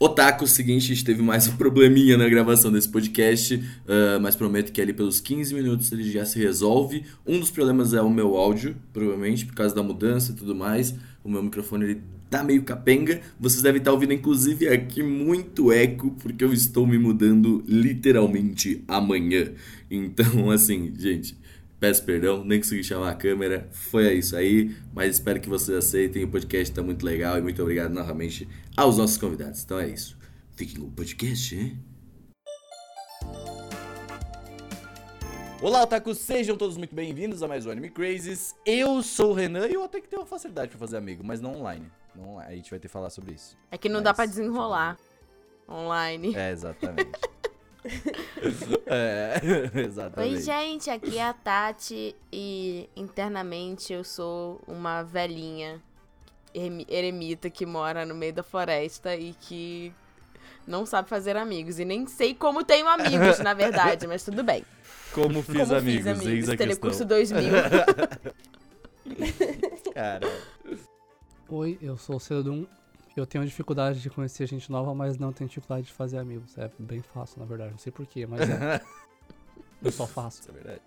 Otaku, 0.00 0.46
seguinte, 0.46 0.84
a 0.84 0.94
gente 0.94 1.04
teve 1.04 1.20
mais 1.22 1.48
um 1.48 1.56
probleminha 1.56 2.16
na 2.16 2.28
gravação 2.28 2.70
desse 2.70 2.88
podcast, 2.88 3.56
uh, 3.56 4.20
mas 4.22 4.36
prometo 4.36 4.70
que 4.70 4.80
ali 4.80 4.92
pelos 4.92 5.20
15 5.20 5.52
minutos 5.52 5.90
ele 5.90 6.08
já 6.08 6.24
se 6.24 6.38
resolve. 6.38 7.04
Um 7.26 7.40
dos 7.40 7.50
problemas 7.50 7.92
é 7.92 8.00
o 8.00 8.08
meu 8.08 8.36
áudio, 8.36 8.76
provavelmente, 8.92 9.44
por 9.44 9.56
causa 9.56 9.74
da 9.74 9.82
mudança 9.82 10.30
e 10.30 10.36
tudo 10.36 10.54
mais. 10.54 10.94
O 11.24 11.28
meu 11.28 11.42
microfone 11.42 11.84
ele 11.84 12.02
tá 12.30 12.44
meio 12.44 12.62
capenga. 12.62 13.20
Vocês 13.40 13.60
devem 13.60 13.80
estar 13.80 13.90
ouvindo, 13.90 14.12
inclusive, 14.12 14.68
aqui 14.68 15.02
muito 15.02 15.72
eco, 15.72 16.12
porque 16.22 16.44
eu 16.44 16.52
estou 16.52 16.86
me 16.86 16.96
mudando 16.96 17.64
literalmente 17.66 18.84
amanhã. 18.86 19.50
Então, 19.90 20.48
assim, 20.52 20.92
gente, 20.96 21.36
peço 21.78 22.04
perdão, 22.04 22.44
nem 22.44 22.58
consegui 22.60 22.82
chamar 22.84 23.10
a 23.10 23.14
câmera. 23.14 23.68
Foi 23.72 24.14
isso 24.14 24.36
aí, 24.36 24.76
mas 24.92 25.14
espero 25.16 25.40
que 25.40 25.48
vocês 25.48 25.76
aceitem. 25.76 26.24
O 26.24 26.28
podcast 26.28 26.74
tá 26.74 26.82
muito 26.82 27.04
legal 27.04 27.38
e 27.38 27.40
muito 27.42 27.60
obrigado 27.62 27.92
novamente 27.92 28.48
aos 28.76 28.98
nossos 28.98 29.16
convidados. 29.16 29.62
Então 29.62 29.78
é 29.78 29.88
isso. 29.88 30.16
Fiquem 30.56 30.80
com 30.80 30.86
o 30.88 30.90
podcast, 30.90 31.54
hein? 31.54 31.78
Olá, 35.60 35.82
otakus! 35.82 36.18
Sejam 36.18 36.56
todos 36.56 36.76
muito 36.76 36.94
bem-vindos 36.94 37.42
a 37.42 37.48
mais 37.48 37.66
um 37.66 37.70
Anime 37.70 37.90
Crazes. 37.90 38.54
Eu 38.64 39.02
sou 39.02 39.30
o 39.30 39.34
Renan 39.34 39.66
e 39.66 39.74
eu 39.74 39.82
até 39.82 40.00
que 40.00 40.08
tenho 40.08 40.22
uma 40.22 40.26
facilidade 40.28 40.70
pra 40.70 40.78
fazer 40.78 40.96
amigo, 40.96 41.24
mas 41.24 41.40
não 41.40 41.54
online. 41.56 41.90
Não 42.14 42.34
online. 42.34 42.52
A 42.52 42.56
gente 42.56 42.70
vai 42.70 42.78
ter 42.78 42.86
que 42.86 42.92
falar 42.92 43.10
sobre 43.10 43.34
isso. 43.34 43.56
É 43.70 43.76
que 43.76 43.88
não 43.88 43.96
Mas- 43.96 44.04
dá 44.04 44.14
pra 44.14 44.26
desenrolar 44.26 44.96
online. 45.68 46.34
É, 46.36 46.52
exatamente. 46.52 47.10
é, 48.86 49.40
exatamente. 49.86 50.34
Oi, 50.34 50.40
gente, 50.40 50.90
aqui 50.90 51.18
é 51.18 51.24
a 51.24 51.32
Tati 51.32 52.14
e 52.32 52.88
internamente 52.96 53.92
eu 53.92 54.02
sou 54.04 54.60
uma 54.66 55.02
velhinha 55.02 55.80
eremi- 56.54 56.86
eremita 56.88 57.48
que 57.50 57.64
mora 57.64 58.04
no 58.04 58.14
meio 58.14 58.32
da 58.32 58.42
floresta 58.42 59.14
e 59.14 59.34
que 59.40 59.92
não 60.66 60.84
sabe 60.84 61.08
fazer 61.08 61.36
amigos. 61.36 61.78
E 61.78 61.84
nem 61.84 62.06
sei 62.06 62.34
como 62.34 62.64
tenho 62.64 62.88
amigos, 62.88 63.38
na 63.40 63.54
verdade, 63.54 64.06
mas 64.06 64.24
tudo 64.24 64.42
bem. 64.42 64.64
Como 65.12 65.42
fiz 65.42 65.60
como 65.68 65.74
amigos, 65.76 66.04
fiz 66.04 66.06
amigos. 66.06 66.26
eis 66.26 66.48
a 66.48 66.56
Telecurso 66.56 67.06
questão. 67.06 67.16
2000. 67.18 67.52
Cara, 69.94 70.28
Oi, 71.48 71.78
eu 71.80 71.96
sou 71.96 72.16
o 72.16 72.20
Cedum. 72.20 72.66
Eu 73.16 73.26
tenho 73.26 73.44
dificuldade 73.44 74.00
de 74.00 74.10
conhecer 74.10 74.46
gente 74.46 74.70
nova, 74.70 74.94
mas 74.94 75.18
não 75.18 75.32
tenho 75.32 75.48
dificuldade 75.48 75.86
de 75.86 75.92
fazer 75.92 76.18
amigos. 76.18 76.56
É 76.56 76.70
bem 76.78 77.02
fácil, 77.02 77.40
na 77.40 77.46
verdade. 77.46 77.72
Não 77.72 77.78
sei 77.78 77.90
porquê, 77.92 78.26
mas 78.26 78.40
é. 78.48 78.80
eu 79.82 79.90
só 79.90 80.06
faço. 80.06 80.40
isso 80.40 80.50
é 80.50 80.54
verdade. 80.54 80.82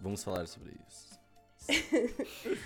Vamos 0.00 0.22
falar 0.22 0.46
sobre 0.46 0.74
isso. 0.88 1.18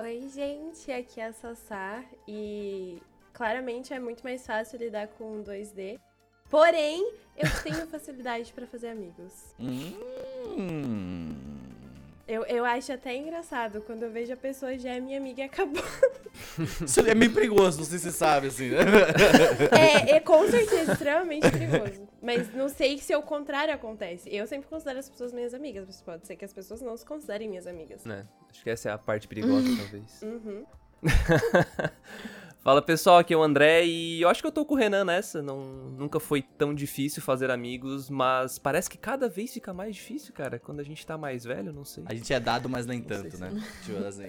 Oi, 0.00 0.28
gente, 0.28 0.90
aqui 0.90 1.20
é 1.20 1.26
a 1.26 1.32
Sassá 1.32 2.04
e 2.26 3.00
claramente 3.32 3.92
é 3.92 4.00
muito 4.00 4.24
mais 4.24 4.44
fácil 4.44 4.78
lidar 4.78 5.06
com 5.08 5.42
2D. 5.42 6.00
Porém, 6.50 7.14
eu 7.36 7.48
tenho 7.62 7.86
facilidade 7.86 8.52
pra 8.52 8.66
fazer 8.66 8.88
amigos. 8.88 9.54
Hum. 9.58 11.21
Eu, 12.32 12.46
eu 12.46 12.64
acho 12.64 12.90
até 12.90 13.14
engraçado 13.14 13.82
quando 13.82 14.04
eu 14.04 14.10
vejo 14.10 14.32
a 14.32 14.36
pessoa 14.38 14.78
já 14.78 14.94
é 14.94 15.00
minha 15.00 15.18
amiga 15.18 15.42
e 15.42 15.44
acabou. 15.44 15.84
Isso 16.82 17.00
é 17.00 17.14
meio 17.14 17.30
perigoso, 17.34 17.76
não 17.76 17.84
sei 17.84 17.98
se 17.98 18.04
você 18.10 18.12
sabe, 18.16 18.46
assim. 18.46 18.70
né? 18.70 18.78
É, 19.70 20.12
é 20.16 20.20
com 20.20 20.48
certeza 20.48 20.92
extremamente 20.92 21.50
perigoso. 21.50 22.08
Mas 22.22 22.50
não 22.54 22.70
sei 22.70 22.96
se 22.96 23.14
o 23.14 23.20
contrário 23.20 23.74
acontece. 23.74 24.34
Eu 24.34 24.46
sempre 24.46 24.66
considero 24.66 24.98
as 24.98 25.10
pessoas 25.10 25.30
minhas 25.30 25.52
amigas, 25.52 25.84
mas 25.86 26.00
pode 26.00 26.26
ser 26.26 26.36
que 26.36 26.44
as 26.46 26.54
pessoas 26.54 26.80
não 26.80 26.96
se 26.96 27.04
considerem 27.04 27.50
minhas 27.50 27.66
amigas. 27.66 28.02
né? 28.06 28.26
Acho 28.50 28.62
que 28.62 28.70
essa 28.70 28.88
é 28.88 28.92
a 28.92 28.98
parte 28.98 29.28
perigosa, 29.28 29.68
talvez. 29.76 30.22
Uhum. 30.22 30.64
Fala 32.62 32.80
pessoal, 32.80 33.18
aqui 33.18 33.34
é 33.34 33.36
o 33.36 33.42
André 33.42 33.84
e 33.84 34.22
eu 34.22 34.28
acho 34.28 34.40
que 34.40 34.46
eu 34.46 34.52
tô 34.52 34.64
com 34.64 34.74
o 34.74 34.76
Renan 34.78 35.04
nessa. 35.04 35.42
Não, 35.42 35.58
nunca 35.98 36.20
foi 36.20 36.42
tão 36.42 36.72
difícil 36.72 37.20
fazer 37.20 37.50
amigos, 37.50 38.08
mas 38.08 38.56
parece 38.56 38.88
que 38.88 38.96
cada 38.96 39.28
vez 39.28 39.52
fica 39.52 39.74
mais 39.74 39.96
difícil, 39.96 40.32
cara. 40.32 40.60
Quando 40.60 40.78
a 40.78 40.84
gente 40.84 41.04
tá 41.04 41.18
mais 41.18 41.42
velho, 41.42 41.72
não 41.72 41.84
sei. 41.84 42.04
A 42.06 42.14
gente 42.14 42.32
é 42.32 42.38
dado, 42.38 42.68
mas 42.68 42.86
nem 42.86 43.00
Não 43.00 43.06
tanto, 43.06 43.32
se- 43.36 43.40
né? 43.42 43.50
Tipo 43.84 44.04
assim. 44.04 44.22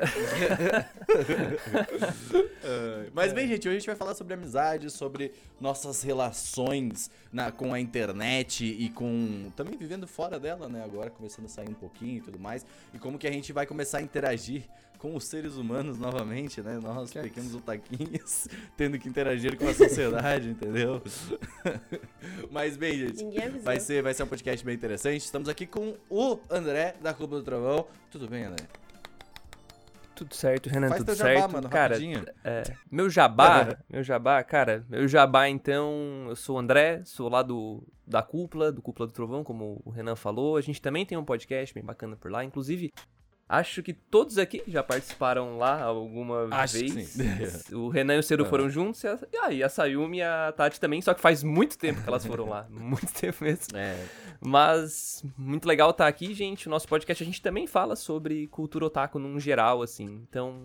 Ai, 2.64 3.12
mas 3.14 3.34
bem, 3.34 3.48
gente, 3.48 3.68
hoje 3.68 3.78
a 3.78 3.80
gente 3.80 3.86
vai 3.88 3.96
falar 3.96 4.16
sobre 4.16 4.34
amizade, 4.34 4.90
sobre 4.90 5.32
nossas 5.62 6.02
relações 6.02 7.12
na, 7.32 7.52
com 7.52 7.72
a 7.72 7.80
internet 7.80 8.66
e 8.66 8.90
com. 8.90 9.52
também 9.56 9.78
vivendo 9.78 10.08
fora 10.08 10.40
dela, 10.40 10.68
né? 10.68 10.84
Agora 10.84 11.12
começando 11.12 11.46
a 11.46 11.50
sair 11.50 11.70
um 11.70 11.76
pouquinho 11.76 12.18
e 12.18 12.22
tudo 12.22 12.40
mais. 12.40 12.66
E 12.96 12.98
como 12.98 13.20
que 13.20 13.28
a 13.28 13.32
gente 13.32 13.54
vai 13.54 13.68
começar 13.68 14.00
a 14.00 14.02
interagir 14.02 14.64
com 15.04 15.18
os 15.18 15.26
seres 15.26 15.58
humanos 15.58 16.00
novamente, 16.00 16.62
né? 16.62 16.80
Nós, 16.82 17.12
pequenos 17.12 17.54
otaquinhos, 17.54 18.48
tendo 18.78 18.98
que 18.98 19.10
interagir 19.10 19.58
com 19.58 19.68
a 19.68 19.74
sociedade, 19.74 20.48
entendeu? 20.48 21.02
mas 22.50 22.78
bem, 22.78 23.00
gente. 23.00 23.22
Vai 23.62 23.82
ser, 23.82 24.02
vai 24.02 24.14
ser 24.14 24.24
um 24.24 24.28
podcast 24.28 24.66
bem 24.66 24.74
interessante. 24.74 25.20
Estamos 25.20 25.50
aqui 25.50 25.68
com 25.68 25.98
o 26.10 26.40
André, 26.50 26.96
da 27.02 27.14
Clube 27.14 27.36
do 27.36 27.44
Trovão. 27.44 27.86
Tudo 28.10 28.30
bem, 28.30 28.46
André? 28.46 28.66
Tudo 30.16 30.34
certo, 30.34 30.70
Renan, 30.70 30.88
Faz 30.88 31.00
tudo 31.00 31.08
teu 31.08 31.16
jabá, 31.18 31.40
certo. 31.40 31.52
mano, 31.52 31.70
cara, 31.70 31.98
é, 32.46 32.64
meu 32.90 33.10
jabá, 33.10 33.78
meu 33.90 34.04
jabá, 34.04 34.42
cara, 34.42 34.86
meu 34.88 35.06
jabá 35.06 35.50
então, 35.50 36.28
eu 36.30 36.36
sou 36.36 36.56
o 36.56 36.60
André, 36.60 37.02
sou 37.04 37.28
lá 37.28 37.42
do 37.42 37.84
da 38.08 38.22
Cúpula, 38.22 38.72
do 38.72 38.82
Cúpula 38.82 39.08
do 39.08 39.12
Trovão, 39.12 39.44
como 39.44 39.82
o 39.84 39.90
Renan 39.90 40.16
falou. 40.16 40.56
A 40.56 40.62
gente 40.62 40.82
também 40.82 41.06
tem 41.06 41.18
um 41.18 41.26
podcast 41.26 41.74
bem 41.74 41.84
bacana 41.84 42.16
por 42.16 42.32
lá, 42.32 42.44
inclusive 42.44 42.94
Acho 43.48 43.84
que 43.84 43.94
todos 43.94 44.38
aqui 44.38 44.64
já 44.68 44.82
participaram 44.82 45.58
lá 45.58 45.82
alguma 45.84 46.48
Acho 46.52 46.80
vez. 46.80 47.10
sim. 47.10 47.24
O 47.76 47.90
Renan 47.90 48.16
e 48.16 48.20
o 48.20 48.24
Ceru 48.24 48.46
Ah. 48.46 48.50
foram 48.50 48.70
juntos, 48.70 49.04
e 49.04 49.08
a, 49.08 49.20
e 49.32 49.38
a- 49.38 49.52
e 49.52 49.64
a 49.64 49.70
Sayumi 49.70 50.18
e 50.20 50.22
a 50.24 50.52
Tati 50.56 50.80
também, 50.80 51.02
só 51.02 51.14
que 51.14 51.22
faz 51.22 51.44
muito 51.44 51.78
tempo 51.78 52.02
que 52.02 52.08
elas 52.08 52.26
foram 52.26 52.48
lá. 52.50 52.66
Muito 52.72 53.14
tempo 53.14 53.44
mesmo. 53.44 53.78
É. 53.78 53.96
Mas 54.42 55.24
muito 55.38 55.68
legal 55.68 55.90
estar 55.92 56.08
aqui, 56.08 56.34
gente. 56.34 56.68
O 56.68 56.70
nosso 56.72 56.88
podcast 56.88 57.22
a 57.22 57.26
gente 57.26 57.42
também 57.42 57.68
fala 57.68 57.96
sobre 57.96 58.48
cultura 58.48 58.86
otaku 58.86 59.20
num 59.20 59.40
geral, 59.40 59.82
assim. 59.82 60.06
Então, 60.30 60.62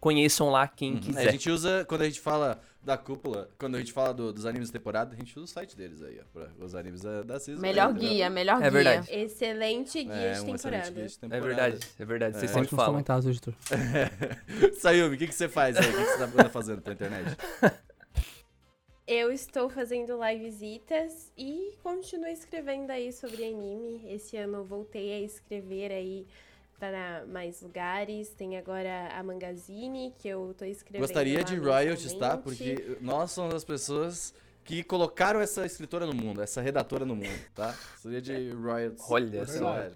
conheçam 0.00 0.50
lá 0.50 0.66
quem 0.68 0.94
Uhum. 0.94 1.00
quiser. 1.00 1.28
A 1.28 1.32
gente 1.32 1.50
usa, 1.50 1.84
quando 1.88 2.02
a 2.02 2.04
gente 2.06 2.20
fala 2.20 2.60
da 2.88 2.96
cúpula, 2.98 3.50
quando 3.58 3.74
a 3.76 3.78
gente 3.78 3.92
fala 3.92 4.14
do- 4.14 4.32
dos 4.32 4.46
animes 4.46 4.68
de 4.68 4.72
temporada, 4.72 5.12
a 5.14 5.16
gente 5.16 5.38
usa 5.38 5.44
o 5.44 5.46
site 5.46 5.76
deles 5.76 6.02
aí, 6.02 6.18
ó. 6.20 6.24
Pra, 6.32 6.48
os 6.58 6.74
animes 6.74 7.02
da, 7.02 7.22
da 7.22 7.38
season. 7.38 7.60
Melhor 7.60 7.90
entendeu? 7.90 8.08
guia, 8.10 8.30
melhor 8.30 8.56
É 8.56 8.60
guia. 8.62 8.70
verdade. 8.70 9.08
Excelente 9.12 10.02
guia 10.04 10.14
É, 10.14 10.32
de 10.32 10.40
um 10.40 10.54
excelente 10.54 10.60
temporada. 10.62 10.90
guia 10.90 11.06
de 11.06 11.14
É 11.14 11.18
temporada. 11.20 11.46
verdade, 11.46 11.86
é 11.98 12.04
verdade. 12.04 12.36
Vocês 12.38 12.50
É. 12.50 12.54
sempre 12.54 12.68
falam. 12.70 12.86
comentários, 12.92 13.26
editor. 13.26 13.54
Sayumi, 14.80 15.14
o 15.14 15.18
que, 15.18 15.26
que 15.26 15.34
você 15.34 15.48
faz 15.48 15.76
aí? 15.76 15.84
O 15.88 15.92
que, 15.96 16.04
que 16.04 16.10
você 16.18 16.26
tá 16.28 16.48
fazendo 16.48 16.80
pela 16.82 16.94
internet? 16.94 17.36
Eu 19.06 19.32
estou 19.32 19.70
fazendo 19.70 20.18
live 20.18 20.44
visitas 20.44 21.32
e 21.36 21.72
continuo 21.82 22.28
escrevendo 22.28 22.90
aí 22.90 23.10
sobre 23.10 23.42
anime. 23.44 24.02
Esse 24.06 24.36
ano 24.36 24.58
eu 24.58 24.64
voltei 24.64 25.12
a 25.14 25.20
escrever 25.20 25.90
aí 25.90 26.26
para 26.78 27.24
mais 27.26 27.60
lugares. 27.62 28.30
Tem 28.30 28.56
agora 28.56 29.08
a 29.14 29.22
Mangazine, 29.22 30.14
que 30.18 30.28
eu 30.28 30.54
tô 30.56 30.64
escrevendo. 30.64 31.02
Gostaria 31.02 31.42
de 31.44 31.56
royalties, 31.56 32.12
tá? 32.14 32.36
Porque 32.36 32.96
nós 33.00 33.32
somos 33.32 33.54
as 33.54 33.64
pessoas 33.64 34.32
que 34.64 34.82
colocaram 34.82 35.40
essa 35.40 35.64
escritora 35.64 36.04
no 36.04 36.14
mundo, 36.14 36.42
essa 36.42 36.60
redatora 36.60 37.04
no 37.06 37.16
mundo, 37.16 37.40
tá? 37.54 37.74
Gostaria 37.92 38.20
de 38.20 38.50
royalties. 38.50 39.04
Olha 39.08 39.46
só. 39.46 39.86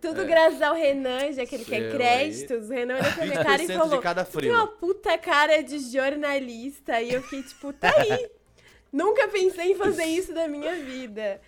Tudo 0.00 0.22
É. 0.22 0.24
graças 0.24 0.60
ao 0.60 0.74
Renan, 0.74 1.32
já 1.32 1.46
que 1.46 1.54
ele 1.54 1.64
Seu 1.64 1.74
quer 1.74 1.84
aí. 1.84 1.90
créditos. 1.92 2.68
O 2.68 2.72
Renan 2.72 2.94
olhou 2.98 3.12
pra 3.12 3.26
minha 3.26 3.44
cara 3.44 3.62
e 3.62 3.66
20% 3.66 3.76
falou: 3.78 3.96
de 3.96 4.02
cada 4.02 4.24
Tem 4.24 4.50
uma 4.50 4.66
puta 4.66 5.16
cara 5.18 5.62
de 5.62 5.78
jornalista. 5.90 7.00
E 7.00 7.12
eu 7.12 7.22
fiquei 7.22 7.42
tipo, 7.42 7.72
tá 7.72 7.92
aí. 7.96 8.30
Nunca 8.92 9.28
pensei 9.28 9.72
em 9.72 9.74
fazer 9.76 10.04
isso 10.04 10.34
da 10.34 10.48
minha 10.48 10.74
vida. 10.76 11.40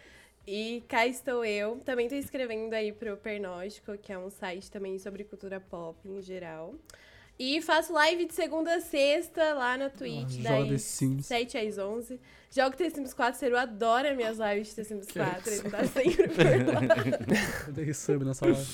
E 0.47 0.83
cá 0.89 1.07
estou 1.07 1.45
eu. 1.45 1.77
Também 1.85 2.09
tô 2.09 2.15
escrevendo 2.15 2.73
aí 2.75 2.93
pro 2.93 3.17
Pernóstico, 3.17 3.97
que 3.99 4.13
é 4.13 4.19
um 4.19 4.29
site 4.31 4.71
também 4.71 4.99
sobre 4.99 5.25
cultura 5.25 5.61
pop 5.61 5.97
em 6.05 6.21
geral. 6.21 6.75
E 7.39 7.63
faço 7.63 7.93
live 7.93 8.27
de 8.27 8.35
segunda 8.35 8.75
a 8.77 8.81
sexta 8.81 9.55
lá 9.55 9.77
na 9.77 9.89
Twitch, 9.89 10.43
The 10.43 10.65
das 10.65 10.83
Sims. 10.83 11.27
7 11.27 11.59
às 11.59 11.79
11. 11.79 12.21
Jogo 12.51 12.77
The 12.77 12.91
Sims 12.91 13.15
4, 13.15 13.39
Seru 13.41 13.57
adora 13.57 14.15
minhas 14.15 14.39
lives 14.39 14.69
de 14.69 14.75
The 14.77 14.85
Sims 14.85 15.07
Que 15.07 15.19
4. 15.19 15.51
isso? 15.53 15.63
Ele 15.63 15.71
tá 15.71 15.85
sempre 15.87 16.29
por 16.29 16.37
lá. 16.45 17.67
Eu 17.69 17.73
dei 17.73 17.95
sub 17.95 18.25
nessa 18.25 18.45
live. 18.47 18.67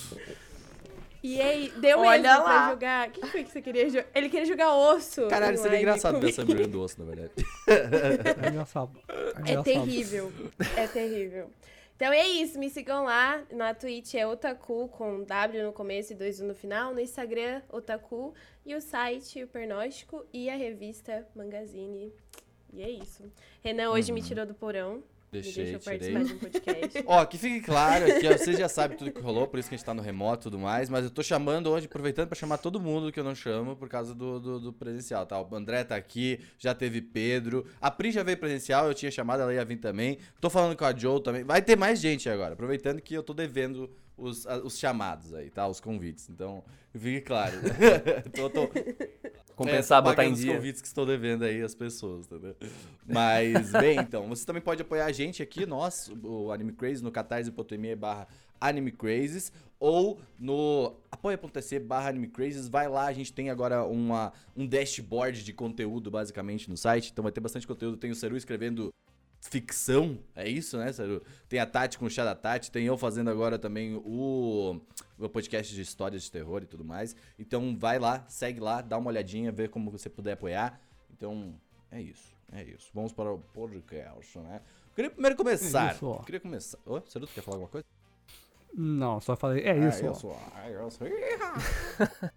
E 1.22 1.40
aí, 1.40 1.72
deu 1.78 1.98
Olha 1.98 2.22
mesmo 2.22 2.44
lá. 2.44 2.44
pra 2.44 2.70
jogar. 2.70 3.08
O 3.08 3.10
que 3.12 3.26
foi 3.26 3.44
que 3.44 3.50
você 3.50 3.60
queria 3.60 3.88
jogar? 3.90 4.06
Ele 4.14 4.28
queria 4.28 4.46
jogar 4.46 4.74
osso. 4.74 5.26
Caralho, 5.28 5.58
seria 5.58 5.78
engraçado 5.78 6.20
ver 6.20 6.28
essa 6.30 6.44
mulher 6.44 6.66
do 6.68 6.80
osso, 6.80 7.00
na 7.02 7.06
verdade. 7.12 7.32
É 7.66 8.48
engraçado. 8.48 8.90
É 9.08 9.40
engraçado. 9.40 9.64
terrível. 9.64 10.32
É 10.76 10.86
terrível. 10.86 11.50
Então 11.96 12.12
é 12.12 12.28
isso, 12.28 12.58
me 12.60 12.70
sigam 12.70 13.02
lá. 13.04 13.42
Na 13.50 13.74
Twitch 13.74 14.14
é 14.14 14.24
Otaku 14.24 14.86
com 14.88 15.24
W 15.24 15.64
no 15.64 15.72
começo 15.72 16.12
e 16.12 16.16
dois 16.16 16.40
U 16.40 16.44
no 16.44 16.54
final. 16.54 16.94
No 16.94 17.00
Instagram, 17.00 17.60
Otaku. 17.68 18.32
E 18.64 18.74
o 18.76 18.80
site, 18.80 19.42
o 19.42 19.48
Pernóstico. 19.48 20.24
E 20.32 20.48
a 20.48 20.54
revista 20.54 21.26
Mangazine. 21.34 22.12
E 22.72 22.82
é 22.82 22.90
isso. 22.90 23.24
Renan 23.64 23.90
hoje 23.90 24.10
Uhum. 24.12 24.14
me 24.14 24.22
tirou 24.22 24.46
do 24.46 24.54
porão. 24.54 25.02
Me 25.30 25.42
Deixei, 25.42 25.64
deixou 25.64 25.92
tirei. 25.92 26.14
de 26.24 26.32
um. 26.32 27.04
Ó, 27.06 27.24
que 27.26 27.36
fique 27.36 27.60
claro 27.60 28.06
que 28.06 28.38
você 28.38 28.54
já 28.54 28.68
sabe 28.68 28.96
tudo 28.96 29.12
que 29.12 29.20
rolou, 29.20 29.46
por 29.46 29.58
isso 29.58 29.68
que 29.68 29.74
a 29.74 29.78
gente 29.78 29.84
tá 29.84 29.92
no 29.92 30.00
remoto 30.00 30.42
e 30.42 30.44
tudo 30.44 30.58
mais, 30.58 30.88
mas 30.88 31.04
eu 31.04 31.10
tô 31.10 31.22
chamando 31.22 31.68
hoje, 31.70 31.84
aproveitando 31.84 32.28
pra 32.28 32.36
chamar 32.36 32.56
todo 32.56 32.80
mundo 32.80 33.12
que 33.12 33.20
eu 33.20 33.24
não 33.24 33.34
chamo 33.34 33.76
por 33.76 33.88
causa 33.90 34.14
do, 34.14 34.40
do, 34.40 34.58
do 34.58 34.72
presencial, 34.72 35.26
tá? 35.26 35.38
O 35.38 35.54
André 35.54 35.84
tá 35.84 35.96
aqui, 35.96 36.40
já 36.58 36.74
teve 36.74 37.02
Pedro, 37.02 37.66
a 37.78 37.90
Pri 37.90 38.10
já 38.10 38.22
veio 38.22 38.38
presencial, 38.38 38.86
eu 38.86 38.94
tinha 38.94 39.10
chamado, 39.10 39.42
ela 39.42 39.52
ia 39.52 39.64
vir 39.64 39.76
também, 39.76 40.18
tô 40.40 40.48
falando 40.48 40.74
com 40.74 40.84
a 40.86 40.96
Joe 40.96 41.22
também, 41.22 41.44
vai 41.44 41.60
ter 41.60 41.76
mais 41.76 42.00
gente 42.00 42.28
agora, 42.30 42.54
aproveitando 42.54 43.00
que 43.02 43.12
eu 43.12 43.22
tô 43.22 43.34
devendo 43.34 43.90
os, 44.16 44.46
os 44.64 44.78
chamados 44.78 45.34
aí, 45.34 45.50
tá? 45.50 45.68
Os 45.68 45.78
convites, 45.78 46.28
então 46.28 46.64
fique 46.94 47.20
claro. 47.20 47.54
tô, 48.34 48.50
tô, 48.50 48.68
Compensar, 49.58 49.98
é, 49.98 50.02
botar 50.02 50.22
em 50.22 50.26
pagando 50.26 50.34
os 50.34 50.40
dia. 50.40 50.54
convites 50.54 50.80
que 50.80 50.86
estou 50.86 51.04
devendo 51.04 51.44
aí 51.44 51.60
às 51.60 51.74
pessoas, 51.74 52.26
entendeu? 52.26 52.54
Mas, 53.04 53.72
bem, 53.72 53.98
então, 53.98 54.28
você 54.28 54.46
também 54.46 54.62
pode 54.62 54.82
apoiar 54.82 55.06
a 55.06 55.10
gente 55.10 55.42
aqui, 55.42 55.66
nós, 55.66 56.08
o 56.22 56.52
Anime 56.52 56.72
Crazy, 56.72 57.02
no 57.02 57.10
catarse.me 57.10 57.96
barra 57.96 58.28
Anime 58.60 58.92
Crazes, 58.92 59.52
ou 59.80 60.20
no 60.38 60.94
apoia.se 61.10 61.80
barra 61.80 62.10
Anime 62.10 62.28
Crazes, 62.28 62.68
vai 62.68 62.88
lá, 62.88 63.06
a 63.06 63.12
gente 63.12 63.32
tem 63.32 63.50
agora 63.50 63.84
uma, 63.84 64.32
um 64.56 64.64
dashboard 64.64 65.42
de 65.42 65.52
conteúdo, 65.52 66.08
basicamente, 66.08 66.70
no 66.70 66.76
site, 66.76 67.10
então 67.10 67.24
vai 67.24 67.32
ter 67.32 67.40
bastante 67.40 67.66
conteúdo, 67.66 67.96
tem 67.96 68.12
o 68.12 68.14
Seru 68.14 68.36
escrevendo 68.36 68.94
ficção, 69.40 70.18
é 70.34 70.48
isso, 70.48 70.76
né, 70.76 70.92
Seru? 70.92 71.22
Tem 71.48 71.60
a 71.60 71.66
Tati 71.66 71.98
com 71.98 72.06
o 72.06 72.10
chá 72.10 72.24
da 72.24 72.34
Tati, 72.34 72.70
tem 72.70 72.84
eu 72.84 72.98
fazendo 72.98 73.30
agora 73.30 73.58
também 73.58 74.00
o 74.04 74.80
meu 75.18 75.28
podcast 75.28 75.74
de 75.74 75.80
histórias 75.80 76.22
de 76.22 76.30
terror 76.30 76.62
e 76.62 76.66
tudo 76.66 76.84
mais. 76.84 77.14
Então 77.38 77.76
vai 77.78 77.98
lá, 77.98 78.24
segue 78.28 78.60
lá, 78.60 78.80
dá 78.80 78.98
uma 78.98 79.08
olhadinha, 79.10 79.52
vê 79.52 79.68
como 79.68 79.90
você 79.90 80.08
puder 80.08 80.32
apoiar. 80.32 80.80
Então 81.10 81.54
é 81.90 82.00
isso, 82.00 82.34
é 82.52 82.62
isso. 82.64 82.90
Vamos 82.92 83.12
para 83.12 83.32
o 83.32 83.38
podcast, 83.38 84.38
né? 84.38 84.60
Eu 84.88 84.94
queria 84.94 85.10
primeiro 85.10 85.36
começar. 85.36 85.94
Isso, 85.94 86.06
ó. 86.06 86.22
Queria 86.22 86.40
começar. 86.40 86.78
Ô, 86.84 87.00
Seru, 87.06 87.26
tu 87.26 87.32
quer 87.32 87.42
falar 87.42 87.56
alguma 87.56 87.70
coisa? 87.70 87.86
Não, 88.74 89.20
só 89.20 89.36
falei, 89.36 89.64
é 89.64 89.88
isso. 89.88 90.04
Ó. 90.04 90.08
eu 90.08 90.14
sou. 90.14 90.36
Ah, 90.54 90.70
eu 90.70 90.90
sou. 90.90 91.06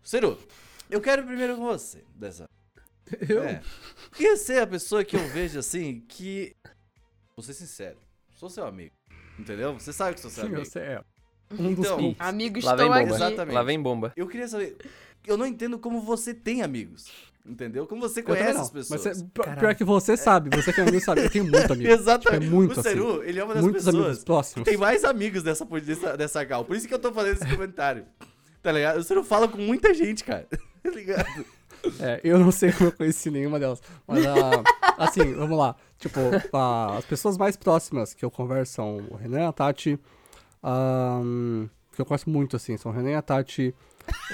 Seru, 0.03 0.37
eu 0.89 1.01
quero 1.01 1.23
primeiro 1.25 1.55
com 1.55 1.65
você 1.65 2.03
dessa. 2.15 2.49
Eu? 3.27 3.43
É. 3.43 3.61
Queria 4.13 4.37
ser 4.37 4.61
a 4.61 4.67
pessoa 4.67 5.03
que 5.03 5.15
eu 5.15 5.27
vejo 5.29 5.59
assim 5.59 6.01
que. 6.07 6.55
Vou 7.41 7.45
ser 7.47 7.53
sincero, 7.55 7.97
sou 8.35 8.51
seu 8.51 8.63
amigo. 8.67 8.93
Entendeu? 9.39 9.73
Você 9.73 9.91
sabe 9.91 10.13
que 10.13 10.21
sou 10.21 10.29
seu 10.29 10.43
Sim, 10.43 10.49
amigo. 10.51 10.63
você 10.63 10.77
é. 10.79 11.01
Um 11.51 11.73
dos 11.73 11.85
Então, 11.85 11.97
poucos. 11.97 12.15
Amigo, 12.19 12.59
Lá 12.63 12.75
vem 12.75 12.85
bomba. 12.87 12.99
aqui. 12.99 13.13
Exatamente. 13.13 13.55
Lá 13.55 13.63
vem 13.63 13.81
bomba. 13.81 14.13
Eu 14.15 14.27
queria 14.27 14.47
saber. 14.47 14.77
Eu 15.25 15.37
não 15.37 15.45
entendo 15.47 15.79
como 15.79 16.01
você 16.01 16.35
tem 16.35 16.61
amigos. 16.61 17.11
Entendeu? 17.43 17.87
Como 17.87 17.99
você 17.99 18.21
conhece 18.21 18.53
não, 18.53 18.61
as 18.61 18.69
pessoas. 18.69 19.03
Mas 19.03 19.57
pior 19.57 19.73
que 19.73 19.83
você 19.83 20.15
sabe, 20.15 20.55
você 20.55 20.71
que 20.71 20.79
é 20.79 20.83
amigo 20.83 21.03
sabe. 21.03 21.21
Eu 21.21 21.31
tenho 21.31 21.45
muito 21.45 21.73
amigo. 21.73 21.89
Exatamente. 21.89 22.43
Tipo, 22.45 22.53
é 22.53 22.55
muito 22.55 22.79
o 22.79 22.83
Seru, 22.83 23.23
ele 23.23 23.39
é 23.39 23.43
uma 23.43 23.55
das 23.55 23.63
Muitos 23.63 23.87
amigos 23.87 24.05
pessoas 24.05 24.19
que 24.19 24.25
próximos. 24.25 24.65
tem 24.65 24.77
mais 24.77 25.03
amigos 25.03 25.41
dessa, 25.41 25.65
dessa, 25.65 26.15
dessa 26.15 26.45
cal. 26.45 26.63
Por 26.63 26.75
isso 26.75 26.87
que 26.87 26.93
eu 26.93 26.99
tô 26.99 27.11
fazendo 27.11 27.41
esse 27.41 27.49
comentário. 27.55 28.05
Tá 28.61 28.71
ligado? 28.71 28.97
O 28.99 29.03
Seru 29.03 29.23
fala 29.23 29.47
com 29.47 29.57
muita 29.57 29.91
gente, 29.95 30.23
cara. 30.23 30.47
Tá 30.83 30.89
ligado? 30.91 31.45
É, 31.99 32.19
eu 32.23 32.37
não 32.39 32.51
sei 32.51 32.71
como 32.71 32.89
eu 32.89 32.93
conheci 32.93 33.29
nenhuma 33.31 33.59
delas. 33.59 33.81
Mas, 34.07 34.25
ah, 34.25 34.63
assim, 34.97 35.33
vamos 35.33 35.57
lá. 35.57 35.75
Tipo, 35.99 36.19
ah, 36.53 36.95
as 36.97 37.05
pessoas 37.05 37.37
mais 37.37 37.55
próximas 37.55 38.13
que 38.13 38.23
eu 38.25 38.31
converso 38.31 38.73
são 38.73 38.97
o 39.09 39.15
Renan, 39.15 39.47
a 39.49 39.51
Tati, 39.51 39.99
ahn, 40.63 41.67
que 41.93 42.01
eu 42.01 42.05
conheço 42.05 42.29
muito, 42.29 42.55
assim, 42.55 42.77
são 42.77 42.91
o 42.91 42.95
Renan, 42.95 43.17
a 43.17 43.21
Tati, 43.21 43.73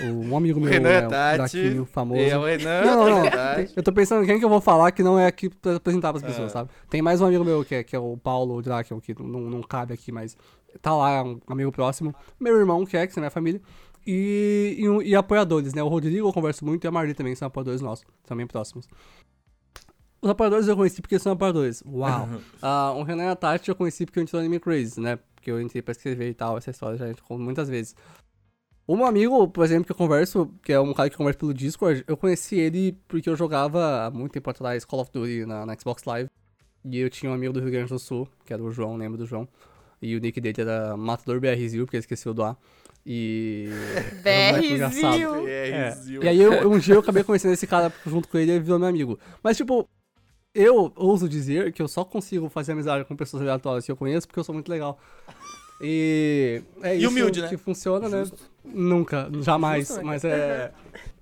o- 0.02 0.26
um 0.30 0.38
amigo 0.38 0.60
meu, 0.60 0.70
Renan, 0.72 0.90
né, 1.02 1.08
o 1.08 1.10
Tati, 1.10 1.38
Draquinho, 1.38 1.86
famoso. 1.86 2.22
É 2.22 2.38
o 2.38 2.46
Renan, 2.46 2.82
Não, 2.86 3.10
não, 3.10 3.24
não. 3.24 3.30
Eu 3.76 3.84
tô 3.84 3.92
pensando 3.92 4.26
quem 4.26 4.40
que 4.40 4.46
eu 4.46 4.50
vou 4.50 4.62
falar 4.62 4.92
que 4.92 5.04
não 5.04 5.18
é 5.20 5.26
aqui 5.28 5.50
pra 5.50 5.76
apresentar 5.76 6.12
pras 6.14 6.24
É. 6.24 6.28
pessoas, 6.28 6.52
sabe? 6.52 6.70
Tem 6.90 7.02
mais 7.02 7.22
um 7.22 7.26
amigo 7.26 7.44
meu 7.44 7.64
que 7.66 7.76
é, 7.76 7.84
que 7.84 7.96
é 7.96 8.00
o 8.00 8.18
Paulo 8.18 8.62
Draken, 8.62 9.00
que 9.00 9.14
não, 9.22 9.42
não 9.42 9.62
cabe 9.62 9.94
aqui, 9.94 10.12
mas 10.12 10.38
tá 10.82 10.96
lá, 10.96 11.12
é 11.18 11.22
um 11.24 11.40
amigo 11.48 11.72
próximo. 11.72 12.14
Meu 12.40 12.58
irmão, 12.58 12.86
que 12.86 12.96
é, 12.96 13.06
que 13.08 13.18
é 13.18 13.22
minha 13.22 13.32
família. 13.32 13.62
E, 14.10 14.76
e, 14.80 14.88
um- 14.90 15.02
e 15.02 15.14
apoiadores, 15.14 15.74
né? 15.74 15.84
O 15.84 15.88
Rodrigo 15.90 16.28
eu 16.30 16.34
converso 16.34 16.64
muito 16.64 16.86
e 16.86 16.88
a 16.88 16.92
Marli 16.92 17.14
também, 17.14 17.36
são 17.36 17.48
apoiadores 17.48 17.82
nossos, 17.82 18.06
também 18.26 18.48
próximos. 18.48 18.88
Os 20.22 20.30
apoiadores 20.30 20.68
eu 20.68 20.76
conheci 20.76 21.02
porque 21.02 21.20
são 21.20 21.34
apoiadores. 21.34 21.84
Uau! 21.86 22.28
Ah, 22.62 22.94
o 22.94 23.04
Renan 23.04 23.26
e 23.26 23.28
a 23.28 23.36
Tati 23.36 23.70
eu 23.70 23.76
conheci 23.76 24.06
porque 24.06 24.20
eu 24.20 24.24
entrei 24.24 24.40
no 24.40 24.46
Anime 24.46 24.60
Crazy, 24.60 25.00
né? 25.00 25.20
Porque 25.36 25.52
eu 25.52 25.62
entrei 25.62 25.82
pra 25.82 25.92
escrever 25.92 26.30
e 26.30 26.34
tal, 26.34 26.58
essa 26.58 26.72
história 26.72 26.98
já 26.98 27.06
a 27.06 27.08
gente 27.10 27.22
conta 27.22 27.44
muitas 27.44 27.70
vezes. 27.70 27.96
Meu 28.88 29.06
amigo, 29.06 29.50
por 29.50 29.66
exemplo, 29.66 29.86
que 29.86 29.92
eu 29.92 29.96
converso, 29.96 30.50
que 30.64 30.72
é 30.72 30.80
um 30.80 30.94
cara 30.94 31.10
que 31.10 31.18
conversa 31.18 31.38
pelo 31.38 31.54
Discord, 31.54 32.06
eu 32.08 32.16
conheci 32.16 32.56
ele 32.58 32.98
porque 33.08 33.30
eu 33.30 33.36
jogava 33.36 34.06
há 34.06 34.10
muito 34.12 34.32
tempo 34.32 34.50
atrás 34.50 34.86
Call 34.86 35.02
of 35.02 35.12
Duty 35.12 35.46
na, 35.46 35.66
na 35.66 35.78
Xbox 35.78 36.04
Live. 36.06 36.30
E 36.86 36.98
eu 37.00 37.10
tinha 37.10 37.30
um 37.30 37.36
amigo 37.36 37.52
do 37.54 37.60
Rio 37.60 37.70
Grande 37.72 37.90
do 37.90 38.00
Sul, 38.00 38.28
que 38.46 38.54
era 38.54 38.64
o 38.64 38.72
João, 38.72 38.96
lembro 38.96 39.18
do 39.18 39.26
João. 39.26 39.46
E 40.02 40.16
o 40.16 40.20
nick 40.22 40.40
dele 40.40 40.62
era 40.62 40.96
Matador 40.96 41.40
BRZil, 41.42 41.86
porque 41.86 41.98
ele 41.98 42.02
esqueceu 42.02 42.34
do 42.34 42.44
A. 42.44 42.56
E. 43.10 43.70
era 44.26 44.58
um. 44.58 44.62
BRzinho. 44.62 45.48
É. 45.48 45.98
E 46.22 46.28
aí 46.28 46.42
eu- 46.42 46.70
um 46.70 46.78
dia 46.78 46.96
eu 46.96 47.00
acabei 47.00 47.24
conhecendo 47.24 47.54
esse 47.54 47.66
cara 47.66 47.92
junto 48.06 48.28
com 48.28 48.38
ele 48.38 48.52
e 48.52 48.56
ele 48.56 48.64
virou 48.64 48.78
meu 48.78 48.90
amigo. 48.90 49.18
Mas 49.42 49.56
tipo, 49.56 49.88
eu 50.54 50.92
ouso 50.96 51.30
dizer 51.30 51.72
que 51.72 51.82
eu 51.82 51.88
só 51.88 52.04
consigo 52.04 52.50
fazer 52.50 52.74
amizade 52.74 53.06
com 53.06 53.16
pessoas 53.16 53.42
aleatórias 53.44 53.86
que 53.86 53.92
eu 53.92 53.96
conheço 53.96 54.28
porque 54.28 54.40
eu 54.40 54.44
sou 54.44 54.54
muito 54.54 54.68
legal. 54.70 55.00
E 55.80 56.62
é 56.82 56.96
E 56.96 57.00
isso 57.00 57.10
humilde, 57.10 57.42
né? 57.42 57.48
que 57.48 57.56
funciona, 57.56 58.10
né? 58.10 58.24
Nunca, 58.66 59.30
jamais. 59.42 59.88
Justo, 59.88 60.00
né, 60.02 60.04
mas 60.04 60.24
é. 60.26 60.74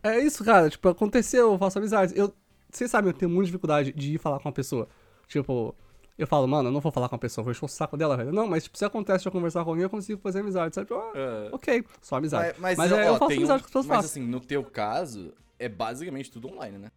É 0.02 0.20
isso, 0.20 0.44
cara. 0.44 0.70
Tipo, 0.70 0.90
aconteceu, 0.90 1.52
eu 1.52 1.58
faço 1.60 1.78
amizades. 1.78 2.16
Eu, 2.18 2.34
vocês 2.72 2.90
sabem, 2.90 3.12
eu 3.12 3.18
tenho 3.18 3.30
muita 3.30 3.46
dificuldade 3.48 3.92
de 3.94 4.16
ir 4.16 4.18
falar 4.18 4.40
com 4.40 4.48
uma 4.48 4.54
pessoa. 4.54 4.88
Tipo, 5.28 5.76
eu 6.18 6.26
falo, 6.28 6.48
mano, 6.48 6.70
eu 6.70 6.72
não 6.74 6.80
vou 6.80 6.92
falar 6.92 7.10
com 7.10 7.16
a 7.16 7.20
pessoa, 7.20 7.44
vou 7.44 7.52
encher 7.52 7.66
o 7.66 7.68
saco 7.68 7.98
dela, 7.98 8.16
velho. 8.18 8.32
Não, 8.32 8.48
mas 8.48 8.64
tipo, 8.64 8.78
se 8.78 8.86
acontece 8.86 9.24
de 9.24 9.28
eu 9.28 9.32
conversar 9.32 9.64
com 9.64 9.70
alguém, 9.72 9.84
eu 9.84 9.90
consigo 9.90 10.22
fazer 10.22 10.40
amizade, 10.40 10.74
sabe? 10.76 10.88
Tipo, 10.88 11.00
ah, 11.00 11.12
É. 11.16 11.50
ok, 11.56 11.84
só 12.02 12.16
amizade. 12.18 12.58
Mas, 12.60 12.78
Mas, 12.78 12.90
mas, 12.90 12.92
é, 13.00 13.10
ó, 13.12 13.14
eu 13.16 13.20
faço 13.20 13.34
amizade 13.34 13.44
um- 13.44 13.48
com 13.48 13.54
as 13.56 13.62
pessoas 13.64 13.86
Mas 13.86 13.96
fácil. 13.98 14.10
assim, 14.22 14.30
no 14.30 14.40
teu 14.40 14.64
caso, 14.64 15.34
é 15.60 15.68
basicamente 15.68 16.32
tudo 16.32 16.48
online, 16.50 16.78
né? 16.78 16.92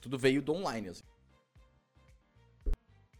Tudo 0.00 0.16
veio 0.18 0.40
do 0.40 0.52
online, 0.54 0.88
assim. 0.90 1.02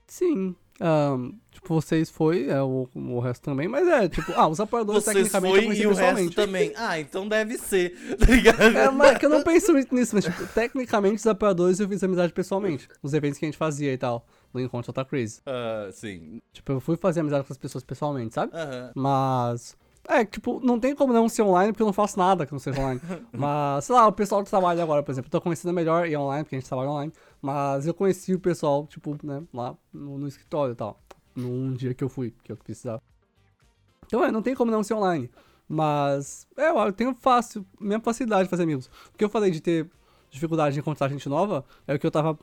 Sim. 0.06 0.56
Ahn, 0.80 1.32
tipo, 1.50 1.74
vocês 1.74 2.10
foi, 2.10 2.48
é, 2.48 2.62
o, 2.62 2.88
o 2.94 3.20
resto 3.20 3.42
também, 3.42 3.68
mas 3.68 3.86
é, 3.86 4.08
tipo, 4.08 4.32
ah, 4.34 4.48
os 4.48 4.60
apoiadores 4.60 5.04
Vocês 5.04 5.16
tecnicamente 5.16 5.54
eu 5.54 5.56
foi 5.56 5.64
conheci 5.66 5.82
e 5.82 5.86
o 5.86 5.90
resto 5.90 6.00
pessoalmente. 6.00 6.36
também. 6.36 6.72
Ah, 6.76 7.00
então 7.00 7.28
deve 7.28 7.58
ser, 7.58 7.94
tá 8.18 8.26
ligado? 8.26 8.62
É, 8.62 8.90
mas 8.90 9.18
que 9.18 9.26
eu 9.26 9.30
não 9.30 9.42
penso 9.42 9.72
muito 9.72 9.94
nisso, 9.94 10.14
mas 10.14 10.24
tipo, 10.24 10.46
tecnicamente 10.48 11.16
os 11.16 11.26
apoiadores 11.26 11.80
eu 11.80 11.88
fiz 11.88 12.02
amizade 12.02 12.32
pessoalmente, 12.32 12.88
nos 13.02 13.12
eventos 13.14 13.38
que 13.38 13.44
a 13.44 13.48
gente 13.48 13.58
fazia 13.58 13.92
e 13.92 13.98
tal, 13.98 14.26
no 14.52 14.60
Encontro 14.60 14.92
Tá 14.92 15.04
Crazy. 15.04 15.40
Ah, 15.46 15.88
sim. 15.92 16.40
Tipo, 16.52 16.72
eu 16.72 16.80
fui 16.80 16.96
fazer 16.96 17.20
amizade 17.20 17.46
com 17.46 17.52
as 17.52 17.58
pessoas 17.58 17.84
pessoalmente, 17.84 18.34
sabe? 18.34 18.52
Aham. 18.54 18.92
Mas. 18.94 19.76
É, 20.10 20.24
tipo, 20.24 20.58
não 20.64 20.80
tem 20.80 20.94
como 20.94 21.12
não 21.12 21.28
ser 21.28 21.42
online 21.42 21.70
porque 21.70 21.82
eu 21.82 21.86
não 21.86 21.92
faço 21.92 22.18
nada 22.18 22.46
que 22.46 22.52
não 22.52 22.58
seja 22.58 22.80
online. 22.80 22.98
mas, 23.30 23.84
sei 23.84 23.94
lá, 23.94 24.06
o 24.06 24.12
pessoal 24.12 24.42
que 24.42 24.48
trabalha 24.48 24.82
agora, 24.82 25.02
por 25.02 25.12
exemplo, 25.12 25.28
eu 25.28 25.30
tô 25.30 25.38
conhecendo 25.38 25.74
melhor 25.74 26.08
e 26.08 26.16
online, 26.16 26.44
porque 26.44 26.56
a 26.56 26.58
gente 26.58 26.66
trabalha 26.66 26.88
online. 26.88 27.12
Mas 27.40 27.86
eu 27.86 27.94
conheci 27.94 28.34
o 28.34 28.40
pessoal, 28.40 28.86
tipo, 28.86 29.16
né, 29.22 29.42
lá 29.52 29.76
no, 29.92 30.18
no 30.18 30.26
escritório 30.26 30.72
e 30.72 30.76
tal. 30.76 31.00
Num 31.34 31.72
dia 31.72 31.94
que 31.94 32.02
eu 32.02 32.08
fui, 32.08 32.34
que 32.42 32.50
eu 32.50 32.56
precisava. 32.56 33.02
Então, 34.06 34.24
é, 34.24 34.32
não 34.32 34.42
tem 34.42 34.54
como 34.54 34.70
não 34.70 34.82
ser 34.82 34.94
online. 34.94 35.30
Mas, 35.68 36.46
é, 36.56 36.70
eu 36.70 36.92
tenho 36.92 37.14
fácil, 37.14 37.64
minha 37.78 38.00
facilidade 38.00 38.44
de 38.44 38.50
fazer 38.50 38.62
amigos. 38.62 38.86
O 39.14 39.18
que 39.18 39.24
eu 39.24 39.28
falei 39.28 39.50
de 39.50 39.60
ter 39.60 39.88
dificuldade 40.30 40.74
de 40.74 40.80
encontrar 40.80 41.08
gente 41.08 41.28
nova 41.28 41.64
é 41.86 41.94
o 41.94 41.98
que 41.98 42.06
eu 42.06 42.10
tava 42.10 42.38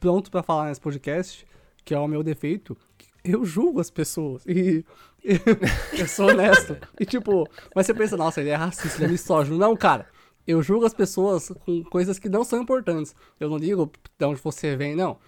pronto 0.00 0.30
pra 0.30 0.42
falar 0.42 0.66
nesse 0.66 0.80
podcast, 0.80 1.46
que 1.84 1.94
é 1.94 1.98
o 1.98 2.08
meu 2.08 2.22
defeito. 2.22 2.76
Eu 3.24 3.44
julgo 3.44 3.80
as 3.80 3.90
pessoas. 3.90 4.44
E. 4.46 4.84
eu 5.98 6.08
sou 6.08 6.28
honesto. 6.28 6.76
E 6.98 7.04
tipo, 7.04 7.48
mas 7.74 7.86
você 7.86 7.94
pensa, 7.94 8.16
nossa, 8.16 8.40
ele 8.40 8.50
é 8.50 8.54
racista, 8.54 8.98
ele 8.98 9.06
é 9.06 9.08
misógino. 9.08 9.56
Não, 9.56 9.76
cara. 9.76 10.06
Eu 10.48 10.62
julgo 10.62 10.86
as 10.86 10.94
pessoas 10.94 11.52
com 11.66 11.84
coisas 11.84 12.18
que 12.18 12.26
não 12.26 12.42
são 12.42 12.62
importantes. 12.62 13.14
Eu 13.38 13.50
não 13.50 13.58
digo 13.58 13.92
de 14.18 14.24
onde 14.24 14.40
você 14.40 14.74
vem, 14.74 14.96
não. 14.96 15.18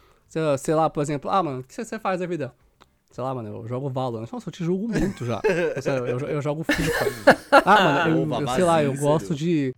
Sei, 0.59 0.75
lá, 0.75 0.89
por 0.89 1.03
exemplo, 1.03 1.31
ah, 1.31 1.43
mano, 1.43 1.61
o 1.61 1.63
que 1.63 1.75
você 1.75 1.99
faz 1.99 2.21
da 2.21 2.27
vida? 2.27 2.55
Sei 3.11 3.23
lá, 3.23 3.35
mano, 3.35 3.49
eu 3.49 3.69
jogo 3.69 3.91
Valorant. 3.91 4.27
Nossa, 4.33 4.49
eu 4.49 4.53
te 4.53 4.65
julgo 4.65 4.89
muito 4.89 5.27
já. 5.27 5.43
Eu, 5.45 6.07
eu, 6.07 6.19
eu 6.21 6.41
jogo 6.41 6.65
FIFA. 6.65 7.37
Ah, 7.67 8.05
mano, 8.07 8.35
eu, 8.35 8.41
eu 8.41 8.49
sei 8.49 8.65
lá, 8.65 8.83
eu 8.83 8.97
gosto 8.97 9.35
de. 9.35 9.75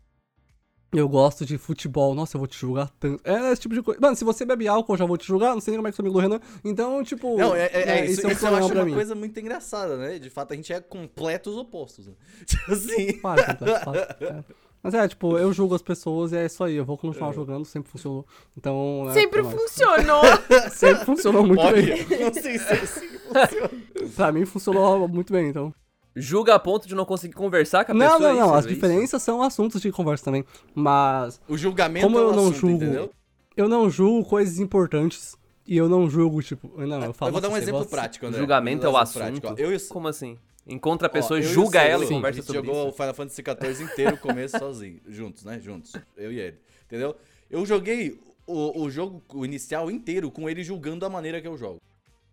Eu 0.92 1.08
gosto 1.08 1.44
de 1.44 1.58
futebol. 1.58 2.14
Nossa, 2.14 2.36
eu 2.36 2.38
vou 2.38 2.46
te 2.46 2.56
julgar 2.56 2.90
tanto. 3.00 3.20
É 3.24 3.50
esse 3.50 3.62
tipo 3.62 3.74
de 3.74 3.82
coisa. 3.82 3.98
Mano, 4.00 4.14
se 4.14 4.24
você 4.24 4.44
bebe 4.44 4.68
álcool, 4.68 4.92
eu 4.92 4.98
já 4.98 5.06
vou 5.06 5.16
te 5.16 5.26
julgar. 5.26 5.54
Não 5.54 5.60
sei 5.60 5.72
nem 5.72 5.78
como 5.78 5.88
é 5.88 5.90
que 5.90 5.96
sou 5.96 6.04
amigo 6.04 6.20
do 6.20 6.22
Renan. 6.22 6.40
Então, 6.62 7.02
tipo. 7.02 7.36
Não, 7.36 7.56
é, 7.56 7.66
é, 7.72 7.88
é, 7.88 8.04
isso, 8.04 8.20
esse 8.20 8.24
é 8.24 8.28
um 8.28 8.32
isso 8.32 8.46
eu 8.46 8.50
problema 8.50 8.66
acho 8.66 8.74
uma 8.74 8.84
mim. 8.84 8.94
coisa 8.94 9.14
muito 9.14 9.40
engraçada, 9.40 9.96
né? 9.96 10.18
De 10.18 10.28
fato, 10.28 10.52
a 10.52 10.56
gente 10.56 10.70
é 10.72 10.80
completos 10.80 11.56
opostos. 11.56 12.06
Né? 12.06 12.12
Tipo 12.46 12.72
assim. 12.72 13.18
Quase, 13.20 13.46
completo, 13.46 13.90
é. 14.24 14.44
Mas 14.82 14.94
é, 14.94 15.06
tipo, 15.06 15.38
eu 15.38 15.52
julgo 15.52 15.74
as 15.76 15.82
pessoas 15.82 16.32
e 16.32 16.36
é 16.36 16.46
isso 16.46 16.62
aí. 16.64 16.74
Eu 16.74 16.84
vou 16.84 16.98
continuar 16.98 17.32
jogando, 17.32 17.64
sempre 17.64 17.90
funcionou. 17.90 18.26
Então. 18.56 19.06
é, 19.08 19.12
Sempre 19.12 19.40
é 19.40 19.44
funcionou. 19.44 20.22
Sempre 20.72 21.04
funcionou 21.06 21.46
muito 21.46 21.60
Olha, 21.62 21.80
bem. 21.82 22.06
não 22.20 22.34
sei 22.34 22.58
se 22.58 22.72
é 22.72 22.80
assim 22.80 23.08
funciona. 23.08 23.70
Pra 24.16 24.32
mim 24.32 24.44
funcionou 24.44 25.06
muito 25.08 25.32
bem, 25.32 25.48
então. 25.48 25.72
Julga 26.14 26.54
a 26.54 26.58
ponto 26.58 26.86
de 26.88 26.94
não 26.94 27.04
conseguir 27.06 27.32
conversar 27.34 27.84
com 27.84 27.92
a 27.92 27.94
Não, 27.94 28.06
pessoa. 28.18 28.20
não, 28.20 28.36
é 28.36 28.40
não. 28.40 28.46
isso? 28.48 28.54
As 28.56 28.64
É 28.64 28.68
isso? 28.68 28.74
diferenças 28.74 29.22
são 29.22 29.40
assuntos 29.42 29.80
de 29.80 29.90
conversa 29.92 30.24
também. 30.24 30.44
Mas 30.74 31.40
O 31.48 31.56
julgamento 31.56 32.04
Como 32.06 32.18
é 32.18 32.20
eu 32.22 32.28
o 32.28 32.32
não 32.32 32.42
assunto, 32.48 32.56
julgo- 32.58 32.76
entendeu? 32.84 33.10
eu 33.56 33.68
não 33.68 33.88
julgo 33.88 34.28
coisas 34.28 34.58
importantes. 34.58 35.36
E 35.64 35.76
eu 35.76 35.88
não 35.88 36.10
julgo, 36.10 36.42
tipo, 36.42 36.68
não, 36.76 37.00
eu 37.04 37.12
falo 37.14 37.28
eu 37.28 37.32
vou 37.32 37.40
dar 37.40 37.48
um 37.48 37.52
assim, 37.52 37.62
exemplo 37.62 37.84
você 37.84 37.88
prático. 37.88 38.26
O 38.26 38.32
julgamento 38.32 38.84
é 38.84 38.88
o 38.88 38.92
um 38.92 38.96
assunto. 38.96 39.22
prático. 39.22 39.54
Eu 39.56 39.72
e 39.72 39.76
o 39.76 39.88
Como 39.88 40.08
assim? 40.08 40.36
Encontra 40.66 41.08
a 41.08 41.10
pessoa, 41.10 41.38
Ó, 41.38 41.42
e 41.42 41.44
o 41.44 41.48
julga 41.48 41.80
Celu, 41.80 41.90
ela 41.92 42.04
e 42.04 42.08
conversa 42.08 42.28
a 42.28 42.32
gente 42.32 42.46
sobre 42.46 42.66
jogou 42.66 42.84
o 42.84 42.88
isso. 42.88 42.96
Final 42.96 43.14
Fantasy 43.14 43.42
XIV 43.42 43.84
inteiro, 43.84 44.16
começo 44.18 44.58
sozinho, 44.58 45.00
juntos, 45.08 45.44
né? 45.44 45.58
Juntos, 45.60 45.92
eu 46.16 46.32
e 46.32 46.38
ele, 46.38 46.58
entendeu? 46.86 47.16
Eu 47.50 47.66
joguei 47.66 48.20
o, 48.46 48.82
o 48.82 48.90
jogo 48.90 49.22
inicial 49.44 49.90
inteiro 49.90 50.30
com 50.30 50.48
ele 50.48 50.62
julgando 50.62 51.04
a 51.04 51.10
maneira 51.10 51.40
que 51.40 51.48
eu 51.48 51.56
jogo, 51.56 51.80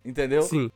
entendeu? 0.05 0.43
Sim. 0.43 0.71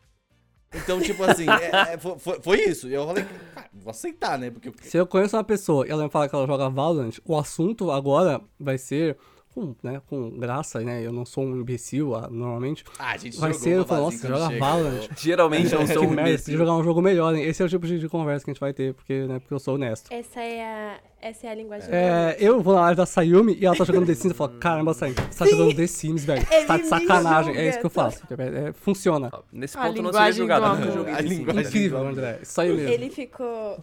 Então, 0.75 0.99
tipo 0.99 1.23
assim, 1.23 1.45
é- 1.47 1.93
é- 1.93 1.97
foi, 1.99 2.39
foi- 2.41 2.59
isso. 2.61 2.89
E 2.89 2.93
eu 2.95 3.05
falei, 3.05 3.23
cara, 3.53 3.69
vou 3.71 3.91
aceitar, 3.91 4.39
né? 4.39 4.49
Porque 4.49 4.71
Se 4.81 4.97
eu 4.97 5.05
conheço 5.05 5.37
uma 5.37 5.43
pessoa 5.43 5.85
e 5.87 5.91
ela 5.91 6.03
me 6.03 6.09
fala 6.09 6.27
que 6.27 6.33
ela 6.33 6.47
joga 6.47 6.67
Valorant, 6.67 7.19
o 7.23 7.37
assunto 7.37 7.91
agora 7.91 8.41
vai 8.59 8.79
ser 8.79 9.15
com, 9.53 9.75
né, 9.83 10.01
com 10.07 10.31
graça, 10.31 10.79
né? 10.81 11.05
Eu 11.05 11.11
não 11.11 11.25
sou 11.25 11.43
um 11.43 11.55
imbecil 11.57 12.15
ah, 12.15 12.27
normalmente. 12.31 12.83
Ah, 12.97 13.11
a 13.11 13.17
gente 13.17 13.37
Vai 13.37 13.53
ser, 13.53 13.71
eu 13.77 13.85
falo, 13.85 14.05
nossa, 14.05 14.27
joga 14.27 14.47
chega, 14.47 14.59
Valorant. 14.59 15.09
Geralmente 15.17 15.73
eu 15.73 15.79
que 15.79 15.87
sou 15.87 16.03
um 16.03 16.07
merda, 16.07 16.21
imbecil. 16.29 16.45
podia 16.45 16.57
jogar 16.57 16.75
um 16.75 16.83
jogo 16.83 17.01
melhor, 17.01 17.35
hein? 17.35 17.43
Esse 17.43 17.61
é 17.61 17.65
o 17.65 17.69
tipo 17.69 17.85
de, 17.85 17.99
de 17.99 18.09
conversa 18.09 18.43
que 18.43 18.51
a 18.51 18.53
gente 18.53 18.61
vai 18.61 18.73
ter, 18.73 18.93
porque, 18.93 19.25
né, 19.25 19.39
porque 19.39 19.53
eu 19.53 19.59
sou 19.59 19.75
honesto. 19.75 20.11
Essa 20.11 20.41
é 20.41 20.63
a, 20.63 20.99
essa 21.21 21.47
é 21.47 21.51
a 21.51 21.55
linguagem 21.55 21.87
do 21.89 21.93
É, 21.95 22.35
eu 22.39 22.61
vou 22.61 22.73
na 22.75 22.81
live 22.81 22.97
da 22.97 23.05
Sayumi 23.05 23.57
e 23.59 23.65
ela 23.65 23.75
tá 23.75 23.83
jogando 23.85 24.05
The 24.07 24.15
Sims 24.15 24.25
e 24.25 24.29
eu 24.29 24.35
falo, 24.35 24.53
caramba, 24.59 24.93
Sayumi, 24.93 25.17
você 25.29 25.39
tá 25.39 25.45
jogando 25.45 25.75
The 25.75 25.87
Sims, 25.87 26.25
velho. 26.25 26.45
Você 26.45 26.65
tá 26.65 26.77
de 26.77 26.85
sacanagem. 26.87 27.55
É 27.55 27.69
isso 27.69 27.79
que 27.79 27.85
eu 27.85 27.89
faço. 27.89 28.23
É, 28.37 28.69
é, 28.69 28.73
funciona. 28.73 29.31
Nesse 29.51 29.77
A 29.77 29.81
ponto 29.83 29.97
eu 29.97 30.03
não 30.03 30.11
seria 30.11 30.29
linguagem 30.31 30.37
julgado. 30.37 30.61
do 30.61 30.67
eu 30.67 30.75
nunca 30.75 30.83
amor. 30.83 30.97
joguei 30.97 31.13
A 31.13 31.17
The 31.17 31.23
Sims, 31.23 31.37
linguagem 31.37 31.63
né? 31.63 31.69
Incrível, 31.69 32.07
André. 32.07 32.39
Isso 32.41 32.61
aí 32.61 32.73
mesmo. 32.73 32.89
Ele 32.89 33.09
ficou. 33.09 33.77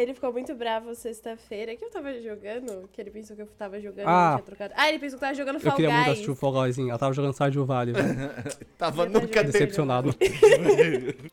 Ele 0.00 0.14
ficou 0.14 0.32
muito 0.32 0.54
bravo 0.54 0.94
sexta-feira. 0.94 1.76
que 1.76 1.84
eu 1.84 1.90
tava 1.90 2.12
jogando? 2.20 2.88
Que 2.92 3.00
ele 3.00 3.10
pensou 3.10 3.36
que 3.36 3.42
eu 3.42 3.46
tava 3.58 3.80
jogando. 3.80 4.06
Ah. 4.08 4.30
eu 4.32 4.36
tinha 4.36 4.46
trocado. 4.46 4.74
Ah, 4.76 4.88
ele 4.88 4.98
pensou 4.98 5.18
que 5.18 5.24
eu 5.24 5.28
tava 5.28 5.34
jogando 5.36 5.54
Eu 5.56 5.60
Fall 5.60 5.74
queria 5.76 5.90
muito 5.90 6.04
Guys. 6.04 6.12
assistir 6.12 6.30
o 6.30 6.34
Fall 6.34 6.52
Guyzinho. 6.52 6.88
Ela 6.90 6.98
tava 6.98 7.12
jogando 7.12 7.32
Stardew 7.34 7.64
Valley, 7.66 7.92
velho. 7.94 8.30
Tava 8.78 9.02
Eu 9.04 9.10
nunca. 9.10 9.44
Decepcionado. 9.44 10.14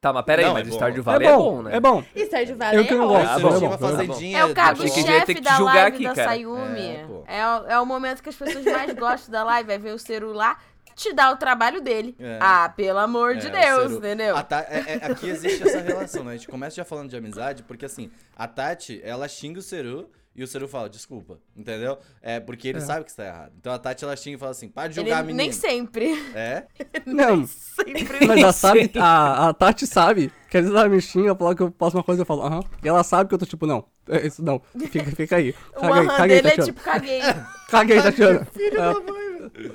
Tá, 0.00 0.12
mas 0.12 0.24
pera 0.26 0.42
aí, 0.42 0.46
Não, 0.48 0.52
mas 0.52 0.68
é. 0.68 0.70
Stardew 0.70 1.00
É 1.00 1.02
Valley 1.02 1.26
é 1.26 1.32
bom, 1.32 1.38
bom, 1.56 1.62
né? 1.62 1.76
é 1.76 1.80
bom. 1.80 2.04
E 2.14 2.26
Stardew 2.26 2.56
Valley 2.58 2.76
Eu 2.78 2.84
que 2.84 2.94
não 2.94 3.04
é 3.04 3.06
gosto, 3.06 3.26
Ah, 3.26 3.38
não 3.38 3.48
bom, 3.48 3.56
é 3.56 3.68
bom. 3.70 3.78
fazendinha. 3.78 4.38
É 4.38 4.44
o 4.44 4.48
de 4.48 4.54
cargo 4.54 4.82
achei 4.82 4.94
que 4.94 5.00
já 5.08 5.14
ia 5.14 5.20
ter 5.24 5.32
chefe 5.32 5.34
que 5.36 5.40
da 5.40 5.58
live 5.58 5.80
aqui, 5.96 6.04
da 6.04 6.14
cara. 6.14 6.28
Sayumi. 6.28 6.80
É. 6.80 7.06
É, 7.26 7.46
o- 7.48 7.66
é 7.70 7.80
o 7.80 7.86
momento 7.86 8.22
que 8.22 8.28
as 8.28 8.36
pessoas 8.36 8.64
mais 8.66 8.92
gostam 8.92 9.32
da 9.32 9.42
live, 9.44 9.72
é 9.72 9.78
ver 9.78 9.94
o 9.94 9.98
celular 9.98 10.62
te 10.94 11.12
dá 11.12 11.30
o 11.32 11.36
trabalho 11.36 11.80
dele. 11.80 12.14
É. 12.18 12.38
Ah, 12.40 12.68
pelo 12.68 12.98
amor 12.98 13.36
de 13.36 13.46
É, 13.48 13.74
o 13.74 13.78
Deus, 13.80 13.92
entendeu? 13.92 14.36
A 14.36 14.42
Ta- 14.42 14.66
é- 14.68 14.98
é- 15.02 15.06
aqui 15.06 15.28
existe 15.28 15.62
essa 15.66 15.80
relação, 15.80 16.24
né? 16.24 16.32
A 16.32 16.36
gente 16.36 16.48
começa 16.48 16.76
já 16.76 16.84
falando 16.84 17.10
de 17.10 17.16
amizade, 17.16 17.62
porque 17.62 17.84
assim, 17.84 18.10
a 18.36 18.46
Tati, 18.48 19.00
ela 19.04 19.26
xinga 19.28 19.58
o 19.58 19.62
Seru 19.62 20.08
e 20.36 20.42
o 20.42 20.46
Seru 20.48 20.66
fala, 20.66 20.88
desculpa, 20.88 21.38
entendeu? 21.56 21.96
É 22.20 22.40
porque 22.40 22.66
ele 22.68 22.78
É. 22.78 22.80
sabe 22.80 23.04
que 23.04 23.10
está 23.10 23.24
errado. 23.24 23.52
Então 23.58 23.72
a 23.72 23.78
Tati, 23.78 24.04
ela 24.04 24.16
xinga 24.16 24.36
e 24.36 24.38
fala 24.40 24.50
assim, 24.50 24.68
para 24.68 24.88
de 24.88 24.98
Ele 24.98 25.06
julgar 25.08 25.20
a 25.20 25.22
menina. 25.22 25.42
nem 25.44 25.52
sempre. 25.52 26.12
É? 26.34 26.64
Não, 27.06 27.46
sempre. 27.46 28.26
mas 28.26 28.40
ela 28.40 28.52
sabe, 28.52 28.90
a, 28.98 29.48
a 29.48 29.54
Tati 29.54 29.86
sabe, 29.86 30.32
que 30.50 30.56
às 30.58 30.64
vezes 30.64 30.76
ela 30.76 30.88
me 30.88 31.00
xinga, 31.00 31.34
fala 31.36 31.54
que 31.54 31.62
eu 31.62 31.70
posso 31.70 31.96
uma 31.96 32.02
coisa 32.02 32.22
eu 32.22 32.26
falo, 32.26 32.42
aham. 32.42 32.60
E 32.82 32.88
ela 32.88 33.04
sabe 33.04 33.28
que 33.28 33.34
eu 33.34 33.38
tô 33.38 33.46
tipo, 33.46 33.64
não, 33.66 33.84
é 34.08 34.26
isso 34.26 34.42
não, 34.42 34.60
fica, 34.90 35.04
fica 35.12 35.36
aí. 35.36 35.54
O 35.76 35.80
Caguei, 35.80 35.98
aham 36.00 36.16
caguei, 36.16 36.36
dele 36.42 36.48
é 36.48 36.50
Tatiana. 36.50 36.64
tipo, 36.72 36.80
caguei. 36.80 37.20
Caguei, 37.70 38.02
Tatiana. 38.02 38.46
É, 38.56 39.23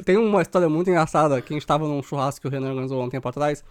Tem 0.06 0.18
uma 0.18 0.42
história 0.42 0.68
muito 0.70 0.90
engraçada 0.90 1.42
que 1.42 1.54
a 1.54 1.56
gente 1.56 1.66
tava 1.66 1.88
num 1.88 2.02
churrasco 2.04 2.42
que 2.42 2.48
o 2.48 2.52
Renan 2.52 2.70
organizou 2.70 3.02
há 3.02 3.06
um 3.06 3.10
tempo 3.10 3.28
atrás. 3.28 3.64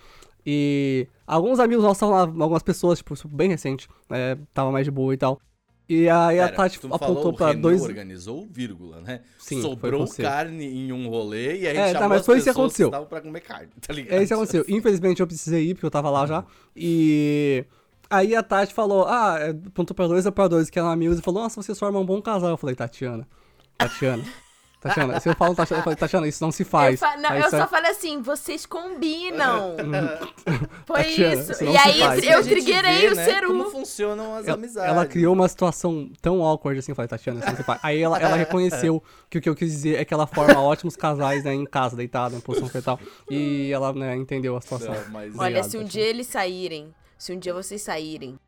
E 0.47 1.07
alguns 1.27 1.59
amigos 1.59 1.85
nossos 1.85 1.99
estavam 1.99 2.15
lá, 2.15 2.45
algumas 2.45 2.63
pessoas, 2.63 2.99
tipo, 2.99 3.15
bem 3.29 3.49
recente, 3.51 3.89
né? 4.09 4.39
Tava 4.55 4.71
mais 4.73 4.85
de 4.87 4.91
boa 4.91 5.13
e 5.13 5.17
tal. 5.17 5.41
E 5.89 6.09
aí 6.09 6.39
a 6.39 6.45
Pera, 6.45 6.57
Tati 6.57 6.81
tu 6.81 6.87
apontou 6.87 7.17
falou, 7.17 7.33
pra 7.33 7.49
Renan 7.49 7.61
dois. 7.61 7.83
organizou, 7.83 8.47
vírgula, 8.51 9.01
né? 9.01 9.23
Sim, 9.39 9.63
Sobrou 9.63 10.07
carne 10.19 10.67
em 10.67 10.93
um 10.93 11.09
rolê 11.09 11.61
e 11.61 11.67
aí 11.67 11.77
É, 11.77 11.87
tá, 11.93 11.93
chamou 11.95 12.09
mas 12.11 12.21
as 12.21 12.27
foi 12.27 12.37
isso 12.37 12.45
que 12.45 12.51
aconteceu. 12.51 12.91
pra 12.91 13.21
comer 13.23 13.41
carne, 13.41 13.69
tá 13.81 13.93
ligado? 13.95 14.15
É 14.15 14.19
isso 14.23 14.29
que 14.29 14.35
aconteceu. 14.35 14.65
Infelizmente 14.69 15.21
eu 15.21 15.27
precisei 15.27 15.71
ir, 15.71 15.75
porque 15.75 15.87
eu 15.87 15.91
tava 15.91 16.11
lá 16.11 16.27
já. 16.27 16.45
E. 16.77 17.65
Aí 18.11 18.35
a 18.35 18.43
Tati 18.43 18.73
falou, 18.73 19.05
ah, 19.07 19.37
é, 19.39 19.51
apontou 19.51 19.95
pra 19.95 20.07
dois 20.07 20.25
operadores 20.25 20.71
que 20.71 20.79
eram 20.79 20.89
amigos 20.89 21.19
e 21.19 21.23
falou, 21.23 21.43
nossa, 21.43 21.61
vocês 21.63 21.79
formam 21.79 22.03
um 22.03 22.07
bom 22.07 22.21
casal. 22.23 22.51
Eu 22.51 22.57
falei, 22.57 22.75
Tatiana, 22.75 23.27
Tatiana, 23.77 24.23
Tatiana, 24.81 25.19
se 25.19 25.29
eu 25.29 25.35
falo 25.35 25.57
Tatiana, 25.57 25.81
eu 25.81 25.85
falei, 25.85 25.97
Tatiana, 25.97 26.29
isso 26.29 26.43
não 26.45 26.53
se 26.53 26.63
Eu, 26.63 26.67
faz. 26.67 27.01
fa- 27.01 27.17
não, 27.17 27.31
eu 27.35 27.47
isso 27.47 27.57
é- 27.57 27.61
só 27.61 27.67
falei 27.67 27.91
assim, 27.91 28.23
vocês 28.23 28.65
combinam. 28.65 29.75
Foi 30.87 31.03
Tatiana, 31.03 31.35
isso. 31.43 31.53
isso 31.53 31.65
E 31.65 31.77
aí 31.77 31.99
faz. 31.99 32.23
eu 32.25 32.39
A 32.39 32.43
gente 32.43 32.53
triguei 32.53 32.81
vê, 32.83 33.09
o 33.09 33.15
né, 33.17 33.25
Ceru. 33.25 33.49
Como 33.49 33.71
funcionam 33.71 34.35
as 34.37 34.47
Ela, 34.47 34.55
amizades. 34.57 34.89
ela 34.91 35.05
criou 35.07 35.35
uma 35.35 35.49
situação 35.49 36.09
tão 36.23 36.43
awkward 36.45 36.79
assim, 36.79 36.93
eu 36.93 36.97
falei, 36.97 37.09
Tatiana, 37.09 37.41
isso 37.41 37.49
não 37.49 37.57
se 37.57 37.63
faz. 37.65 37.81
Aí 37.83 38.01
ela, 38.01 38.19
ela 38.21 38.37
reconheceu 38.39 39.03
que 39.29 39.39
o 39.39 39.41
que 39.43 39.49
eu 39.49 39.55
quis 39.57 39.73
dizer 39.73 39.97
é 39.97 40.05
que 40.05 40.15
ela 40.15 40.27
forma 40.27 40.61
ótimos 40.63 40.95
casais, 40.95 41.43
né, 41.45 41.53
em 41.53 41.65
casa, 41.65 41.97
deitada, 41.97 42.37
em 42.37 42.41
posição 42.41 42.69
fetal. 42.69 43.01
E 43.29 43.71
ela, 43.73 43.93
né, 43.93 44.15
entendeu 44.17 44.57
a 44.57 44.61
situação. 44.61 44.95
Não, 44.95 45.09
mas- 45.11 45.35
Olha, 45.37 45.41
Obrigado, 45.61 45.65
se 45.71 45.77
um 45.77 45.81
Tatiana. 45.83 45.89
dia 45.91 46.05
eles 46.07 46.27
saírem, 46.29 46.95
se 47.19 47.33
um 47.33 47.39
dia 47.39 47.53
vocês 47.53 47.83
saírem, 47.83 48.39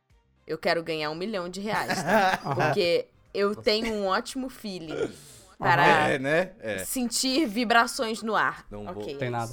eu 0.46 0.56
quero 0.56 0.80
ganhar 0.82 1.10
um 1.10 1.14
milhão 1.16 1.48
de 1.48 1.60
reais, 1.60 2.02
tá? 2.02 2.38
Porque 2.54 3.06
eu 3.34 3.54
tenho 3.56 3.92
um 3.94 4.06
ótimo 4.06 4.48
feeling 4.48 5.10
para 5.60 6.08
É, 6.10 6.18
né? 6.18 6.52
É. 6.58 6.78
sentir 6.78 7.46
vibrações 7.46 8.22
no 8.22 8.34
ar. 8.34 8.66
Não 8.70 8.84
vou- 8.84 9.02
Ok. 9.02 9.16
Tem 9.16 9.30
nada. 9.30 9.52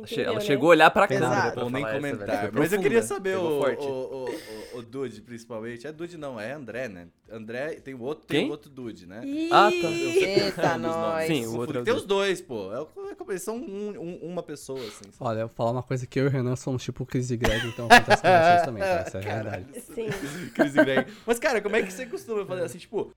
Entendeu, 0.00 0.26
Ela 0.26 0.34
né? 0.34 0.40
chegou 0.42 0.68
a 0.68 0.70
olhar 0.70 0.90
pra 0.92 1.08
nada. 1.18 1.50
pra 1.50 1.62
Vou 1.62 1.70
nem 1.72 1.82
essa, 1.84 1.92
comentar. 1.96 2.52
Mas 2.52 2.72
eu 2.72 2.80
queria 2.80 3.02
saber 3.02 3.36
o, 3.36 3.40
o, 3.42 3.62
o, 3.64 4.30
o, 4.76 4.78
o 4.78 4.82
Dude, 4.82 5.20
principalmente. 5.22 5.88
É 5.88 5.92
Dude 5.92 6.16
não, 6.16 6.38
é 6.38 6.52
André, 6.52 6.86
né? 6.86 7.08
André 7.28 7.70
tem 7.80 7.94
o 7.94 8.02
outro, 8.02 8.24
tem 8.24 8.42
Quem? 8.42 8.48
o 8.48 8.52
outro 8.52 8.70
Dude, 8.70 9.06
né? 9.08 9.22
Ih, 9.24 9.48
Ah, 9.52 9.68
tá. 9.82 9.88
Eita, 9.90 10.78
nós. 10.78 11.26
Sim, 11.26 11.46
o 11.46 11.56
outro 11.56 11.78
é 11.78 11.82
o 11.82 11.84
Tem 11.84 11.92
os 11.94 12.04
dois, 12.04 12.40
pô. 12.40 12.72
É, 12.72 12.80
o- 12.80 12.88
eles 13.28 13.42
são 13.42 13.56
um- 13.56 13.98
um- 13.98 14.18
uma 14.30 14.40
pessoa, 14.44 14.78
assim. 14.78 15.10
sabe? 15.10 15.16
Olha, 15.18 15.40
eu 15.40 15.46
vou 15.48 15.56
falar 15.56 15.72
uma 15.72 15.82
coisa 15.82 16.06
que 16.06 16.20
eu 16.20 16.26
e 16.26 16.26
o 16.28 16.30
Renan 16.30 16.54
somos 16.54 16.84
tipo 16.84 17.04
Chris 17.04 17.32
e 17.32 17.36
Greg, 17.36 17.66
então 17.66 17.86
acontece 17.90 18.22
com 18.22 18.28
vocês 18.28 18.62
também, 18.64 18.82
tá? 18.84 18.88
Essa 19.00 19.18
é 19.18 19.20
a 19.20 19.24
realidade. 19.24 19.66
Sim. 19.80 20.06
Chris 20.54 20.76
e 20.76 20.84
Greg. 20.84 21.12
Mas, 21.26 21.40
cara, 21.40 21.60
como 21.60 21.74
é 21.74 21.82
que 21.82 21.92
você 21.92 22.06
costuma 22.06 22.46
fazer 22.46 22.62
assim, 22.66 22.78
tipo... 22.78 23.12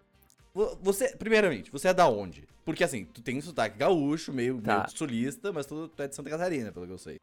vo- 0.53 0.77
Você, 0.81 1.15
primeiramente, 1.15 1.72
você 1.72 1.88
é 1.89 1.93
da 1.93 2.08
onde? 2.08 2.48
Porque, 2.63 2.84
assim, 2.84 3.05
tu 3.05 3.22
tem 3.22 3.38
um 3.38 3.41
sotaque 3.41 3.77
gaúcho, 3.77 4.31
meio, 4.31 4.62
Tá. 4.62 4.77
meio 4.79 4.89
sulista, 4.91 5.51
mas 5.51 5.65
tu, 5.65 5.88
tu 5.88 6.03
é 6.03 6.08
de 6.08 6.15
Santa 6.15 6.29
Catarina, 6.29 6.72
pelo 6.72 6.86
que 6.86 6.93
eu 6.93 6.98
sei. 6.98 7.17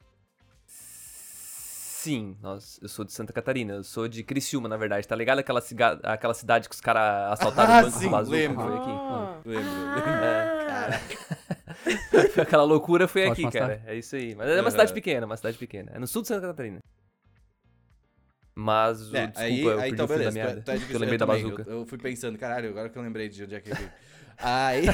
Sim, 0.66 2.36
nós, 2.40 2.78
eu 2.80 2.88
sou 2.88 3.04
de 3.04 3.12
Santa 3.12 3.32
Catarina, 3.32 3.74
eu 3.74 3.84
sou 3.84 4.06
de 4.08 4.22
Criciúma, 4.22 4.68
na 4.68 4.76
verdade, 4.76 5.06
tá 5.06 5.16
ligado? 5.16 5.40
Aquela, 5.40 5.60
ciga- 5.60 5.98
aquela 6.04 6.32
cidade 6.32 6.68
que 6.68 6.74
os 6.74 6.80
caras 6.80 7.32
assaltaram 7.32 7.74
Ah, 7.74 7.80
o 7.80 7.82
banco 7.86 7.98
sim, 7.98 8.04
do 8.06 8.10
Bazuca, 8.10 8.36
lembro. 8.36 8.62
foi 8.66 8.76
aqui. 8.78 8.90
Ah. 8.90 9.40
Lembro. 9.44 9.70
Ah, 10.70 10.88
Aquela 12.42 12.62
loucura 12.64 13.08
foi 13.08 13.28
Ótima 13.28 13.48
aqui, 13.48 13.58
cara. 13.58 13.82
É 13.86 13.96
isso 13.96 14.14
aí. 14.16 14.34
Mas 14.34 14.48
é 14.48 14.60
uma 14.60 14.70
cidade 14.70 14.92
pequena, 14.92 15.26
uma 15.26 15.36
cidade 15.36 15.58
pequena. 15.58 15.90
É 15.94 15.98
no 15.98 16.06
sul 16.06 16.22
de 16.22 16.28
Santa 16.28 16.46
Catarina. 16.46 16.78
Mas, 18.60 19.12
o- 19.12 19.16
É, 19.16 19.26
desculpa, 19.28 19.40
aí, 19.44 19.62
eu 19.62 19.78
aí 19.80 19.90
então 19.92 20.04
o 20.04 20.08
fio 20.08 20.16
da 20.16 20.30
beleza. 20.30 20.34
meada. 20.34 20.60
Tu, 20.60 20.64
tu 20.64 20.70
é 20.72 20.74
eu 20.94 20.98
lembrei 20.98 21.18
da 21.18 21.26
também, 21.26 21.42
bazuca. 21.44 21.62
Eu, 21.70 21.78
eu 21.78 21.86
fui 21.86 21.96
pensando, 21.96 22.36
caralho, 22.36 22.70
agora 22.70 22.88
que 22.88 22.98
eu 22.98 23.02
lembrei 23.02 23.28
de 23.28 23.44
onde 23.44 23.54
é 23.54 23.60
que 23.60 23.70
eu 23.70 23.76
vi. 23.76 23.88
Aí. 24.36 24.86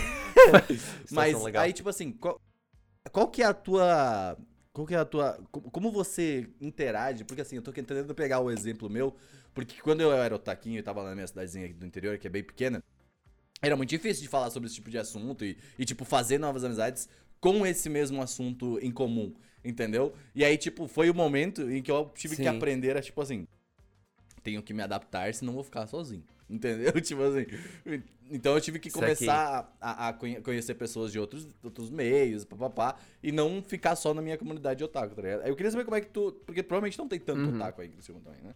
mas 1.10 1.42
legal. 1.42 1.62
aí, 1.62 1.72
tipo 1.72 1.88
assim, 1.88 2.12
qual, 2.12 2.38
qual 3.10 3.28
que 3.28 3.42
é 3.42 3.46
a 3.46 3.54
tua. 3.54 4.36
Qual 4.72 4.86
que 4.86 4.94
é 4.94 4.98
a 4.98 5.04
tua. 5.04 5.38
co- 5.50 5.62
Como 5.70 5.90
você 5.90 6.46
interage? 6.60 7.24
Porque 7.24 7.40
assim, 7.40 7.56
eu 7.56 7.62
tô 7.62 7.72
tentando 7.72 8.14
pegar 8.14 8.40
o 8.40 8.50
exemplo 8.50 8.90
meu, 8.90 9.16
porque 9.54 9.80
quando 9.80 10.00
eu 10.02 10.12
era 10.12 10.34
otaquinho 10.34 10.78
e 10.78 10.82
tava 10.82 11.02
na 11.02 11.14
minha 11.14 11.26
cidadezinha 11.26 11.64
aqui 11.64 11.74
do 11.74 11.86
interior, 11.86 12.18
que 12.18 12.26
é 12.26 12.30
bem 12.30 12.42
pequena, 12.44 12.82
era 13.62 13.76
muito 13.76 13.90
difícil 13.90 14.22
de 14.22 14.28
falar 14.28 14.50
sobre 14.50 14.66
esse 14.66 14.74
tipo 14.74 14.90
de 14.90 14.98
assunto 14.98 15.42
e, 15.44 15.56
e 15.78 15.84
tipo, 15.86 16.04
fazer 16.04 16.36
novas 16.38 16.64
amizades 16.64 17.08
com 17.44 17.66
esse 17.66 17.90
mesmo 17.90 18.22
assunto 18.22 18.78
em 18.80 18.90
comum, 18.90 19.34
entendeu? 19.62 20.14
E 20.34 20.42
aí, 20.44 20.56
tipo, 20.56 20.88
foi 20.88 21.10
o 21.10 21.14
momento 21.14 21.70
em 21.70 21.82
que 21.82 21.90
eu 21.90 22.10
tive 22.14 22.36
que 22.36 22.48
Sim. 22.48 22.48
aprender 22.48 22.96
a, 22.96 23.02
tipo 23.02 23.20
assim, 23.20 23.46
tenho 24.42 24.62
que 24.62 24.72
me 24.74 24.82
adaptar, 24.82 25.32
senão 25.34 25.52
vou 25.54 25.64
ficar 25.64 25.86
sozinho. 25.86 26.24
Entendeu? 26.48 26.92
Tipo 27.00 27.22
assim. 27.22 27.46
Então 28.30 28.54
eu 28.54 28.60
tive 28.60 28.78
que 28.78 28.90
começar 28.90 29.74
a, 29.80 30.08
a 30.08 30.12
conhe- 30.12 30.40
conhecer 30.42 30.74
pessoas 30.74 31.12
de 31.12 31.18
outros, 31.18 31.48
outros 31.62 31.90
meios, 31.90 32.44
papapá, 32.44 32.96
e 33.22 33.32
não 33.32 33.62
ficar 33.62 33.96
só 33.96 34.14
na 34.14 34.22
minha 34.22 34.38
comunidade 34.38 34.78
de 34.78 34.84
otaku, 34.84 35.14
tá 35.14 35.22
ligado? 35.22 35.46
Eu 35.46 35.56
queria 35.56 35.70
saber 35.72 35.84
como 35.84 35.96
é 35.96 36.00
que 36.02 36.08
tu. 36.08 36.32
Porque 36.46 36.62
provavelmente 36.62 36.98
não 36.98 37.08
tem 37.08 37.20
tanto 37.20 37.40
Uhum. 37.40 37.48
otaku 37.50 37.80
aí 37.82 37.88
em 37.88 37.92
Criciúma 37.92 38.20
também, 38.22 38.42
né? 38.42 38.54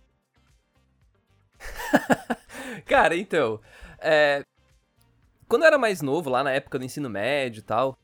Cara, 2.87 3.17
então. 3.17 3.61
é, 4.01 4.43
Quando 5.49 5.63
eu 5.63 5.67
era 5.69 5.79
mais 5.79 6.03
novo, 6.03 6.29
lá 6.31 6.45
na 6.45 6.53
época 6.53 6.79
do 6.79 6.85
ensino 6.85 7.09
médio 7.09 7.61
e 7.61 7.63
tal, 7.63 7.99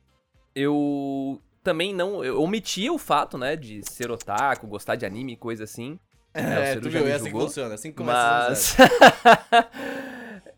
eu 0.55 1.41
também 1.63 1.95
não. 1.95 2.25
Eu 2.25 2.41
omitia 2.43 2.93
o 2.93 2.99
fato, 2.99 3.37
né, 3.39 3.57
de 3.57 3.83
ser 3.91 4.11
otaku, 4.11 4.67
gostar 4.67 4.97
de 4.97 5.05
anime 5.07 5.33
e 5.33 5.37
coisa 5.37 5.65
assim. 5.65 5.99
É, 6.33 6.41
É, 6.43 6.67
Ciro 6.67 6.81
tu 6.83 6.91
viu? 6.91 7.07
É 7.07 7.13
assim 7.15 7.25
que 7.25 7.31
funciona, 7.39 7.71
é 7.71 7.75
assim 7.75 7.91
que 7.91 7.97
começa. 7.97 8.49
Mas. 8.51 8.77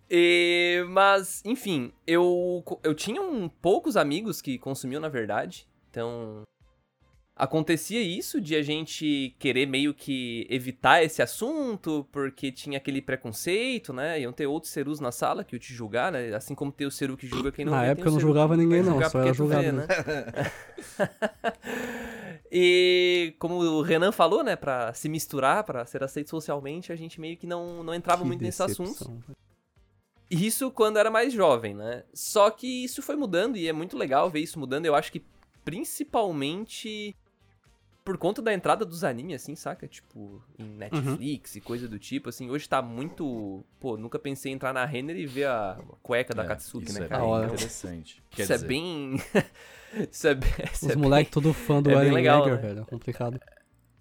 E- 0.08 0.84
mas, 0.90 1.42
enfim, 1.44 1.92
eu, 2.06 2.62
eu 2.84 2.94
tinha 2.94 3.20
um, 3.20 3.48
poucos 3.48 3.96
amigos 3.96 4.40
que 4.40 4.56
consumiam, 4.56 5.00
na 5.00 5.08
verdade. 5.08 5.66
Então. 5.90 6.42
Acontecia 7.36 8.00
isso 8.00 8.40
de 8.40 8.56
a 8.56 8.62
gente 8.62 9.36
querer 9.38 9.66
meio 9.66 9.92
que 9.92 10.46
evitar 10.48 11.02
esse 11.02 11.20
assunto, 11.20 12.08
porque 12.10 12.50
tinha 12.50 12.78
aquele 12.78 13.02
preconceito, 13.02 13.92
né? 13.92 14.18
Iam 14.20 14.32
ter 14.32 14.46
outros 14.46 14.72
cerus 14.72 15.00
na 15.00 15.12
sala 15.12 15.44
que 15.44 15.54
iam 15.54 15.60
te 15.60 15.74
julgar, 15.74 16.10
né? 16.10 16.34
Assim 16.34 16.54
como 16.54 16.72
tem 16.72 16.86
o 16.86 16.90
ceru 16.90 17.14
que 17.14 17.26
julga 17.26 17.52
quem 17.52 17.66
não 17.66 17.74
Na 17.74 17.82
vê, 17.82 17.88
época 17.88 18.08
eu 18.08 18.12
não 18.12 18.20
julgava 18.20 18.56
ninguém, 18.56 18.82
não, 18.82 18.94
só 18.94 18.98
era 18.98 19.10
tu 19.10 19.20
vê, 19.20 19.34
julgado 19.34 19.72
né? 19.72 19.86
e 22.50 23.34
como 23.38 23.56
o 23.56 23.82
Renan 23.82 24.12
falou, 24.12 24.42
né, 24.42 24.56
Pra 24.56 24.94
se 24.94 25.08
misturar, 25.08 25.62
pra 25.64 25.84
ser 25.84 26.02
aceito 26.02 26.30
socialmente, 26.30 26.90
a 26.90 26.96
gente 26.96 27.20
meio 27.20 27.36
que 27.36 27.46
não, 27.46 27.84
não 27.84 27.94
entrava 27.94 28.22
Que 28.22 28.28
muito 28.28 28.42
nesse 28.42 28.62
assunto. 28.62 28.92
decepção. 28.92 29.18
Isso 30.30 30.70
quando 30.70 30.98
era 30.98 31.10
mais 31.10 31.32
jovem, 31.32 31.74
né? 31.74 32.02
Só 32.14 32.50
que 32.50 32.84
isso 32.84 33.02
foi 33.02 33.14
mudando 33.14 33.56
e 33.56 33.68
é 33.68 33.72
muito 33.72 33.96
legal 33.96 34.30
ver 34.30 34.40
isso 34.40 34.58
mudando. 34.58 34.86
Eu 34.86 34.94
acho 34.94 35.12
que 35.12 35.22
principalmente 35.64 37.14
por 38.06 38.16
conta 38.16 38.40
da 38.40 38.54
entrada 38.54 38.84
dos 38.84 39.02
animes, 39.02 39.42
assim, 39.42 39.56
saca? 39.56 39.88
Tipo, 39.88 40.40
em 40.56 40.64
Netflix 40.64 41.56
e 41.56 41.60
coisa 41.60 41.88
do 41.88 41.98
tipo, 41.98 42.28
assim. 42.28 42.48
Hoje 42.48 42.68
tá 42.68 42.80
muito. 42.80 43.64
Pô, 43.80 43.96
nunca 43.96 44.16
pensei 44.16 44.52
em 44.52 44.54
entrar 44.54 44.72
na 44.72 44.84
Renner 44.84 45.16
e 45.16 45.26
ver 45.26 45.48
a 45.48 45.76
cueca 46.04 46.32
da 46.32 46.44
É, 46.44 46.46
Katsuki, 46.46 46.86
isso 46.88 47.00
né, 47.00 47.06
é 47.06 47.08
cara? 47.08 47.20
bem 47.22 47.30
hora. 47.30 47.44
Então, 47.46 47.54
interessante. 47.56 48.22
Quer 48.30 48.42
isso 48.44 48.52
é 48.52 48.54
dizer, 48.54 48.68
bem. 48.68 49.16
isso 50.10 50.28
é 50.28 50.34
bem. 50.36 50.50
isso 50.72 50.84
Os 50.86 50.90
é 50.92 50.94
bem- 50.94 51.02
moleques 51.02 51.32
tudo 51.32 51.52
fã 51.52 51.82
do 51.82 51.90
é 51.90 51.94
bem 51.94 52.02
Eren 52.04 52.14
legal, 52.14 52.46
Yeager, 52.46 52.62
né? 52.62 52.68
velho. 52.68 52.80
É 52.82 52.84
complicado. 52.84 53.40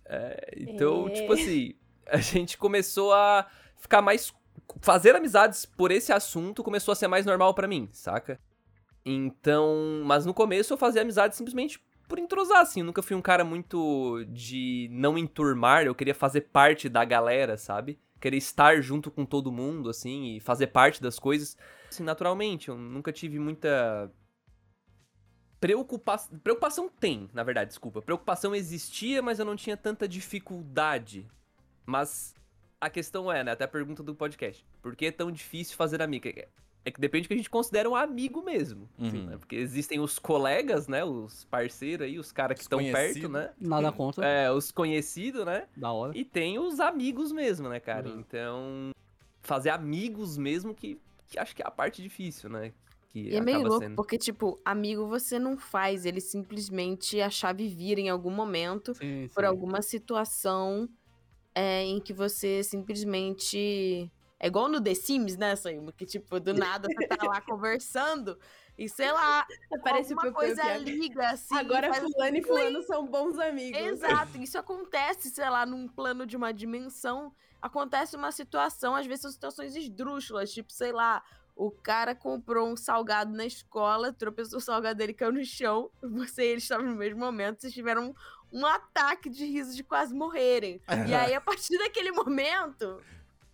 É, 0.06 0.54
então, 0.56 1.08
É. 1.08 1.12
tipo 1.12 1.34
assim, 1.34 1.74
a 2.08 2.18
gente 2.18 2.58
começou 2.60 3.12
a 3.12 3.48
ficar 3.80 4.04
mais. 4.04 4.32
Fazer 4.82 5.16
amizades 5.16 5.66
por 5.66 5.90
esse 5.92 6.14
assunto 6.14 6.64
começou 6.64 6.92
a 6.92 6.96
ser 6.96 7.08
mais 7.08 7.26
normal 7.26 7.54
pra 7.56 7.68
mim, 7.68 7.90
saca? 7.92 8.40
Então. 9.04 10.04
Mas 10.06 10.26
no 10.28 10.34
começo 10.34 10.72
eu 10.74 10.78
fazia 10.78 11.02
amizade 11.02 11.36
simplesmente 11.36 11.80
por 12.08 12.20
entrosar, 12.20 12.62
assim. 12.62 12.82
Eu 12.82 12.86
nunca 12.86 13.02
fui 13.02 13.16
um 13.16 13.22
cara 13.22 13.44
muito 13.44 14.26
de 14.30 14.88
não 14.92 15.18
enturmar, 15.18 15.86
eu 15.86 15.96
queria 15.96 16.16
fazer 16.16 16.42
parte 16.42 16.90
da 16.90 17.04
galera, 17.06 17.58
sabe? 17.58 18.00
Querer 18.20 18.38
estar 18.38 18.82
junto 18.82 19.12
com 19.12 19.26
todo 19.26 19.52
mundo, 19.52 19.90
assim, 19.90 20.36
e 20.36 20.40
fazer 20.40 20.68
parte 20.68 21.02
das 21.02 21.20
coisas. 21.20 21.58
Assim, 21.90 22.04
naturalmente, 22.04 22.70
eu 22.70 22.78
nunca 22.78 23.12
tive 23.12 23.40
muita 23.40 24.12
Preocupação. 25.60 26.38
Preocupação 26.40 26.90
tem, 26.90 27.28
na 27.34 27.44
verdade, 27.44 27.70
desculpa. 27.70 28.02
Preocupação 28.02 28.54
existia, 28.54 29.22
mas 29.22 29.40
eu 29.40 29.46
não 29.46 29.56
tinha 29.56 29.76
tanta 29.76 30.08
dificuldade. 30.08 31.28
Mas 31.86 32.36
a 32.80 32.88
questão 32.88 33.32
é, 33.32 33.44
né? 33.44 33.52
Até 33.52 33.64
a 33.64 33.68
pergunta 33.68 34.04
do 34.04 34.14
podcast. 34.14 34.64
Por 34.82 34.96
que 34.96 35.08
é 35.08 35.12
tão 35.12 35.32
difícil 35.32 35.76
fazer 35.76 36.02
amigo? 36.04 36.28
É 36.88 36.92
que 36.92 37.02
depende 37.02 37.24
do 37.26 37.28
que 37.30 37.34
a 37.34 37.38
gente 37.38 37.50
considera 37.50 37.90
um 37.90 37.96
amigo 37.96 38.44
mesmo. 38.44 38.88
assim, 39.00 39.18
Uhum. 39.18 39.26
né? 39.26 39.38
Porque 39.38 39.56
existem 39.56 40.00
os 40.00 40.20
colegas, 40.20 40.88
né? 40.88 41.04
Os 41.04 41.44
parceiros 41.46 42.06
aí, 42.06 42.20
os 42.20 42.32
caras 42.32 42.56
que 42.56 42.62
estão 42.62 42.78
perto, 42.78 43.28
né? 43.28 43.52
Nada 43.60 43.92
contra. 43.92 44.24
É, 44.26 44.52
os 44.52 44.72
conhecidos, 44.72 45.44
né? 45.46 45.68
Da 45.76 45.92
hora. 45.92 46.16
E 46.16 46.24
tem 46.24 46.60
os 46.60 46.80
amigos 46.80 47.32
mesmo, 47.32 47.68
né, 47.68 47.80
cara? 47.80 48.08
Uhum. 48.10 48.20
Então, 48.20 48.92
fazer 49.42 49.72
amigos 49.72 50.38
mesmo 50.38 50.76
que, 50.76 51.00
que 51.28 51.40
acho 51.40 51.56
que 51.56 51.64
é 51.64 51.66
a 51.68 51.72
parte 51.72 52.04
difícil, 52.04 52.50
né? 52.52 52.72
Que 53.10 53.30
E 53.30 53.36
é 53.36 53.42
meio 53.42 53.64
louco, 53.64 53.80
sendo. 53.80 53.96
porque, 53.96 54.18
tipo, 54.20 54.60
amigo 54.64 55.08
você 55.08 55.40
não 55.40 55.58
faz, 55.58 56.06
ele 56.06 56.22
simplesmente 56.22 57.20
a 57.20 57.32
chave 57.32 57.68
vira 57.68 58.00
em 58.00 58.10
algum 58.10 58.30
momento 58.32 58.94
Sim, 58.94 59.28
por 59.34 59.42
sim. 59.44 59.48
alguma 59.48 59.82
situação 59.82 60.88
é, 61.56 61.84
em 61.84 62.00
que 62.00 62.14
você 62.14 62.62
simplesmente. 62.64 64.12
É 64.40 64.48
igual 64.48 64.68
no 64.68 64.82
The 64.82 64.94
Sims, 64.94 65.38
né, 65.38 65.56
Saima? 65.56 65.92
Que, 65.94 66.06
tipo, 66.06 66.40
do 66.40 66.54
nada 66.54 66.88
você 66.88 67.08
tá 67.08 67.26
lá 67.26 67.40
conversando 67.42 68.38
e, 68.78 68.90
sei 68.90 69.12
lá, 69.12 69.48
Aparece 69.74 70.12
alguma 70.12 70.24
Piu 70.24 70.34
coisa 70.34 70.78
liga, 70.78 71.30
assim. 71.30 71.56
Agora 71.56 71.94
fulano 71.94 72.38
e 72.38 72.44
fulano 72.44 72.84
são 72.84 73.08
bons 73.08 73.40
amigos. 73.40 73.80
Exato, 73.80 74.38
isso 74.38 74.58
acontece, 74.58 75.30
sei 75.30 75.50
lá, 75.50 75.66
num 75.66 75.88
plano 75.88 76.26
de 76.26 76.36
uma 76.36 76.54
dimensão. 76.54 77.34
Acontece 77.62 78.16
uma 78.16 78.32
situação, 78.32 78.96
às 78.96 79.06
vezes 79.06 79.22
são 79.22 79.32
situações 79.32 79.76
esdrúxulas, 79.76 80.52
tipo, 80.52 80.72
sei 80.72 80.92
lá, 80.92 81.24
o 81.56 81.72
cara 81.72 82.14
comprou 82.14 82.68
um 82.68 82.76
salgado 82.76 83.34
na 83.34 83.46
escola, 83.46 84.12
tropeçou 84.12 84.60
o 84.60 84.62
salgado 84.62 84.98
dele 84.98 85.14
caiu 85.14 85.32
no 85.32 85.44
chão, 85.44 85.90
você 86.04 86.44
e 86.44 86.48
ele 86.48 86.58
estavam 86.58 86.86
no 86.86 86.96
mesmo 86.96 87.20
momento, 87.20 87.62
vocês 87.62 87.74
tiveram 87.74 88.10
um, 88.52 88.60
um 88.60 88.66
ataque 88.66 89.30
de 89.30 89.46
riso 89.46 89.74
de 89.74 89.84
quase 89.84 90.14
morrerem. 90.14 90.82
E 91.08 91.14
aí, 91.14 91.34
a 91.34 91.42
partir 91.42 91.78
daquele 91.78 92.12
momento, 92.12 93.02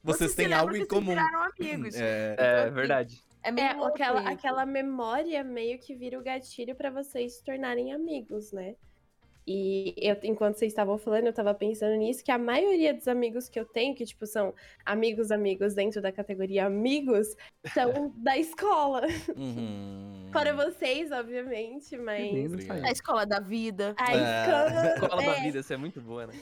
Vocês 0.04 0.34
têm 0.36 0.54
algo 0.54 0.72
em 0.72 0.80
vocês 0.80 0.88
comum. 0.90 1.10
viraram 1.12 1.44
amigos. 1.44 1.96
É, 1.96 2.02
É, 2.02 2.34
Então, 2.34 2.46
assim, 2.66 2.74
verdade. 2.74 3.24
É 3.44 3.52
meio 3.52 3.68
É, 3.68 3.88
aquela, 3.88 4.30
aquela 4.30 4.66
memória 4.66 5.44
meio 5.44 5.80
que 5.80 5.96
vira 5.96 6.18
o 6.20 6.24
gatilho 6.24 6.76
pra 6.76 6.90
vocês 6.90 7.38
se 7.38 7.44
tornarem 7.44 7.94
amigos, 7.94 8.52
né? 8.52 8.76
E 9.46 9.94
eu, 9.98 10.16
enquanto 10.24 10.56
vocês 10.58 10.72
estavam 10.72 10.98
falando, 10.98 11.26
eu 11.26 11.34
tava 11.34 11.54
pensando 11.54 11.96
nisso, 11.96 12.24
que 12.24 12.32
a 12.32 12.38
maioria 12.38 12.94
dos 12.94 13.08
amigos 13.08 13.50
que 13.50 13.60
eu 13.60 13.66
tenho, 13.66 13.96
que, 13.96 14.06
tipo, 14.06 14.26
são 14.28 14.54
amigos, 14.86 15.32
amigos 15.32 15.74
dentro 15.74 16.02
da 16.02 16.12
categoria 16.12 16.66
amigos, 16.66 17.36
são 17.74 18.14
da 18.18 18.38
escola. 18.38 19.02
uhum. 19.36 20.30
Fora 20.32 20.54
vocês, 20.54 21.12
obviamente, 21.12 21.98
mas. 21.98 22.70
A 22.70 22.92
escola 22.92 23.26
da 23.26 23.40
vida. 23.40 23.96
A 23.98 24.14
É. 24.14 24.16
escola. 24.16 24.94
Escola 24.94 25.22
da 25.24 25.38
é, 25.38 25.42
vida, 25.42 25.60
isso 25.60 25.74
é 25.74 25.78
muito 25.78 26.00
boa, 26.02 26.28
né? 26.28 26.34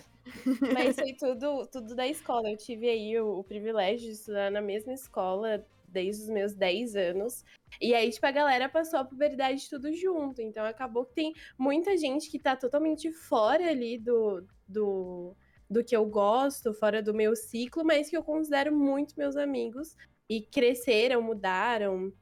Mas 0.73 0.95
foi 0.95 1.13
tudo, 1.13 1.65
tudo 1.67 1.95
da 1.95 2.07
escola. 2.07 2.49
Eu 2.51 2.57
tive 2.57 2.87
aí 2.87 3.19
o, 3.19 3.39
o 3.39 3.43
privilégio 3.43 4.07
de 4.07 4.13
estudar 4.13 4.51
na 4.51 4.61
mesma 4.61 4.93
escola 4.93 5.65
desde 5.89 6.23
os 6.23 6.29
meus 6.29 6.53
10 6.53 6.95
anos. 6.95 7.43
E 7.81 7.93
aí, 7.93 8.09
tipo, 8.09 8.25
a 8.25 8.31
galera 8.31 8.67
passou 8.69 8.99
a 8.99 9.05
puberdade 9.05 9.69
tudo 9.69 9.93
junto. 9.93 10.41
Então 10.41 10.65
acabou 10.65 11.05
que 11.05 11.13
tem 11.13 11.33
muita 11.57 11.97
gente 11.97 12.29
que 12.29 12.39
tá 12.39 12.55
totalmente 12.55 13.11
fora 13.11 13.69
ali 13.69 13.97
do, 13.97 14.45
do, 14.67 15.35
do 15.69 15.83
que 15.83 15.95
eu 15.95 16.05
gosto, 16.05 16.73
fora 16.73 17.01
do 17.01 17.13
meu 17.13 17.35
ciclo, 17.35 17.83
mas 17.85 18.09
que 18.09 18.17
eu 18.17 18.23
considero 18.23 18.75
muito 18.75 19.15
meus 19.17 19.35
amigos. 19.35 19.95
E 20.29 20.41
cresceram, 20.41 21.21
mudaram. 21.21 22.13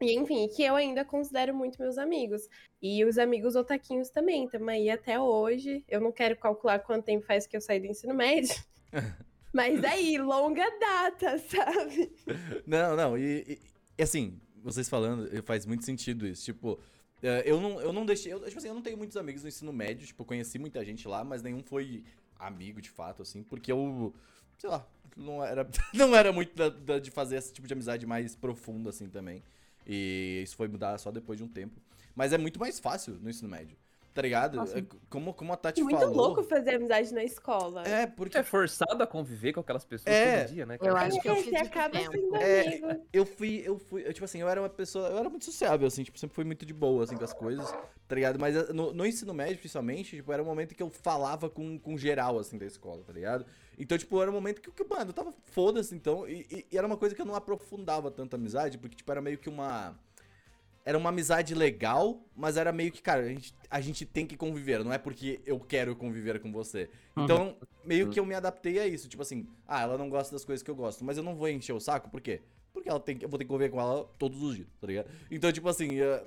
E 0.00 0.14
enfim, 0.14 0.48
que 0.48 0.62
eu 0.62 0.74
ainda 0.74 1.04
considero 1.04 1.54
muito 1.54 1.80
meus 1.80 1.98
amigos. 1.98 2.48
E 2.80 3.04
os 3.04 3.18
amigos 3.18 3.54
otaquinhos 3.54 4.10
também, 4.10 4.44
estamos 4.44 4.68
aí 4.68 4.90
até 4.90 5.20
hoje. 5.20 5.84
Eu 5.88 6.00
não 6.00 6.10
quero 6.10 6.36
calcular 6.36 6.80
quanto 6.80 7.04
tempo 7.04 7.24
faz 7.24 7.46
que 7.46 7.56
eu 7.56 7.60
saí 7.60 7.78
do 7.78 7.86
ensino 7.86 8.14
médio. 8.14 8.54
Mas 9.52 9.82
aí, 9.84 10.16
longa 10.18 10.64
data, 10.78 11.38
sabe? 11.48 12.12
Não, 12.66 12.96
não, 12.96 13.18
e, 13.18 13.58
e- 13.98 14.02
assim, 14.02 14.40
vocês 14.62 14.88
falando, 14.88 15.28
eh, 15.36 15.42
faz 15.42 15.66
muito 15.66 15.84
sentido 15.84 16.26
isso. 16.26 16.44
Tipo, 16.44 16.78
eh, 17.22 17.42
eu 17.44 17.60
não, 17.60 17.80
eu 17.80 17.92
não 17.92 18.06
deixei. 18.06 18.32
Eu, 18.32 18.40
tipo 18.44 18.58
assim, 18.58 18.68
eu 18.68 18.74
não 18.74 18.82
tenho 18.82 18.96
muitos 18.96 19.16
amigos 19.16 19.42
no 19.42 19.48
ensino 19.48 19.72
médio, 19.72 20.06
tipo, 20.06 20.24
conheci 20.24 20.58
muita 20.58 20.84
gente 20.84 21.06
lá, 21.06 21.22
mas 21.24 21.42
nenhum 21.42 21.62
foi 21.62 22.02
amigo 22.38 22.80
de 22.80 22.90
fato, 22.90 23.22
assim, 23.22 23.42
porque 23.42 23.70
eu, 23.70 24.12
sei 24.58 24.70
lá, 24.70 24.86
não 25.16 25.44
era, 25.44 25.68
não 25.94 26.16
era 26.16 26.32
muito 26.32 26.54
da- 26.56 26.68
da- 26.70 26.98
de 26.98 27.10
fazer 27.10 27.36
esse 27.36 27.52
tipo 27.52 27.66
de 27.66 27.72
amizade 27.74 28.06
mais 28.06 28.34
profunda, 28.34 28.90
assim, 28.90 29.08
também. 29.08 29.42
E 29.86 30.40
isso 30.44 30.56
foi 30.56 30.68
mudar 30.68 30.96
só 30.98 31.10
depois 31.10 31.38
de 31.38 31.44
um 31.44 31.48
tempo. 31.48 31.80
Mas 32.14 32.32
é 32.32 32.38
muito 32.38 32.58
mais 32.60 32.78
fácil 32.78 33.14
no 33.20 33.28
ensino 33.30 33.48
médio, 33.48 33.76
tá 34.14 34.22
ligado? 34.22 34.56
Nossa. 34.56 34.78
É, 34.78 34.84
Como, 35.08 35.32
como 35.34 35.52
a 35.52 35.56
Tati 35.56 35.82
Muito 35.82 35.98
falou. 35.98 36.14
louco 36.14 36.42
fazer 36.42 36.74
amizade 36.76 37.12
na 37.14 37.22
escola. 37.24 37.82
É, 37.86 38.06
porque 38.06 38.38
é 38.38 38.42
forçado 38.42 39.02
a 39.02 39.06
conviver 39.06 39.52
com 39.52 39.60
aquelas 39.60 39.84
pessoas 39.84 40.14
É. 40.14 40.42
todo 40.44 40.52
dia, 40.54 40.66
né? 40.66 40.74
Eu 40.74 40.94
cara? 40.94 41.06
acho 41.06 41.20
que 41.20 41.28
eu 41.28 41.34
É, 41.34 41.42
fiz 41.42 41.54
acaba 41.54 41.98
sendo 42.00 42.36
É, 42.36 42.60
amigo. 42.66 43.06
eu 43.12 43.26
fui, 43.26 43.62
eu 43.64 43.78
fui, 43.78 44.06
eu, 44.06 44.12
tipo 44.12 44.24
assim, 44.24 44.38
eu 44.40 44.48
era 44.48 44.60
uma 44.60 44.68
pessoa, 44.68 45.08
eu 45.08 45.18
era 45.18 45.28
muito 45.30 45.44
sociável, 45.44 45.86
assim, 45.86 46.02
tipo, 46.04 46.18
sempre 46.18 46.34
fui 46.34 46.44
muito 46.44 46.64
de 46.66 46.72
boa, 46.72 47.04
assim, 47.04 47.16
com 47.16 47.24
as 47.24 47.32
coisas, 47.32 47.70
tá 48.06 48.14
ligado? 48.14 48.38
Mas 48.38 48.54
eh, 48.56 48.72
no, 48.72 48.92
no 48.92 49.06
ensino 49.06 49.32
médio, 49.34 49.58
principalmente, 49.58 50.16
tipo, 50.16 50.32
era 50.32 50.42
um 50.42 50.46
momento 50.46 50.74
que 50.74 50.82
eu 50.82 50.90
falava 50.90 51.48
com, 51.50 51.78
com 51.78 51.96
geral, 51.96 52.38
assim, 52.38 52.58
da 52.58 52.66
escola, 52.66 53.02
tá 53.06 53.12
ligado? 53.12 53.44
Então, 53.78 53.96
tipo, 53.96 54.20
era 54.20 54.30
um 54.30 54.34
momento 54.34 54.60
que, 54.60 54.70
que 54.70 54.84
mano, 54.84 55.10
eu 55.10 55.14
tava 55.14 55.32
foda-se, 55.44 55.94
então, 55.94 56.28
e, 56.28 56.46
e- 56.50 56.66
e 56.72 56.78
era 56.78 56.86
uma 56.86 56.96
coisa 56.96 57.14
que 57.14 57.20
eu 57.20 57.26
não 57.26 57.34
aprofundava 57.34 58.10
tanto 58.10 58.34
a 58.34 58.38
amizade, 58.38 58.76
porque, 58.78 58.96
tipo, 58.96 59.10
era 59.10 59.20
meio 59.20 59.38
que 59.38 59.48
uma... 59.48 59.98
Era 60.84 60.98
uma 60.98 61.10
amizade 61.10 61.54
legal, 61.54 62.20
mas 62.34 62.56
era 62.56 62.72
meio 62.72 62.90
que, 62.90 63.00
cara, 63.00 63.22
a 63.22 63.28
gente, 63.28 63.54
a 63.70 63.80
gente 63.80 64.04
tem 64.04 64.26
que 64.26 64.36
conviver, 64.36 64.82
não 64.82 64.92
é 64.92 64.98
porque 64.98 65.40
eu 65.46 65.60
quero 65.60 65.94
conviver 65.94 66.40
com 66.40 66.50
você. 66.50 66.90
Então, 67.16 67.56
meio 67.84 68.08
que 68.10 68.18
eu 68.18 68.26
me 68.26 68.34
adaptei 68.34 68.78
a 68.80 68.86
isso. 68.86 69.08
Tipo 69.08 69.22
assim, 69.22 69.46
ah, 69.66 69.82
ela 69.82 69.96
não 69.96 70.08
gosta 70.10 70.34
das 70.34 70.44
coisas 70.44 70.62
que 70.62 70.70
eu 70.70 70.74
gosto, 70.74 71.04
mas 71.04 71.16
eu 71.16 71.22
não 71.22 71.36
vou 71.36 71.48
encher 71.48 71.72
o 71.72 71.78
saco, 71.80 72.10
por 72.10 72.20
quê? 72.20 72.40
Porque 72.72 72.88
ela 72.88 72.98
tem, 72.98 73.16
que- 73.16 73.24
eu 73.24 73.28
vou 73.28 73.38
ter 73.38 73.44
que 73.44 73.48
conviver 73.48 73.70
com 73.70 73.80
ela 73.80 74.08
todos 74.18 74.42
os 74.42 74.56
dias, 74.56 74.66
tá 74.80 74.86
ligado? 74.88 75.08
Então, 75.30 75.52
tipo 75.52 75.68
assim, 75.68 76.00
eh, 76.00 76.24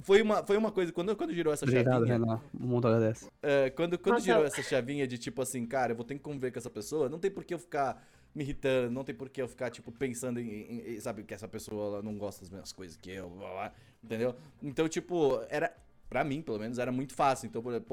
foi 0.00 0.20
uma, 0.20 0.42
foi 0.44 0.56
uma 0.56 0.72
coisa, 0.72 0.90
quando, 0.90 1.14
quando 1.14 1.32
girou 1.32 1.52
essa 1.52 1.64
Obrigado, 1.64 2.06
chavinha, 2.06 2.14
Renan. 2.18 2.40
Um 2.60 2.66
mundo 2.66 2.88
agradece. 2.88 3.28
é, 3.40 3.70
quando 3.70 3.96
quando 3.98 4.14
Nossa, 4.14 4.24
girou 4.24 4.40
eu- 4.40 4.46
essa 4.46 4.62
chavinha 4.64 5.06
de 5.06 5.16
tipo 5.16 5.40
assim, 5.42 5.64
cara, 5.64 5.92
eu 5.92 5.96
vou 5.96 6.04
ter 6.04 6.14
que 6.14 6.20
conviver 6.20 6.50
com 6.50 6.58
essa 6.58 6.70
pessoa, 6.70 7.08
não 7.08 7.20
tem 7.20 7.30
por 7.30 7.44
que 7.44 7.54
eu 7.54 7.58
ficar 7.58 8.02
me 8.34 8.42
irritando, 8.44 8.90
não 8.90 9.04
tem 9.04 9.14
por 9.14 9.28
que 9.28 9.42
eu 9.42 9.48
ficar, 9.48 9.70
tipo, 9.70 9.92
pensando 9.92 10.40
em, 10.40 10.48
em- 10.48 10.94
em- 10.94 11.00
sabe, 11.00 11.22
que 11.22 11.34
essa 11.34 11.46
pessoa 11.48 12.02
não 12.02 12.16
gosta 12.16 12.40
das 12.40 12.50
mesmas 12.50 12.72
coisas 12.72 12.96
que 12.96 13.10
eu, 13.10 13.28
blá, 13.30 13.50
blá, 13.50 13.72
entendeu? 14.02 14.34
Então, 14.62 14.88
tipo, 14.88 15.40
era, 15.50 15.74
pra 16.08 16.24
mim, 16.24 16.40
pelo 16.42 16.58
menos, 16.58 16.78
era 16.78 16.90
muito 16.90 17.14
fácil. 17.14 17.46
Então, 17.46 17.62
por 17.62 17.70
exemplo, 17.72 17.88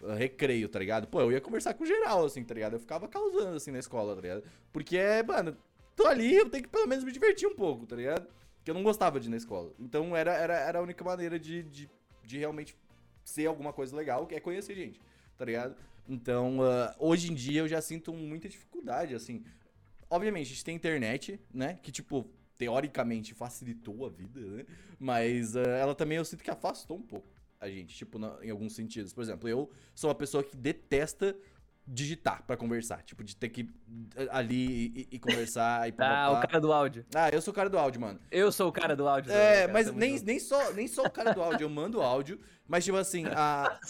pô, 0.00 0.06
recreio, 0.14 0.68
tá 0.68 0.78
ligado? 0.78 1.06
Pô, 1.08 1.20
eu 1.20 1.30
ia 1.32 1.40
conversar 1.40 1.74
com 1.74 1.84
geral, 1.84 2.24
assim, 2.24 2.42
tá 2.42 2.54
ligado? 2.54 2.72
Eu 2.74 2.80
ficava 2.80 3.06
causando, 3.06 3.56
assim, 3.56 3.70
na 3.70 3.78
escola, 3.78 4.14
tá 4.14 4.20
ligado? 4.22 4.44
Porque, 4.72 4.98
mano, 5.26 5.56
tô 5.94 6.06
ali, 6.06 6.34
eu 6.36 6.48
tenho 6.48 6.62
que 6.64 6.70
pelo 6.70 6.86
menos 6.88 7.04
me 7.04 7.12
divertir 7.12 7.46
um 7.46 7.54
pouco, 7.54 7.86
tá 7.86 7.94
ligado? 7.96 8.26
Porque 8.56 8.70
eu 8.70 8.74
não 8.74 8.82
gostava 8.82 9.20
de 9.20 9.26
ir 9.28 9.30
na 9.30 9.36
escola. 9.36 9.72
Então, 9.78 10.16
era, 10.16 10.32
era, 10.32 10.54
era 10.54 10.78
a 10.78 10.82
única 10.82 11.04
maneira 11.04 11.38
de, 11.38 11.62
de, 11.64 11.90
de 12.24 12.38
realmente 12.38 12.74
ser 13.24 13.46
alguma 13.46 13.72
coisa 13.72 13.94
legal, 13.94 14.26
que 14.26 14.34
é 14.34 14.40
conhecer 14.40 14.74
gente, 14.74 15.00
tá 15.36 15.44
ligado? 15.44 15.76
Então, 16.08 16.60
ah, 16.62 16.94
hoje 16.98 17.30
em 17.30 17.34
dia 17.34 17.60
eu 17.60 17.68
já 17.68 17.80
sinto 17.80 18.12
muita 18.12 18.48
dificuldade, 18.48 19.14
assim. 19.14 19.44
Obviamente, 20.14 20.46
a 20.46 20.50
gente 20.50 20.64
tem 20.64 20.76
internet, 20.76 21.40
né? 21.52 21.78
Que, 21.82 21.90
tipo, 21.90 22.28
teoricamente 22.58 23.32
facilitou 23.34 24.04
a 24.04 24.10
vida, 24.10 24.38
né? 24.40 24.64
Mas 24.98 25.56
ah, 25.56 25.62
ela 25.62 25.94
também 25.94 26.18
eu 26.18 26.24
sinto 26.24 26.44
que 26.44 26.50
afastou 26.50 26.98
um 26.98 27.02
pouco 27.02 27.26
a 27.58 27.68
gente, 27.68 27.94
tipo, 27.96 28.18
na- 28.18 28.36
em 28.42 28.50
alguns 28.50 28.74
sentidos. 28.74 29.12
Por 29.14 29.22
exemplo, 29.22 29.48
eu 29.48 29.70
sou 29.94 30.08
uma 30.10 30.14
pessoa 30.14 30.42
que 30.44 30.56
detesta 30.56 31.34
digitar 31.86 32.42
pra 32.46 32.56
conversar. 32.56 33.02
Tipo, 33.02 33.24
de 33.24 33.34
ter 33.34 33.48
que 33.48 33.68
eh, 34.16 34.28
ali 34.30 34.92
e, 34.94 35.08
e 35.12 35.18
conversar 35.18 35.88
e 35.88 35.92
Ah, 35.98 36.28
papapá. 36.28 36.38
o 36.38 36.40
cara 36.48 36.60
do 36.60 36.72
áudio. 36.72 37.06
Ah, 37.14 37.30
eu 37.30 37.40
sou 37.40 37.52
o 37.52 37.54
cara 37.54 37.70
do 37.70 37.78
áudio, 37.78 38.00
mano. 38.00 38.20
Eu 38.30 38.52
sou 38.52 38.68
o 38.68 38.72
cara 38.72 38.94
do 38.94 39.08
áudio. 39.08 39.30
também, 39.32 39.46
É, 39.46 39.60
cara, 39.62 39.72
mas 39.72 39.92
nem, 39.94 40.20
nem, 40.20 40.38
só, 40.38 40.72
nem 40.72 40.86
só 40.86 41.04
o 41.04 41.10
cara 41.10 41.32
do 41.32 41.42
áudio, 41.42 41.64
eu 41.64 41.70
mando 41.70 42.00
áudio, 42.02 42.38
mas 42.68 42.84
tipo 42.84 42.96
assim, 42.96 43.24
a, 43.34 43.80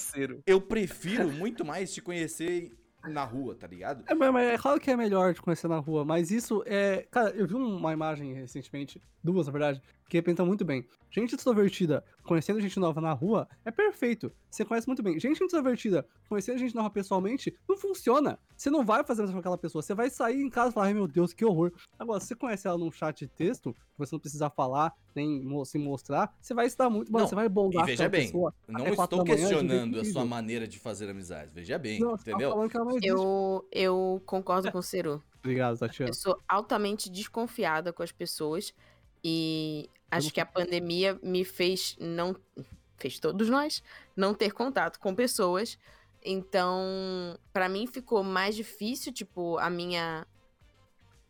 eu 0.46 0.60
prefiro 0.60 1.30
muito 1.32 1.64
mais 1.64 1.92
te 1.92 2.00
conhecer 2.00 2.72
na 3.08 3.24
rua, 3.24 3.54
tá 3.54 3.66
ligado? 3.66 4.04
É, 4.08 4.14
mas, 4.14 4.44
é 4.46 4.58
claro 4.58 4.80
que 4.80 4.90
é 4.90 4.96
melhor 4.96 5.34
te 5.34 5.42
conhecer 5.42 5.68
na 5.68 5.78
rua, 5.78 6.04
mas 6.04 6.30
isso 6.30 6.62
é. 6.66 7.06
Cara, 7.10 7.30
eu 7.30 7.46
vi 7.46 7.54
uma 7.54 7.92
imagem 7.92 8.32
recentemente, 8.32 9.02
duas 9.22 9.46
na 9.46 9.52
verdade, 9.52 9.82
que 10.12 10.18
representa 10.18 10.44
muito 10.44 10.62
bem. 10.62 10.86
Gente 11.10 11.34
extrovertida 11.34 12.04
conhecendo 12.22 12.60
gente 12.60 12.78
nova 12.78 13.00
na 13.00 13.14
rua 13.14 13.48
é 13.64 13.70
perfeito. 13.70 14.30
Você 14.50 14.62
conhece 14.62 14.86
muito 14.86 15.02
bem. 15.02 15.18
Gente 15.18 15.42
introvertida 15.42 16.06
conhecendo 16.28 16.58
gente 16.58 16.74
nova 16.74 16.90
pessoalmente 16.90 17.56
não 17.66 17.78
funciona. 17.78 18.38
Você 18.54 18.68
não 18.68 18.84
vai 18.84 19.02
fazer 19.04 19.24
isso 19.24 19.32
com 19.32 19.38
aquela 19.38 19.56
pessoa. 19.56 19.80
Você 19.80 19.94
vai 19.94 20.10
sair 20.10 20.42
em 20.42 20.50
casa 20.50 20.68
e 20.68 20.72
falar, 20.74 20.86
ai 20.86 20.92
meu 20.92 21.08
Deus, 21.08 21.32
que 21.32 21.46
horror. 21.46 21.72
Agora, 21.98 22.20
se 22.20 22.26
você 22.26 22.34
conhece 22.34 22.68
ela 22.68 22.76
num 22.76 22.92
chat 22.92 23.20
de 23.20 23.28
texto, 23.28 23.72
que 23.72 23.98
você 23.98 24.14
não 24.14 24.20
precisa 24.20 24.50
falar, 24.50 24.92
nem 25.14 25.42
se 25.64 25.78
mostrar, 25.78 26.36
você 26.38 26.52
vai 26.52 26.66
estar 26.66 26.90
muito. 26.90 27.10
Mano, 27.10 27.22
Não, 27.22 27.28
você 27.30 27.34
vai 27.34 27.48
bondar 27.48 27.84
E 27.84 27.86
veja 27.86 28.06
bem, 28.06 28.26
pessoa 28.26 28.52
não 28.68 28.82
até 28.82 28.90
estou 28.90 29.06
da 29.06 29.16
manhã, 29.24 29.34
questionando 29.34 29.98
a 29.98 30.04
sua 30.04 30.26
maneira 30.26 30.68
de 30.68 30.78
fazer 30.78 31.08
amizades, 31.08 31.54
veja 31.54 31.78
bem, 31.78 31.98
Não, 31.98 32.10
você 32.10 32.24
tá 32.24 32.30
entendeu? 32.32 32.50
falando 32.50 32.70
que 32.70 32.76
ela 32.76 32.84
não 32.84 32.92
existe. 32.92 33.08
Eu, 33.08 33.66
eu 33.72 34.22
concordo 34.26 34.70
com 34.70 34.78
o 34.78 34.82
Ceru. 34.82 35.22
Obrigado, 35.40 35.78
Tatiana. 35.78 36.10
Eu 36.10 36.14
sou 36.14 36.38
altamente 36.46 37.10
desconfiada 37.10 37.94
com 37.94 38.02
as 38.02 38.12
pessoas 38.12 38.74
e 39.24 39.88
acho 40.16 40.32
que 40.32 40.40
a 40.40 40.46
pandemia 40.46 41.18
me 41.22 41.44
fez 41.44 41.96
não 41.98 42.36
fez 42.98 43.18
todos 43.18 43.48
nós 43.48 43.82
não 44.16 44.34
ter 44.34 44.52
contato 44.52 44.98
com 45.00 45.14
pessoas. 45.14 45.78
Então, 46.24 47.36
pra 47.52 47.68
mim 47.68 47.86
ficou 47.86 48.22
mais 48.22 48.54
difícil, 48.54 49.12
tipo, 49.12 49.58
a 49.58 49.68
minha 49.68 50.24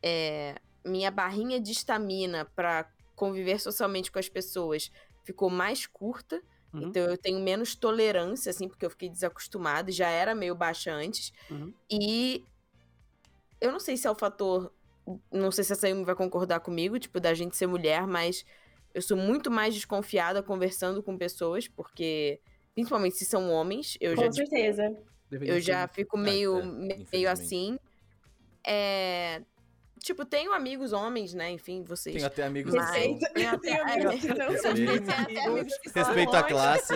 é, 0.03 0.57
minha 0.85 1.11
barrinha 1.11 1.61
de 1.61 1.73
estamina 1.73 2.45
pra 2.57 2.91
conviver 3.15 3.59
socialmente 3.59 4.11
com 4.11 4.19
as 4.19 4.29
pessoas 4.29 4.91
ficou 5.25 5.49
mais 5.49 5.87
curta. 5.87 6.43
Uhum. 6.73 6.89
Então 6.89 7.03
eu 7.05 7.17
tenho 7.17 7.41
menos 7.41 7.75
tolerância, 7.75 8.51
assim, 8.51 8.69
porque 8.69 8.85
eu 8.85 8.91
fiquei 8.91 9.09
desacostumada 9.09 9.91
e 9.91 9.95
já 9.95 10.09
era 10.09 10.35
meio 10.35 10.55
baixa 10.55 10.93
antes. 10.93 11.33
Uhum. 11.51 11.73
E 11.91 12.45
eu 13.61 13.71
não 13.71 13.81
sei 13.81 13.97
se 13.97 14.07
é 14.07 14.11
o 14.11 14.15
fator. 14.15 14.73
Não 15.31 15.51
sei 15.51 15.65
se 15.65 15.73
a 15.73 15.77
Sayumi 15.77 16.05
vai 16.05 16.15
concordar 16.15 16.61
comigo, 16.61 16.99
tipo, 16.99 17.21
da 17.21 17.35
gente 17.35 17.57
ser 17.57 17.67
mulher, 17.67 18.07
mas 18.07 18.45
eu 18.95 19.03
sou 19.03 19.17
muito 19.17 19.51
mais 19.51 19.75
desconfiada 19.75 20.43
conversando 20.43 21.03
com 21.03 21.17
pessoas, 21.19 21.69
porque. 21.69 22.41
Principalmente 22.75 23.17
se 23.17 23.27
são 23.27 23.51
homens, 23.51 23.99
eu 24.01 24.17
já, 24.17 24.23
Com 24.25 24.33
certeza. 24.33 24.97
Eu 25.31 25.61
já 25.61 25.87
fico 25.89 26.17
meio, 26.17 26.59
é, 26.59 26.65
me- 26.65 27.07
meio 27.13 27.31
assim. 27.31 27.79
É. 28.67 29.43
Tipo, 30.03 30.25
tenho 30.25 30.53
amigos 30.53 30.93
homens, 30.93 31.35
né? 31.35 31.51
Enfim, 31.51 31.83
vocês. 31.85 32.15
Tenho 32.17 32.27
até 32.27 32.43
amigos 32.45 32.75
Mas-. 32.75 32.91
Respeito. 32.91 33.33
Tenho 33.35 33.51
até- 33.51 33.59
Tenho 33.77 33.83
amigos 33.83 34.21
que 34.21 34.29
não 34.29 34.57
são 34.57 34.71
amigos 34.71 35.79
que 35.79 35.91
são 35.91 36.03
Respeito 36.05 36.35
à 36.35 36.43
classe. 36.43 36.93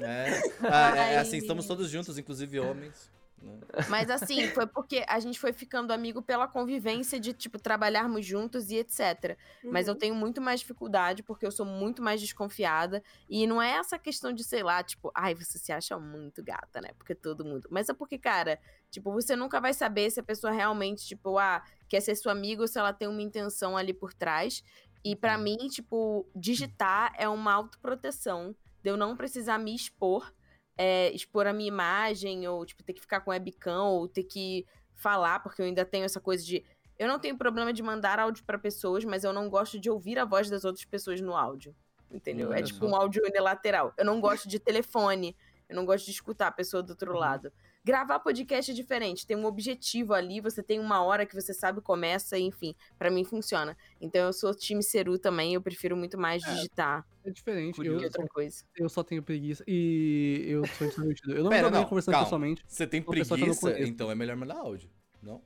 né? 0.00 0.40
Ah, 0.62 0.96
é, 0.96 1.14
é 1.14 1.18
assim, 1.18 1.38
estamos 1.38 1.66
todos 1.66 1.90
juntos, 1.90 2.16
inclusive 2.16 2.60
homens. 2.60 3.10
Né? 3.40 3.58
Mas 3.88 4.10
assim, 4.10 4.46
foi 4.48 4.66
porque 4.66 5.04
a 5.08 5.18
gente 5.20 5.38
foi 5.38 5.52
ficando 5.52 5.92
amigo 5.92 6.20
pela 6.22 6.46
convivência 6.46 7.18
de, 7.18 7.32
tipo, 7.32 7.58
trabalharmos 7.58 8.24
juntos 8.26 8.70
e 8.70 8.76
etc. 8.76 9.36
Mas 9.64 9.86
Uhum. 9.86 9.94
eu 9.94 9.98
tenho 9.98 10.14
muito 10.14 10.40
mais 10.40 10.60
dificuldade 10.60 11.22
porque 11.22 11.46
eu 11.46 11.50
sou 11.50 11.64
muito 11.66 12.02
mais 12.02 12.20
desconfiada. 12.20 13.02
E 13.28 13.46
não 13.46 13.60
é 13.60 13.70
essa 13.72 13.98
questão 13.98 14.32
de, 14.32 14.44
sei 14.44 14.62
lá, 14.62 14.82
tipo, 14.82 15.10
ai, 15.14 15.34
você 15.34 15.58
se 15.58 15.72
acha 15.72 15.98
muito 15.98 16.42
gata, 16.42 16.80
né? 16.80 16.90
Porque 16.98 17.14
todo 17.14 17.44
mundo. 17.44 17.68
Mas 17.70 17.88
é 17.88 17.94
porque, 17.94 18.18
cara, 18.18 18.58
tipo, 18.90 19.12
você 19.12 19.34
nunca 19.34 19.60
vai 19.60 19.72
saber 19.72 20.10
se 20.10 20.20
a 20.20 20.22
pessoa 20.22 20.52
realmente, 20.52 21.06
tipo, 21.06 21.38
ah, 21.38 21.62
quer 21.88 22.00
ser 22.00 22.14
sua 22.14 22.32
amiga 22.32 22.62
ou 22.62 22.68
se 22.68 22.78
ela 22.78 22.92
tem 22.92 23.08
uma 23.08 23.22
intenção 23.22 23.76
ali 23.76 23.94
por 23.94 24.12
trás. 24.12 24.62
E 25.02 25.16
pra 25.16 25.38
mim, 25.38 25.56
tipo, 25.70 26.26
digitar 26.36 27.12
é 27.16 27.26
uma 27.26 27.54
autoproteção 27.54 28.54
de 28.82 28.90
eu 28.90 28.96
não 28.96 29.16
precisar 29.16 29.58
me 29.58 29.74
expor 29.74 30.30
é, 30.76 31.10
expor 31.12 31.46
a 31.46 31.52
minha 31.52 31.68
imagem, 31.68 32.46
ou, 32.48 32.64
tipo, 32.64 32.82
ter 32.82 32.92
que 32.92 33.00
ficar 33.00 33.20
com 33.20 33.30
webcam, 33.30 33.84
ou 33.84 34.08
ter 34.08 34.24
que 34.24 34.66
falar, 34.94 35.40
porque 35.40 35.62
eu 35.62 35.66
ainda 35.66 35.84
tenho 35.84 36.04
essa 36.04 36.20
coisa 36.20 36.44
de. 36.44 36.64
Eu 36.98 37.08
não 37.08 37.18
tenho 37.18 37.36
problema 37.36 37.72
de 37.72 37.82
mandar 37.82 38.18
áudio 38.18 38.44
pra 38.44 38.58
pessoas, 38.58 39.04
mas 39.04 39.24
eu 39.24 39.32
não 39.32 39.48
gosto 39.48 39.80
de 39.80 39.88
ouvir 39.88 40.18
a 40.18 40.24
voz 40.24 40.50
das 40.50 40.64
outras 40.64 40.84
pessoas 40.84 41.20
no 41.20 41.34
áudio. 41.34 41.74
Entendeu? 42.10 42.50
Hum, 42.50 42.52
é 42.52 42.62
tipo 42.62 42.84
um 42.86 42.94
áudio 42.94 43.22
unilateral. 43.24 43.94
Eu 43.96 44.04
não 44.04 44.20
gosto 44.20 44.48
de 44.48 44.58
telefone. 44.58 45.36
Eu 45.68 45.76
não 45.76 45.86
gosto 45.86 46.04
de 46.06 46.10
escutar 46.10 46.48
a 46.48 46.52
pessoa 46.52 46.82
do 46.82 46.90
outro 46.90 47.12
lado. 47.14 47.52
Gravar 47.82 48.18
podcast 48.20 48.70
é 48.70 48.74
diferente. 48.74 49.26
Tem 49.26 49.36
um 49.36 49.46
objetivo 49.46 50.12
ali, 50.12 50.40
você 50.40 50.62
tem 50.62 50.78
uma 50.78 51.02
hora 51.02 51.24
que 51.24 51.34
você 51.34 51.54
sabe 51.54 51.80
começa, 51.80 52.38
enfim, 52.38 52.74
pra 52.98 53.10
mim 53.10 53.24
funciona. 53.24 53.74
Então 54.00 54.26
eu 54.26 54.32
sou 54.34 54.54
time 54.54 54.82
Ceru 54.82 55.18
também, 55.18 55.54
eu 55.54 55.62
prefiro 55.62 55.96
muito 55.96 56.18
mais 56.18 56.42
digitar 56.42 57.06
É 57.24 57.30
diferente. 57.30 57.80
que 57.80 57.86
Eu, 57.86 57.94
outra 57.94 58.26
coisa. 58.28 58.64
eu 58.76 58.88
só 58.88 59.02
tenho 59.02 59.22
preguiça 59.22 59.64
e 59.66 60.44
eu 60.46 60.66
sou 60.66 60.86
introvertido. 60.86 61.32
Eu 61.34 61.42
não 61.44 61.50
Pera, 61.50 61.70
me 61.70 61.76
não, 61.78 61.84
conversando 61.86 62.12
calma. 62.12 62.26
pessoalmente. 62.26 62.62
Você 62.66 62.86
tem 62.86 63.02
preguiça, 63.02 63.80
então 63.80 64.10
é 64.10 64.14
melhor 64.14 64.36
mandar 64.36 64.56
áudio. 64.58 64.90
Não? 65.22 65.42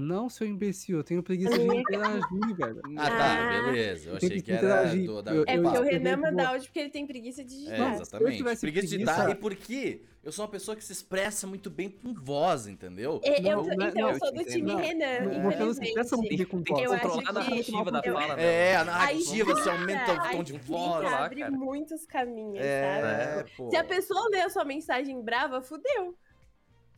Não, 0.00 0.28
seu 0.30 0.46
imbecil, 0.46 0.98
eu 0.98 1.04
tenho 1.04 1.22
preguiça 1.22 1.58
de 1.58 1.64
interagir, 1.66 2.56
velho. 2.56 2.80
Ah, 2.96 3.10
tá, 3.10 3.58
Ah. 3.58 3.62
beleza. 3.64 4.10
Eu 4.10 4.16
achei 4.16 4.30
que 4.30 4.42
que 4.42 4.52
era 4.52 4.60
interagir. 4.66 5.06
do, 5.06 5.22
da 5.22 5.34
Eu- 5.34 5.44
É 5.46 5.56
eu- 5.56 5.62
porque 5.62 5.78
o 5.78 5.80
eu- 5.84 5.90
Renan 5.90 6.10
eu- 6.12 6.18
manda 6.18 6.48
áudio 6.48 6.66
porque 6.68 6.78
ele 6.78 6.90
tem 6.90 7.06
preguiça 7.06 7.42
de 7.44 7.54
É, 7.54 7.58
digitar. 7.58 7.94
exatamente. 7.94 8.36
tivesse 8.36 8.60
Preguiça 8.60 8.86
de 8.86 8.94
preguiça- 8.94 9.12
digitar. 9.16 9.30
E 9.30 9.34
porque 9.34 10.02
eu 10.22 10.30
sou 10.30 10.44
uma 10.44 10.50
pessoa 10.50 10.76
que 10.76 10.84
se 10.84 10.92
expressa 10.92 11.46
muito 11.48 11.68
bem 11.68 11.90
com 11.90 12.14
voz, 12.14 12.68
entendeu? 12.68 13.20
É, 13.24 13.38
eu, 13.40 13.42
Não, 13.56 13.64
não 13.64 13.70
é- 13.86 13.88
então, 13.88 13.88
eu 14.06 14.12
não, 14.12 14.18
sou 14.18 14.32
do 14.32 14.44
time 14.44 14.62
não. 14.72 14.76
Renan, 14.76 15.42
Você 15.42 15.58
não 15.64 15.74
se 15.74 15.82
expressa 15.82 16.16
muito 16.16 16.32
infelizmente. 16.32 16.36
bem 16.38 16.46
com 16.46 16.62
Tem 16.62 16.84
Eu 16.84 16.90
voz. 16.90 16.92
acho 16.92 17.10
controlar 17.12 17.40
a 17.40 17.44
que- 17.44 17.50
narrativa 17.50 17.90
da 17.90 18.02
eu- 18.04 18.12
fala 18.14 18.26
dela. 18.36 18.40
É, 18.40 18.76
a 18.76 18.80
A 18.80 18.84
narrativa, 18.84 19.54
você 19.54 19.68
aumenta 19.70 20.12
o 20.12 20.16
a 20.16 20.30
tom 20.30 20.42
de 20.44 20.52
voz. 20.58 21.04
lá, 21.10 21.24
abre 21.24 21.40
cara. 21.40 21.50
muitos 21.50 22.06
caminhos, 22.06 22.58
sabe? 22.58 22.66
É, 22.68 23.44
pô. 23.56 23.68
Se 23.70 23.76
a 23.76 23.82
pessoa 23.84 24.28
lê 24.30 24.42
a 24.42 24.48
sua 24.48 24.64
mensagem 24.64 25.20
brava, 25.20 25.60
fudeu. 25.60 26.14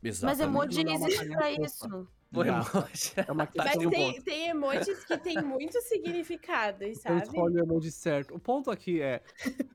Mas 0.02 0.16
Exatamente. 0.18 0.42
emoji 0.48 0.84
Não 0.84 0.92
dá 0.92 0.98
uma 0.98 1.08
existe 1.08 1.28
pra 1.30 1.50
isso. 1.52 2.08
Não. 2.32 2.44
emoji. 2.44 3.12
É 3.16 3.32
uma 3.32 3.34
Mas 3.34 3.50
questão 3.50 3.82
de 3.82 3.90
tem, 3.90 4.20
tem 4.22 4.48
emojis 4.48 5.04
que 5.04 5.18
tem 5.18 5.42
muitos 5.42 5.82
significados, 5.84 6.88
Eu 6.88 6.94
sabe? 6.94 7.22
escolho 7.22 7.54
o 7.54 7.58
emoji 7.58 7.90
certo. 7.90 8.34
O 8.34 8.38
ponto 8.38 8.70
aqui 8.70 9.00
é. 9.02 9.22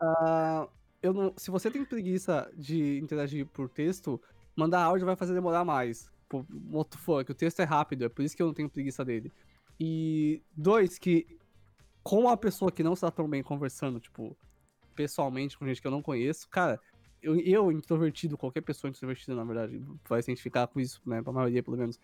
ah, 0.01 0.67
eu 1.01 1.13
não, 1.13 1.33
se 1.35 1.51
você 1.51 1.69
tem 1.69 1.83
preguiça 1.83 2.51
de 2.55 2.97
interagir 2.99 3.45
por 3.47 3.69
texto, 3.69 4.21
mandar 4.55 4.83
áudio 4.83 5.05
vai 5.05 5.15
fazer 5.15 5.33
demorar 5.33 5.65
mais. 5.65 6.09
Pô, 6.29 6.45
what 6.71 6.89
the 6.89 6.97
fuck, 6.97 7.29
o 7.31 7.35
texto 7.35 7.59
é 7.59 7.65
rápido, 7.65 8.05
é 8.05 8.09
por 8.09 8.23
isso 8.23 8.35
que 8.35 8.41
eu 8.41 8.47
não 8.47 8.53
tenho 8.53 8.69
preguiça 8.69 9.03
dele. 9.03 9.31
E 9.79 10.41
dois, 10.55 10.97
que 10.97 11.27
com 12.01 12.29
a 12.29 12.37
pessoa 12.37 12.71
que 12.71 12.83
não 12.83 12.93
está 12.93 13.11
tão 13.11 13.27
bem 13.27 13.43
conversando, 13.43 13.99
tipo, 13.99 14.37
pessoalmente, 14.95 15.57
com 15.57 15.65
gente 15.65 15.81
que 15.81 15.87
eu 15.87 15.91
não 15.91 16.01
conheço, 16.01 16.47
cara, 16.49 16.79
eu, 17.21 17.35
eu 17.39 17.71
introvertido, 17.71 18.37
qualquer 18.37 18.61
pessoa 18.61 18.89
introvertida, 18.89 19.35
na 19.35 19.43
verdade, 19.43 19.83
vai 20.07 20.21
se 20.21 20.31
identificar 20.31 20.67
com 20.67 20.79
isso, 20.79 21.01
né? 21.05 21.21
Pra 21.21 21.33
maioria, 21.33 21.63
pelo 21.63 21.77
menos. 21.77 21.99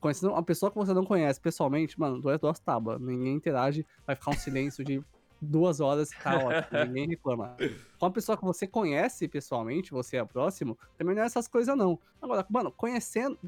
Conhecendo 0.00 0.32
uma 0.32 0.42
pessoa 0.44 0.70
que 0.70 0.78
você 0.78 0.94
não 0.94 1.04
conhece 1.04 1.40
pessoalmente, 1.40 1.98
mano, 2.00 2.20
duas, 2.20 2.40
duas 2.40 2.58
tábuas. 2.60 3.00
Ninguém 3.00 3.34
interage, 3.34 3.86
vai 4.06 4.16
ficar 4.16 4.30
um 4.32 4.36
silêncio 4.36 4.84
de 4.84 5.04
duas 5.40 5.80
horas, 5.80 6.14
tá 6.14 6.38
ótimo, 6.38 6.78
ninguém 6.78 7.08
reclama. 7.08 7.62
Com 7.98 8.06
uma 8.06 8.12
pessoa 8.12 8.36
que 8.38 8.44
você 8.44 8.66
conhece 8.66 9.28
pessoalmente, 9.28 9.90
você 9.90 10.16
é 10.16 10.24
próximo, 10.24 10.78
também 10.96 11.14
não 11.14 11.22
é 11.22 11.26
essas 11.26 11.46
coisas, 11.48 11.76
não. 11.76 12.00
Agora, 12.20 12.46
mano, 12.50 12.72
conhecendo 12.72 13.38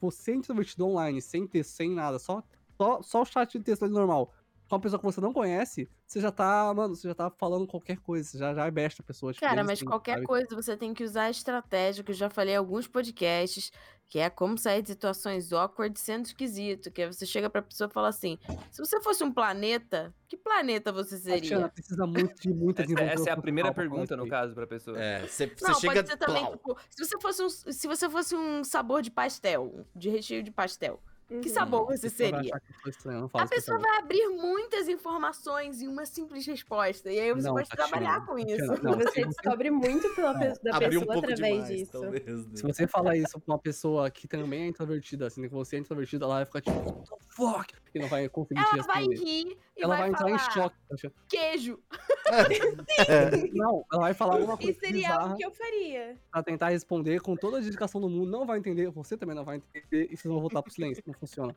você 0.00 0.34
introvertido 0.34 0.86
online, 0.86 1.20
sem 1.20 1.46
texto, 1.46 1.72
sem 1.72 1.90
nada, 1.94 2.18
só, 2.18 2.42
só, 2.80 3.02
só 3.02 3.22
o 3.22 3.24
chat 3.26 3.58
de 3.58 3.64
texto 3.64 3.84
ali 3.84 3.92
normal. 3.92 4.32
Com 4.68 4.76
uma 4.76 4.80
pessoa 4.80 4.98
que 5.00 5.04
você 5.06 5.20
não 5.20 5.32
conhece, 5.32 5.90
você 6.06 6.20
já 6.20 6.30
tá, 6.30 6.72
mano, 6.74 6.94
você 6.94 7.08
já 7.08 7.14
tá 7.14 7.30
falando 7.30 7.66
qualquer 7.66 7.98
coisa, 8.00 8.28
você 8.28 8.38
já, 8.38 8.54
já 8.54 8.66
é 8.66 8.70
besta 8.70 9.02
a 9.02 9.04
pessoa. 9.06 9.32
tipo, 9.32 9.46
Cara, 9.46 9.62
mas 9.64 9.78
sempre, 9.78 9.86
qualquer 9.88 10.16
sabe? 10.16 10.26
coisa 10.26 10.46
você 10.54 10.76
tem 10.76 10.92
que 10.92 11.04
usar 11.04 11.24
a 11.24 11.30
estratégia, 11.30 12.02
que 12.02 12.10
eu 12.10 12.14
já 12.14 12.28
falei 12.28 12.54
em 12.54 12.56
alguns 12.56 12.88
podcasts, 12.88 13.70
que 14.08 14.18
é 14.18 14.30
como 14.30 14.56
sair 14.56 14.80
de 14.82 14.88
situações 14.88 15.52
awkward 15.52 15.98
sendo 16.00 16.24
esquisito. 16.26 16.90
Que 16.90 17.02
é 17.02 17.06
você 17.06 17.26
chega 17.26 17.50
pra 17.50 17.60
pessoa 17.60 17.88
e 17.88 17.92
fala 17.92 18.08
assim: 18.08 18.38
se 18.70 18.78
você 18.78 19.00
fosse 19.02 19.22
um 19.22 19.30
planeta, 19.32 20.14
que 20.26 20.36
planeta 20.36 20.90
você 20.90 21.16
Tatiana, 21.16 21.38
seria? 21.40 21.68
precisa 21.68 22.06
muito 22.06 22.40
de 22.40 22.48
muita 22.48 22.82
Essa, 22.82 23.00
essa 23.02 23.30
é 23.30 23.32
a 23.32 23.36
primeira 23.36 23.72
pergunta, 23.72 24.16
no 24.16 24.26
caso, 24.28 24.54
pra 24.54 24.66
pessoa. 24.66 24.98
É, 24.98 25.26
você 25.26 25.46
você 25.46 25.64
Não, 25.68 25.74
chega. 25.74 25.94
pode 25.94 26.08
ser 26.08 26.16
também, 26.16 26.42
plau. 26.42 26.52
tipo, 26.56 26.76
se 26.90 27.04
você 27.04 27.20
fosse 27.20 27.42
um, 27.42 27.48
se 27.50 27.86
você 27.86 28.08
fosse 28.10 28.34
um 28.34 28.64
sabor 28.64 29.02
de 29.02 29.10
pastel, 29.10 29.86
de 29.94 30.08
recheio 30.08 30.42
de 30.42 30.50
pastel. 30.50 31.02
Que 31.28 31.34
Uhum. 31.34 31.42
sabor 31.54 31.84
você 31.84 32.08
seria? 32.08 32.58
que 32.58 32.90
A 33.34 33.46
pessoa 33.46 33.78
vai 33.78 33.98
abrir 33.98 34.28
muitas 34.30 34.88
informações 34.88 35.82
em 35.82 35.86
uma 35.86 36.06
simples 36.06 36.46
resposta. 36.46 37.12
E 37.12 37.20
aí 37.20 37.34
você 37.34 37.46
Não, 37.48 37.54
pode 37.54 37.68
Tatiana, 37.68 37.88
trabalhar 37.90 38.24
com 38.26 38.38
isso. 38.38 38.66
Tatiana, 38.66 38.78
não, 38.82 38.98
Você 38.98 39.26
descobre 39.26 39.70
muito 39.70 40.08
pela 40.14 40.32
Não, 40.32 40.40
pe- 40.40 40.58
da 40.62 40.76
Abriu 40.76 41.00
pessoa 41.00 41.02
um 41.02 41.06
pouco 41.20 41.30
através 41.30 41.54
demais, 41.54 41.68
disso. 41.80 41.92
talvez. 41.92 42.24
né? 42.46 42.56
Se 42.56 42.62
você 42.62 42.86
falar 42.86 43.16
isso 43.18 43.38
pra 43.40 43.52
uma 43.54 43.58
pessoa 43.58 44.10
que 44.10 44.26
também 44.26 44.62
é 44.62 44.66
introvertida, 44.68 45.26
assim, 45.26 45.42
que 45.42 45.48
você 45.48 45.76
é 45.76 45.80
introvertida, 45.80 46.24
ela 46.24 46.36
vai 46.36 46.44
ficar 46.46 46.62
tipo, 46.62 46.78
what 46.78 47.04
the 47.10 47.16
fuck? 47.28 47.74
E 47.98 48.02
não 48.02 48.08
vai 48.08 48.28
conseguir 48.28 48.64
te 48.64 48.74
Ela 48.74 48.82
vai 48.84 49.04
rir 49.04 49.58
e 49.76 49.82
Ela 49.82 49.96
vai, 49.96 49.98
vai 49.98 50.08
entrar 50.10 50.30
em 50.30 50.38
falar 50.38 50.52
choque. 50.52 50.76
Tatiana. 50.88 51.14
queijo. 51.28 51.78
Não, 53.52 53.84
ela 53.92 54.02
vai 54.02 54.14
falar 54.14 54.34
alguma 54.34 54.56
coisa 54.56 54.70
Isso 54.72 54.80
seria 54.80 55.14
algo 55.14 55.36
que 55.36 55.44
eu 55.44 55.50
faria. 55.50 56.16
pra 56.30 56.42
tentar 56.42 56.68
responder 56.68 57.20
com 57.20 57.36
toda 57.36 57.58
a 57.58 57.60
dedicação 57.60 58.00
do 58.00 58.08
mundo, 58.08 58.30
não 58.30 58.46
vai 58.46 58.58
entender, 58.58 58.90
você 58.90 59.16
também 59.16 59.34
não 59.34 59.44
vai 59.44 59.56
entender, 59.56 60.08
e 60.10 60.16
vocês 60.16 60.24
vão 60.32 60.40
voltar 60.40 60.62
pro 60.62 60.72
silêncio, 60.72 61.02
não 61.06 61.14
funciona. 61.14 61.54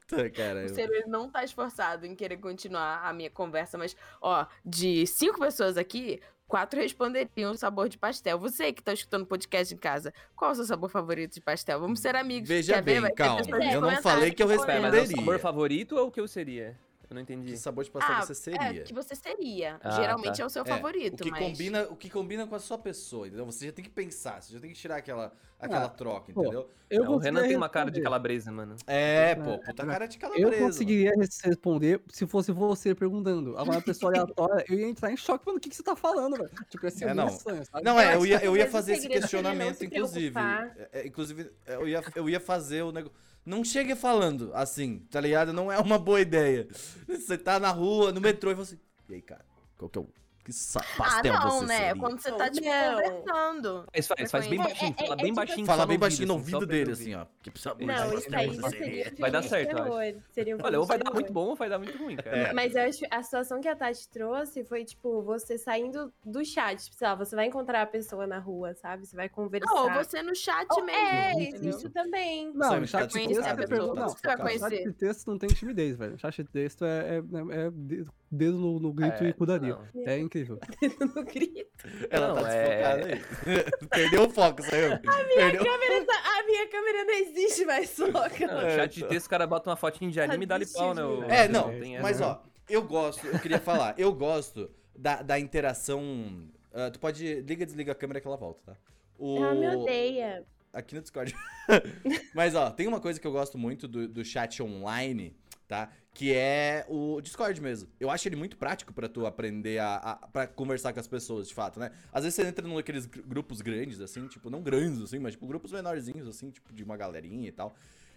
Puta, 0.00 0.30
cara. 0.30 0.66
O 0.66 0.80
ele 0.80 1.04
não 1.06 1.28
tá 1.30 1.44
esforçado 1.44 2.06
em 2.06 2.14
querer 2.14 2.38
continuar 2.38 3.06
a 3.06 3.12
minha 3.12 3.30
conversa, 3.30 3.76
mas, 3.76 3.94
ó, 4.22 4.46
de 4.64 5.06
cinco 5.06 5.38
pessoas 5.38 5.76
aqui, 5.76 6.20
quatro 6.48 6.80
responderiam 6.80 7.52
o 7.52 7.56
sabor 7.56 7.88
de 7.88 7.98
pastel. 7.98 8.38
Você 8.38 8.72
que 8.72 8.82
tá 8.82 8.92
escutando 8.92 9.26
podcast 9.26 9.72
em 9.72 9.76
casa, 9.76 10.12
qual 10.34 10.50
é 10.50 10.52
o 10.52 10.56
seu 10.56 10.64
sabor 10.64 10.88
favorito 10.90 11.34
de 11.34 11.40
pastel? 11.40 11.78
Vamos 11.78 12.00
ser 12.00 12.16
amigos. 12.16 12.48
Veja 12.48 12.74
Quer 12.74 12.82
ver? 12.82 12.92
bem, 12.92 13.00
Vai 13.02 13.10
ter 13.10 13.16
calma, 13.16 13.64
eu 13.72 13.80
não 13.80 14.02
falei 14.02 14.32
que 14.32 14.42
eu 14.42 14.46
respondendo. 14.46 14.66
Pera, 14.66 14.80
mas 14.80 14.94
é 14.94 14.96
o 14.96 15.00
responderia. 15.02 15.24
sabor 15.24 15.38
favorito 15.38 15.96
ou 15.96 16.08
o 16.08 16.10
que 16.10 16.20
eu 16.20 16.26
seria? 16.26 16.76
Eu 17.10 17.14
não 17.14 17.22
entendi. 17.22 17.52
Que 17.52 17.56
sabor 17.56 17.84
de 17.84 17.90
pastel 17.90 18.16
Ah, 18.16 18.20
você 18.22 18.34
seria? 18.34 18.60
É, 18.80 18.82
que 18.82 18.92
você 18.92 19.14
seria. 19.14 19.80
Ah, 19.82 19.90
Geralmente 19.92 20.36
tá. 20.36 20.42
é 20.42 20.46
o 20.46 20.50
seu 20.50 20.62
É, 20.62 20.66
favorito, 20.66 21.20
o 21.20 21.24
que 21.24 21.30
mas... 21.30 21.40
combina 21.42 21.82
o 21.84 21.96
que 21.96 22.10
combina 22.10 22.46
com 22.46 22.54
a 22.54 22.58
sua 22.58 22.76
pessoa 22.76 23.26
entendeu 23.26 23.46
você 23.46 23.66
já 23.66 23.72
tem 23.72 23.82
que 23.84 23.90
pensar 23.90 24.42
você 24.42 24.52
já 24.52 24.60
tem 24.60 24.70
que 24.70 24.76
tirar 24.78 24.96
aquela 24.96 25.32
aquela 25.58 25.86
Ah, 25.86 25.88
troca 25.88 26.30
pô, 26.32 26.42
entendeu 26.42 26.68
Eu 26.90 27.04
Não, 27.04 27.14
o 27.14 27.16
Renan 27.18 27.42
tem 27.48 27.56
uma 27.56 27.68
cara 27.68 27.90
de 27.90 28.00
calabresa, 28.02 28.52
mano. 28.52 28.76
é 28.86 29.30
É, 29.30 29.34
pô 29.34 29.58
puta 29.58 29.82
é, 29.82 29.86
cara 29.86 30.06
de 30.06 30.16
Eu 30.16 30.20
calabresa 30.20 30.58
conseguiria 30.66 31.12
res- 31.16 31.40
responder 31.42 32.02
se 32.08 32.26
fosse 32.26 32.52
você 32.52 32.94
perguntando. 32.94 33.56
Agora, 33.56 33.78
a 33.78 33.82
pessoa 33.82 34.12
aleatória, 34.12 34.64
eu 34.68 34.78
ia 34.78 34.86
entrar 34.86 35.10
em 35.10 35.16
choque, 35.16 35.46
mano, 35.46 35.56
o 35.58 35.60
que, 35.60 35.70
que 35.70 35.76
você 35.76 35.82
tá 35.82 35.96
falando, 35.96 36.36
velho? 36.36 36.50
Tipo, 36.68 36.90
ser 36.90 37.04
É, 37.04 37.14
muito 37.14 37.16
não. 37.26 37.64
sabe? 37.64 37.84
não, 37.84 37.98
é, 37.98 38.14
Eu 38.14 38.18
eu 38.20 38.26
ia, 38.26 38.44
eu 38.44 38.56
ia 38.56 38.70
fazer 38.70 38.92
esse 38.92 39.08
questionamento, 39.08 39.82
inclusive. 39.84 40.38
É, 40.38 40.88
é, 40.92 41.06
inclusive, 41.06 41.50
eu 41.66 41.88
ia, 41.88 42.02
eu 42.14 42.28
ia 42.28 42.40
fazer 42.40 42.82
o 42.82 42.92
negócio. 42.92 43.16
Não 43.44 43.64
chegue 43.64 43.94
falando 43.94 44.50
assim, 44.54 44.98
tá 45.10 45.20
ligado? 45.20 45.52
Não 45.52 45.72
é 45.72 45.78
uma 45.78 45.98
boa 45.98 46.20
ideia. 46.20 46.68
Você 47.06 47.38
tá 47.38 47.58
na 47.58 47.70
rua, 47.70 48.12
no 48.12 48.20
metrô, 48.20 48.50
e 48.50 48.54
você. 48.54 48.74
assim, 48.74 48.82
E 49.08 49.14
aí, 49.14 49.22
cara, 49.22 49.44
qual 49.76 49.88
que 49.88 49.98
é 49.98 50.02
o. 50.02 50.08
Que 50.48 50.54
Ah, 50.78 50.82
pastel 50.96 51.32
não, 51.34 51.50
você 51.50 51.66
né? 51.66 51.76
seria? 51.76 51.96
Quando 51.96 52.20
você 52.22 52.32
tá, 52.32 52.50
tipo, 52.50 52.66
Não. 52.66 53.02
conversando. 53.02 53.84
Faz, 53.92 54.06
faz, 54.06 54.30
faz 54.30 54.46
bem 54.46 54.58
É, 54.58 54.62
baixinho, 54.62 54.94
é, 54.96 55.02
fala 55.02 55.12
é 55.12 55.16
bem 55.16 55.24
tipo 55.26 55.36
baixinho. 55.36 55.66
Fala 55.66 55.86
bem 55.86 55.96
no 55.96 56.00
baixinho 56.00 56.28
no 56.28 56.34
ouvido, 56.34 56.66
dele, 56.66 56.92
assim, 56.92 57.14
ó. 57.14 57.26
Que 57.42 57.50
de 57.50 57.84
Não, 57.84 58.14
isso 58.18 58.28
aí 58.34 58.70
seria? 58.70 59.12
Vai 59.18 59.30
dar 59.30 59.42
certo, 59.42 59.76
eu 59.76 59.82
acho. 59.82 60.62
Olha, 60.62 60.80
ou 60.80 60.86
vai 60.86 60.98
dar 60.98 61.12
muito 61.12 61.30
bom 61.32 61.48
ou 61.48 61.54
vai 61.56 61.68
dar 61.68 61.78
muito 61.78 61.98
ruim, 61.98 62.16
cara. 62.16 62.34
É. 62.34 62.52
Mas 62.54 62.74
eu 62.74 62.82
acho 62.82 63.00
a 63.10 63.22
situação 63.22 63.60
que 63.60 63.68
a 63.68 63.76
Tati 63.76 64.08
trouxe 64.08 64.64
foi, 64.64 64.84
tipo, 64.84 65.22
você 65.22 65.58
saindo 65.58 66.10
do 66.24 66.42
chat. 66.44 66.82
Tipo, 66.84 66.96
sei 66.96 67.08
lá, 67.08 67.14
você 67.14 67.36
vai 67.36 67.46
encontrar 67.46 67.82
a 67.82 67.86
pessoa 67.86 68.26
na 68.26 68.38
rua, 68.38 68.74
sabe? 68.74 69.06
Você 69.06 69.14
vai 69.16 69.28
conversar. 69.28 69.70
Não, 69.70 69.92
você 69.92 70.22
no 70.22 70.34
chat 70.34 70.66
mesmo. 70.82 70.90
é, 70.90 71.68
isso 71.68 71.90
também. 71.90 72.52
Não, 72.54 72.80
no 72.80 72.86
chat 72.86 73.06
de 73.08 73.14
texto, 73.14 73.44
é 73.44 73.54
você 73.54 73.66
vai 73.66 73.96
no 73.96 74.08
chat 74.08 74.38
conhecer. 74.40 74.84
de 74.84 74.92
texto 74.92 75.26
não 75.26 75.38
tem 75.38 75.50
timidez, 75.50 75.96
velho. 75.96 76.12
No 76.12 76.18
chat 76.18 76.42
de 76.42 76.48
texto 76.48 76.84
é, 76.84 77.16
é, 77.16 77.18
é, 77.18 77.66
é 77.66 78.04
dedo 78.30 78.56
no, 78.58 78.78
no 78.80 78.92
grito 78.92 79.24
É, 79.24 79.28
e 79.28 79.32
cuidaria. 79.32 79.76
não. 79.94 80.02
É 80.06 80.18
incrível. 80.18 80.58
no 81.14 81.24
grito. 81.24 81.68
Ela 82.10 82.28
Não, 82.28 82.42
tá 82.42 82.52
é- 82.52 82.96
desfocada 82.96 83.06
aí. 83.06 83.88
Perdeu 83.90 84.24
o 84.24 84.30
foco, 84.30 84.62
saiu. 84.62 84.98
Perdeu. 85.00 85.64
Câmera 85.64 86.04
tá- 86.04 86.38
A 86.38 86.42
minha 86.44 86.68
câmera 86.68 87.04
não 87.04 87.14
existe 87.14 87.64
mais. 87.64 87.96
Não, 87.98 88.08
no 88.08 88.70
chat 88.70 88.94
de 88.94 89.04
texto, 89.06 89.26
o 89.26 89.30
cara 89.30 89.46
bota 89.46 89.70
uma 89.70 89.76
fotinha 89.76 90.10
de 90.10 90.20
anime 90.20 90.44
e 90.44 90.46
dá-lhe 90.46 90.66
pau, 90.66 90.94
né? 90.94 91.04
o- 91.04 91.22
É, 91.24 91.48
não, 91.48 91.68
tem 91.70 91.94
essa. 91.96 92.02
mas 92.02 92.20
ó, 92.20 92.42
eu 92.68 92.82
gosto, 92.82 93.26
eu 93.26 93.38
queria 93.38 93.58
falar, 93.60 93.94
eu 93.98 94.12
gosto 94.12 94.70
da, 94.96 95.22
da 95.22 95.38
interação. 95.38 96.48
ah, 96.72 96.90
tu 96.90 96.98
pode. 96.98 97.42
Liga 97.42 97.62
e 97.62 97.66
desliga 97.66 97.92
a 97.92 97.94
câmera 97.94 98.20
que 98.20 98.26
ela 98.26 98.36
volta, 98.36 98.60
tá? 98.72 98.76
O... 99.18 99.36
Ela 99.38 99.54
me 99.54 99.76
odeia. 99.76 100.44
Aqui 100.72 100.94
no 100.94 101.00
Discord. 101.00 101.34
Mas 102.34 102.54
ó, 102.54 102.70
tem 102.70 102.86
uma 102.86 103.00
coisa 103.00 103.18
que 103.18 103.26
eu 103.26 103.32
gosto 103.32 103.56
muito 103.56 103.88
do, 103.88 104.06
do 104.06 104.24
chat 104.24 104.62
online, 104.62 105.34
tá? 105.66 105.90
Que 106.18 106.34
é 106.34 106.84
o 106.88 107.20
Discord 107.20 107.60
mesmo. 107.62 107.88
Eu 108.00 108.10
acho 108.10 108.26
ele 108.26 108.34
muito 108.34 108.56
prático 108.56 108.92
pra 108.92 109.08
tu 109.08 109.24
aprender 109.24 109.78
a, 109.78 109.94
a 109.98 110.16
para 110.16 110.48
conversar 110.48 110.92
com 110.92 110.98
as 110.98 111.06
pessoas, 111.06 111.46
de 111.46 111.54
fato, 111.54 111.78
né? 111.78 111.92
Às 112.12 112.24
vezes 112.24 112.34
você 112.34 112.42
entra 112.42 112.66
naqueles 112.66 113.06
gr- 113.06 113.20
grupos 113.24 113.60
grandes, 113.60 114.00
assim, 114.00 114.26
tipo, 114.26 114.50
não 114.50 114.60
grandes, 114.60 115.00
assim, 115.00 115.20
mas 115.20 115.34
tipo, 115.34 115.46
grupos 115.46 115.70
menorzinhos, 115.70 116.26
assim, 116.26 116.50
tipo, 116.50 116.72
de 116.72 116.82
uma 116.82 116.96
galerinha 116.96 117.48
e 117.48 117.52
tal. 117.52 117.72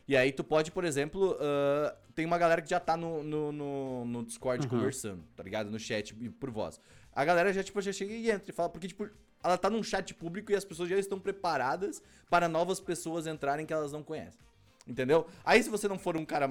E 0.07 0.17
aí 0.17 0.31
tu 0.31 0.43
pode, 0.43 0.71
por 0.71 0.83
exemplo, 0.83 1.37
ah, 1.39 1.95
tem 2.15 2.25
uma 2.25 2.39
galera 2.39 2.59
que 2.63 2.69
já 2.71 2.79
tá 2.79 2.97
no, 2.97 3.21
no, 3.21 3.51
no, 3.51 4.05
no 4.05 4.25
Discord 4.25 4.63
Uhum. 4.65 4.69
conversando, 4.79 5.23
tá 5.35 5.43
ligado? 5.43 5.69
No 5.69 5.77
chat 5.79 6.15
e 6.19 6.27
por 6.27 6.49
voz. 6.49 6.79
A 7.13 7.23
galera 7.23 7.53
já, 7.53 7.61
tipo, 7.63 7.79
já 7.81 7.93
chega 7.93 8.11
e 8.13 8.31
entra 8.31 8.49
e 8.49 8.51
fala, 8.51 8.69
porque, 8.69 8.87
tipo, 8.87 9.07
ela 9.43 9.59
tá 9.59 9.69
num 9.69 9.83
chat 9.83 10.11
público 10.15 10.51
e 10.51 10.55
as 10.55 10.65
pessoas 10.65 10.89
já 10.89 10.97
estão 10.97 11.19
preparadas 11.19 12.01
para 12.31 12.47
novas 12.49 12.79
pessoas 12.79 13.27
entrarem 13.27 13.63
que 13.63 13.71
elas 13.73 13.91
não 13.91 14.01
conhecem. 14.01 14.41
Entendeu? 14.87 15.27
Aí 15.45 15.61
se 15.61 15.69
você 15.69 15.87
não 15.87 15.99
for 15.99 16.17
um 16.17 16.25
cara 16.25 16.49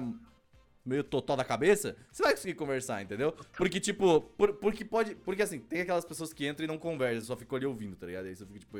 meio 0.85 1.03
totó 1.03 1.35
da 1.35 1.43
cabeça, 1.43 1.95
você 2.11 2.23
vai 2.23 2.31
conseguir 2.33 2.55
conversar, 2.55 3.01
entendeu? 3.01 3.33
Porque, 3.55 3.79
tipo, 3.79 4.21
por- 4.37 4.53
porque 4.55 4.83
pode. 4.83 5.15
Porque 5.15 5.41
assim, 5.43 5.59
tem 5.59 5.81
aquelas 5.81 6.05
pessoas 6.05 6.33
que 6.33 6.47
entram 6.47 6.63
e 6.65 6.67
não 6.67 6.77
conversam, 6.77 7.25
só 7.25 7.35
ficam 7.37 7.57
ali 7.57 7.65
ouvindo, 7.65 7.95
tá 7.95 8.05
ligado? 8.07 8.25
Aí 8.25 8.35
você 8.35 8.45
fica, 8.45 8.59
tipo, 8.59 8.77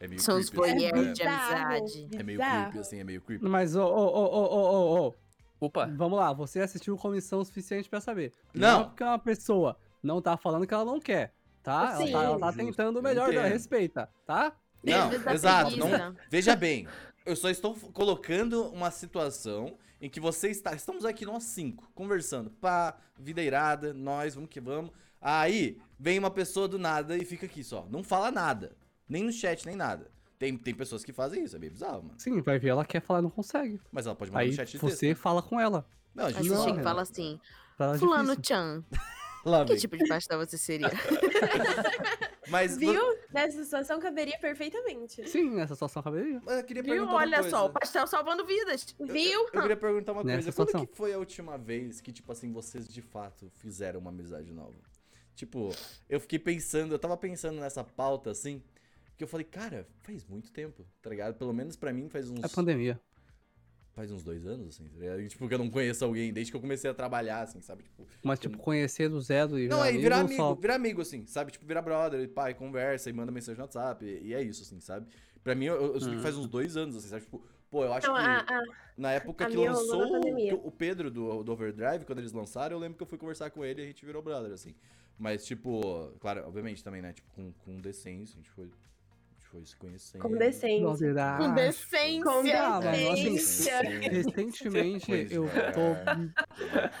é 0.00 0.08
meio 0.08 0.20
São 0.20 0.38
os 0.38 0.50
creepy, 0.50 0.70
assim, 0.70 0.84
é- 0.86 1.12
de 1.12 1.22
amizade. 1.22 2.08
é 2.18 2.22
meio 2.22 2.38
creepy, 2.38 2.78
assim, 2.78 2.98
é 3.00 3.04
meio 3.04 3.20
creepy. 3.20 3.44
Mas, 3.48 3.74
ô, 3.76 3.84
ô, 3.84 3.86
ô, 3.86 4.24
ô, 4.24 4.44
ô, 4.44 5.04
ô, 5.04 5.08
ô, 5.08 5.14
Opa, 5.58 5.86
vamos 5.96 6.18
lá, 6.18 6.34
você 6.34 6.60
assistiu 6.60 6.98
comissão 6.98 7.42
suficiente 7.42 7.88
pra 7.88 7.98
saber. 7.98 8.30
Não. 8.52 8.82
é 8.82 8.84
porque 8.84 9.02
uma 9.02 9.18
pessoa 9.18 9.74
não 10.02 10.20
tá 10.20 10.36
falando 10.36 10.66
que 10.66 10.74
ela 10.74 10.84
não 10.84 11.00
quer, 11.00 11.32
tá? 11.62 11.92
Ela 11.94 12.06
Sim. 12.06 12.12
tá, 12.12 12.22
ela 12.24 12.38
tá 12.38 12.46
Justo, 12.52 12.58
tentando 12.66 12.96
o 12.96 12.98
eu 12.98 13.02
melhor 13.02 13.30
dela, 13.30 13.46
respeita, 13.48 14.06
tá? 14.26 14.52
Não, 14.84 15.10
exato. 15.32 15.74
Não, 15.78 16.14
veja 16.30 16.54
bem, 16.54 16.86
eu 17.26 17.36
só 17.36 17.50
estou 17.50 17.74
colocando 17.92 18.64
uma 18.70 18.90
situação 18.90 19.76
em 20.00 20.08
que 20.08 20.20
você 20.20 20.48
está. 20.48 20.74
Estamos 20.74 21.04
aqui 21.04 21.26
nós 21.26 21.42
cinco, 21.44 21.90
conversando. 21.94 22.50
Pá, 22.50 22.96
vida 23.18 23.42
irada, 23.42 23.92
nós, 23.92 24.34
vamos 24.34 24.48
que 24.48 24.60
vamos. 24.60 24.90
Aí 25.20 25.78
vem 25.98 26.18
uma 26.18 26.30
pessoa 26.30 26.68
do 26.68 26.78
nada 26.78 27.16
e 27.16 27.24
fica 27.24 27.46
aqui 27.46 27.64
só. 27.64 27.86
Não 27.90 28.02
fala 28.04 28.30
nada. 28.30 28.76
Nem 29.08 29.24
no 29.24 29.32
chat, 29.32 29.66
nem 29.66 29.74
nada. 29.76 30.10
Tem, 30.38 30.56
tem 30.56 30.74
pessoas 30.74 31.02
que 31.02 31.12
fazem 31.12 31.44
isso, 31.44 31.56
é 31.56 31.58
bem 31.58 31.70
bizarro, 31.70 32.02
mano. 32.02 32.14
Sim, 32.18 32.42
vai 32.42 32.58
ver, 32.58 32.68
ela 32.68 32.84
quer 32.84 33.00
falar 33.00 33.20
e 33.20 33.22
não 33.22 33.30
consegue. 33.30 33.80
Mas 33.90 34.06
ela 34.06 34.14
pode 34.14 34.30
mandar 34.30 34.42
Aí 34.42 34.48
no 34.50 34.54
chat 34.54 34.70
de 34.70 34.78
você 34.78 35.08
texto. 35.08 35.20
fala 35.20 35.42
com 35.42 35.58
ela. 35.58 35.86
Não, 36.14 36.26
a 36.26 36.30
gente 36.30 36.48
Não, 36.48 36.64
Renan. 36.66 36.82
fala 36.82 37.02
assim, 37.02 37.40
é 37.78 37.98
fulano 37.98 38.36
difícil. 38.36 38.44
Chan, 38.56 38.84
lá 39.46 39.64
que 39.64 39.72
vem. 39.72 39.80
tipo 39.80 39.96
de 39.96 40.06
pastel 40.06 40.38
você 40.38 40.58
seria? 40.58 40.90
Mas 42.48 42.76
Viu? 42.76 43.15
Nessa 43.32 43.64
situação 43.64 43.98
caberia 44.00 44.38
perfeitamente. 44.38 45.28
Sim, 45.28 45.50
nessa 45.50 45.74
situação 45.74 46.02
caberia. 46.02 46.40
Mas 46.44 46.58
eu 46.58 46.64
queria 46.64 46.82
Viu? 46.82 46.92
perguntar 46.92 47.12
uma 47.12 47.20
Olha 47.20 47.40
coisa. 47.40 47.50
só, 47.50 47.66
o 47.66 47.70
pastel 47.70 48.06
salvando 48.06 48.44
vidas. 48.46 48.94
Viu? 48.98 49.42
Eu 49.52 49.60
queria 49.62 49.76
perguntar 49.76 50.12
uma 50.12 50.24
Nessa 50.24 50.44
coisa. 50.44 50.52
Quando 50.56 50.66
situação. 50.68 50.86
que 50.86 50.96
foi 50.96 51.12
a 51.12 51.18
última 51.18 51.58
vez 51.58 52.00
que, 52.00 52.12
tipo 52.12 52.30
assim, 52.32 52.52
vocês 52.52 52.86
de 52.88 53.02
fato 53.02 53.50
fizeram 53.56 54.00
uma 54.00 54.10
amizade 54.10 54.52
nova? 54.52 54.74
Tipo, 55.34 55.70
eu 56.08 56.18
fiquei 56.20 56.38
pensando, 56.38 56.94
eu 56.94 56.98
tava 56.98 57.16
pensando 57.16 57.60
nessa 57.60 57.84
pauta, 57.84 58.30
assim, 58.30 58.62
que 59.16 59.24
eu 59.24 59.28
falei, 59.28 59.44
cara, 59.44 59.86
faz 60.02 60.24
muito 60.24 60.50
tempo, 60.50 60.86
tá 61.02 61.10
ligado? 61.10 61.34
Pelo 61.34 61.52
menos 61.52 61.76
pra 61.76 61.92
mim 61.92 62.08
faz 62.08 62.30
uns... 62.30 62.42
É 62.42 62.48
pandemia. 62.48 62.98
Faz 63.96 64.12
uns 64.12 64.22
dois 64.22 64.46
anos, 64.46 64.68
assim, 64.68 64.84
tá 64.84 64.98
ligado? 65.00 65.26
Tipo, 65.26 65.48
que 65.48 65.54
eu 65.54 65.58
não 65.58 65.70
conheço 65.70 66.04
alguém 66.04 66.30
desde 66.30 66.52
que 66.52 66.56
eu 66.56 66.60
comecei 66.60 66.90
a 66.90 66.92
trabalhar, 66.92 67.40
assim, 67.40 67.62
sabe? 67.62 67.82
Tipo, 67.82 68.06
Mas, 68.22 68.38
tipo, 68.38 68.58
conhecer 68.58 69.08
do 69.08 69.18
zero 69.22 69.58
e 69.58 69.68
não, 69.68 69.82
é 69.82 69.90
virar 69.92 70.20
amigo, 70.20 70.36
só- 70.36 70.54
virar 70.54 70.74
amigo, 70.74 71.00
assim, 71.00 71.24
sabe? 71.26 71.50
Tipo, 71.50 71.64
virar 71.64 71.80
brother, 71.80 72.20
e 72.20 72.28
pai, 72.28 72.52
conversa 72.52 73.08
e 73.08 73.12
manda 73.14 73.32
mensagem 73.32 73.56
no 73.56 73.64
WhatsApp, 73.64 74.04
e, 74.04 74.26
e 74.28 74.34
é 74.34 74.42
isso, 74.42 74.62
assim, 74.62 74.78
sabe? 74.80 75.06
Pra 75.42 75.54
mim, 75.54 75.64
eu, 75.64 75.94
eu 75.94 75.98
que 75.98 76.18
faz 76.18 76.36
uns 76.36 76.46
dois 76.46 76.76
anos, 76.76 76.94
assim, 76.94 77.08
sabe? 77.08 77.22
Tipo, 77.22 77.42
pô, 77.70 77.84
eu 77.84 77.92
acho 77.94 78.06
Então, 78.06 78.14
que... 78.14 78.20
a, 78.20 78.58
a, 78.58 78.62
Na 78.98 79.12
época 79.12 79.46
que 79.46 79.56
lançou 79.56 80.02
o, 80.02 80.66
o 80.68 80.70
Pedro 80.70 81.10
do, 81.10 81.42
do 81.42 81.52
Overdrive, 81.52 82.04
quando 82.04 82.18
eles 82.18 82.32
lançaram, 82.32 82.76
eu 82.76 82.80
lembro 82.80 82.98
que 82.98 83.02
eu 83.02 83.06
fui 83.06 83.16
conversar 83.16 83.48
com 83.50 83.64
ele 83.64 83.80
e 83.80 83.84
a 83.84 83.86
gente 83.86 84.04
virou 84.04 84.20
brother, 84.20 84.52
assim. 84.52 84.74
Mas, 85.18 85.46
tipo, 85.46 86.12
claro, 86.20 86.44
obviamente 86.46 86.84
também, 86.84 87.00
né? 87.00 87.14
Tipo, 87.14 87.30
com, 87.30 87.50
com 87.64 87.80
decência, 87.80 88.34
a 88.34 88.36
gente 88.36 88.50
foi, 88.50 88.68
foi 89.56 89.64
se 89.64 89.76
conhecendo. 89.76 90.22
com 90.22 90.30
decência. 90.36 90.86
Com 91.38 91.54
decência. 91.54 92.22
Com 92.24 92.30
Ah, 92.30 92.80
mano, 92.80 93.10
assim, 93.12 93.32
decência. 93.32 93.80
Recentemente 93.80 95.28
eu 95.30 95.48
é. 95.48 95.72
tô 95.72 95.80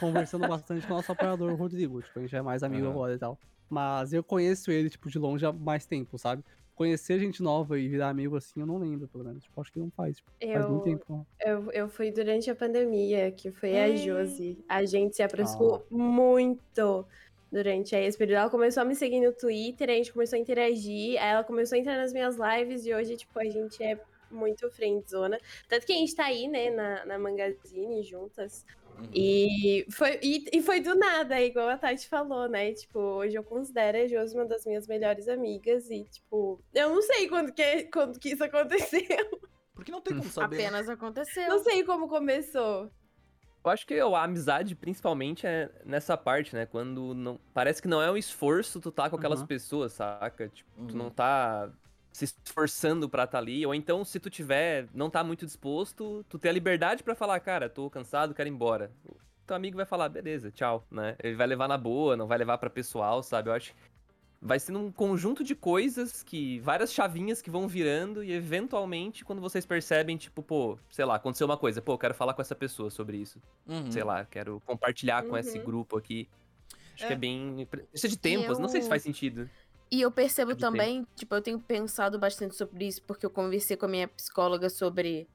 conversando 0.00 0.48
bastante 0.48 0.86
com 0.86 0.94
o 0.94 0.96
nosso 0.96 1.12
operador 1.12 1.54
Rodrigo. 1.54 2.00
Tipo, 2.00 2.18
a 2.18 2.22
gente 2.22 2.34
é 2.36 2.42
mais 2.42 2.62
amigo 2.62 2.84
Aham. 2.86 2.92
agora 2.92 3.14
e 3.14 3.18
tal. 3.18 3.38
Mas 3.68 4.12
eu 4.12 4.22
conheço 4.24 4.70
ele, 4.70 4.88
tipo, 4.88 5.10
de 5.10 5.18
longe 5.18 5.44
há 5.44 5.52
mais 5.52 5.86
tempo, 5.86 6.16
sabe? 6.18 6.42
Conhecer 6.74 7.18
gente 7.18 7.42
nova 7.42 7.78
e 7.78 7.88
virar 7.88 8.10
amigo 8.10 8.36
assim, 8.36 8.60
eu 8.60 8.66
não 8.66 8.78
lembro, 8.78 9.08
pelo 9.08 9.24
menos. 9.24 9.42
Tipo, 9.42 9.60
acho 9.60 9.72
que 9.72 9.78
não 9.78 9.90
faz. 9.90 10.16
Tipo, 10.16 10.30
faz 10.40 10.68
muito 10.68 10.86
Eu, 10.88 10.98
tempo. 10.98 11.26
eu, 11.44 11.72
eu 11.72 11.88
fui 11.88 12.10
durante 12.12 12.50
a 12.50 12.54
pandemia, 12.54 13.30
que 13.32 13.50
foi 13.50 13.78
a 13.82 13.88
Hum. 13.88 13.96
Josi. 13.96 14.64
A 14.68 14.84
gente 14.84 15.16
se 15.16 15.22
aproximou 15.22 15.86
muito 15.90 17.06
durante 17.56 17.96
aí 17.96 18.04
esse 18.04 18.18
período. 18.18 18.38
Ela 18.38 18.50
começou 18.50 18.82
a 18.82 18.84
me 18.84 18.94
seguir 18.94 19.20
no 19.20 19.32
Twitter, 19.32 19.88
a 19.88 19.94
gente 19.94 20.12
começou 20.12 20.36
a 20.36 20.40
interagir, 20.40 21.20
aí 21.20 21.30
ela 21.30 21.42
começou 21.42 21.76
a 21.76 21.78
entrar 21.78 21.96
nas 21.96 22.12
minhas 22.12 22.36
lives 22.36 22.84
e 22.84 22.92
hoje, 22.92 23.16
tipo, 23.16 23.38
a 23.38 23.44
gente 23.44 23.82
é 23.82 23.98
muito 24.30 24.70
friendzona. 24.70 25.38
Tanto 25.68 25.86
que 25.86 25.92
a 25.92 25.96
gente 25.96 26.14
tá 26.14 26.26
aí, 26.26 26.46
né, 26.48 26.70
na, 26.70 27.06
na 27.06 27.18
Mangazine 27.18 28.02
juntas. 28.02 28.66
Uhum. 28.98 29.10
E 29.14 29.86
foi, 29.90 30.18
e, 30.22 30.44
e 30.52 30.62
foi 30.62 30.80
do 30.80 30.94
nada, 30.94 31.40
igual 31.40 31.68
a 31.68 31.76
Tati 31.76 32.08
falou, 32.08 32.48
né? 32.48 32.72
Tipo, 32.72 32.98
hoje 32.98 33.36
eu 33.36 33.44
considero 33.44 33.98
a 33.98 34.06
Josi 34.06 34.34
uma 34.34 34.46
das 34.46 34.64
minhas 34.64 34.86
melhores 34.86 35.28
amigas. 35.28 35.90
E, 35.90 36.04
tipo, 36.04 36.60
eu 36.74 36.90
não 36.90 37.02
sei 37.02 37.28
quando 37.28 37.52
que, 37.52 37.84
quando 37.84 38.18
que 38.18 38.30
isso 38.30 38.44
aconteceu. 38.44 39.40
Porque 39.74 39.92
não 39.92 40.00
tem 40.00 40.16
como 40.16 40.30
saber. 40.30 40.56
né? 40.56 40.66
Apenas 40.66 40.88
aconteceu. 40.88 41.48
Não 41.48 41.62
sei 41.62 41.84
como 41.84 42.08
começou. 42.08 42.90
Eu 43.66 43.72
acho 43.72 43.84
que 43.86 43.94
a 43.98 44.22
amizade, 44.22 44.76
principalmente, 44.76 45.44
é 45.46 45.68
nessa 45.84 46.16
parte, 46.16 46.54
né? 46.54 46.66
Quando 46.66 47.12
não. 47.14 47.38
Parece 47.52 47.82
que 47.82 47.88
não 47.88 48.00
é 48.00 48.08
um 48.10 48.16
esforço 48.16 48.80
tu 48.80 48.92
tá 48.92 49.10
com 49.10 49.16
aquelas 49.16 49.40
Uhum. 49.40 49.46
pessoas, 49.46 49.92
saca? 49.92 50.48
Tipo, 50.48 50.70
tu 50.86 50.92
Uhum. 50.92 50.98
não 50.98 51.10
tá 51.10 51.68
se 52.12 52.24
esforçando 52.46 53.08
pra 53.08 53.26
tá 53.26 53.38
ali. 53.38 53.66
Ou 53.66 53.74
então, 53.74 54.04
se 54.04 54.20
tu 54.20 54.30
tiver, 54.30 54.86
não 54.94 55.10
tá 55.10 55.24
muito 55.24 55.44
disposto, 55.44 56.24
tu 56.28 56.38
tem 56.38 56.48
a 56.50 56.54
liberdade 56.54 57.02
pra 57.02 57.14
falar, 57.16 57.40
cara, 57.40 57.68
tô 57.68 57.90
cansado, 57.90 58.34
quero 58.34 58.48
ir 58.48 58.52
embora. 58.52 58.92
O 59.04 59.16
teu 59.46 59.56
amigo 59.56 59.76
vai 59.76 59.84
falar, 59.86 60.08
beleza, 60.08 60.50
tchau, 60.52 60.86
né? 60.90 61.16
Ele 61.22 61.34
vai 61.34 61.46
levar 61.48 61.66
na 61.68 61.76
boa, 61.76 62.16
não 62.16 62.26
vai 62.28 62.38
levar 62.38 62.58
pra 62.58 62.70
pessoal, 62.70 63.20
sabe? 63.22 63.50
Eu 63.50 63.54
acho 63.54 63.72
que 63.72 63.78
vai 64.46 64.58
sendo 64.60 64.78
um 64.78 64.90
conjunto 64.92 65.42
de 65.44 65.54
coisas 65.54 66.22
que. 66.22 66.60
várias 66.60 66.92
chavinhas 66.92 67.42
que 67.42 67.50
vão 67.50 67.66
virando 67.68 68.22
e 68.24 68.32
eventualmente, 68.32 69.24
quando 69.24 69.40
vocês 69.42 69.66
percebem, 69.66 70.16
tipo, 70.16 70.42
pô, 70.42 70.78
sei 70.90 71.04
lá, 71.04 71.16
aconteceu 71.16 71.46
uma 71.46 71.56
coisa, 71.56 71.82
pô, 71.82 71.92
eu 71.94 71.98
quero 71.98 72.14
falar 72.14 72.32
com 72.34 72.40
essa 72.42 72.54
pessoa 72.54 72.90
sobre 72.90 73.16
isso 73.18 73.40
Uhum. 73.66 73.90
sei 73.90 74.04
lá, 74.04 74.24
quero 74.24 74.62
compartilhar 74.64 75.22
com 75.24 75.36
esse 75.36 75.58
Uhum. 75.58 75.64
grupo 75.64 75.96
aqui. 75.98 76.28
Acho 76.94 77.04
É. 77.04 77.06
que 77.08 77.12
é 77.12 77.16
bem. 77.16 77.66
Precisa 77.70 78.08
de 78.08 78.16
tempo, 78.18 78.58
não 78.58 78.68
sei 78.68 78.80
se 78.80 78.86
Eu- 78.86 78.90
faz 78.90 79.02
sentido. 79.02 79.50
E 79.90 80.00
eu 80.00 80.10
percebo 80.10 80.52
de 80.54 80.60
também, 80.60 81.06
tipo, 81.14 81.34
eu 81.34 81.42
tenho 81.42 81.60
pensado 81.60 82.18
bastante 82.18 82.56
sobre 82.56 82.86
isso, 82.88 83.02
porque 83.02 83.24
eu 83.26 83.30
conversei 83.30 83.76
com 83.76 83.86
a 83.86 83.88
minha 83.88 84.08
psicóloga 84.08 84.68
sobre 84.70 85.28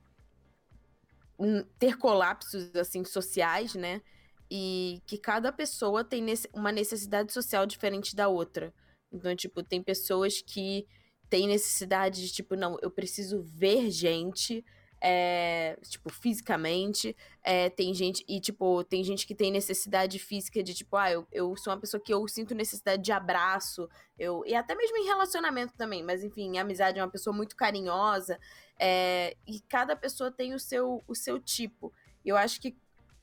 ter 1.80 1.98
colapsos, 1.98 2.76
assim, 2.76 3.04
sociais, 3.04 3.74
né? 3.74 4.02
E 4.50 5.02
que 5.08 5.18
cada 5.18 5.52
pessoa 5.52 6.04
tem 6.04 6.24
uma 6.54 6.72
necessidade 6.72 7.32
social 7.32 7.66
diferente 7.66 8.16
da 8.16 8.28
outra. 8.28 8.74
Então, 9.12 9.36
tipo, 9.36 9.62
tem 9.64 9.82
pessoas 9.82 10.42
que 10.42 10.88
têm 11.30 11.48
necessidade 11.48 12.22
de, 12.22 12.34
tipo, 12.34 12.56
não, 12.56 12.78
eu 12.82 12.92
preciso 12.92 13.42
ver 13.42 13.90
gente, 13.90 14.64
é, 15.00 15.78
tipo, 15.84 16.10
fisicamente. 16.10 17.16
É, 17.44 17.70
tem 17.70 17.94
gente, 17.94 18.24
e, 18.28 18.40
tipo, 18.40 18.84
tem 18.84 19.04
gente 19.04 19.26
que 19.26 19.34
tem 19.34 19.52
necessidade 19.52 20.20
física 20.20 20.62
de, 20.62 20.74
tipo, 20.74 20.96
ah, 20.96 21.12
eu, 21.12 21.28
eu 21.32 21.56
sou 21.58 21.74
uma 21.74 21.80
pessoa 21.80 22.02
que 22.02 22.14
eu 22.14 22.28
sinto 22.28 22.54
necessidade 22.54 23.02
de 23.02 23.12
abraço, 23.12 23.90
eu, 24.18 24.44
e 24.46 24.54
até 24.54 24.76
mesmo 24.76 24.98
em 24.98 25.06
relacionamento 25.06 25.74
também, 25.76 26.04
mas 26.04 26.24
enfim, 26.24 26.58
amizade 26.58 27.00
é 27.00 27.04
uma 27.04 27.10
pessoa 27.10 27.36
muito 27.36 27.56
carinhosa, 27.56 28.40
é, 28.80 29.36
e 29.48 29.60
cada 29.62 29.96
pessoa 29.96 30.32
tem 30.32 30.54
o 30.54 30.60
seu, 30.60 31.04
o 31.08 31.16
seu 31.16 31.40
tipo. 31.40 31.94
Eu 32.24 32.38
acho 32.38 32.62
que 32.62 32.76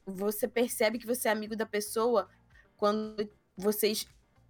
você 0.06 0.48
percebe 0.48 0.98
que 0.98 1.06
você 1.06 1.28
é 1.28 1.32
amigo 1.32 1.54
da 1.54 1.66
pessoa 1.66 2.28
quando 2.76 3.28
vocês. 3.56 4.06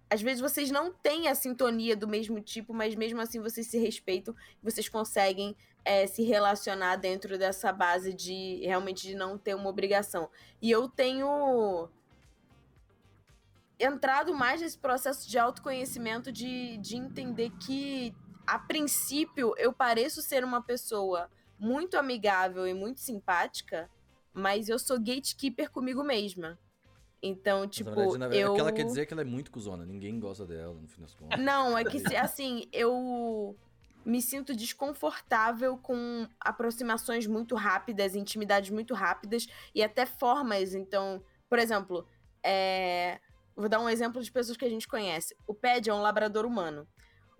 Às 0.09 0.21
vezes 0.21 0.41
vocês 0.41 0.71
não 0.71 0.91
têm 0.91 1.27
a 1.27 1.35
sintonia 1.35 1.95
do 1.95 2.07
mesmo 2.07 2.41
tipo, 2.41 2.73
mas 2.73 2.95
mesmo 2.95 3.21
assim 3.21 3.39
vocês 3.39 3.67
se 3.67 3.77
respeitam, 3.77 4.35
vocês 4.61 4.89
conseguem 4.89 5.55
é, 5.85 6.07
se 6.07 6.23
relacionar 6.23 6.95
dentro 6.95 7.37
dessa 7.37 7.71
base 7.71 8.13
de 8.13 8.59
realmente 8.63 9.07
de 9.07 9.15
não 9.15 9.37
ter 9.37 9.53
uma 9.53 9.69
obrigação. 9.69 10.29
E 10.61 10.71
eu 10.71 10.89
tenho 10.89 11.89
entrado 13.79 14.33
mais 14.33 14.61
nesse 14.61 14.77
processo 14.77 15.29
de 15.29 15.37
autoconhecimento, 15.37 16.31
de, 16.31 16.77
de 16.77 16.97
entender 16.97 17.51
que, 17.51 18.13
a 18.45 18.59
princípio, 18.59 19.53
eu 19.57 19.71
pareço 19.71 20.21
ser 20.21 20.43
uma 20.43 20.61
pessoa 20.61 21.29
muito 21.57 21.97
amigável 21.97 22.67
e 22.67 22.73
muito 22.73 22.99
simpática, 22.99 23.89
mas 24.33 24.69
eu 24.69 24.77
sou 24.77 24.97
gatekeeper 24.97 25.71
comigo 25.71 26.03
mesma. 26.03 26.57
Então, 27.21 27.67
tipo, 27.67 27.89
verdade, 27.89 28.17
na 28.17 28.27
verdade, 28.27 28.47
eu... 28.47 28.51
O 28.51 28.55
que 28.55 28.61
ela 28.61 28.71
quer 28.71 28.85
dizer 28.85 29.01
é 29.01 29.05
que 29.05 29.13
ela 29.13 29.21
é 29.21 29.25
muito 29.25 29.51
cuzona. 29.51 29.85
Ninguém 29.85 30.19
gosta 30.19 30.45
dela, 30.45 30.73
no 30.73 30.87
fim 30.87 31.01
das 31.01 31.13
contas. 31.13 31.39
Não, 31.39 31.77
é 31.77 31.83
que, 31.83 32.15
assim, 32.15 32.65
eu 32.71 33.57
me 34.05 34.21
sinto 34.21 34.55
desconfortável 34.55 35.77
com 35.77 36.27
aproximações 36.39 37.27
muito 37.27 37.55
rápidas, 37.55 38.15
intimidades 38.15 38.69
muito 38.69 38.93
rápidas 38.93 39.47
e 39.75 39.83
até 39.83 40.05
formas. 40.05 40.73
Então, 40.73 41.21
por 41.49 41.59
exemplo, 41.59 42.07
é, 42.41 43.19
vou 43.55 43.67
dar 43.67 43.79
um 43.79 43.89
exemplo 43.89 44.21
de 44.21 44.31
pessoas 44.31 44.57
que 44.57 44.65
a 44.65 44.69
gente 44.69 44.87
conhece. 44.87 45.35
O 45.45 45.53
Ped 45.53 45.89
é 45.89 45.93
um 45.93 46.01
labrador 46.01 46.45
humano. 46.45 46.87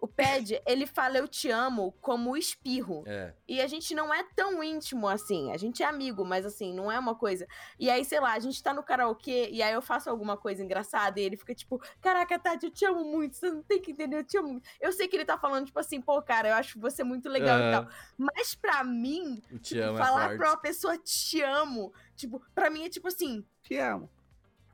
O 0.01 0.07
Ped, 0.07 0.61
ele 0.65 0.85
fala 0.85 1.17
eu 1.17 1.27
te 1.27 1.49
amo 1.49 1.91
como 2.01 2.37
espirro. 2.37 3.03
É. 3.05 3.33
E 3.47 3.61
a 3.61 3.67
gente 3.67 3.93
não 3.93 4.13
é 4.13 4.23
tão 4.35 4.63
íntimo 4.63 5.07
assim. 5.07 5.51
A 5.51 5.57
gente 5.57 5.83
é 5.83 5.85
amigo, 5.85 6.23
mas 6.23 6.45
assim, 6.45 6.73
não 6.73 6.91
é 6.91 6.97
uma 6.97 7.15
coisa. 7.15 7.45
E 7.77 7.89
aí, 7.89 8.05
sei 8.05 8.19
lá, 8.19 8.33
a 8.33 8.39
gente 8.39 8.61
tá 8.61 8.73
no 8.73 8.83
karaokê 8.83 9.49
e 9.51 9.61
aí 9.61 9.73
eu 9.73 9.81
faço 9.81 10.09
alguma 10.09 10.37
coisa 10.37 10.63
engraçada 10.63 11.19
e 11.19 11.23
ele 11.23 11.37
fica 11.37 11.53
tipo: 11.53 11.81
Caraca, 12.01 12.39
Tati, 12.39 12.65
eu 12.65 12.71
te 12.71 12.85
amo 12.85 13.03
muito. 13.03 13.35
Você 13.35 13.49
não 13.51 13.63
tem 13.63 13.81
que 13.81 13.91
entender, 13.91 14.17
eu 14.17 14.23
te 14.23 14.37
amo 14.37 14.49
muito. 14.53 14.69
Eu 14.79 14.91
sei 14.93 15.07
que 15.07 15.15
ele 15.15 15.25
tá 15.25 15.37
falando, 15.37 15.65
tipo 15.65 15.79
assim, 15.79 16.01
pô, 16.01 16.21
cara, 16.21 16.49
eu 16.49 16.55
acho 16.55 16.79
você 16.79 17.03
muito 17.03 17.27
legal 17.29 17.59
e 17.59 17.63
Aham. 17.63 17.71
tal. 17.71 17.93
Mas 18.17 18.55
pra 18.55 18.83
mim, 18.83 19.41
tipo, 19.61 19.81
amo 19.81 19.97
é 19.97 20.01
falar 20.01 20.21
forte. 20.27 20.37
pra 20.37 20.49
uma 20.49 20.57
pessoa 20.57 20.97
te 20.97 21.41
amo, 21.41 21.93
tipo, 22.15 22.41
pra 22.53 22.69
mim 22.69 22.85
é 22.85 22.89
tipo 22.89 23.07
assim. 23.07 23.45
Te 23.63 23.77
amo. 23.77 24.09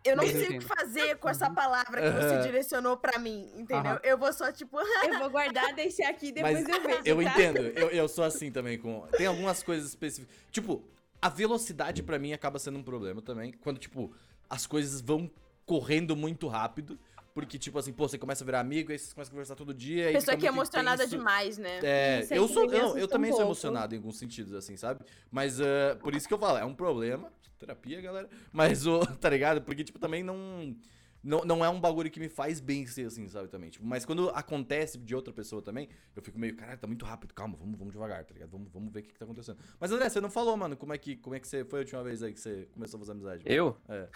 Eu 0.05 0.15
não 0.15 0.23
eu 0.23 0.29
sei 0.29 0.43
o 0.43 0.47
que 0.47 0.55
entendo. 0.57 0.67
fazer 0.67 1.17
com 1.17 1.27
essa 1.27 1.49
palavra 1.49 1.99
que 1.99 2.09
você 2.11 2.37
direcionou 2.43 2.95
pra 2.95 3.17
mim, 3.17 3.49
entendeu? 3.55 3.93
Aham. 3.93 3.99
Eu 4.03 4.17
vou 4.17 4.31
só, 4.31 4.51
tipo, 4.51 4.79
Eu 4.79 5.19
vou 5.19 5.31
guardar, 5.31 5.73
deixar 5.73 6.09
aqui, 6.09 6.31
depois 6.31 6.61
Mas 6.61 6.69
eu 6.69 6.81
vejo. 6.83 7.01
Eu 7.03 7.23
tá? 7.23 7.23
entendo, 7.23 7.59
eu, 7.59 7.89
eu 7.89 8.07
sou 8.07 8.23
assim 8.23 8.51
também 8.51 8.77
com. 8.77 9.01
Tem 9.17 9.25
algumas 9.25 9.63
coisas 9.63 9.89
específicas. 9.89 10.33
Tipo, 10.51 10.83
a 11.19 11.27
velocidade 11.27 12.03
pra 12.03 12.19
mim 12.19 12.33
acaba 12.33 12.59
sendo 12.59 12.77
um 12.77 12.83
problema 12.83 13.19
também. 13.19 13.51
Quando, 13.51 13.79
tipo, 13.79 14.13
as 14.47 14.67
coisas 14.67 15.01
vão 15.01 15.29
correndo 15.65 16.15
muito 16.15 16.47
rápido. 16.47 16.99
Porque, 17.33 17.59
tipo 17.59 17.77
assim, 17.77 17.91
pô, 17.91 18.07
você 18.07 18.17
começa 18.17 18.43
a 18.43 18.45
virar 18.45 18.61
amigo, 18.61 18.93
aí 18.93 18.97
você 18.97 19.13
começa 19.13 19.29
a 19.29 19.33
conversar 19.33 19.55
todo 19.55 19.73
dia. 19.73 20.09
pessoa 20.13 20.37
que 20.37 20.45
é 20.45 20.49
emocionada 20.49 21.03
intenso. 21.03 21.17
demais, 21.17 21.57
né? 21.57 21.79
É, 21.83 22.27
eu 22.31 22.47
sou. 22.47 22.65
Não, 22.65 22.97
eu 22.97 23.09
também 23.09 23.29
um 23.29 23.33
sou 23.33 23.41
pouco. 23.41 23.51
emocionado 23.51 23.93
em 23.93 23.97
alguns 23.97 24.17
sentidos, 24.17 24.53
assim, 24.53 24.77
sabe? 24.77 25.01
Mas 25.29 25.59
ah, 25.59 25.97
por 25.99 26.15
isso 26.15 26.29
que 26.29 26.33
eu 26.33 26.37
falo, 26.37 26.59
é 26.59 26.63
um 26.63 26.73
problema. 26.73 27.29
Terapia, 27.57 28.01
galera. 28.01 28.29
Mas 28.51 28.85
o. 28.85 28.99
Tá 29.19 29.29
ligado? 29.29 29.61
Porque, 29.61 29.83
tipo, 29.83 29.99
também 29.99 30.23
não. 30.23 30.75
Não, 31.23 31.41
não 31.43 31.65
é 31.65 31.69
um 31.69 31.81
bagulho 31.81 32.11
que 32.11 32.19
me 32.19 32.29
faz 32.29 32.59
bem 32.59 32.85
ser 32.85 33.07
assim, 33.07 33.27
sabe, 33.27 33.47
também. 33.47 33.71
Tipo, 33.71 33.83
mas 33.83 34.05
quando 34.05 34.29
acontece 34.29 34.95
de 34.99 35.15
outra 35.15 35.33
pessoa 35.33 35.59
também, 35.59 35.89
eu 36.15 36.21
fico 36.21 36.37
meio, 36.37 36.55
caralho, 36.55 36.77
tá 36.77 36.85
muito 36.85 37.03
rápido, 37.03 37.33
calma, 37.33 37.57
vamos, 37.57 37.79
vamos 37.79 37.91
devagar, 37.91 38.23
tá 38.23 38.31
ligado? 38.31 38.51
Vamos, 38.51 38.71
vamos 38.71 38.93
ver 38.93 38.99
o 38.99 39.03
que, 39.03 39.11
que 39.11 39.17
tá 39.17 39.25
acontecendo. 39.25 39.57
Mas 39.79 39.91
André, 39.91 40.07
você 40.07 40.21
não 40.21 40.29
falou, 40.29 40.55
mano, 40.55 40.77
como 40.77 40.93
é 40.93 40.99
que, 40.99 41.15
como 41.15 41.35
é 41.35 41.39
que 41.39 41.47
você 41.47 41.65
foi 41.65 41.79
a 41.79 41.81
última 41.81 42.03
vez 42.03 42.21
aí 42.21 42.31
que 42.31 42.39
você 42.39 42.67
começou 42.71 42.99
a 42.99 43.01
fazer 43.01 43.13
amizade? 43.13 43.43
mano? 43.43 43.55
Eu? 43.55 43.75
É. 43.89 44.07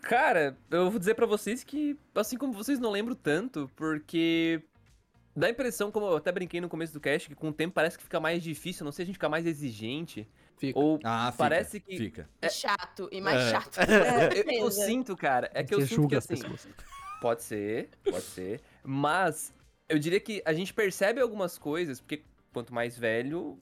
Cara, 0.00 0.58
eu 0.68 0.90
vou 0.90 0.98
dizer 0.98 1.14
pra 1.14 1.26
vocês 1.26 1.62
que, 1.62 1.96
assim 2.12 2.36
como 2.36 2.52
vocês, 2.52 2.80
não 2.80 2.90
lembro 2.90 3.14
tanto, 3.14 3.70
porque 3.76 4.62
dá 5.34 5.46
a 5.46 5.50
impressão, 5.50 5.92
como 5.92 6.06
eu 6.06 6.16
até 6.16 6.32
brinquei 6.32 6.60
no 6.60 6.68
começo 6.68 6.92
do 6.92 7.00
cast, 7.00 7.28
que 7.28 7.34
com 7.34 7.50
o 7.50 7.52
tempo 7.52 7.74
parece 7.74 7.96
que 7.96 8.04
fica 8.04 8.18
mais 8.18 8.42
difícil, 8.42 8.84
não 8.84 8.90
sei, 8.90 9.04
a 9.04 9.06
gente 9.06 9.16
fica 9.16 9.28
mais 9.28 9.46
exigente. 9.46 10.28
Fica. 10.56 10.78
Ou 10.78 10.98
Ah, 11.04 11.26
fica, 11.32 11.36
Parece 11.44 11.80
que- 11.80 11.96
Fica. 11.96 12.28
E 12.42 12.48
chato, 12.48 13.08
e 13.12 13.20
mais 13.20 13.40
É. 13.42 13.50
chato. 13.50 13.76
eu, 14.36 14.42
eu 14.52 14.70
certeza. 14.70 14.86
sinto, 14.86 15.16
cara, 15.16 15.50
é 15.54 15.62
que 15.62 15.74
eu 15.74 15.80
Você 15.80 15.86
sinto 15.88 15.96
julga 15.96 16.08
que 16.10 16.16
as 16.16 16.24
assim, 16.30 16.42
pessoas. 16.42 16.68
Pode 17.20 17.42
ser, 17.42 17.90
pode 18.04 18.22
ser. 18.24 18.60
Mas 18.84 19.52
eu 19.88 19.98
diria 19.98 20.20
que 20.20 20.42
a 20.44 20.52
gente 20.52 20.72
percebe 20.72 21.20
algumas 21.20 21.58
coisas, 21.58 22.00
porque 22.00 22.22
quanto 22.52 22.72
mais 22.74 22.96
velho. 22.98 23.58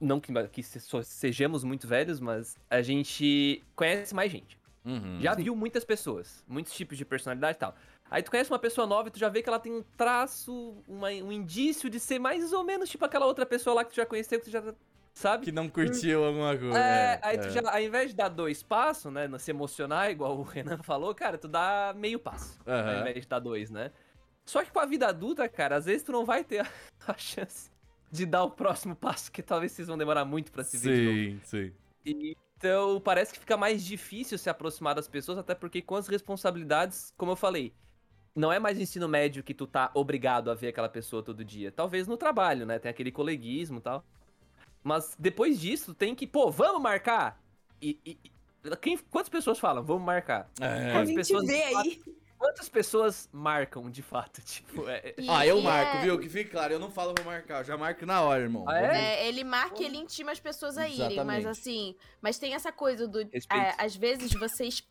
Não 0.00 0.20
que, 0.20 0.32
que 0.48 0.62
sejamos 0.62 1.64
muito 1.64 1.86
velhos, 1.86 2.20
mas 2.20 2.56
a 2.68 2.82
gente 2.82 3.62
conhece 3.74 4.14
mais 4.14 4.30
gente. 4.30 4.58
Uhum. 4.84 5.18
Já 5.20 5.34
viu 5.34 5.56
muitas 5.56 5.82
pessoas, 5.84 6.44
muitos 6.46 6.74
tipos 6.74 6.98
de 6.98 7.04
personalidade 7.06 7.56
e 7.56 7.60
tal. 7.60 7.74
Aí 8.10 8.22
tu 8.22 8.30
conhece 8.30 8.50
uma 8.50 8.58
pessoa 8.58 8.86
nova 8.86 9.08
e 9.08 9.10
tu 9.10 9.18
já 9.18 9.30
vê 9.30 9.42
que 9.42 9.48
ela 9.48 9.58
tem 9.58 9.72
um 9.72 9.82
traço, 9.96 10.76
uma- 10.86 11.08
um 11.08 11.32
indício 11.32 11.88
de 11.88 11.98
ser 11.98 12.18
mais 12.18 12.52
ou 12.52 12.62
menos 12.62 12.90
tipo 12.90 13.02
aquela 13.04 13.24
outra 13.24 13.46
pessoa 13.46 13.74
lá 13.76 13.84
que 13.84 13.90
tu 13.92 13.96
já 13.96 14.04
conheceu, 14.04 14.38
que 14.38 14.44
tu 14.46 14.50
já. 14.50 14.62
Sabe? 15.14 15.44
Que 15.46 15.52
não 15.52 15.68
curtiu 15.68 16.24
alguma 16.24 16.56
coisa. 16.58 16.76
É, 16.78 17.20
aí 17.22 17.38
tu 17.38 17.44
é. 17.44 17.50
já, 17.50 17.60
ao 17.70 17.80
invés 17.80 18.10
de 18.10 18.16
dar 18.16 18.28
dois 18.28 18.62
passos, 18.62 19.12
né, 19.12 19.28
não 19.28 19.38
se 19.38 19.50
emocionar, 19.50 20.10
igual 20.10 20.36
o 20.38 20.42
Renan 20.44 20.78
falou, 20.82 21.14
cara, 21.14 21.38
tu 21.38 21.46
dá 21.48 21.94
meio 21.96 22.18
passo, 22.18 22.58
ao 22.66 22.72
Aham. 22.72 23.00
invés 23.00 23.20
de 23.22 23.28
dar 23.28 23.38
dois, 23.38 23.70
né? 23.70 23.92
Só 24.44 24.64
que 24.64 24.70
com 24.72 24.80
a 24.80 24.86
vida 24.86 25.08
adulta, 25.08 25.48
cara, 25.48 25.76
às 25.76 25.86
vezes 25.86 26.02
tu 26.02 26.12
não 26.12 26.24
vai 26.24 26.44
ter 26.44 26.60
a, 26.60 26.70
a 27.06 27.16
chance 27.16 27.70
de 28.10 28.26
dar 28.26 28.44
o 28.44 28.50
próximo 28.50 28.94
passo, 28.96 29.30
que 29.30 29.42
talvez 29.42 29.72
vocês 29.72 29.88
vão 29.88 29.96
demorar 29.98 30.24
muito 30.24 30.52
pra 30.52 30.64
se 30.64 30.78
ver. 30.78 30.92
Sim, 30.92 31.40
sim. 31.44 31.72
E- 32.04 32.36
Então, 32.56 33.00
parece 33.00 33.32
que 33.32 33.38
fica 33.40 33.56
mais 33.56 33.84
difícil 33.84 34.38
se 34.38 34.48
aproximar 34.48 34.94
das 34.94 35.06
pessoas, 35.08 35.36
até 35.38 35.54
porque 35.54 35.82
com 35.82 35.96
as 35.96 36.08
responsabilidades, 36.08 37.12
como 37.16 37.32
eu 37.32 37.36
falei, 37.36 37.74
não 38.34 38.52
é 38.52 38.58
mais 38.58 38.76
no 38.76 38.82
ensino 38.82 39.08
médio 39.08 39.42
que 39.44 39.54
tu 39.54 39.66
tá 39.66 39.90
obrigado 39.94 40.50
a 40.50 40.54
ver 40.54 40.68
aquela 40.68 40.88
pessoa 40.88 41.22
todo 41.22 41.44
dia. 41.44 41.70
Talvez 41.72 42.06
no 42.08 42.16
trabalho, 42.16 42.66
né? 42.66 42.78
Tem 42.78 42.90
aquele 42.90 43.12
coleguismo 43.12 43.78
e 43.78 43.82
tal. 43.82 44.04
Mas 44.84 45.16
depois 45.18 45.58
disso, 45.58 45.94
tem 45.94 46.14
que, 46.14 46.26
pô, 46.26 46.50
vamos 46.50 46.80
marcar? 46.82 47.40
E. 47.80 47.98
e- 48.04 48.18
quem, 48.80 48.96
quantas 48.96 49.28
pessoas 49.30 49.58
falam, 49.58 49.82
vamos 49.82 50.04
marcar? 50.04 50.48
É. 50.60 50.66
A 50.66 50.92
Quantas 50.92 51.08
gente 51.08 51.16
pessoas 51.16 51.46
vê 51.46 51.62
aí. 51.64 52.02
Quantas 52.38 52.68
pessoas 52.68 53.28
marcam, 53.32 53.90
de 53.90 54.02
fato? 54.02 54.40
Tipo, 54.44 54.86
é... 54.88 54.96
é- 54.98 55.14
E- 55.18 55.28
Ah, 55.28 55.46
eu 55.46 55.62
marco, 55.62 55.96
é- 55.96 56.02
viu? 56.02 56.18
Que 56.18 56.28
fique 56.28 56.50
claro, 56.50 56.74
eu 56.74 56.78
não 56.78 56.90
falo 56.90 57.14
vou 57.16 57.24
marcar, 57.24 57.60
eu 57.60 57.64
já 57.64 57.76
marco 57.78 58.04
na 58.04 58.20
hora, 58.22 58.42
irmão. 58.42 58.66
Ah, 58.68 58.78
é? 58.78 59.24
É, 59.24 59.28
ele 59.28 59.42
marca 59.42 59.82
e 59.82 59.86
ele 59.86 59.96
intima 59.96 60.32
as 60.32 60.40
pessoas 60.40 60.76
a 60.76 60.86
irem, 60.86 61.24
mas 61.24 61.46
assim. 61.46 61.94
Mas 62.20 62.38
tem 62.38 62.52
essa 62.54 62.70
coisa 62.70 63.08
do. 63.08 63.22
É, 63.22 63.74
às 63.78 63.96
vezes 63.96 64.32
vocês. 64.34 64.82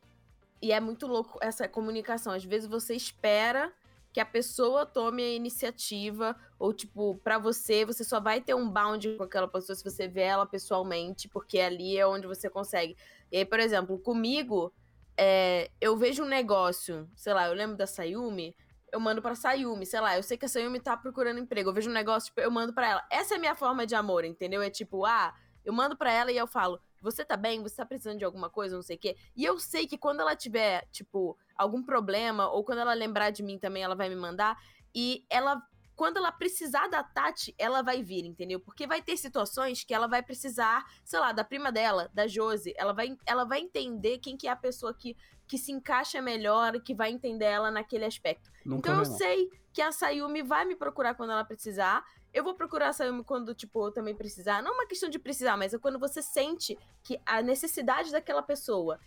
E 0.61 0.71
é 0.71 0.79
muito 0.79 1.05
louco 1.05 1.37
essa 1.41 1.67
comunicação. 1.67 2.33
Às 2.33 2.43
vezes 2.43 2.67
você 2.67 2.95
espera 2.95 3.71
que 4.13 4.19
a 4.19 4.25
pessoa 4.25 4.85
tome 4.85 5.23
a 5.23 5.33
iniciativa, 5.33 6.35
ou 6.59 6.71
tipo, 6.71 7.19
pra 7.23 7.39
você, 7.39 7.83
você 7.83 8.03
só 8.03 8.19
vai 8.19 8.39
ter 8.39 8.53
um 8.53 8.69
bound 8.69 9.17
com 9.17 9.23
aquela 9.23 9.47
pessoa 9.47 9.75
se 9.75 9.83
você 9.83 10.07
vê 10.07 10.21
ela 10.21 10.45
pessoalmente, 10.45 11.27
porque 11.27 11.59
ali 11.59 11.97
é 11.97 12.05
onde 12.05 12.27
você 12.27 12.47
consegue. 12.47 12.95
E 13.31 13.37
aí, 13.37 13.45
por 13.45 13.59
exemplo, 13.59 13.97
comigo, 13.97 14.71
é, 15.17 15.71
eu 15.81 15.97
vejo 15.97 16.23
um 16.23 16.27
negócio, 16.27 17.09
sei 17.15 17.33
lá, 17.33 17.47
eu 17.47 17.53
lembro 17.55 17.75
da 17.75 17.87
Sayumi, 17.87 18.55
eu 18.91 18.99
mando 18.99 19.19
pra 19.19 19.33
Sayumi, 19.33 19.83
sei 19.87 19.99
lá, 19.99 20.15
eu 20.15 20.21
sei 20.21 20.37
que 20.37 20.45
a 20.45 20.47
Sayumi 20.47 20.79
tá 20.79 20.95
procurando 20.95 21.39
emprego, 21.39 21.71
eu 21.71 21.73
vejo 21.73 21.89
um 21.89 21.93
negócio, 21.93 22.27
tipo, 22.27 22.39
eu 22.39 22.51
mando 22.51 22.71
pra 22.71 22.87
ela. 22.87 23.07
Essa 23.11 23.33
é 23.33 23.37
a 23.37 23.39
minha 23.39 23.55
forma 23.55 23.87
de 23.87 23.95
amor, 23.95 24.23
entendeu? 24.23 24.61
É 24.61 24.69
tipo, 24.69 25.03
ah, 25.05 25.33
eu 25.65 25.73
mando 25.73 25.97
pra 25.97 26.11
ela 26.11 26.31
e 26.31 26.37
eu 26.37 26.45
falo, 26.45 26.79
você 27.01 27.25
tá 27.25 27.35
bem? 27.35 27.63
Você 27.63 27.75
tá 27.75 27.85
precisando 27.85 28.19
de 28.19 28.25
alguma 28.25 28.49
coisa, 28.49 28.75
não 28.75 28.83
sei 28.83 28.95
o 28.95 28.99
quê. 28.99 29.17
E 29.35 29.43
eu 29.43 29.59
sei 29.59 29.87
que 29.87 29.97
quando 29.97 30.19
ela 30.19 30.35
tiver, 30.35 30.87
tipo, 30.91 31.35
algum 31.55 31.83
problema, 31.83 32.49
ou 32.49 32.63
quando 32.63 32.79
ela 32.79 32.93
lembrar 32.93 33.29
de 33.29 33.43
mim 33.43 33.57
também, 33.57 33.83
ela 33.83 33.95
vai 33.95 34.09
me 34.09 34.15
mandar. 34.15 34.57
E 34.93 35.25
ela, 35.29 35.61
quando 35.95 36.17
ela 36.17 36.31
precisar 36.31 36.87
da 36.87 37.03
Tati, 37.03 37.53
ela 37.57 37.81
vai 37.81 38.03
vir, 38.03 38.25
entendeu? 38.25 38.59
Porque 38.59 38.85
vai 38.85 39.01
ter 39.01 39.17
situações 39.17 39.83
que 39.83 39.93
ela 39.93 40.07
vai 40.07 40.21
precisar, 40.21 40.83
sei 41.03 41.19
lá, 41.19 41.31
da 41.31 41.43
prima 41.43 41.71
dela, 41.71 42.09
da 42.13 42.27
Josi. 42.27 42.73
Ela 42.77 42.93
vai, 42.93 43.17
ela 43.25 43.43
vai 43.43 43.59
entender 43.59 44.19
quem 44.19 44.37
que 44.37 44.47
é 44.47 44.51
a 44.51 44.55
pessoa 44.55 44.93
que, 44.93 45.15
que 45.47 45.57
se 45.57 45.71
encaixa 45.71 46.21
melhor, 46.21 46.79
que 46.81 46.93
vai 46.93 47.11
entender 47.11 47.45
ela 47.45 47.71
naquele 47.71 48.05
aspecto. 48.05 48.51
Nunca 48.65 48.91
então 48.91 49.03
eu 49.03 49.09
não. 49.09 49.17
sei 49.17 49.49
que 49.73 49.81
a 49.81 49.91
Sayumi 49.91 50.43
vai 50.43 50.65
me 50.65 50.75
procurar 50.75 51.15
quando 51.15 51.31
ela 51.31 51.43
precisar. 51.43 52.05
Eu 52.31 52.43
vou 52.43 52.53
procurar 52.53 52.89
a 52.89 52.93
Sayumi 52.93 53.23
quando, 53.23 53.53
tipo, 53.55 53.87
eu 53.87 53.91
também 53.91 54.15
precisar. 54.15 54.61
Não 54.61 54.71
é 54.71 54.73
uma 54.75 54.87
questão 54.87 55.09
de 55.09 55.17
precisar, 55.17 55.57
mas 55.57 55.73
é 55.73 55.79
quando 55.79 55.99
você 55.99 56.21
sente 56.21 56.77
que 57.03 57.19
a 57.25 57.41
necessidade 57.41 58.11
daquela 58.11 58.43
pessoa. 58.43 58.99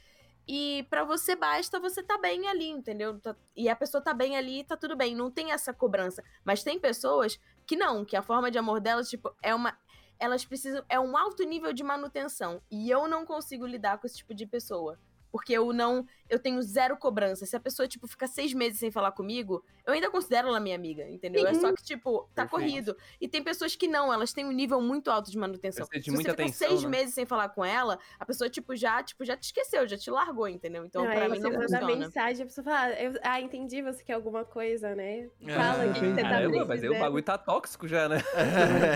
E 0.49 0.87
pra 0.89 1.05
você 1.05 1.35
basta 1.35 1.81
você 1.81 2.03
tá 2.03 2.17
bem 2.19 2.47
ali, 2.49 2.69
entendeu? 2.69 3.19
Tá- 3.19 3.35
E 3.57 3.69
a 3.69 3.75
pessoa 3.75 4.01
tá 4.03 4.15
bem 4.15 4.37
ali, 4.37 4.63
tá 4.65 4.77
tudo 4.77 4.97
bem. 4.97 5.15
Não 5.15 5.31
tem 5.31 5.51
essa 5.53 5.73
cobrança. 5.75 6.23
Mas 6.45 6.63
tem 6.63 6.79
pessoas 6.79 7.39
que 7.67 7.77
não, 7.77 8.05
que 8.05 8.17
a 8.17 8.23
forma 8.23 8.51
de 8.51 8.59
amor 8.59 8.81
delas, 8.81 9.09
tipo, 9.11 9.35
é 9.43 9.55
uma. 9.55 9.77
Elas 10.19 10.45
precisam. 10.45 10.85
É 10.89 10.99
um 11.01 11.17
alto 11.17 11.43
nível 11.43 11.73
de 11.73 11.83
manutenção. 11.83 12.63
E 12.71 12.89
eu 12.91 13.09
não 13.09 13.27
consigo 13.27 13.67
lidar 13.67 13.99
com 13.99 14.07
esse 14.07 14.19
tipo 14.19 14.33
de 14.35 14.47
pessoa. 14.47 14.99
Porque 15.31 15.53
eu 15.53 15.73
não. 15.73 16.07
Eu 16.29 16.39
tenho 16.39 16.61
zero 16.63 16.97
cobrança. 16.97 17.47
Se 17.47 17.55
a 17.55 17.61
pessoa, 17.61 17.87
tipo, 17.87 18.07
fica 18.07 18.27
seis 18.27 18.53
meses 18.53 18.79
sem 18.81 18.91
falar 18.91 19.13
comigo, 19.13 19.65
eu 19.87 19.93
ainda 19.93 20.11
considero 20.11 20.49
ela 20.49 20.59
minha 20.59 20.75
amiga, 20.75 21.09
entendeu? 21.09 21.47
É 21.47 21.55
só 21.55 21.73
que, 21.73 21.83
tipo, 21.83 22.29
tá 22.35 22.47
Perfeito. 22.47 22.51
corrido. 22.51 22.97
E 23.21 23.29
tem 23.29 23.43
pessoas 23.43 23.77
que 23.77 23.87
não, 23.87 24.13
elas 24.13 24.33
têm 24.33 24.45
um 24.45 24.51
nível 24.51 24.81
muito 24.81 25.09
alto 25.11 25.31
de 25.31 25.39
manutenção. 25.39 25.87
Precisa 25.87 26.03
de 26.03 26.11
Se 26.11 26.11
muita 26.11 26.31
você 26.31 26.37
fica 26.37 26.43
atenção, 26.45 26.69
seis 26.69 26.83
né? 26.83 26.89
meses 26.89 27.15
sem 27.15 27.25
falar 27.27 27.51
com 27.51 27.65
ela, 27.65 27.99
a 28.19 28.27
pessoa, 28.27 28.51
tipo, 28.51 28.75
já, 28.75 29.03
tipo, 29.03 29.25
já 29.25 29.37
te 29.37 29.45
esqueceu, 29.45 29.87
já 29.87 29.97
te 29.97 30.11
largou, 30.11 30.49
entendeu? 30.49 30.85
Então, 30.85 31.05
Não, 31.05 31.13
pra 31.13 31.29
mim, 31.29 31.37
você 31.37 31.43
não 31.43 31.51
manda 31.53 31.63
funciona. 31.79 31.97
mensagem, 31.97 32.43
a 32.43 32.47
pessoa 32.47 32.65
fala, 32.65 32.87
ah, 32.89 33.19
ah, 33.23 33.41
entendi, 33.41 33.83
você 33.83 34.03
quer 34.03 34.15
alguma 34.15 34.45
coisa, 34.45 34.95
né? 34.97 35.29
Ah, 35.47 35.55
Fala 35.55 35.87
o 35.91 35.93
que, 35.93 36.01
que 36.01 36.07
você 36.07 36.23
tá 36.23 36.29
Caramba, 36.29 36.65
mas 36.65 36.83
aí 36.83 36.89
o 36.89 36.99
bagulho 36.99 37.23
tá 37.23 37.39
tóxico 37.39 37.87
já, 37.87 38.09
né? 38.09 38.19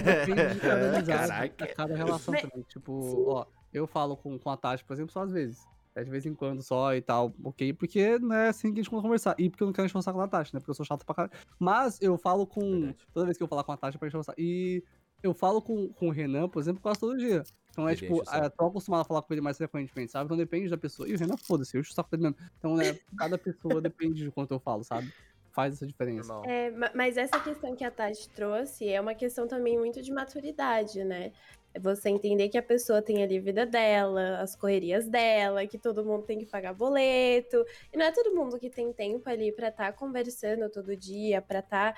Depende 0.05 0.55
de 0.55 0.61
cada 0.61 1.03
Caraca. 1.05 1.67
de 1.67 1.75
cada 1.75 1.97
relação 1.97 2.35
também. 2.35 2.65
Tipo, 2.69 3.31
ó, 3.31 3.47
eu 3.73 3.87
falo 3.87 4.17
com, 4.17 4.39
com 4.39 4.51
a 4.51 4.57
Tati, 4.57 4.85
por 4.85 4.95
exemplo, 4.95 5.13
só 5.13 5.23
às 5.23 5.33
vezes. 5.33 5.67
É 5.95 6.05
de 6.05 6.11
vez 6.11 6.25
em 6.25 6.35
quando 6.35 6.63
só 6.63 6.95
e 6.95 7.01
tal, 7.03 7.35
ok? 7.43 7.73
Porque 7.73 8.19
não 8.19 8.35
é 8.35 8.49
assim 8.49 8.73
que 8.73 8.81
a 8.81 8.83
gente 8.83 8.91
conversar. 8.91 9.35
E 9.39 9.51
porque 9.51 9.63
eu 9.63 9.67
não 9.67 9.73
quero 9.73 9.87
encher 9.87 9.99
o 9.99 10.03
saco 10.03 10.19
da 10.19 10.29
Tati, 10.29 10.55
né? 10.55 10.61
Porque 10.61 10.71
eu 10.71 10.75
sou 10.75 10.87
chato 10.87 11.05
pra 11.05 11.15
caralho. 11.15 11.33
Mas 11.59 12.01
eu 12.01 12.17
falo 12.17 12.47
com. 12.47 12.61
Verdade. 12.61 12.97
Toda 13.13 13.27
vez 13.27 13.37
que 13.37 13.43
eu 13.43 13.49
falar 13.49 13.65
com 13.65 13.73
a 13.73 13.77
Tati 13.77 13.97
é 13.97 13.99
pra 13.99 14.07
encher 14.09 14.17
o 14.19 14.23
saco. 14.23 14.41
E 14.41 14.85
eu 15.23 15.35
falo 15.35 15.61
com, 15.61 15.89
com 15.93 16.09
o 16.09 16.11
Renan, 16.11 16.49
por 16.49 16.61
exemplo, 16.61 16.81
quase 16.81 17.01
todo 17.01 17.19
dia. 17.19 17.43
Então 17.71 17.89
é 17.89 17.93
Ele 17.93 18.01
tipo, 18.01 18.23
é, 18.33 18.49
tô 18.49 18.67
acostumado 18.67 19.01
a 19.03 19.05
falar 19.05 19.23
com 19.23 19.33
ele 19.35 19.41
mais 19.41 19.57
frequentemente, 19.57 20.13
sabe? 20.13 20.27
Então 20.27 20.37
depende 20.37 20.69
da 20.71 20.79
pessoa. 20.79 21.09
E 21.09 21.15
o 21.15 21.19
Renan, 21.19 21.37
foda-se, 21.37 21.77
eu 21.77 21.81
encho 21.81 21.91
o 21.91 21.95
saco 21.95 22.11
dele 22.11 22.23
mesmo. 22.25 22.37
Então, 22.59 22.77
né, 22.77 22.85
cada 23.19 23.37
pessoa 23.37 23.81
depende 23.81 24.23
de 24.23 24.31
quanto 24.31 24.53
eu 24.55 24.61
falo, 24.61 24.83
sabe? 24.85 25.13
Faz 25.53 25.75
essa 25.75 25.87
diferença. 25.87 26.33
É, 26.45 26.71
ma- 26.71 26.93
mas 26.95 27.17
essa 27.17 27.39
questão 27.41 27.75
que 27.75 27.83
a 27.85 27.91
Tati 27.91 28.29
trouxe 28.31 28.89
é 28.89 29.01
uma 29.01 29.15
questão 29.15 29.49
também 29.49 29.77
muito 29.77 30.01
de 30.01 30.13
maturidade, 30.13 31.03
né? 31.05 31.33
É 31.73 31.79
você 31.79 32.09
entender 32.09 32.49
que 32.49 32.59
a 32.59 32.63
pessoa 32.63 33.01
tem 33.01 33.23
ali 33.23 33.39
a 33.39 33.41
vida 33.41 33.65
dela, 33.65 34.39
as 34.41 34.57
correrias 34.57 35.09
dela, 35.09 35.67
que 35.67 35.79
todo 35.79 36.05
mundo 36.05 36.25
tem 36.25 36.39
que 36.39 36.47
pagar 36.47 36.75
boleto. 36.75 37.65
E 37.93 37.97
não 37.97 38.07
é 38.07 38.13
todo 38.13 38.35
mundo 38.35 38.59
que 38.59 38.69
tem 38.69 38.93
tempo 38.93 39.29
ali 39.29 39.53
pra 39.53 39.69
estar 39.69 39.93
conversando 39.93 40.69
todo 40.69 40.97
dia, 40.97 41.41
pra 41.41 41.61
estar 41.61 41.95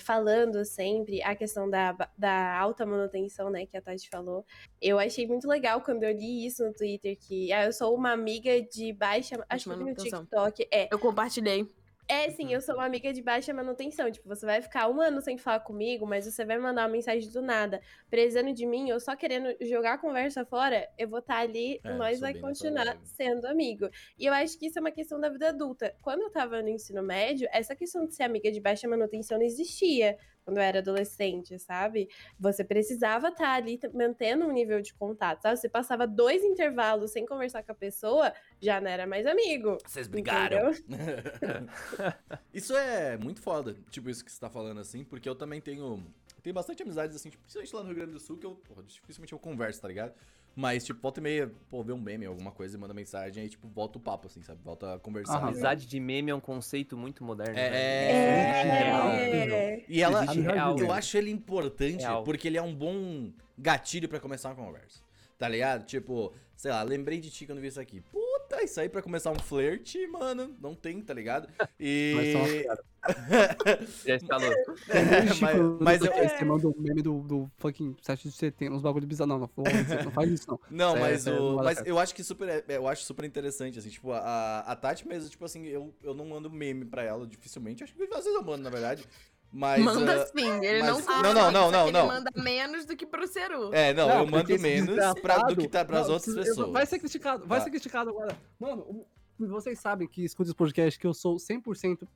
falando 0.00 0.64
sempre. 0.64 1.22
A 1.22 1.34
questão 1.36 1.70
da, 1.70 1.96
da 2.18 2.58
alta 2.58 2.84
manutenção, 2.84 3.50
né, 3.50 3.66
que 3.66 3.76
a 3.76 3.80
Tati 3.80 4.08
falou. 4.08 4.44
Eu 4.80 4.98
achei 4.98 5.26
muito 5.26 5.46
legal 5.46 5.80
quando 5.80 6.02
eu 6.02 6.12
li 6.12 6.46
isso 6.46 6.64
no 6.64 6.72
Twitter, 6.74 7.16
que 7.16 7.52
ah, 7.52 7.66
eu 7.66 7.72
sou 7.72 7.94
uma 7.94 8.10
amiga 8.12 8.60
de 8.60 8.92
baixa. 8.92 9.36
Acho 9.48 9.70
que 9.70 9.76
no. 9.76 9.94
TikTok. 9.94 10.68
É, 10.70 10.88
Eu 10.92 10.98
compartilhei. 10.98 11.66
É, 12.08 12.30
sim, 12.30 12.52
eu 12.52 12.60
sou 12.60 12.76
uma 12.76 12.84
amiga 12.84 13.12
de 13.12 13.22
baixa 13.22 13.52
manutenção. 13.52 14.10
Tipo, 14.10 14.28
você 14.28 14.46
vai 14.46 14.62
ficar 14.62 14.88
um 14.88 15.00
ano 15.00 15.20
sem 15.20 15.36
falar 15.36 15.60
comigo, 15.60 16.06
mas 16.06 16.24
você 16.24 16.44
vai 16.44 16.58
mandar 16.58 16.82
uma 16.82 16.88
mensagem 16.92 17.30
do 17.30 17.42
nada, 17.42 17.80
precisando 18.08 18.52
de 18.52 18.64
mim, 18.64 18.92
ou 18.92 19.00
só 19.00 19.16
querendo 19.16 19.54
jogar 19.60 19.94
a 19.94 19.98
conversa 19.98 20.44
fora, 20.44 20.88
eu 20.96 21.08
vou 21.08 21.18
estar 21.18 21.38
ali 21.38 21.80
É, 21.84 21.90
e 21.90 21.94
nós 21.94 22.20
vai 22.20 22.34
continuar 22.34 22.96
sendo 23.02 23.46
amigo. 23.46 23.88
E 24.18 24.26
eu 24.26 24.32
acho 24.32 24.58
que 24.58 24.66
isso 24.66 24.78
é 24.78 24.80
uma 24.80 24.90
questão 24.92 25.18
da 25.20 25.28
vida 25.28 25.48
adulta. 25.48 25.94
Quando 26.00 26.22
eu 26.22 26.30
tava 26.30 26.62
no 26.62 26.68
ensino 26.68 27.02
médio, 27.02 27.48
essa 27.52 27.74
questão 27.74 28.06
de 28.06 28.14
ser 28.14 28.22
amiga 28.22 28.50
de 28.52 28.60
baixa 28.60 28.86
manutenção 28.88 29.38
não 29.38 29.44
existia. 29.44 30.16
Quando 30.46 30.58
eu 30.58 30.62
era 30.62 30.78
adolescente, 30.78 31.58
sabe? 31.58 32.08
Você 32.38 32.62
precisava 32.62 33.30
estar 33.30 33.52
ali 33.52 33.78
t- 33.78 33.88
mantendo 33.88 34.46
um 34.46 34.52
nível 34.52 34.80
de 34.80 34.94
contato, 34.94 35.42
sabe? 35.42 35.56
Você 35.56 35.68
passava 35.68 36.06
dois 36.06 36.44
intervalos 36.44 37.10
sem 37.10 37.26
conversar 37.26 37.64
com 37.64 37.72
a 37.72 37.74
pessoa, 37.74 38.32
já 38.60 38.80
não 38.80 38.88
era 38.88 39.08
mais 39.08 39.26
amigo. 39.26 39.76
Vocês 39.84 40.06
Entendeu? 40.06 40.70
isso 42.54 42.76
é 42.76 43.16
muito 43.16 43.42
foda, 43.42 43.74
tipo, 43.90 44.08
isso 44.08 44.24
que 44.24 44.30
você 44.30 44.38
tá 44.38 44.48
falando 44.48 44.78
assim, 44.78 45.02
porque 45.02 45.28
eu 45.28 45.34
também 45.34 45.60
tenho. 45.60 46.00
Tenho 46.44 46.54
bastante 46.54 46.80
amizades, 46.80 47.16
assim, 47.16 47.28
tipo, 47.28 47.42
principalmente 47.42 47.74
lá 47.74 47.82
no 47.82 47.88
Rio 47.88 47.96
Grande 47.96 48.12
do 48.12 48.20
Sul, 48.20 48.38
que 48.38 48.46
eu, 48.46 48.54
porra, 48.54 48.84
dificilmente 48.84 49.32
eu 49.32 49.38
converso, 49.40 49.82
tá 49.82 49.88
ligado? 49.88 50.14
Mas, 50.58 50.86
tipo, 50.86 50.98
volta 51.02 51.20
e 51.20 51.22
meia, 51.22 51.52
pô, 51.68 51.82
vê 51.82 51.92
um 51.92 52.00
meme, 52.00 52.24
alguma 52.24 52.50
coisa, 52.50 52.78
e 52.78 52.80
manda 52.80 52.94
mensagem, 52.94 53.42
aí, 53.42 53.48
tipo, 53.50 53.68
volta 53.68 53.98
o 53.98 54.00
papo, 54.00 54.26
assim, 54.26 54.40
sabe? 54.40 54.58
Volta 54.64 54.94
a 54.94 54.98
conversar. 54.98 55.36
Ah, 55.36 55.48
Amizade 55.48 55.86
de 55.86 56.00
meme 56.00 56.30
é 56.30 56.34
um 56.34 56.40
conceito 56.40 56.96
muito 56.96 57.22
moderno. 57.22 57.58
É, 57.58 57.70
né? 57.70 57.76
é, 57.76 59.48
É. 59.50 59.84
E 59.86 60.02
ela, 60.02 60.22
real, 60.22 60.78
eu 60.78 60.90
acho 60.90 61.18
ele 61.18 61.30
importante 61.30 62.00
Real. 62.00 62.24
porque 62.24 62.48
ele 62.48 62.56
é 62.56 62.62
um 62.62 62.74
bom 62.74 63.30
gatilho 63.58 64.08
pra 64.08 64.18
começar 64.18 64.48
uma 64.48 64.54
conversa. 64.56 65.00
Tá 65.38 65.46
ligado? 65.46 65.84
Tipo, 65.84 66.32
sei 66.56 66.70
lá, 66.70 66.82
lembrei 66.82 67.20
de 67.20 67.30
ti 67.30 67.44
quando 67.44 67.60
vi 67.60 67.66
isso 67.66 67.78
aqui. 67.78 68.00
Puta, 68.10 68.62
isso 68.64 68.80
aí 68.80 68.88
pra 68.88 69.02
começar 69.02 69.30
um 69.32 69.38
flerte, 69.38 70.06
mano, 70.06 70.56
não 70.58 70.74
tem, 70.74 71.02
tá 71.02 71.12
ligado? 71.12 71.48
E. 71.78 72.64
Mas 73.06 73.22
só 73.36 73.46
uma 73.46 73.54
piada. 73.56 73.96
Já 74.06 74.16
instalou. 74.16 75.78
mas, 75.80 76.00
mas 76.00 76.02
eu, 76.02 76.12
Você 76.28 76.44
manda 76.44 76.68
um 76.68 76.74
meme 76.78 77.02
do, 77.02 77.20
do 77.22 77.50
fucking 77.58 77.96
7 78.02 78.28
de 78.28 78.34
setembro, 78.34 78.76
uns 78.76 78.82
bagulho 78.82 79.06
bizarro. 79.06 79.28
Não, 79.28 79.38
não, 79.38 79.50
não, 79.56 80.04
não 80.04 80.10
faz 80.12 80.30
isso, 80.30 80.46
não. 80.48 80.60
Não, 80.70 80.88
Isso 80.94 80.96
é- 80.96 81.00
mas, 81.10 81.26
é- 81.26 81.30
o, 81.32 81.34
não 81.56 81.64
mas 81.64 81.82
eu 81.86 81.98
acho 81.98 82.14
que 82.14 82.22
super, 82.24 82.48
é- 82.48 82.64
eu 82.68 82.86
acho 82.88 83.02
super 83.04 83.24
interessante, 83.24 83.78
assim, 83.78 83.88
tipo, 83.88 84.12
a, 84.12 84.60
a 84.60 84.76
Tati 84.76 85.06
mesmo, 85.06 85.28
tipo 85.28 85.44
assim, 85.44 85.64
eu, 85.66 85.94
eu 86.02 86.14
não 86.14 86.26
mando 86.26 86.50
meme 86.50 86.84
pra 86.84 87.02
ela 87.02 87.26
dificilmente, 87.26 87.82
acho 87.84 87.94
que 87.94 88.02
às 88.04 88.24
vezes 88.24 88.34
eu 88.34 88.42
mando, 88.42 88.62
na 88.62 88.70
verdade, 88.70 89.04
mas... 89.52 89.82
manda 89.82 90.22
ah, 90.22 90.26
sim, 90.26 90.64
ele 90.64 90.80
mas- 90.82 90.90
não 90.90 91.02
fala. 91.02 91.22
não, 91.22 91.34
não, 91.34 91.50
não, 91.52 91.70
não, 91.70 91.82
ele 91.88 91.92
não. 91.92 92.06
manda 92.06 92.30
menos 92.36 92.84
do 92.84 92.96
que 92.96 93.06
pro 93.06 93.26
Ceru. 93.26 93.72
é, 93.72 93.94
não, 93.94 94.08
eu 94.10 94.26
mando 94.26 94.58
menos 94.58 94.96
pra, 95.20 95.38
do 95.38 95.56
que 95.56 95.68
tá 95.68 95.84
pras 95.84 96.06
Não, 96.08 96.14
outras 96.14 96.34
pessoas. 96.34 96.72
Vai 96.72 96.84
ser 96.86 96.98
criticado, 96.98 97.46
vai 97.46 97.58
Tá. 97.58 97.64
ser 97.64 97.70
criticado 97.70 98.10
agora. 98.10 98.36
Mano, 98.58 98.82
o- 98.82 99.06
vocês 99.38 99.78
sabem 99.78 100.08
que 100.08 100.24
escutam 100.24 100.50
esse 100.50 100.56
podcast 100.56 100.98
que 100.98 101.06
eu 101.06 101.12
sou 101.12 101.36
100% 101.36 102.06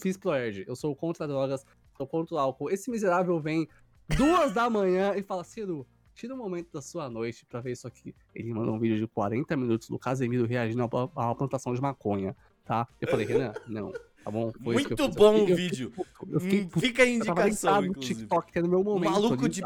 Fisploerd. 0.00 0.64
Eu 0.66 0.76
sou 0.76 0.94
contra 0.94 1.26
drogas, 1.26 1.64
sou 1.96 2.06
contra 2.06 2.34
o 2.36 2.38
álcool. 2.38 2.70
Esse 2.70 2.90
miserável 2.90 3.40
vem 3.40 3.68
duas 4.16 4.52
da 4.52 4.70
manhã 4.70 5.14
e 5.16 5.22
fala, 5.22 5.42
Ciro, 5.44 5.86
tira 6.14 6.34
um 6.34 6.38
momento 6.38 6.70
da 6.72 6.80
sua 6.82 7.08
noite 7.10 7.44
pra 7.46 7.60
ver 7.60 7.72
isso 7.72 7.86
aqui. 7.86 8.14
Ele 8.34 8.52
mandou 8.52 8.74
um 8.74 8.78
vídeo 8.78 8.96
de 8.98 9.06
40 9.06 9.56
minutos 9.56 9.88
do 9.88 9.98
Casemiro 9.98 10.46
reagindo 10.46 10.82
a 10.82 10.86
uma- 10.86 11.10
a 11.14 11.24
uma 11.26 11.34
plantação 11.34 11.74
de 11.74 11.80
maconha, 11.80 12.36
tá? 12.64 12.86
Eu 13.00 13.08
falei, 13.08 13.26
Renan, 13.26 13.52
não, 13.66 13.92
tá 14.24 14.30
bom? 14.30 14.52
Foi 14.52 14.74
eu 14.74 14.78
Muito 14.78 15.08
bom 15.10 15.32
Eu 15.36 15.44
o 15.44 15.46
fiquei- 15.46 15.54
vídeo. 15.56 15.92
Eu 16.30 16.40
fiquei, 16.40 16.64
Hum, 16.64 16.80
Fica 16.80 17.02
a 17.02 17.06
eu 17.06 17.12
indicação, 17.14 17.80
no 17.82 17.86
inclusive. 17.88 18.14
TikTok, 18.20 18.52
que 18.52 18.58
era 18.58 18.66
o 18.66 18.70
meu 18.70 18.82
momento. 18.84 19.10
maluco 19.12 19.44
ali, 19.44 19.48
de- 19.48 19.62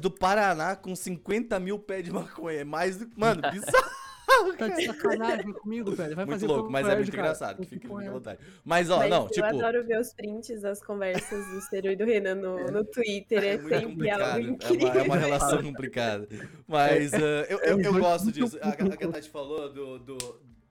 Do 0.00 0.10
Paraná 0.10 0.76
com 0.76 0.94
50 0.96 1.58
mil 1.60 1.78
pés 1.78 2.04
de 2.04 2.12
maconha, 2.12 2.60
é 2.60 2.64
mais 2.64 2.96
do 2.98 3.06
que... 3.06 3.18
Mano, 3.18 3.40
bizarro. 3.52 4.07
Tá 4.58 4.68
de 4.68 4.86
sacanagem 4.86 5.52
comigo, 5.52 5.90
velho. 5.92 6.14
Vai 6.14 6.24
muito 6.24 6.40
fazer 6.40 6.46
louco, 6.52 6.70
mas 6.70 6.86
é 6.86 6.94
muito 6.96 7.10
cara. 7.10 7.22
engraçado, 7.22 7.60
que 7.62 7.66
fica 7.66 7.88
à 7.98 8.04
é 8.04 8.10
vontade. 8.10 8.40
Mas, 8.64 8.90
ó, 8.90 8.98
Mas 8.98 9.10
não, 9.10 9.22
eu 9.24 9.30
tipo... 9.30 9.46
adoro 9.46 9.84
ver 9.86 9.98
os 10.00 10.12
prints 10.12 10.60
das 10.62 10.82
conversas 10.82 11.46
do 11.48 11.60
Ciro 11.62 11.88
e 11.90 11.96
do 11.96 12.04
Renan 12.04 12.34
no, 12.36 12.70
no 12.70 12.84
Twitter. 12.84 13.42
É, 13.42 13.48
É 13.54 13.58
sempre 13.58 13.82
complicado, 13.86 14.20
algo 14.22 14.38
é 14.38 14.40
uma, 14.42 14.50
incrível. 14.50 14.88
é 14.88 15.02
uma 15.02 15.16
relação 15.16 15.62
complicada. 15.62 16.28
Mas 16.66 17.14
ah, 17.14 17.18
eu, 17.48 17.58
eu, 17.58 17.58
eu 17.60 17.78
muito 17.92 17.98
gosto 18.00 18.32
disso. 18.32 18.58
A, 18.60 18.68
a 18.74 18.76
muito 18.84 18.96
que 18.98 19.04
a 19.04 19.08
Tati 19.12 19.30
falou 19.30 19.72
do, 19.72 19.98
do, 19.98 20.18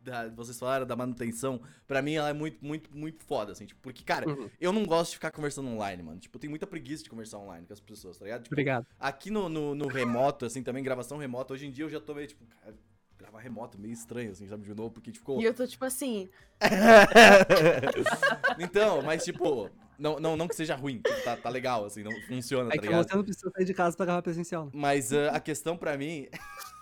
da- 0.02 0.30
vocês 0.30 0.58
falaram 0.58 0.86
da 0.86 0.96
manutenção, 0.96 1.60
pra 1.86 2.02
mim 2.02 2.14
ela 2.14 2.30
é 2.30 2.34
muito, 2.34 2.64
muito, 2.64 2.90
muito 2.96 3.24
foda, 3.26 3.52
assim, 3.52 3.66
tipo, 3.66 3.80
porque, 3.82 4.04
cara, 4.04 4.28
Uhum. 4.30 4.50
eu 4.60 4.72
não 4.72 4.86
gosto 4.86 5.12
de 5.12 5.16
ficar 5.18 5.32
conversando 5.32 5.68
online, 5.70 6.02
mano. 6.04 6.20
Tipo, 6.20 6.38
eu 6.38 6.42
tenho 6.42 6.52
muita 6.52 6.66
preguiça 6.68 7.04
de 7.04 7.10
conversar 7.10 7.40
online 7.40 7.66
com 7.66 7.74
as 7.74 7.80
pessoas, 7.80 8.18
tá 8.18 8.26
ligado? 8.26 8.44
Tipo, 8.44 8.54
Obrigado. 8.56 8.86
aqui 9.00 9.30
no, 9.30 9.50
no, 9.50 9.76
no 9.76 9.88
remoto, 9.88 10.46
assim, 10.46 10.64
também, 10.64 10.84
gravação 10.84 11.18
remota, 11.18 11.54
hoje 11.54 11.66
em 11.68 11.72
dia 11.72 11.86
eu 11.86 11.90
já 11.90 12.00
tô 12.00 12.14
meio, 12.14 12.28
tipo, 12.28 12.46
cara, 12.46 12.74
gravar 13.18 13.40
remoto 13.40 13.80
meio 13.80 13.94
estranho, 13.94 14.32
assim, 14.32 14.48
sabe, 14.48 14.64
de 14.64 14.74
novo, 14.74 14.92
porque, 14.92 15.12
tipo, 15.12 15.42
E 15.42 15.46
eu 15.46 15.54
tô 15.54 15.66
tipo 15.66 15.84
assim, 15.86 16.30
então, 18.60 19.02
mas, 19.02 19.24
tipo, 19.24 19.70
não, 19.98 20.20
não, 20.20 20.38
não 20.38 20.48
que 20.48 20.56
seja 20.56 20.76
ruim, 20.76 20.98
tipo, 21.02 21.24
tá, 21.24 21.36
tá 21.36 21.50
legal, 21.50 21.86
assim, 21.86 22.04
não 22.04 22.12
funciona, 22.28 22.70
É 22.70 22.76
tá 22.76 22.82
que 22.82 22.88
ligado? 22.88 23.08
você 23.10 23.16
não 23.16 23.24
precisa 23.24 23.52
sair 23.52 23.66
de 23.66 23.74
casa 23.74 23.96
pra 23.98 24.06
gravar 24.06 24.22
presencial. 24.22 24.66
né? 24.66 24.72
Mas 24.74 25.12
ah, 25.14 25.30
a 25.32 25.40
questão 25.40 25.78
pra 25.78 25.98
mim. 25.98 26.28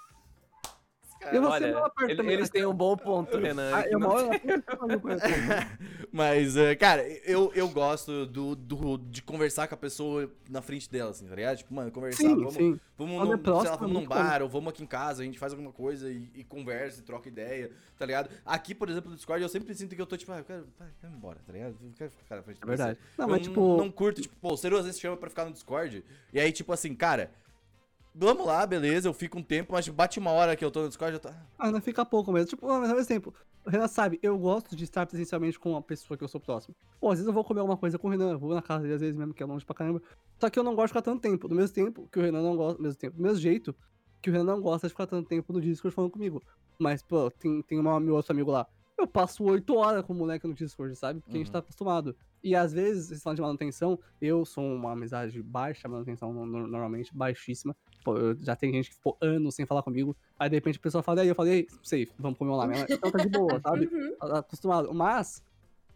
E 1.34 1.40
você 1.40 1.48
Olha, 1.54 1.72
não 1.74 1.86
aperta 1.86 2.12
ele- 2.22 2.34
eles 2.34 2.50
têm 2.50 2.66
um 2.66 2.74
bom 2.74 2.96
ponto, 2.96 3.38
Renan. 3.38 3.72
Ah, 3.76 3.88
eu 3.88 4.00
não- 4.00 4.30
cara. 4.30 5.80
Mas, 6.12 6.56
ah, 6.58 6.76
cara, 6.76 7.08
eu, 7.26 7.52
eu 7.56 7.68
gosto 7.70 8.26
do, 8.26 8.56
do, 8.56 8.98
de 8.98 9.22
conversar 9.22 9.68
com 9.68 9.76
a 9.76 9.78
pessoa 9.78 10.32
na 10.50 10.62
frente 10.62 10.90
dela, 10.90 11.12
assim, 11.12 11.28
tá 11.28 11.36
ligado? 11.36 11.58
Tipo, 11.58 11.74
mano, 11.74 11.92
conversar, 11.92 12.24
Sim, 12.24 12.36
vamos, 12.36 12.54
sim. 12.54 12.80
vamos, 12.98 13.34
é 13.34 13.38
próximo, 13.38 13.70
lá, 13.70 13.76
é 13.76 13.78
vamos 13.80 13.94
num 13.94 14.08
bar, 14.08 14.42
ou 14.42 14.50
vamos 14.50 14.70
aqui 14.70 14.84
em 14.84 14.88
casa, 14.88 15.22
a 15.22 15.26
gente 15.26 15.40
faz 15.40 15.52
alguma 15.54 15.72
coisa 15.72 16.10
e, 16.10 16.30
e 16.36 16.44
conversa, 16.44 17.00
e 17.02 17.04
troca 17.04 17.28
ideia, 17.28 17.72
tá 17.98 18.06
ligado? 18.06 18.30
Aqui, 18.46 18.74
por 18.74 18.90
exemplo, 18.90 19.10
no 19.10 19.16
Discord, 19.16 19.42
eu 19.42 19.50
sempre 19.50 19.74
sinto 19.76 19.96
que 19.96 20.02
eu 20.02 20.06
tô, 20.06 20.16
tipo, 20.16 20.32
ah, 20.32 20.38
eu 20.40 20.44
quero, 20.46 20.60
eu 20.62 20.68
quero 21.02 21.14
ir 21.14 21.16
embora, 21.18 21.40
tá 21.46 21.52
ligado? 21.54 21.76
Eu 21.84 21.92
quero 21.98 22.12
ficar 22.12 22.36
na 22.38 22.44
frente 22.44 22.60
É 22.62 22.66
verdade. 22.66 23.00
Não, 23.18 23.28
mas 23.28 23.42
tipo. 23.42 23.78
não 23.78 23.92
curto, 23.92 24.22
tipo, 24.22 24.36
pô, 24.38 24.54
o 24.54 24.58
Ciro 24.58 24.78
às 24.78 24.86
vezes 24.86 25.00
chama 25.00 25.18
pra 25.18 25.30
ficar 25.30 25.46
no 25.46 25.52
Discord, 25.52 26.04
e 26.32 26.40
aí, 26.40 26.52
tipo 26.52 26.72
assim, 26.72 26.94
cara, 26.96 27.32
vamos 28.16 28.45
lá, 28.45 28.66
beleza, 28.66 29.07
eu 29.07 29.13
fico 29.13 29.38
um 29.38 29.43
tempo, 29.43 29.74
mas 29.74 29.88
bate 29.89 30.18
uma 30.20 30.32
hora 30.32 30.55
que 30.55 30.63
eu 30.63 30.72
tô 30.72 30.82
no 30.82 30.88
Discord, 30.88 31.13
eu 31.16 31.20
tô... 31.20 31.30
Ah, 31.59 31.70
não 31.72 31.82
fica 31.82 32.05
pouco 32.05 32.32
mesmo. 32.32 32.47
Tipo, 32.47 32.66
mas 32.68 32.89
ao 32.89 32.95
mesmo 32.95 33.07
tempo, 33.07 33.34
o 33.66 33.70
Renan 33.70 33.88
sabe, 33.88 34.18
eu 34.24 34.38
gosto 34.38 34.76
de 34.76 34.84
estar 34.84 35.05
presencialmente 35.05 35.59
com 35.59 35.72
uma 35.72 35.82
pessoa 35.82 36.18
que 36.18 36.24
eu 36.24 36.28
sou 36.28 36.39
próximo. 36.39 36.76
Pô, 36.99 37.09
às 37.09 37.16
vezes 37.20 37.28
eu 37.28 37.34
vou 37.34 37.43
comer 37.43 37.59
alguma 37.59 37.78
coisa 37.78 37.99
com 37.99 38.07
o 38.07 38.11
Renan, 38.11 38.32
eu 38.32 38.39
vou 38.39 38.53
na 38.53 38.61
casa 38.61 38.82
dele, 38.84 38.93
às 38.95 39.01
vezes 39.01 39.16
mesmo, 39.18 39.34
que 39.34 39.43
é 39.43 39.45
longe 39.45 39.66
pra 39.66 39.76
caramba. 39.76 40.01
Só 40.39 40.49
que 40.49 40.57
eu 40.57 40.63
não 40.63 40.74
gosto 40.76 40.88
de 40.88 40.89
ficar 40.93 41.01
tanto 41.01 41.22
tempo. 41.22 41.47
Do 41.47 41.55
mesmo 41.55 41.74
tempo 41.76 42.07
que 42.11 42.20
o 42.20 42.22
Renan 42.22 42.41
não 42.41 42.55
gosta, 42.55 42.78
do 42.78 42.84
mesmo 42.84 42.97
tempo, 42.99 43.18
do 43.18 43.24
mesmo 43.24 43.38
jeito 43.39 43.76
que 44.22 44.30
o 44.30 44.34
Renan 44.34 44.45
não 44.55 44.61
gosta 44.61 44.88
de 44.88 44.93
ficar 44.93 45.05
tanto 45.07 45.28
tempo 45.28 45.51
no 45.53 45.61
Discord 45.61 45.93
falando 45.93 46.11
comigo. 46.11 46.41
Mas, 46.80 47.03
pô, 47.03 47.30
tem, 47.32 47.61
tem 47.61 47.80
uma, 47.80 47.99
meu 47.99 48.16
outro 48.16 48.32
amigo 48.34 48.49
lá. 48.51 48.66
Eu 48.97 49.07
passo 49.07 49.43
oito 49.43 49.76
horas 49.76 50.03
com 50.05 50.13
o 50.13 50.16
moleque 50.16 50.47
no 50.47 50.53
Discord, 50.53 50.95
sabe? 50.95 51.20
Porque 51.20 51.36
a 51.36 51.38
gente 51.38 51.47
Uhum. 51.47 51.53
tá 51.53 51.59
acostumado. 51.59 52.16
E 52.46 52.56
às 52.56 52.72
vezes, 52.72 53.08
vocês 53.08 53.24
falam 53.24 53.34
de 53.34 53.41
manutenção, 53.41 53.98
eu 54.22 54.46
sou 54.46 54.64
uma 54.64 54.91
amizade 54.91 55.41
baixa, 55.41 55.88
manutenção 55.89 56.32
no- 56.32 56.46
no- 56.46 56.68
normalmente 56.68 57.10
baixíssima. 57.12 57.76
Pô, 58.04 58.16
eu- 58.16 58.36
já 58.38 58.56
tem 58.56 58.72
gente 58.72 58.91
que 58.91 58.96
ficou 58.96 59.18
anos 59.20 59.56
sem 59.56 59.66
falar 59.66 59.82
comigo. 59.82 60.16
Aí 60.38 60.48
de 60.48 60.56
repente 60.56 60.78
a 60.78 60.82
pessoa 60.82 61.02
fala, 61.02 61.22
e 61.22 61.24
aí 61.24 61.28
eu 61.28 61.34
falei, 61.34 61.68
safe, 61.82 62.12
vamos 62.20 62.38
comer 62.38 62.52
online. 62.52 62.74
Então 63.04 63.12
tá 63.12 63.18
de 63.18 63.30
boa, 63.30 63.60
sabe? 63.60 63.88
Uhum. 63.91 64.16
Tá 64.20 64.38
Acostumado. 64.38 64.93
Mas, 64.93 65.43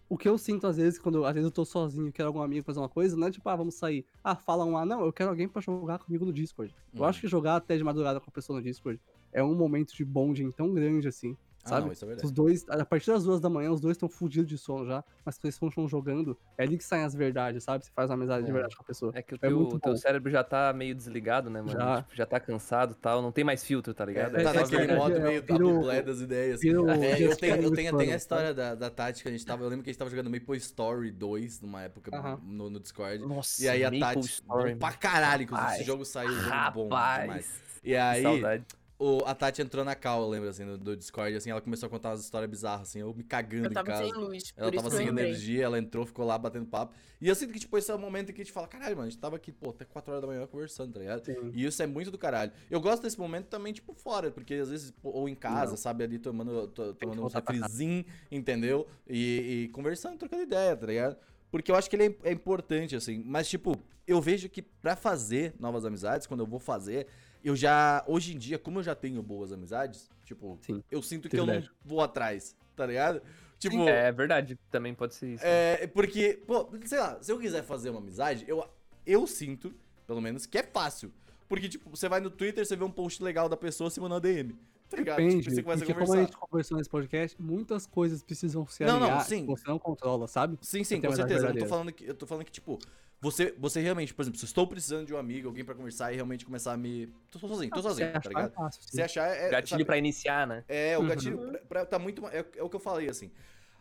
o 0.09 0.17
que 0.17 0.27
eu 0.27 0.39
sinto 0.39 0.65
às 0.65 0.77
vezes, 0.77 0.97
quando 0.97 1.23
às 1.23 1.35
vezes 1.35 1.45
eu 1.45 1.51
tô 1.51 1.63
sozinho 1.63 2.07
e 2.07 2.11
quero 2.11 2.29
algum 2.29 2.41
amigo 2.41 2.65
fazer 2.65 2.79
uma 2.79 2.89
coisa, 2.89 3.15
não 3.15 3.27
é 3.27 3.31
tipo, 3.31 3.47
ah, 3.47 3.55
vamos 3.55 3.75
sair. 3.75 4.03
Ah, 4.23 4.35
fala 4.35 4.65
um, 4.65 4.75
ah, 4.75 4.83
não, 4.83 5.05
eu 5.05 5.13
quero 5.13 5.29
alguém 5.29 5.47
pra 5.47 5.61
jogar 5.61 5.99
comigo 5.99 6.25
no 6.25 6.33
Discord. 6.33 6.73
Eu 6.95 7.01
Uhum. 7.01 7.05
acho 7.05 7.21
que 7.21 7.27
jogar 7.27 7.57
até 7.57 7.77
de 7.77 7.83
madrugada 7.83 8.19
com 8.19 8.27
a 8.27 8.33
pessoa 8.33 8.57
no 8.57 8.63
Discord 8.65 8.99
é 9.31 9.43
um 9.43 9.53
momento 9.53 9.93
de 9.95 10.03
bonding 10.03 10.49
tão 10.49 10.73
grande 10.73 11.07
assim. 11.07 11.37
Ah, 11.69 11.75
Sabe? 11.75 11.85
não, 11.87 11.93
isso 11.93 12.03
é 12.03 12.07
verdade. 12.07 12.25
Os 12.25 12.31
dois, 12.31 12.65
a 12.69 12.83
partir 12.85 13.11
das 13.11 13.23
duas 13.23 13.39
da 13.39 13.49
manhã, 13.49 13.71
os 13.71 13.79
dois 13.79 13.95
estão 13.95 14.09
fudidos 14.09 14.47
de 14.49 14.57
sono 14.57 14.85
já, 14.85 15.03
mas 15.25 15.35
vocês 15.35 15.57
estão 15.61 15.87
jogando, 15.87 16.37
é 16.57 16.63
ali 16.63 16.77
que 16.77 16.83
saem 16.83 17.03
as 17.03 17.13
verdades, 17.13 17.63
sabe? 17.63 17.85
Você 17.85 17.91
faz 17.95 18.09
uma 18.09 18.15
amizade 18.15 18.43
de 18.45 18.49
É. 18.49 18.53
verdade 18.53 18.75
com 18.75 18.83
a 18.83 18.85
pessoa. 18.85 19.11
É 19.15 19.21
que 19.21 19.33
o 19.33 19.35
É 19.35 19.39
teu, 19.39 19.79
teu 19.79 19.95
cérebro 19.97 20.31
já 20.31 20.43
tá 20.43 20.73
meio 20.73 20.95
desligado, 20.95 21.49
né, 21.49 21.61
mano? 21.61 21.71
Já. 21.79 22.01
Tipo, 22.01 22.15
já 22.15 22.25
tá 22.25 22.39
cansado 22.39 22.93
e 22.93 22.95
tal. 22.95 23.21
Não 23.21 23.31
tem 23.31 23.43
mais 23.43 23.63
filtro, 23.63 23.93
tá 23.93 24.03
ligado? 24.05 24.35
É, 24.37 24.43
tá 24.43 24.49
É 24.51 24.53
naquele 24.53 24.95
modo 24.95 25.15
É, 25.15 25.19
meio 25.19 25.41
vira 25.43 25.65
o- 25.65 25.69
tabublé 25.69 26.01
das 26.01 26.21
ideias. 26.21 26.63
É, 26.63 26.67
eu 26.67 27.35
tenho, 27.37 27.55
eu 27.61 27.71
tenho, 27.71 27.97
tenho 27.97 28.13
a 28.13 28.15
história 28.15 28.53
da, 28.53 28.75
da 28.75 28.89
Tati 28.89 29.21
que 29.23 29.29
a 29.29 29.31
gente 29.31 29.45
tava. 29.45 29.63
Eu 29.63 29.69
lembro 29.69 29.83
que 29.83 29.89
a 29.89 29.93
gente 29.93 29.99
tava 29.99 30.09
jogando 30.09 30.29
Maple 30.29 30.57
Story 30.57 31.11
2 31.11 31.61
numa 31.61 31.83
época 31.83 32.15
Aham. 32.15 32.39
no, 32.43 32.69
no 32.69 32.79
Discord. 32.79 33.19
Nossa, 33.25 33.63
E 33.63 33.69
aí 33.69 33.83
a 33.83 33.91
Maple 33.91 33.99
Tati. 34.21 34.25
Story, 34.27 34.75
pra 34.75 34.91
caralho, 34.93 35.43
inclusive. 35.43 35.59
Rapaz. 35.65 35.79
Esse 35.79 35.87
jogo 35.87 36.05
saiu, 36.05 36.31
jogo 36.33 36.71
bom 36.73 36.83
demais. 36.89 37.61
E 37.83 37.95
aí, 37.95 38.23
Saudade. 38.23 38.65
O, 38.99 39.23
a 39.25 39.33
Tati 39.33 39.61
entrou 39.61 39.85
na 39.85 39.95
call, 39.95 40.23
eu 40.23 40.29
lembro, 40.29 40.49
assim, 40.49 40.65
do, 40.65 40.77
do 40.77 40.95
Discord, 40.97 41.33
assim, 41.33 41.49
ela 41.49 41.61
começou 41.61 41.87
a 41.87 41.89
contar 41.89 42.09
umas 42.09 42.19
histórias 42.19 42.51
bizarras, 42.51 42.89
assim, 42.89 42.99
eu 42.99 43.13
me 43.13 43.23
cagando 43.23 43.67
eu 43.67 43.71
em 43.71 43.73
tava 43.73 43.87
casa. 43.87 44.03
sem 44.03 44.13
luz, 44.13 44.51
por 44.51 44.61
Ela 44.61 44.71
tava 44.73 44.91
sem 44.91 45.07
energia, 45.07 45.63
ela 45.63 45.79
entrou, 45.79 46.05
ficou 46.05 46.25
lá 46.25 46.37
batendo 46.37 46.65
papo. 46.65 46.93
E 47.21 47.27
eu 47.29 47.33
sinto 47.33 47.53
que, 47.53 47.59
tipo, 47.59 47.77
esse 47.77 47.89
é 47.89 47.95
o 47.95 47.97
momento 47.97 48.29
em 48.29 48.33
que 48.33 48.41
a 48.41 48.43
gente 48.43 48.53
fala, 48.53 48.67
caralho, 48.67 48.97
mano, 48.97 49.07
a 49.07 49.09
gente 49.09 49.19
tava 49.19 49.37
aqui, 49.37 49.51
pô, 49.53 49.69
até 49.69 49.85
4 49.85 50.11
horas 50.11 50.21
da 50.21 50.27
manhã 50.27 50.45
conversando, 50.47 50.93
tá 50.93 50.99
ligado? 50.99 51.25
Sim. 51.25 51.49
E 51.53 51.65
isso 51.65 51.81
é 51.81 51.87
muito 51.87 52.11
do 52.11 52.17
caralho. 52.17 52.51
Eu 52.69 52.81
gosto 52.81 53.01
desse 53.01 53.17
momento 53.17 53.47
também, 53.47 53.71
tipo, 53.71 53.93
fora, 53.93 54.29
porque 54.31 54.53
às 54.55 54.69
vezes, 54.69 54.93
ou 55.01 55.29
em 55.29 55.35
casa, 55.35 55.71
Não. 55.71 55.77
sabe, 55.77 56.03
ali 56.03 56.19
tomando, 56.19 56.67
to- 56.67 56.93
tomando 56.95 57.23
um 57.23 57.27
refrizinho, 57.27 58.05
entendeu? 58.29 58.85
E, 59.07 59.63
e 59.65 59.69
conversando, 59.69 60.17
trocando 60.17 60.43
ideia, 60.43 60.75
tá 60.75 60.85
ligado? 60.85 61.17
Porque 61.49 61.71
eu 61.71 61.75
acho 61.75 61.89
que 61.89 61.95
ele 61.95 62.17
é, 62.23 62.29
é 62.29 62.31
importante, 62.33 62.95
assim. 62.95 63.23
Mas, 63.25 63.47
tipo, 63.49 63.75
eu 64.05 64.21
vejo 64.21 64.49
que 64.49 64.61
pra 64.61 64.95
fazer 64.95 65.53
novas 65.59 65.85
amizades, 65.85 66.27
quando 66.27 66.41
eu 66.41 66.45
vou 66.45 66.59
fazer, 66.59 67.07
eu 67.43 67.55
já. 67.55 68.03
Hoje 68.07 68.33
em 68.33 68.37
dia, 68.37 68.59
como 68.59 68.79
eu 68.79 68.83
já 68.83 68.95
tenho 68.95 69.21
boas 69.21 69.51
amizades, 69.51 70.09
tipo, 70.23 70.57
Sim, 70.61 70.83
eu 70.91 71.01
sinto 71.01 71.29
que 71.29 71.35
eu 71.35 71.45
privilégio. 71.45 71.71
não 71.83 71.89
vou 71.89 72.01
atrás, 72.01 72.55
tá 72.75 72.85
ligado? 72.85 73.21
Tipo. 73.57 73.87
É 73.87 74.11
verdade, 74.11 74.57
também 74.71 74.93
pode 74.93 75.15
ser 75.15 75.33
isso. 75.33 75.43
É, 75.45 75.85
porque, 75.87 76.41
pô, 76.47 76.69
sei 76.85 76.99
lá, 76.99 77.21
se 77.21 77.31
eu 77.31 77.39
quiser 77.39 77.63
fazer 77.63 77.89
uma 77.89 77.99
amizade, 77.99 78.45
eu, 78.47 78.65
eu 79.05 79.27
sinto, 79.27 79.73
pelo 80.07 80.21
menos, 80.21 80.45
que 80.45 80.57
é 80.57 80.63
fácil. 80.63 81.11
Porque, 81.47 81.67
tipo, 81.67 81.89
você 81.89 82.07
vai 82.07 82.19
no 82.19 82.29
Twitter, 82.29 82.65
você 82.65 82.75
vê 82.75 82.83
um 82.83 82.91
post 82.91 83.23
legal 83.23 83.49
da 83.49 83.57
pessoa, 83.57 83.89
você 83.89 83.99
manda 83.99 84.15
uma 84.15 84.21
DM. 84.21 84.55
Tá 84.89 84.97
ligado? 84.97 85.17
Depende, 85.17 85.43
tipo, 85.43 85.51
você 85.51 85.61
começa 85.61 85.83
a 85.83 85.87
porque 85.87 86.05
como 86.05 86.13
a 86.13 86.21
gente 86.21 86.37
conversou 86.37 86.77
nesse 86.77 86.89
podcast, 86.89 87.41
muitas 87.41 87.85
coisas 87.85 88.23
precisam 88.23 88.65
se 88.65 88.83
Não, 88.83 88.99
não, 88.99 89.19
sim. 89.21 89.45
você 89.45 89.67
não 89.67 89.77
controla, 89.77 90.27
sabe? 90.27 90.57
Sim, 90.61 90.83
sim, 90.83 90.99
com 90.99 91.11
certeza. 91.11 91.47
Eu, 91.47 91.53
não 91.53 91.59
tô 91.59 91.67
falando 91.67 91.91
que, 91.91 92.05
eu 92.05 92.13
tô 92.15 92.25
falando 92.25 92.45
que, 92.45 92.51
tipo, 92.51 92.79
você, 93.21 93.53
você 93.57 93.81
realmente, 93.81 94.13
por 94.13 94.21
exemplo, 94.21 94.39
se 94.39 94.45
eu 94.45 94.47
estou 94.47 94.65
precisando 94.65 95.05
de 95.05 95.13
um 95.13 95.17
amigo, 95.17 95.47
alguém 95.49 95.65
pra 95.65 95.75
conversar 95.75 96.11
e 96.11 96.15
realmente 96.15 96.45
começar 96.45 96.71
a 96.73 96.77
me. 96.77 97.07
Tô 97.31 97.37
sozinho, 97.39 97.69
tô 97.71 97.81
sozinho, 97.81 98.07
Você 98.07 98.11
tá 98.13 98.19
achar 98.19 98.29
ligado? 98.29 98.51
é 98.51 98.55
fácil. 98.55 98.81
Se 98.83 99.01
achar 99.01 99.27
é. 99.27 99.49
Gatilho 99.49 99.69
sabe, 99.69 99.85
pra 99.85 99.97
iniciar, 99.97 100.47
né? 100.47 100.63
É, 100.67 100.97
o 100.97 101.01
Uhum. 101.01 101.07
gatilho 101.07 101.37
pra, 101.37 101.59
pra- 101.59 101.85
tá 101.85 101.99
muito. 101.99 102.25
É, 102.27 102.45
é 102.55 102.63
o 102.63 102.69
que 102.69 102.75
eu 102.75 102.79
falei, 102.79 103.09
assim. 103.09 103.29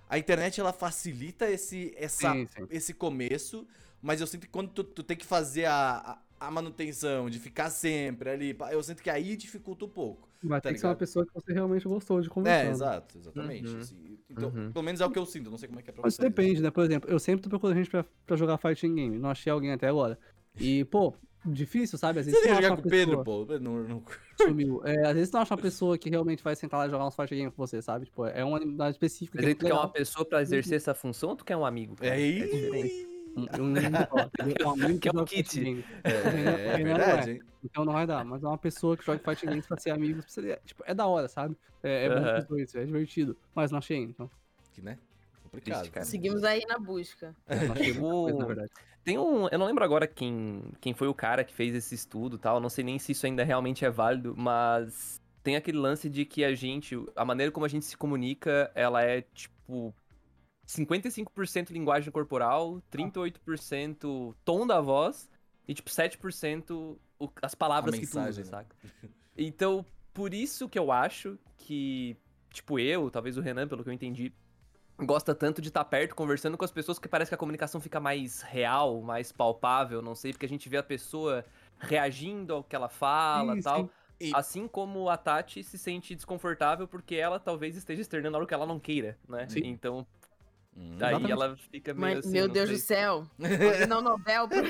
A 0.08 0.18
internet 0.18 0.58
ela 0.60 0.72
facilita 0.72 1.48
esse, 1.50 1.94
essa, 1.96 2.32
Sim, 2.32 2.46
sim. 2.46 2.66
esse 2.70 2.94
começo, 2.94 3.66
mas 4.02 4.20
eu 4.20 4.26
sinto 4.26 4.42
que 4.42 4.48
quando 4.48 4.70
tu, 4.70 4.82
tu 4.82 5.02
tem 5.02 5.16
que 5.16 5.26
fazer 5.26 5.66
a, 5.66 6.18
a, 6.40 6.46
a 6.48 6.50
manutenção, 6.50 7.28
de 7.30 7.38
ficar 7.38 7.70
sempre 7.70 8.30
ali, 8.30 8.56
eu 8.70 8.82
sinto 8.82 9.02
que 9.02 9.10
aí 9.10 9.36
dificulta 9.36 9.84
um 9.84 9.88
pouco. 9.88 10.27
Vai 10.42 10.60
tá 10.60 10.68
ter 10.68 10.74
que 10.74 10.80
ser 10.80 10.86
uma 10.86 10.90
ligado? 10.92 10.98
pessoa 11.00 11.26
que 11.26 11.32
você 11.34 11.52
realmente 11.52 11.88
gostou 11.88 12.20
de 12.20 12.28
conversar. 12.30 12.60
É, 12.60 12.64
né? 12.64 12.70
exato, 12.70 13.18
exatamente. 13.18 13.68
Uhum. 13.68 13.78
assim. 13.80 14.18
então, 14.30 14.48
Uhum. 14.50 14.72
pelo 14.72 14.84
menos 14.84 15.00
é 15.00 15.06
o 15.06 15.10
que 15.10 15.18
eu 15.18 15.26
sinto, 15.26 15.50
não 15.50 15.58
sei 15.58 15.68
como 15.68 15.80
é 15.80 15.82
que 15.82 15.90
é 15.90 15.92
pra 15.92 16.02
Mas 16.04 16.14
vocês. 16.14 16.28
depende, 16.28 16.62
né? 16.62 16.70
Por 16.70 16.84
exemplo, 16.84 17.10
eu 17.10 17.18
sempre 17.18 17.42
tô 17.42 17.48
procurando 17.50 17.76
gente 17.76 17.90
pra, 17.90 18.04
pra 18.26 18.36
jogar 18.36 18.56
fighting 18.58 18.94
game. 18.94 19.18
Não 19.18 19.30
achei 19.30 19.50
alguém 19.52 19.72
até 19.72 19.88
agora. 19.88 20.18
E, 20.60 20.84
pô, 20.86 21.14
difícil, 21.44 21.98
sabe? 21.98 22.20
Às 22.20 22.26
vezes 22.26 22.38
Você 22.40 22.46
tem 22.46 22.52
não 22.54 22.60
que 22.60 22.66
acha 22.66 22.68
jogar 22.68 22.76
uma 22.76 22.82
com 22.82 22.88
o 22.88 22.90
Pedro, 22.90 23.18
pessoa- 23.24 23.46
pô. 23.46 23.58
Não, 23.58 23.82
não... 23.84 24.02
Sumiu. 24.40 24.80
É, 24.84 25.06
às 25.08 25.14
vezes 25.14 25.30
tu 25.30 25.34
não 25.34 25.40
acha 25.42 25.54
uma 25.54 25.60
pessoa 25.62 25.98
que 25.98 26.08
realmente 26.10 26.42
vai 26.44 26.54
sentar 26.54 26.78
lá 26.80 26.86
e 26.86 26.90
jogar 26.90 27.06
uns 27.06 27.16
fighting 27.16 27.34
game 27.36 27.50
com 27.50 27.56
você, 27.66 27.82
sabe? 27.82 28.04
Tipo, 28.06 28.26
é 28.26 28.44
uma 28.44 28.58
unidade 28.60 28.90
específica. 28.92 29.36
Mas 29.38 29.44
que 29.44 29.50
é 29.50 29.54
tu 29.54 29.58
muito 29.62 29.66
quer 29.66 29.72
uma 29.74 29.80
legal. 29.82 29.92
pessoa 29.92 30.24
pra 30.24 30.42
exercer 30.42 30.76
essa 30.76 30.94
função 30.94 31.30
ou 31.30 31.36
tu 31.36 31.44
quer 31.44 31.56
um 31.56 31.64
amigo? 31.66 31.96
cara? 31.96 32.08
É 32.10 32.12
aí. 32.14 33.07
Um, 33.38 33.62
um, 33.62 34.66
um 34.66 34.70
amigo 34.70 34.98
Quer 35.00 35.10
um 35.10 35.18
joga 35.18 35.26
kit. 35.26 35.84
É, 36.04 36.10
é 36.10 36.78
não 36.78 36.84
verdade, 36.84 37.30
hein? 37.32 37.42
Então 37.64 37.84
não 37.84 37.92
vai 37.92 38.06
dar. 38.06 38.24
Mas 38.24 38.42
é 38.42 38.46
uma 38.46 38.58
pessoa 38.58 38.96
que 38.96 39.04
joga 39.04 39.18
fighting 39.18 39.46
games 39.46 39.66
pra 39.66 39.76
ser 39.76 39.90
amigo. 39.90 40.20
Pra 40.20 40.28
ser, 40.28 40.60
tipo, 40.64 40.82
é 40.86 40.94
da 40.94 41.06
hora, 41.06 41.28
sabe? 41.28 41.56
É, 41.82 42.06
é 42.06 42.08
bom 42.08 42.22
pros 42.22 42.46
dois, 42.46 42.74
é 42.74 42.84
divertido. 42.84 43.36
Mas 43.54 43.70
não 43.70 43.78
achei. 43.78 43.98
Então, 43.98 44.30
Que, 44.72 44.82
né? 44.82 44.98
Complicado. 45.42 45.90
Cara. 45.90 46.04
Seguimos 46.04 46.44
aí 46.44 46.64
na 46.66 46.78
busca. 46.78 47.34
é, 47.46 47.64
não 47.64 47.72
achei 47.72 47.92
muita 47.92 48.10
coisa, 48.10 48.38
na 48.38 48.46
verdade. 48.46 48.70
Tem 49.04 49.18
um. 49.18 49.48
Eu 49.48 49.58
não 49.58 49.66
lembro 49.66 49.84
agora 49.84 50.06
quem, 50.06 50.62
quem 50.80 50.92
foi 50.92 51.08
o 51.08 51.14
cara 51.14 51.42
que 51.42 51.54
fez 51.54 51.74
esse 51.74 51.94
estudo 51.94 52.36
e 52.36 52.38
tal. 52.38 52.60
Não 52.60 52.68
sei 52.68 52.84
nem 52.84 52.98
se 52.98 53.12
isso 53.12 53.24
ainda 53.24 53.42
realmente 53.42 53.84
é 53.84 53.90
válido, 53.90 54.34
mas 54.36 55.20
tem 55.42 55.56
aquele 55.56 55.78
lance 55.78 56.10
de 56.10 56.24
que 56.24 56.44
a 56.44 56.54
gente. 56.54 56.94
A 57.16 57.24
maneira 57.24 57.50
como 57.50 57.64
a 57.64 57.68
gente 57.68 57.86
se 57.86 57.96
comunica, 57.96 58.70
ela 58.74 59.02
é 59.02 59.22
tipo. 59.32 59.94
55% 60.68 61.72
linguagem 61.72 62.12
corporal, 62.12 62.80
38% 62.90 64.36
tom 64.44 64.66
da 64.66 64.80
voz 64.80 65.28
e 65.66 65.74
tipo 65.74 65.90
7% 65.90 67.00
o- 67.18 67.30
as 67.42 67.54
palavras 67.54 67.94
A 67.94 67.98
que 67.98 68.06
tu 68.06 68.18
usa, 68.20 68.20
mensagem, 68.20 68.44
né? 68.44 68.50
saca? 68.50 68.76
Então, 69.36 69.84
por 70.12 70.34
isso 70.34 70.68
que 70.68 70.78
eu 70.78 70.92
acho 70.92 71.38
que, 71.56 72.16
tipo, 72.50 72.78
eu, 72.78 73.10
talvez 73.10 73.36
o 73.38 73.40
Renan, 73.40 73.68
pelo 73.68 73.82
que 73.84 73.88
eu 73.90 73.94
entendi, 73.94 74.32
gosta 74.98 75.34
tanto 75.34 75.62
de 75.62 75.68
estar 75.68 75.84
perto, 75.84 76.14
conversando 76.14 76.58
com 76.58 76.64
as 76.64 76.72
pessoas, 76.72 76.98
que 76.98 77.08
parece 77.08 77.30
que 77.30 77.34
a 77.34 77.38
comunicação 77.38 77.80
fica 77.80 78.00
mais 78.00 78.42
real, 78.42 79.00
mais 79.00 79.32
palpável, 79.32 80.02
não 80.02 80.14
sei, 80.14 80.32
porque 80.32 80.46
a 80.46 80.48
gente 80.48 80.68
vê 80.68 80.76
a 80.76 80.82
pessoa 80.82 81.44
reagindo 81.78 82.52
ao 82.54 82.64
que 82.64 82.74
ela 82.74 82.88
fala 82.88 83.54
Sim, 83.54 83.58
e 83.58 83.62
tal. 83.62 83.80
sim. 83.82 83.90
E- 84.20 84.32
Assim 84.34 84.66
como 84.66 85.08
a 85.08 85.16
Tati 85.16 85.62
se 85.62 85.78
sente 85.78 86.14
desconfortável 86.16 86.88
porque 86.88 87.14
ela 87.14 87.38
talvez 87.38 87.76
esteja 87.76 88.02
externando 88.02 88.34
algo 88.34 88.46
que 88.46 88.54
ela 88.54 88.66
não 88.66 88.80
queira, 88.80 89.16
né? 89.28 89.46
Sim. 89.48 89.60
Então, 89.64 90.04
Hum. 90.80 90.96
daí 90.96 91.10
Exatamente. 91.14 91.32
ela 91.32 91.56
fica 91.56 91.92
meio 91.92 92.00
Mas, 92.16 92.18
assim, 92.20 92.30
meu 92.32 92.48
Deus 92.48 92.68
sei. 92.68 92.76
do 92.76 92.80
céu. 92.80 93.26
Não 93.88 94.00
Nobel. 94.00 94.46
pra- 94.48 94.60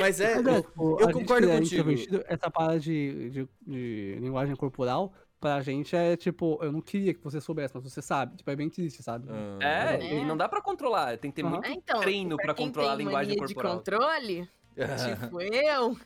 Mas 0.00 0.20
é. 0.20 0.36
Eu- 0.36 0.42
eu 0.44 0.98
a 0.98 1.02
gente 1.02 1.12
concordo 1.12 1.50
é 1.50 1.58
contigo. 1.58 1.90
Essa 2.26 2.48
parada 2.50 2.78
de, 2.78 3.30
de, 3.30 3.48
de 3.66 4.18
linguagem 4.20 4.54
corporal 4.54 5.12
pra 5.40 5.60
gente 5.62 5.94
é 5.96 6.16
tipo, 6.16 6.58
eu 6.62 6.70
não 6.70 6.80
queria 6.80 7.12
que 7.12 7.22
você 7.22 7.40
soubesse, 7.40 7.74
mas 7.74 7.82
você 7.84 8.00
sabe. 8.00 8.36
Tipo, 8.36 8.50
é 8.50 8.56
bem 8.56 8.70
triste, 8.70 9.02
sabe? 9.02 9.28
Ah, 9.60 9.94
É, 9.94 9.96
É. 9.96 10.14
e 10.20 10.24
não 10.24 10.36
dá 10.36 10.48
pra 10.48 10.60
controlar. 10.62 11.18
Tem 11.18 11.30
que 11.30 11.36
ter 11.36 11.42
Aham. 11.42 11.54
muito 11.54 11.66
É, 11.66 11.72
então, 11.72 12.00
treino 12.00 12.36
pra 12.36 12.54
quem 12.54 12.66
controlar 12.66 12.92
a 12.92 12.96
tem 12.96 13.06
linguagem 13.06 13.36
mania 13.36 13.46
corporal. 13.54 13.72
de 13.72 13.78
controle, 13.78 14.48
tipo 14.76 15.40
eu, 15.40 15.96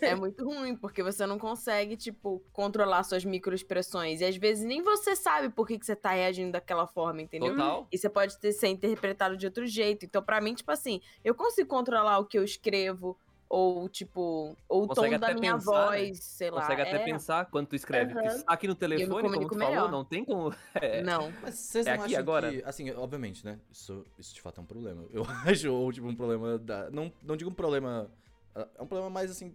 é 0.00 0.14
muito 0.14 0.44
ruim, 0.44 0.76
porque 0.76 1.02
você 1.02 1.26
não 1.26 1.38
consegue, 1.38 1.96
tipo, 1.96 2.42
controlar 2.52 3.02
suas 3.02 3.24
microexpressões. 3.24 4.20
E 4.20 4.24
às 4.24 4.36
vezes 4.36 4.64
nem 4.64 4.82
você 4.82 5.16
sabe 5.16 5.48
por 5.50 5.66
que, 5.66 5.78
que 5.78 5.86
você 5.86 5.96
tá 5.96 6.10
reagindo 6.10 6.52
daquela 6.52 6.86
forma, 6.86 7.22
entendeu? 7.22 7.50
Total. 7.50 7.88
E 7.90 7.98
você 7.98 8.08
pode 8.08 8.38
ter, 8.38 8.52
ser 8.52 8.68
interpretado 8.68 9.36
de 9.36 9.46
outro 9.46 9.66
jeito. 9.66 10.04
Então, 10.04 10.22
pra 10.22 10.40
mim, 10.40 10.54
tipo 10.54 10.70
assim, 10.70 11.00
eu 11.24 11.34
consigo 11.34 11.68
controlar 11.68 12.18
o 12.18 12.24
que 12.24 12.38
eu 12.38 12.44
escrevo, 12.44 13.18
ou, 13.48 13.88
tipo, 13.88 14.56
ou 14.68 14.84
o 14.84 14.88
tom 14.88 15.18
da 15.18 15.34
minha 15.34 15.54
pensar, 15.54 15.86
voz, 15.86 16.08
né? 16.08 16.14
sei 16.14 16.50
lá. 16.50 16.60
Consegue 16.62 16.82
até 16.82 16.96
é... 16.96 17.04
pensar 17.04 17.44
quando 17.46 17.66
tu 17.68 17.76
escreve. 17.76 18.12
Aham. 18.12 18.42
aqui 18.46 18.66
no 18.66 18.74
telefone, 18.74 19.08
como 19.08 19.20
tu 19.20 19.26
comunico 19.30 19.54
falou, 19.54 19.70
melhor. 19.70 19.90
não 19.90 20.04
tem 20.04 20.24
como. 20.24 20.54
É. 20.80 21.02
Não. 21.02 21.32
Mas 21.42 21.54
vocês 21.54 21.86
É 21.86 21.96
não 21.96 22.02
aqui 22.04 22.14
acham 22.14 22.22
agora? 22.22 22.50
que, 22.50 22.62
assim, 22.64 22.90
obviamente, 22.92 23.44
né? 23.44 23.58
Isso, 23.70 24.04
isso 24.18 24.34
de 24.34 24.40
fato 24.40 24.60
é 24.60 24.64
um 24.64 24.66
problema. 24.66 25.04
Eu 25.12 25.24
acho, 25.46 25.72
ou 25.72 25.92
tipo, 25.92 26.06
um 26.08 26.14
problema 26.16 26.58
da... 26.58 26.90
Não, 26.90 27.12
não 27.22 27.36
digo 27.36 27.50
um 27.50 27.54
problema... 27.54 28.10
É 28.54 28.82
um 28.82 28.86
problema 28.86 29.10
mais, 29.10 29.30
assim... 29.30 29.54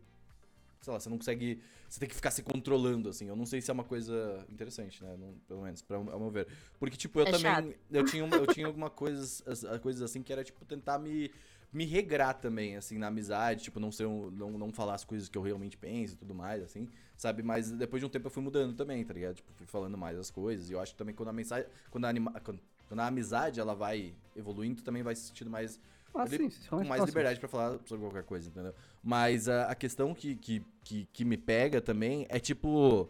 Sei 0.82 0.94
lá, 0.94 1.00
você 1.00 1.10
não 1.10 1.18
consegue... 1.18 1.62
Você 1.90 2.00
tem 2.00 2.08
que 2.08 2.16
ficar 2.16 2.32
se 2.32 2.44
controlando, 2.44 3.10
assim. 3.10 3.28
Eu 3.28 3.36
não 3.36 3.46
sei 3.46 3.60
se 3.62 3.70
é 3.70 3.74
uma 3.74 3.84
coisa 3.84 4.46
interessante, 4.50 5.04
né? 5.04 5.18
Não- 5.18 5.34
pelo 5.48 5.64
menos, 5.64 5.82
pra, 5.82 5.98
ao 5.98 6.20
meu 6.20 6.30
ver. 6.30 6.48
Porque, 6.80 6.96
tipo, 6.96 7.20
eu 7.20 7.24
É 7.24 7.32
também... 7.32 7.42
chato. 7.42 7.74
Eu 7.92 8.06
tinha, 8.06 8.24
uma- 8.24 8.38
eu 8.38 8.48
tinha 8.48 8.68
alguma 8.68 8.90
coisas, 8.90 9.44
as- 9.46 9.66
as 9.66 9.80
coisas 9.82 10.02
assim, 10.02 10.22
que 10.22 10.32
era, 10.32 10.44
tipo, 10.44 10.64
tentar 10.66 11.00
me... 11.00 11.30
Me 11.72 11.86
regrar 11.86 12.34
também, 12.34 12.76
assim, 12.76 12.97
na 12.97 13.07
amizade, 13.07 13.63
tipo, 13.63 13.80
não 13.80 13.91
ser 13.91 14.05
um, 14.07 14.32
não, 14.32 14.51
não 14.57 14.72
falar 14.72 14.95
as 14.95 15.03
coisas 15.03 15.30
que 15.30 15.38
eu 15.38 15.41
realmente 15.41 15.78
penso 15.78 16.15
e 16.15 16.17
tudo 16.17 16.34
mais, 16.34 16.63
assim, 16.63 16.88
sabe? 17.15 17.43
Mas 17.43 17.70
depois 17.72 17.99
de 18.01 18.05
um 18.07 18.09
tempo 18.09 18.26
eu 18.26 18.32
fui 18.32 18.41
mudando 18.41 18.76
também, 18.76 19.03
tá 19.03 19.13
ligado? 19.13 19.36
Tipo, 19.36 19.51
fui 19.53 19.67
falando 19.67 19.95
mais 19.97 20.17
as 20.17 20.32
coisas. 20.32 20.70
E 20.70 20.74
eu 20.74 20.80
acho 20.80 20.93
que 20.93 20.97
também 20.97 21.13
quando 21.13 21.30
a 21.30 21.34
mensagem. 21.34 21.67
Quando 21.91 22.05
a, 22.05 22.09
anima, 22.09 22.32
quando, 22.43 22.59
quando 22.88 22.99
a 23.01 23.05
amizade 23.07 23.59
ela 23.59 23.76
vai 23.76 24.13
evoluindo, 24.36 24.78
tu 24.78 24.84
também 24.84 25.03
vai 25.03 25.13
se 25.15 25.28
sentindo 25.28 25.49
mais 25.51 25.80
Ah, 26.13 26.26
sim, 26.26 26.49
com 26.67 26.84
mais 26.84 27.03
liberdade 27.05 27.39
pra 27.39 27.47
falar 27.47 27.78
sobre 27.86 28.03
qualquer 28.03 28.24
coisa, 28.24 28.49
entendeu? 28.49 28.74
Mas 29.03 29.47
a, 29.47 29.65
a 29.65 29.76
questão 29.76 30.15
que, 30.15 30.36
que, 30.36 30.63
que, 30.84 31.07
que 31.13 31.24
me 31.24 31.38
pega 31.38 31.80
também 31.80 32.26
é 32.30 32.39
tipo. 32.39 33.09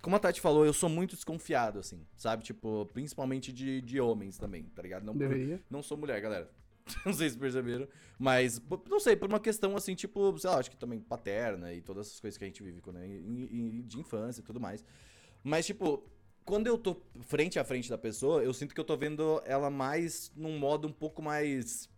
Como 0.00 0.14
a 0.14 0.20
Tati 0.20 0.40
falou, 0.40 0.64
eu 0.64 0.72
sou 0.72 0.88
muito 0.88 1.16
desconfiado, 1.16 1.80
assim, 1.80 2.00
sabe? 2.16 2.44
Tipo, 2.44 2.88
principalmente 2.94 3.52
de, 3.52 3.80
de 3.82 4.00
homens 4.00 4.38
também, 4.38 4.62
tá 4.72 4.80
ligado? 4.80 5.02
Não, 5.04 5.16
Deveria. 5.16 5.60
não 5.68 5.82
sou 5.82 5.96
mulher, 5.98 6.20
galera. 6.20 6.48
Não 7.04 7.12
sei 7.12 7.30
se 7.30 7.38
perceberam. 7.38 7.88
Mas, 8.18 8.60
não 8.90 8.98
sei, 8.98 9.14
por 9.14 9.28
uma 9.28 9.38
questão 9.38 9.76
assim, 9.76 9.94
tipo, 9.94 10.36
sei 10.38 10.50
lá, 10.50 10.58
acho 10.58 10.70
que 10.70 10.76
também 10.76 10.98
paterna 10.98 11.72
e 11.72 11.80
todas 11.80 12.08
essas 12.08 12.18
coisas 12.18 12.36
que 12.36 12.42
a 12.42 12.48
gente 12.48 12.62
vive 12.64 12.80
quando 12.80 12.98
é 12.98 13.06
de 13.06 14.00
infância 14.00 14.40
e 14.40 14.44
tudo 14.44 14.58
mais. 14.58 14.84
Mas, 15.44 15.66
tipo, 15.66 16.02
quando 16.44 16.66
eu 16.66 16.76
tô 16.76 17.00
frente 17.20 17.58
a 17.58 17.64
frente 17.64 17.88
da 17.88 17.96
pessoa, 17.96 18.42
eu 18.42 18.52
sinto 18.52 18.74
que 18.74 18.80
eu 18.80 18.84
tô 18.84 18.96
vendo 18.96 19.40
ela 19.44 19.70
mais 19.70 20.32
num 20.34 20.58
modo 20.58 20.88
um 20.88 20.92
pouco 20.92 21.22
mais. 21.22 21.88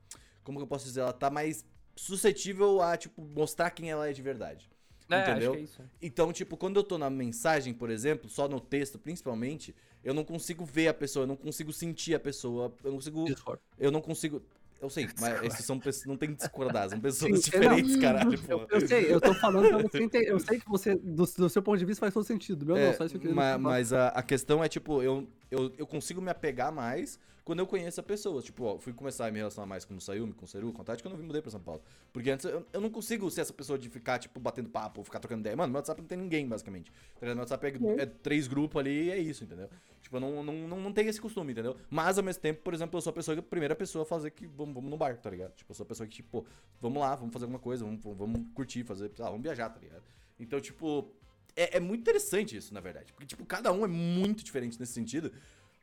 Como 0.44 0.58
que 0.58 0.62
eu 0.64 0.68
posso 0.68 0.84
dizer? 0.84 1.00
Ela 1.00 1.12
tá 1.12 1.30
mais 1.30 1.64
suscetível 1.96 2.82
a, 2.82 2.96
tipo, 2.96 3.22
mostrar 3.22 3.70
quem 3.70 3.90
ela 3.90 4.08
é 4.08 4.12
de 4.12 4.20
verdade. 4.20 4.70
É, 5.08 5.22
entendeu? 5.22 5.54
é. 5.54 5.84
Então, 6.00 6.32
tipo, 6.32 6.56
quando 6.56 6.78
eu 6.78 6.84
tô 6.84 6.96
na 6.96 7.10
mensagem, 7.10 7.74
por 7.74 7.90
exemplo, 7.90 8.28
só 8.28 8.48
no 8.48 8.60
texto 8.60 8.98
principalmente, 8.98 9.74
eu 10.04 10.14
não 10.14 10.24
consigo 10.24 10.64
ver 10.64 10.88
a 10.88 10.94
pessoa, 10.94 11.24
eu 11.24 11.26
não 11.26 11.36
consigo 11.36 11.72
sentir 11.72 12.14
a 12.14 12.20
pessoa, 12.20 12.72
eu 12.84 12.90
não 12.90 12.98
consigo. 12.98 13.24
Discord. 13.24 13.62
Eu 13.78 13.90
não 13.90 14.00
consigo. 14.00 14.42
Eu 14.80 14.88
sei, 14.88 15.08
mas 15.20 15.42
esses 15.42 15.64
são 15.64 15.78
pessoas. 15.78 16.06
Não 16.06 16.16
tem 16.16 16.30
que 16.30 16.36
discordar, 16.36 16.88
são 16.88 17.00
pessoas 17.00 17.40
Sim, 17.40 17.50
diferentes, 17.50 17.94
não. 17.96 18.00
caralho, 18.00 18.38
pô. 18.38 18.52
Eu, 18.52 18.66
eu 18.80 18.88
sei, 18.88 19.12
eu 19.12 19.20
tô 19.20 19.34
falando 19.34 19.68
pra 19.68 19.78
você 19.78 19.98
entender. 20.02 20.30
Eu 20.30 20.40
sei 20.40 20.58
que 20.58 20.68
você, 20.68 20.94
do, 20.94 21.24
do 21.26 21.48
seu 21.48 21.62
ponto 21.62 21.78
de 21.78 21.84
vista, 21.84 22.00
faz 22.00 22.14
todo 22.14 22.24
sentido. 22.24 22.64
Meu 22.64 22.76
É, 22.76 22.86
não, 22.86 22.94
só 22.94 23.04
isso 23.04 23.12
que 23.12 23.16
eu 23.18 23.20
queria 23.20 23.34
ma- 23.36 23.42
falar. 23.42 23.58
mas 23.58 23.92
a, 23.92 24.08
a 24.08 24.22
questão 24.22 24.64
é, 24.64 24.68
tipo, 24.68 25.02
eu, 25.02 25.28
eu, 25.50 25.72
eu 25.76 25.86
consigo 25.86 26.20
me 26.20 26.30
apegar 26.30 26.72
mais 26.72 27.18
quando 27.44 27.58
eu 27.58 27.66
conheço 27.66 28.00
a 28.00 28.02
pessoa. 28.02 28.40
Tipo, 28.42 28.64
ó, 28.64 28.78
fui 28.78 28.92
começar 28.92 29.26
a 29.26 29.30
me 29.30 29.38
relacionar 29.38 29.66
mais 29.66 29.84
com 29.84 29.96
o 29.96 30.00
Sayumi, 30.00 30.32
com 30.32 30.44
o 30.44 30.48
Seru, 30.48 30.72
com 30.72 30.82
a 30.82 30.84
Tati, 30.84 31.02
quando 31.02 31.14
eu 31.14 31.18
me 31.18 31.26
mudei 31.26 31.42
pra 31.42 31.50
São 31.50 31.60
Paulo. 31.60 31.82
Porque 32.12 32.30
antes 32.30 32.44
eu, 32.44 32.64
eu 32.72 32.80
não 32.80 32.90
consigo 32.90 33.28
ser 33.30 33.40
essa 33.40 33.52
pessoa 33.52 33.78
de 33.78 33.88
ficar, 33.88 34.18
tipo, 34.18 34.38
batendo 34.38 34.68
papo, 34.68 35.02
ficar 35.02 35.18
trocando 35.18 35.40
ideia. 35.40 35.56
Mano, 35.56 35.72
meu 35.72 35.78
WhatsApp 35.78 36.00
não 36.00 36.08
tem 36.08 36.18
ninguém, 36.18 36.46
basicamente. 36.46 36.92
Tá? 37.18 37.26
Meu 37.26 37.38
WhatsApp 37.38 37.66
é, 37.66 38.02
é 38.02 38.06
três 38.06 38.46
grupos 38.46 38.78
ali 38.80 39.06
e 39.06 39.10
é 39.10 39.18
isso, 39.18 39.44
entendeu? 39.44 39.68
Tipo, 40.00 40.16
eu 40.16 40.20
não, 40.20 40.42
não, 40.42 40.68
não, 40.68 40.80
não 40.80 40.92
tenho 40.92 41.08
esse 41.08 41.20
costume, 41.20 41.52
entendeu? 41.52 41.76
Mas 41.88 42.18
ao 42.18 42.24
mesmo 42.24 42.40
tempo, 42.40 42.62
por 42.62 42.74
exemplo, 42.74 42.96
eu 42.96 43.00
sou 43.00 43.10
a 43.10 43.14
pessoa 43.14 43.34
que 43.34 43.40
a 43.40 43.42
primeira 43.42 43.74
pessoa 43.74 44.02
a 44.02 44.06
fazer 44.06 44.30
que 44.30 44.46
vamos, 44.46 44.74
vamos 44.74 44.90
no 44.90 44.96
bar, 44.96 45.16
tá 45.16 45.30
ligado? 45.30 45.52
Tipo, 45.54 45.72
eu 45.72 45.74
sou 45.74 45.84
a 45.84 45.86
pessoa 45.86 46.06
que, 46.06 46.16
tipo, 46.16 46.46
vamos 46.80 47.00
lá, 47.00 47.14
vamos 47.16 47.32
fazer 47.32 47.44
alguma 47.46 47.60
coisa, 47.60 47.84
vamos, 47.84 48.00
vamos 48.02 48.46
curtir, 48.54 48.84
fazer, 48.84 49.10
lá, 49.18 49.26
vamos 49.26 49.42
viajar, 49.42 49.68
tá 49.70 49.80
ligado? 49.80 50.02
Então, 50.38 50.60
tipo, 50.60 51.12
é, 51.56 51.76
é 51.76 51.80
muito 51.80 52.00
interessante 52.00 52.56
isso, 52.56 52.72
na 52.72 52.80
verdade. 52.80 53.12
Porque, 53.12 53.26
tipo, 53.26 53.44
cada 53.44 53.72
um 53.72 53.84
é 53.84 53.88
muito 53.88 54.42
diferente 54.44 54.78
nesse 54.78 54.92
sentido. 54.92 55.32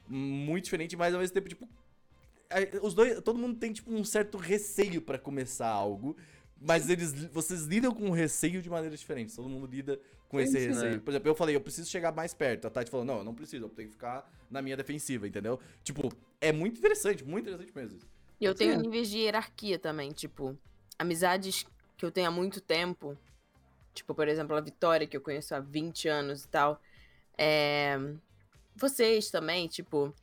Muito 0.07 0.65
diferente, 0.65 0.95
mas 0.95 1.13
ao 1.13 1.19
mesmo 1.19 1.33
tempo, 1.33 1.49
tipo. 1.49 1.67
é, 2.49 2.79
Os 2.81 2.93
dois. 2.93 3.21
Todo 3.21 3.37
mundo 3.37 3.57
tem, 3.57 3.73
tipo, 3.73 3.91
um 3.91 4.03
certo 4.03 4.37
receio 4.37 5.01
pra 5.01 5.17
começar 5.17 5.67
algo. 5.67 6.15
Mas 6.59 6.89
eles, 6.89 7.13
vocês 7.25 7.65
lidam 7.65 7.93
com 7.93 8.09
o 8.09 8.11
receio 8.11 8.61
de 8.61 8.69
maneiras 8.69 8.99
diferentes. 8.99 9.35
Todo 9.35 9.47
mundo 9.47 9.67
lida 9.67 9.99
com 10.27 10.39
esse 10.39 10.59
sim. 10.59 10.67
receio. 10.67 11.01
Por 11.01 11.11
exemplo, 11.11 11.29
eu 11.29 11.35
falei, 11.35 11.55
eu 11.55 11.61
preciso 11.61 11.89
chegar 11.89 12.11
mais 12.11 12.33
perto. 12.33 12.65
A 12.65 12.69
Tati 12.69 12.89
falou, 12.89 13.05
não, 13.05 13.19
eu 13.19 13.23
não 13.23 13.35
preciso, 13.35 13.65
eu 13.65 13.69
tenho 13.69 13.89
que 13.89 13.93
ficar 13.93 14.29
na 14.49 14.61
minha 14.61 14.75
defensiva, 14.75 15.27
entendeu? 15.27 15.59
Tipo, 15.83 16.11
é 16.41 16.51
muito 16.51 16.79
interessante, 16.79 17.23
muito 17.23 17.47
interessante 17.47 17.75
mesmo. 17.75 17.97
isso. 17.97 18.07
E 18.39 18.45
eu 18.45 18.53
tenho 18.55 18.75
Sim. 18.75 18.81
níveis 18.81 19.09
de 19.09 19.17
hierarquia 19.19 19.79
também, 19.79 20.11
tipo, 20.11 20.57
amizades 20.97 21.65
que 21.95 22.05
eu 22.05 22.11
tenho 22.11 22.27
há 22.27 22.31
muito 22.31 22.61
tempo, 22.61 23.17
tipo, 23.97 24.15
por 24.15 24.27
exemplo, 24.27 24.55
a 24.55 24.61
Vitória, 24.61 25.07
que 25.07 25.17
eu 25.17 25.21
conheço 25.21 25.53
há 25.53 25.59
20 25.59 26.07
anos 26.07 26.43
e 26.43 26.47
tal. 26.47 26.81
É... 27.37 27.97
Vocês 28.75 29.29
também, 29.31 29.67
tipo, 29.67 30.13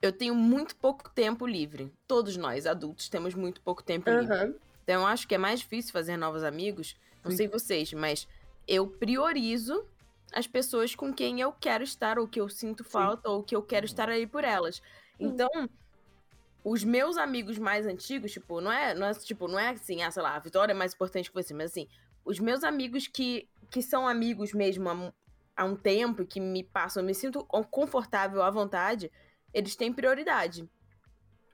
eu 0.00 0.12
tenho 0.12 0.34
muito 0.34 0.74
pouco 0.76 1.10
tempo 1.10 1.46
livre. 1.46 1.92
Todos 2.06 2.36
nós, 2.36 2.66
adultos, 2.66 3.08
temos 3.08 3.34
muito 3.34 3.60
pouco 3.60 3.82
tempo 3.82 4.10
livre. 4.10 4.34
Aham. 4.34 4.54
Então 4.82 5.02
eu 5.02 5.06
acho 5.06 5.28
que 5.28 5.34
é 5.34 5.38
mais 5.38 5.60
difícil 5.60 5.92
fazer 5.92 6.16
novos 6.16 6.42
amigos. 6.42 6.96
Não 7.22 7.30
Sim. 7.30 7.36
sei 7.36 7.48
vocês, 7.48 7.92
mas 7.92 8.26
eu 8.66 8.86
priorizo 8.86 9.84
as 10.32 10.46
pessoas 10.46 10.94
com 10.94 11.12
quem 11.12 11.40
eu 11.40 11.52
quero 11.52 11.84
estar, 11.84 12.18
ou 12.18 12.26
que 12.26 12.40
eu 12.40 12.48
sinto 12.48 12.84
falta, 12.84 13.28
ou 13.28 13.42
que 13.42 13.54
eu 13.54 13.62
quero 13.62 13.84
estar 13.84 14.08
aí 14.08 14.26
por 14.26 14.44
elas. 14.44 14.80
Então, 15.18 15.48
os 16.64 16.84
meus 16.84 17.16
amigos 17.16 17.58
mais 17.58 17.86
antigos, 17.86 18.32
tipo, 18.32 18.60
não 18.60 18.70
é, 18.70 18.94
não 18.94 19.06
é 19.06 19.14
tipo, 19.14 19.48
não 19.48 19.58
é 19.58 19.70
assim, 19.70 20.02
ah, 20.02 20.10
sei 20.10 20.22
lá, 20.22 20.36
a 20.36 20.38
Vitória 20.38 20.72
é 20.72 20.74
mais 20.74 20.94
importante 20.94 21.30
que 21.30 21.34
você, 21.34 21.52
mas 21.52 21.72
assim, 21.72 21.88
os 22.24 22.38
meus 22.38 22.64
amigos 22.64 23.06
que, 23.06 23.48
que 23.70 23.82
são 23.82 24.06
amigos 24.06 24.52
mesmo 24.52 24.88
há, 24.88 24.94
um- 24.94 25.12
há 25.56 25.64
um 25.64 25.76
tempo, 25.76 26.24
que 26.26 26.40
me 26.40 26.62
passam, 26.62 27.02
me 27.02 27.14
sinto 27.14 27.44
confortável 27.70 28.42
à 28.42 28.50
vontade, 28.50 29.10
eles 29.52 29.76
têm 29.76 29.92
prioridade. 29.92 30.68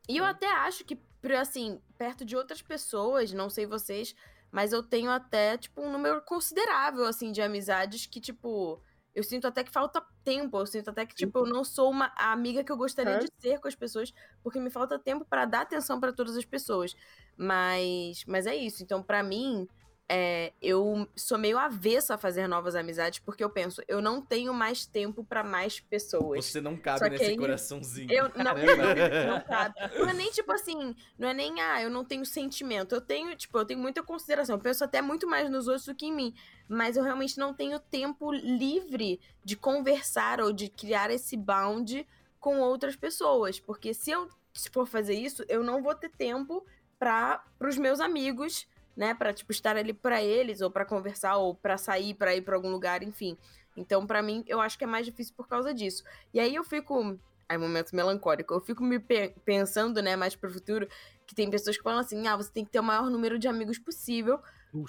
E 0.09 0.17
eu 0.19 0.25
até 0.25 0.47
acho 0.47 0.85
que, 0.85 0.99
assim, 1.39 1.81
perto 1.99 2.25
de 2.25 2.37
outras 2.37 2.63
pessoas, 2.63 3.33
não 3.33 3.51
sei 3.51 3.67
vocês, 3.67 4.15
mas 4.53 4.73
eu 4.73 4.83
tenho 4.83 5.11
até, 5.11 5.59
tipo, 5.59 5.81
um 5.83 5.91
número 5.91 6.23
considerável, 6.23 7.05
assim, 7.07 7.33
de 7.33 7.43
amizades 7.43 8.07
que, 8.07 8.21
tipo, 8.21 8.81
eu 9.15 9.25
sinto 9.25 9.47
até 9.47 9.65
que 9.65 9.71
falta 9.73 10.01
tempo, 10.23 10.59
eu 10.59 10.67
sinto 10.67 10.91
até 10.91 11.05
que, 11.05 11.15
tipo, 11.15 11.41
eu 11.41 11.47
não 11.47 11.65
sou 11.65 11.91
uma 11.91 12.13
a 12.17 12.33
amiga 12.33 12.63
que 12.63 12.71
eu 12.71 12.77
gostaria 12.77 13.15
Hã? 13.15 13.19
de 13.19 13.29
ser 13.41 13.59
com 13.59 13.67
as 13.67 13.75
pessoas, 13.75 14.13
porque 14.43 14.61
me 14.61 14.71
falta 14.71 14.99
tempo 14.99 15.25
pra 15.25 15.45
dar 15.45 15.63
atenção 15.63 15.99
pra 15.99 16.13
todas 16.13 16.37
as 16.37 16.45
pessoas. 16.45 16.95
Mas, 17.37 18.25
mas 18.27 18.47
é 18.47 18.55
isso. 18.55 18.83
Então, 18.83 19.03
pra 19.03 19.23
mim, 19.23 19.67
é, 20.09 20.53
eu 20.63 21.09
sou 21.17 21.37
meio 21.37 21.59
avessa 21.59 22.15
a 22.15 22.19
fazer 22.19 22.47
novas 22.47 22.77
amizades, 22.77 23.19
porque 23.19 23.43
eu 23.43 23.51
penso, 23.51 23.83
eu 23.89 24.01
não 24.01 24.23
tenho 24.23 24.55
mais 24.55 24.87
tempo 24.87 25.25
pra 25.25 25.43
mais 25.43 25.81
pessoas. 25.81 26.45
Você 26.45 26.61
não 26.61 26.77
cabe 26.77 26.99
Só 27.01 27.09
nesse 27.09 27.25
aí- 27.25 27.37
coraçãozinho. 27.37 28.13
Eu 28.13 28.25
não, 28.25 28.45
Caramba. 28.45 28.95
não, 28.95 29.33
não 29.35 29.41
cabe. 29.41 29.75
Não 29.99 30.09
é 30.09 30.13
nem 30.13 30.31
tipo 30.31 30.53
assim, 30.53 30.95
não 31.19 31.29
é 31.29 31.35
nem, 31.35 31.61
ah, 31.61 31.83
eu 31.83 31.91
não 31.91 32.05
tenho 32.05 32.25
sentimento. 32.25 32.95
Eu 32.95 33.01
tenho, 33.01 33.35
tipo, 33.37 33.59
eu 33.59 33.65
tenho 33.65 33.81
muita 33.81 34.03
consideração. 34.03 34.55
Eu 34.57 34.61
penso 34.61 34.85
até 34.85 35.03
muito 35.03 35.27
mais 35.27 35.51
nos 35.51 35.67
outros 35.67 35.87
do 35.87 35.95
que 35.95 36.07
em 36.07 36.15
mim. 36.15 36.35
Mas 36.69 36.97
eu 36.97 37.03
realmente 37.03 37.37
não 37.39 37.53
tenho 37.53 37.81
tempo 37.81 38.31
livre 38.33 39.21
de 39.45 39.57
conversar 39.57 40.41
ou 40.41 40.53
de 40.53 40.69
criar 40.69 41.11
esse 41.11 41.37
bound 41.37 42.07
com 42.39 42.61
outras 42.61 42.95
pessoas. 42.95 43.59
Porque 43.59 43.93
se 43.93 44.13
eu 44.13 44.29
for 44.71 44.87
fazer 44.87 45.15
isso, 45.15 45.45
eu 45.49 45.65
não 45.65 45.83
vou 45.83 45.95
ter 45.97 46.11
tempo 46.11 46.65
para 46.99 47.45
os 47.61 47.77
meus 47.77 48.01
amigos, 48.01 48.67
né? 48.97 49.15
Pra, 49.15 49.33
tipo, 49.33 49.53
estar 49.53 49.77
ali 49.77 49.93
pra 49.93 50.23
eles, 50.23 50.61
ou 50.61 50.71
pra 50.71 50.85
conversar, 50.85 51.37
ou 51.37 51.55
pra 51.55 51.77
sair, 51.79 52.15
pra 52.15 52.35
ir 52.35 52.43
pra 52.43 52.57
algum 52.57 52.71
lugar, 52.71 53.03
enfim. 53.03 53.37
Então, 53.77 54.07
pra 54.07 54.23
mim, 54.23 54.43
eu 54.47 54.61
acho 54.61 54.79
que 54.79 54.85
é 54.85 54.87
mais 54.87 55.05
difícil 55.07 55.35
por 55.37 55.47
causa 55.47 55.75
disso. 55.75 56.03
E 56.33 56.41
aí 56.41 56.55
eu 56.55 56.65
fico. 56.65 57.19
Aí, 57.49 57.57
momento 57.59 57.95
melancólico. 57.95 58.55
Eu 58.55 58.61
fico 58.61 58.83
me 58.83 58.99
pe- 58.99 59.35
pensando, 59.45 60.03
né, 60.03 60.17
mais 60.17 60.35
pro 60.35 60.51
futuro, 60.51 60.89
que 61.27 61.35
tem 61.35 61.49
pessoas 61.51 61.77
que 61.77 61.83
falam 61.83 62.01
assim: 62.01 62.27
ah, 62.27 62.37
você 62.37 62.51
tem 62.51 62.65
que 62.65 62.71
ter 62.71 62.81
o 62.81 62.83
maior 62.83 63.09
número 63.11 63.39
de 63.39 63.47
amigos 63.49 63.79
possível, 63.79 64.41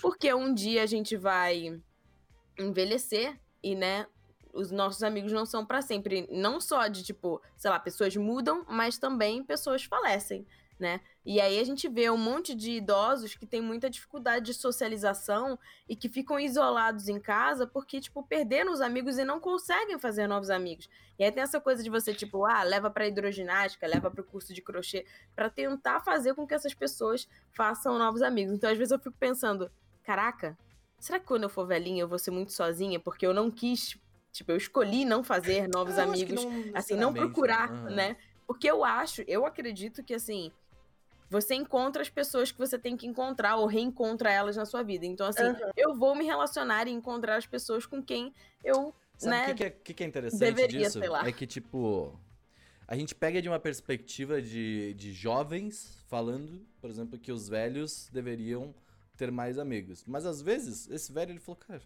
porque 0.01 0.33
um 0.33 0.53
dia 0.53 0.81
a 0.83 0.85
gente 0.87 1.15
vai 1.17 1.79
envelhecer 2.57 3.39
e, 3.61 3.75
né, 3.75 4.07
os 4.53 4.71
nossos 4.71 5.03
amigos 5.03 5.31
não 5.31 5.45
são 5.45 5.65
pra 5.65 5.81
sempre. 5.81 6.27
Não 6.31 6.59
só 6.59 6.87
de, 6.87 7.03
tipo, 7.03 7.41
sei 7.57 7.69
lá, 7.69 7.79
pessoas 7.79 8.15
mudam, 8.15 8.65
mas 8.67 8.97
também 8.97 9.43
pessoas 9.43 9.83
falecem, 9.83 10.45
né? 10.79 10.99
E 11.29 11.41
aí 11.41 11.59
a 11.59 11.63
gente 11.65 11.89
vê 11.89 12.09
um 12.09 12.15
monte 12.15 12.55
de 12.55 12.71
idosos 12.71 13.35
que 13.35 13.45
têm 13.45 13.59
muita 13.59 13.89
dificuldade 13.89 14.45
de 14.45 14.53
socialização 14.53 15.59
e 15.85 15.93
que 15.93 16.07
ficam 16.07 16.39
isolados 16.39 17.09
em 17.09 17.19
casa 17.19 17.67
porque, 17.67 17.99
tipo, 17.99 18.23
perderam 18.23 18.71
os 18.71 18.79
amigos 18.79 19.17
e 19.17 19.25
não 19.25 19.37
conseguem 19.37 19.99
fazer 19.99 20.25
novos 20.25 20.49
amigos. 20.49 20.89
E 21.19 21.25
aí 21.25 21.29
tem 21.29 21.43
essa 21.43 21.59
coisa 21.59 21.83
de 21.83 21.89
você, 21.89 22.13
tipo, 22.13 22.45
ah, 22.45 22.63
leva 22.63 22.89
pra 22.89 23.05
hidroginástica, 23.05 23.85
leva 23.85 24.09
pro 24.09 24.23
curso 24.23 24.53
de 24.53 24.61
crochê, 24.61 25.05
para 25.35 25.49
tentar 25.49 25.99
fazer 25.99 26.33
com 26.33 26.47
que 26.47 26.53
essas 26.53 26.73
pessoas 26.73 27.27
façam 27.51 27.99
novos 27.99 28.21
amigos. 28.21 28.53
Então, 28.53 28.69
às 28.71 28.77
vezes 28.77 28.93
eu 28.93 28.99
fico 28.99 29.17
pensando, 29.19 29.69
caraca, 30.03 30.57
será 30.97 31.19
que 31.19 31.25
quando 31.25 31.43
eu 31.43 31.49
for 31.49 31.67
velhinha 31.67 32.03
eu 32.03 32.07
vou 32.07 32.17
ser 32.17 32.31
muito 32.31 32.53
sozinha 32.53 33.01
porque 33.01 33.27
eu 33.27 33.33
não 33.33 33.51
quis, 33.51 33.97
tipo, 34.31 34.49
eu 34.49 34.55
escolhi 34.55 35.03
não 35.03 35.25
fazer 35.25 35.67
novos 35.67 35.97
Eu 35.97 36.05
amigos, 36.05 36.45
não 36.45 36.51
assim, 36.73 36.95
não 36.95 37.11
necessariamente, 37.11 37.19
procurar, 37.19 37.69
aham. 37.69 37.89
né? 37.89 38.15
Porque 38.47 38.71
eu 38.71 38.85
acho, 38.85 39.23
eu 39.27 39.45
acredito 39.45 40.01
que 40.01 40.13
assim, 40.13 40.53
você 41.29 41.55
encontra 41.55 42.01
as 42.01 42.09
pessoas 42.09 42.51
que 42.51 42.57
você 42.57 42.77
tem 42.79 42.95
que 42.95 43.05
encontrar 43.05 43.57
ou 43.57 43.65
reencontra 43.65 44.31
elas 44.31 44.55
na 44.55 44.65
sua 44.65 44.83
vida. 44.83 45.05
Então, 45.05 45.27
assim, 45.27 45.43
Aham. 45.43 45.71
eu 45.75 45.95
vou 45.95 46.15
me 46.15 46.25
relacionar 46.25 46.87
e 46.87 46.91
encontrar 46.91 47.35
as 47.35 47.45
pessoas 47.45 47.85
com 47.85 48.01
quem 48.01 48.33
eu, 48.63 48.93
Sabe 49.17 49.35
o 49.35 49.39
né? 49.39 49.45
que, 49.45 49.53
que, 49.53 49.63
é, 49.63 49.69
que 49.69 49.93
que 49.93 50.03
é 50.03 50.07
interessante 50.07 50.39
deveria, 50.39 50.79
disso? 50.81 50.99
É 51.03 51.31
que, 51.31 51.45
tipo, 51.45 52.17
a 52.87 52.95
gente 52.95 53.13
pega 53.13 53.41
de 53.41 53.49
uma 53.49 53.59
perspectiva 53.59 54.41
de, 54.41 54.93
de 54.93 55.11
jovens 55.11 56.01
falando, 56.07 56.65
por 56.79 56.89
exemplo, 56.89 57.19
que 57.19 57.31
os 57.31 57.49
velhos 57.49 58.09
deveriam 58.13 58.73
ter 59.17 59.31
mais 59.31 59.59
amigos. 59.59 60.05
Mas 60.07 60.25
às 60.25 60.41
vezes, 60.41 60.89
esse 60.89 61.11
velho 61.11 61.31
ele 61.31 61.39
falou, 61.39 61.57
cara, 61.57 61.81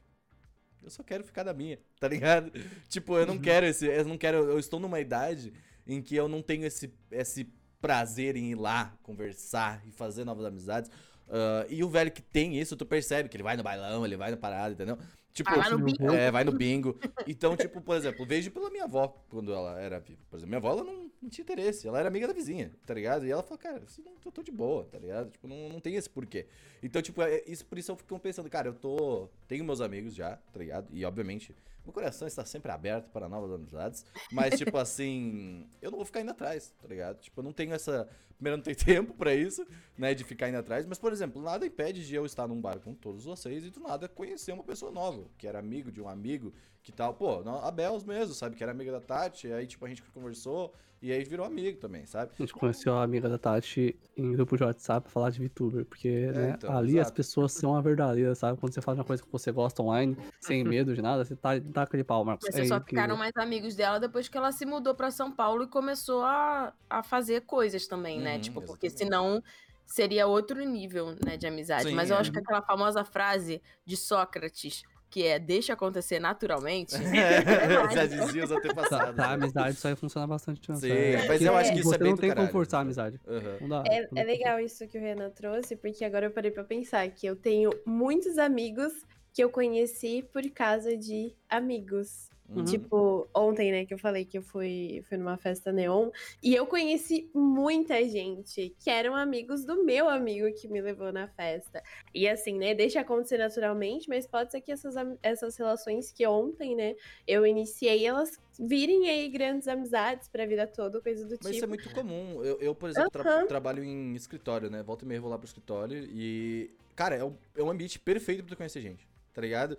eu 0.83 0.89
só 0.89 1.01
quero 1.01 1.23
ficar 1.23 1.43
na 1.43 1.53
minha, 1.53 1.79
tá 1.99 2.07
ligado? 2.07 2.51
tipo, 2.87 3.17
eu 3.17 3.25
não 3.25 3.39
quero 3.39 3.65
esse. 3.65 3.87
Eu 3.87 4.05
não 4.05 4.17
quero. 4.17 4.37
Eu 4.37 4.59
estou 4.59 4.79
numa 4.79 4.99
idade 4.99 5.51
em 5.87 6.01
que 6.01 6.15
eu 6.15 6.27
não 6.27 6.41
tenho 6.41 6.65
esse, 6.65 6.93
esse 7.09 7.51
prazer 7.81 8.35
em 8.35 8.51
ir 8.51 8.55
lá, 8.55 8.93
conversar 9.03 9.81
e 9.87 9.91
fazer 9.91 10.23
novas 10.25 10.45
amizades. 10.45 10.89
Ah, 11.29 11.65
e 11.69 11.83
o 11.83 11.89
velho 11.89 12.11
que 12.11 12.21
tem 12.21 12.57
isso, 12.59 12.75
tu 12.75 12.85
percebe 12.85 13.29
que 13.29 13.35
ele 13.37 13.43
vai 13.43 13.55
no 13.57 13.63
bailão, 13.63 14.05
ele 14.05 14.17
vai 14.17 14.31
na 14.31 14.37
parada, 14.37 14.73
entendeu? 14.73 14.97
Tipo, 15.33 15.49
Ah, 15.49 15.55
vai 15.57 15.69
no 15.69 15.79
bingo. 15.79 16.11
é, 16.13 16.29
vai 16.31 16.43
no 16.43 16.51
bingo. 16.51 16.99
Então, 17.25 17.55
tipo, 17.55 17.81
por 17.81 17.95
exemplo, 17.95 18.25
vejo 18.25 18.51
pela 18.51 18.69
minha 18.69 18.83
avó 18.83 19.07
quando 19.29 19.53
ela 19.53 19.79
era 19.79 19.99
viva. 19.99 20.21
Por 20.29 20.37
exemplo, 20.37 20.49
minha 20.49 20.57
avó 20.57 20.71
ela 20.71 20.83
não, 20.83 21.10
não 21.21 21.29
tinha 21.29 21.43
interesse. 21.43 21.87
Ela 21.87 21.99
era 21.99 22.07
amiga 22.07 22.27
da 22.27 22.33
vizinha, 22.33 22.71
tá 22.85 22.93
ligado? 22.93 23.25
E 23.25 23.31
ela 23.31 23.43
falou, 23.43 23.59
cara, 23.59 23.83
isso 23.85 24.01
não, 24.03 24.13
eu 24.25 24.31
tô 24.31 24.41
de 24.41 24.51
boa, 24.51 24.85
tá 24.85 24.97
ligado? 24.97 25.29
Tipo, 25.29 25.47
não, 25.47 25.69
não 25.69 25.79
tem 25.79 25.95
esse 25.95 26.09
porquê. 26.09 26.47
Então, 26.81 27.01
tipo, 27.01 27.21
é, 27.21 27.43
isso, 27.45 27.65
por 27.65 27.77
isso 27.77 27.91
eu 27.91 27.95
fico 27.95 28.19
pensando, 28.19 28.49
cara, 28.49 28.67
eu 28.69 28.73
tô. 28.73 29.29
Tenho 29.47 29.63
meus 29.63 29.81
amigos 29.81 30.15
já, 30.15 30.37
tá 30.37 30.59
ligado? 30.59 30.87
E 30.91 31.05
obviamente, 31.05 31.55
meu 31.83 31.93
coração 31.93 32.27
está 32.27 32.45
sempre 32.45 32.71
aberto 32.71 33.09
para 33.09 33.29
novas 33.29 33.51
amizades. 33.51 34.05
Mas, 34.31 34.57
tipo 34.57 34.75
assim, 34.79 35.67
eu 35.81 35.91
não 35.91 35.97
vou 35.97 36.05
ficar 36.05 36.21
indo 36.21 36.31
atrás, 36.31 36.73
tá 36.81 36.87
ligado? 36.87 37.19
Tipo, 37.19 37.39
eu 37.39 37.43
não 37.43 37.53
tenho 37.53 37.73
essa. 37.73 38.07
Primeiro, 38.41 38.55
eu 38.55 38.57
não 38.57 38.63
tenho 38.63 38.75
tempo 39.05 39.13
pra 39.13 39.35
isso, 39.35 39.65
né? 39.95 40.15
De 40.15 40.23
ficar 40.23 40.49
indo 40.49 40.57
atrás. 40.57 40.85
Mas, 40.87 40.97
por 40.97 41.13
exemplo, 41.13 41.39
nada 41.41 41.63
impede 41.65 42.05
de 42.05 42.15
eu 42.15 42.25
estar 42.25 42.47
num 42.47 42.59
bar 42.59 42.79
com 42.79 42.93
todos 42.93 43.23
vocês 43.23 43.63
e 43.63 43.69
do 43.69 43.79
nada 43.79 44.09
conhecer 44.09 44.51
uma 44.51 44.63
pessoa 44.63 44.91
nova, 44.91 45.25
que 45.37 45.45
era 45.47 45.59
amigo 45.59 45.91
de 45.91 46.01
um 46.01 46.09
amigo, 46.09 46.51
que 46.81 46.91
tal. 46.91 47.13
Pô, 47.13 47.47
a 47.47 47.69
Bels 47.69 48.03
mesmo, 48.03 48.33
sabe? 48.33 48.55
Que 48.55 48.63
era 48.63 48.71
amiga 48.71 48.91
da 48.91 48.99
Tati. 48.99 49.47
E 49.47 49.53
aí, 49.53 49.67
tipo, 49.67 49.85
a 49.85 49.89
gente 49.89 50.01
conversou 50.01 50.73
e 51.01 51.11
aí 51.11 51.23
virou 51.23 51.43
amigo 51.47 51.79
também, 51.79 52.05
sabe? 52.05 52.31
A 52.37 52.41
gente 52.43 52.53
conheceu 52.53 52.93
a 52.93 53.01
amiga 53.01 53.27
da 53.27 53.37
Tati 53.39 53.99
em 54.15 54.31
grupo 54.33 54.55
de 54.55 54.63
WhatsApp 54.63 55.05
pra 55.05 55.11
falar 55.11 55.31
de 55.31 55.43
VTuber, 55.43 55.83
porque 55.83 56.27
né, 56.27 56.53
então, 56.55 56.77
ali 56.77 56.91
as 56.99 57.07
exato. 57.07 57.13
pessoas 57.13 57.51
são 57.53 57.75
a 57.75 57.81
verdadeira, 57.81 58.35
sabe? 58.35 58.59
Quando 58.59 58.71
você 58.71 58.81
faz 58.81 58.99
uma 58.99 59.03
coisa 59.03 59.23
que 59.23 59.31
você 59.31 59.51
gosta 59.51 59.81
online, 59.81 60.15
sem 60.39 60.63
medo 60.63 60.93
de 60.93 61.01
nada, 61.01 61.25
você 61.25 61.35
tá, 61.35 61.57
dá 61.57 61.83
aquele 61.83 62.03
pau, 62.03 62.23
Marcos. 62.23 62.45
Mas 62.45 62.53
É 62.53 62.57
vocês 62.59 62.67
só 62.67 62.77
incrível. 62.77 63.01
ficaram 63.01 63.17
mais 63.17 63.31
amigos 63.35 63.75
dela 63.75 63.99
depois 63.99 64.27
que 64.27 64.37
ela 64.37 64.51
se 64.51 64.63
mudou 64.63 64.93
pra 64.93 65.09
São 65.09 65.31
Paulo 65.31 65.63
e 65.63 65.67
começou 65.67 66.21
a, 66.21 66.71
a 66.87 67.01
fazer 67.01 67.41
coisas 67.41 67.87
também, 67.87 68.19
né? 68.19 68.30
Uhum, 68.35 68.41
Tipo, 68.41 68.61
porque 68.61 68.87
exatamente. 68.87 69.13
senão 69.15 69.43
seria 69.85 70.25
outro 70.27 70.63
nível, 70.63 71.15
né, 71.25 71.35
de 71.37 71.45
amizade. 71.47 71.89
Sim, 71.89 71.95
Mas 71.95 72.09
eu 72.09 72.15
é. 72.15 72.19
acho 72.19 72.31
que 72.31 72.39
aquela 72.39 72.61
famosa 72.61 73.03
frase 73.03 73.61
de 73.85 73.97
Sócrates, 73.97 74.83
que 75.09 75.23
é 75.27 75.37
deixa 75.37 75.73
acontecer 75.73 76.19
naturalmente, 76.19 76.95
É, 77.13 77.93
já 77.93 78.05
dizia 78.05 78.43
os 78.45 78.49
Tá, 78.49 78.55
antepasssados. 78.55 79.15
tá, 79.17 79.25
a 79.25 79.27
né? 79.27 79.33
amizade 79.33 79.77
isso 79.77 79.87
aí 79.87 79.95
funciona 79.97 80.25
bastante. 80.25 80.71
né? 80.71 80.77
Sim, 80.77 80.87
É, 80.89 81.17
mas 81.27 81.41
eu 81.41 81.51
porque 81.51 81.59
acho 81.59 81.73
que 81.73 81.79
isso 81.79 81.89
é 81.89 81.91
você 81.97 81.97
bem 81.97 82.09
não 82.11 82.15
do 82.15 82.21
tem 82.21 82.29
como 82.29 82.35
caralho, 82.37 82.53
forçar 82.53 82.79
a 82.79 82.83
né? 82.83 82.87
amizade. 82.87 83.19
Aham. 83.27 83.57
Não 83.59 83.67
dá. 83.67 83.83
É, 83.87 84.01
não 84.09 84.21
é 84.21 84.23
legal 84.23 84.59
isso 84.61 84.87
que 84.87 84.97
o 84.97 85.01
Renan 85.01 85.29
trouxe, 85.31 85.75
porque 85.75 86.05
agora 86.05 86.27
eu 86.27 86.31
parei 86.31 86.51
pra 86.51 86.63
pensar 86.63 87.09
que 87.09 87.27
eu 87.27 87.35
tenho 87.35 87.69
muitos 87.85 88.37
amigos 88.37 88.93
que 89.33 89.43
eu 89.43 89.49
conheci 89.49 90.23
por 90.31 90.49
causa 90.51 90.95
de 90.95 91.35
amigos. 91.49 92.30
Uhum. 92.55 92.65
Tipo, 92.65 93.29
ontem, 93.35 93.71
né, 93.71 93.85
que 93.85 93.93
eu 93.93 93.97
falei 93.97 94.25
que 94.25 94.37
eu 94.37 94.41
fui, 94.43 95.03
fui 95.07 95.17
numa 95.17 95.37
festa 95.37 95.71
neon. 95.71 96.09
E 96.43 96.53
eu 96.53 96.65
conheci 96.67 97.29
muita 97.33 98.03
gente 98.07 98.75
que 98.79 98.89
eram 98.89 99.15
amigos 99.15 99.63
do 99.63 99.83
meu 99.83 100.09
amigo 100.09 100.51
que 100.53 100.67
me 100.67 100.81
levou 100.81 101.11
na 101.13 101.27
festa. 101.29 101.81
E 102.13 102.27
assim, 102.27 102.57
né, 102.57 102.73
deixa 102.73 102.99
acontecer 102.99 103.37
naturalmente, 103.37 104.09
mas 104.09 104.27
pode 104.27 104.51
ser 104.51 104.61
que 104.61 104.71
essas, 104.71 104.95
essas 105.23 105.55
relações 105.57 106.11
que 106.11 106.27
ontem, 106.27 106.75
né, 106.75 106.95
eu 107.27 107.45
iniciei, 107.45 108.05
elas 108.05 108.37
virem 108.59 109.09
aí 109.09 109.29
grandes 109.29 109.67
amizades 109.67 110.27
pra 110.27 110.45
vida 110.45 110.67
toda, 110.67 111.01
coisa 111.01 111.25
do 111.25 111.37
Mas 111.41 111.45
isso 111.45 111.49
é 111.49 111.53
tipo. 111.53 111.69
muito 111.69 111.89
comum. 111.89 112.43
Eu, 112.43 112.59
eu, 112.59 112.75
por 112.75 112.89
exemplo, 112.89 113.09
tra- 113.09 113.21
Aham. 113.21 113.47
trabalho 113.47 113.83
em 113.83 114.13
escritório, 114.13 114.69
né? 114.69 114.83
Volta 114.83 115.05
e 115.05 115.07
meia 115.07 115.21
vou 115.21 115.29
lá 115.29 115.37
pro 115.37 115.47
escritório 115.47 115.97
e. 116.11 116.69
Cara, 116.95 117.15
é 117.15 117.23
um, 117.23 117.33
é 117.55 117.63
um 117.63 117.69
ambiente 117.71 117.97
perfeito 117.97 118.43
pra 118.43 118.53
tu 118.53 118.57
conhecer 118.57 118.81
gente, 118.81 119.07
tá 119.33 119.41
ligado? 119.41 119.77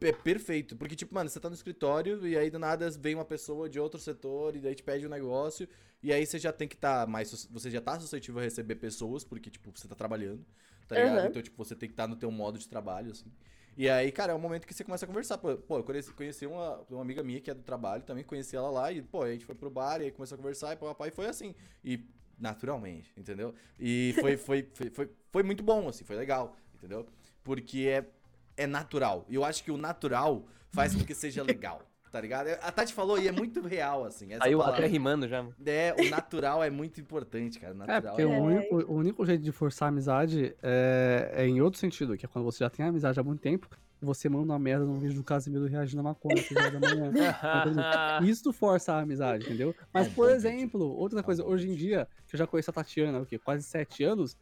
É 0.00 0.12
perfeito. 0.12 0.76
Porque, 0.76 0.94
tipo, 0.96 1.14
mano, 1.14 1.28
você 1.28 1.40
tá 1.40 1.48
no 1.48 1.54
escritório 1.54 2.26
e 2.26 2.36
aí 2.36 2.50
do 2.50 2.58
nada 2.58 2.90
vem 2.90 3.14
uma 3.14 3.24
pessoa 3.24 3.68
de 3.68 3.80
outro 3.80 3.98
setor 4.00 4.54
e 4.56 4.60
daí 4.60 4.74
te 4.74 4.82
pede 4.82 5.06
um 5.06 5.10
negócio. 5.10 5.68
E 6.02 6.12
aí 6.12 6.24
você 6.24 6.38
já 6.38 6.52
tem 6.52 6.68
que 6.68 6.76
estar 6.76 7.06
mais. 7.06 7.28
sus- 7.28 7.46
Você 7.46 7.70
já 7.70 7.80
tá 7.80 7.98
suscetível 7.98 8.40
a 8.40 8.44
receber 8.44 8.76
pessoas, 8.76 9.24
porque, 9.24 9.50
tipo, 9.50 9.70
você 9.74 9.88
tá 9.88 9.94
trabalhando, 9.96 10.44
tá 10.86 10.96
ligado? 10.96 11.18
Aham. 11.18 11.28
Então, 11.28 11.42
tipo, 11.42 11.56
você 11.64 11.74
tem 11.74 11.88
que 11.88 11.92
estar 11.94 12.06
no 12.06 12.16
teu 12.16 12.30
modo 12.30 12.58
de 12.58 12.68
trabalho, 12.68 13.10
assim. 13.10 13.32
E 13.76 13.88
aí, 13.88 14.10
cara, 14.10 14.32
é 14.32 14.34
um 14.34 14.38
momento 14.40 14.66
que 14.66 14.74
você 14.74 14.82
começa 14.84 15.04
a 15.04 15.08
conversar. 15.08 15.38
Pô, 15.38 15.50
eu 15.78 15.84
conheci, 15.84 16.12
conheci 16.12 16.46
uma, 16.46 16.80
uma 16.90 17.00
amiga 17.02 17.22
minha 17.22 17.40
que 17.40 17.50
é 17.50 17.54
do 17.54 17.62
trabalho, 17.62 18.02
também 18.02 18.24
conheci 18.24 18.56
ela 18.56 18.70
lá, 18.70 18.90
e, 18.92 19.00
pô, 19.02 19.22
a 19.22 19.30
gente 19.32 19.44
foi 19.44 19.54
pro 19.54 19.70
bar, 19.70 20.00
e 20.00 20.04
aí 20.04 20.10
começou 20.10 20.34
a 20.34 20.38
conversar, 20.38 20.72
e 20.72 20.76
pô, 20.76 20.86
papai, 20.86 21.10
foi 21.10 21.26
assim. 21.26 21.54
E 21.84 22.00
naturalmente, 22.38 23.12
entendeu? 23.16 23.54
E 23.78 24.14
foi, 24.18 24.36
foi, 24.36 24.68
foi, 24.74 24.90
foi, 24.90 25.10
foi 25.30 25.42
muito 25.42 25.62
bom, 25.62 25.88
assim, 25.88 26.04
foi 26.04 26.16
legal, 26.16 26.56
entendeu? 26.74 27.06
Porque 27.44 27.86
é, 27.88 28.04
é 28.58 28.66
natural. 28.66 29.24
E 29.28 29.34
eu 29.36 29.44
acho 29.44 29.64
que 29.64 29.70
o 29.70 29.76
natural 29.78 30.44
faz 30.70 30.94
com 30.94 31.02
que 31.04 31.14
seja 31.14 31.42
legal. 31.42 31.80
Tá 32.10 32.22
ligado? 32.22 32.48
A 32.62 32.72
Tati 32.72 32.94
falou 32.94 33.18
e 33.18 33.28
é 33.28 33.32
muito 33.32 33.60
real, 33.60 34.02
assim. 34.06 34.32
Essa 34.32 34.42
Aí 34.46 34.52
eu 34.52 34.60
palavra. 34.60 34.78
até 34.80 34.86
rimando 34.90 35.28
já. 35.28 35.42
mano. 35.42 35.54
É, 35.66 35.94
o 35.94 36.08
natural 36.08 36.64
é 36.64 36.70
muito 36.70 36.98
importante, 36.98 37.60
cara. 37.60 37.74
O 37.74 37.76
É, 37.82 37.86
natural 37.86 38.02
porque 38.16 38.22
é- 38.22 38.26
o 38.26 38.30
único, 38.42 38.76
o 38.90 38.94
único 38.94 39.26
jeito 39.26 39.44
de 39.44 39.52
forçar 39.52 39.88
a 39.88 39.88
amizade 39.90 40.56
é, 40.62 41.30
é 41.34 41.46
em 41.46 41.60
outro 41.60 41.78
sentido, 41.78 42.16
que 42.16 42.24
é 42.24 42.28
quando 42.28 42.46
você 42.46 42.64
já 42.64 42.70
tem 42.70 42.86
amizade 42.86 43.20
há 43.20 43.22
muito 43.22 43.40
tempo, 43.42 43.68
você 44.00 44.26
manda 44.26 44.44
uma 44.50 44.58
merda 44.58 44.86
num 44.86 44.98
vídeo 44.98 45.16
do 45.16 45.22
Casimiro 45.22 45.66
reagindo 45.66 46.00
a 46.00 46.02
maconha 46.04 46.40
às 46.40 46.50
horas 46.50 46.72
da 46.72 46.80
manhã. 46.80 47.12
Isso 48.26 48.54
força 48.54 48.94
a 48.94 49.00
amizade, 49.00 49.44
entendeu? 49.44 49.74
Mas, 49.92 50.06
É 50.06 50.10
por 50.10 50.30
exemplo, 50.30 50.80
outra 50.96 51.20
É 51.20 51.22
coisa, 51.22 51.44
hoje 51.44 51.68
em 51.68 51.74
dia, 51.74 52.08
que 52.26 52.36
eu 52.36 52.38
já 52.38 52.46
conheço 52.46 52.70
a 52.70 52.72
Tatiana, 52.72 53.20
o 53.20 53.26
quê? 53.26 53.38
Quase 53.38 53.64
sete 53.64 54.02
anos. 54.02 54.34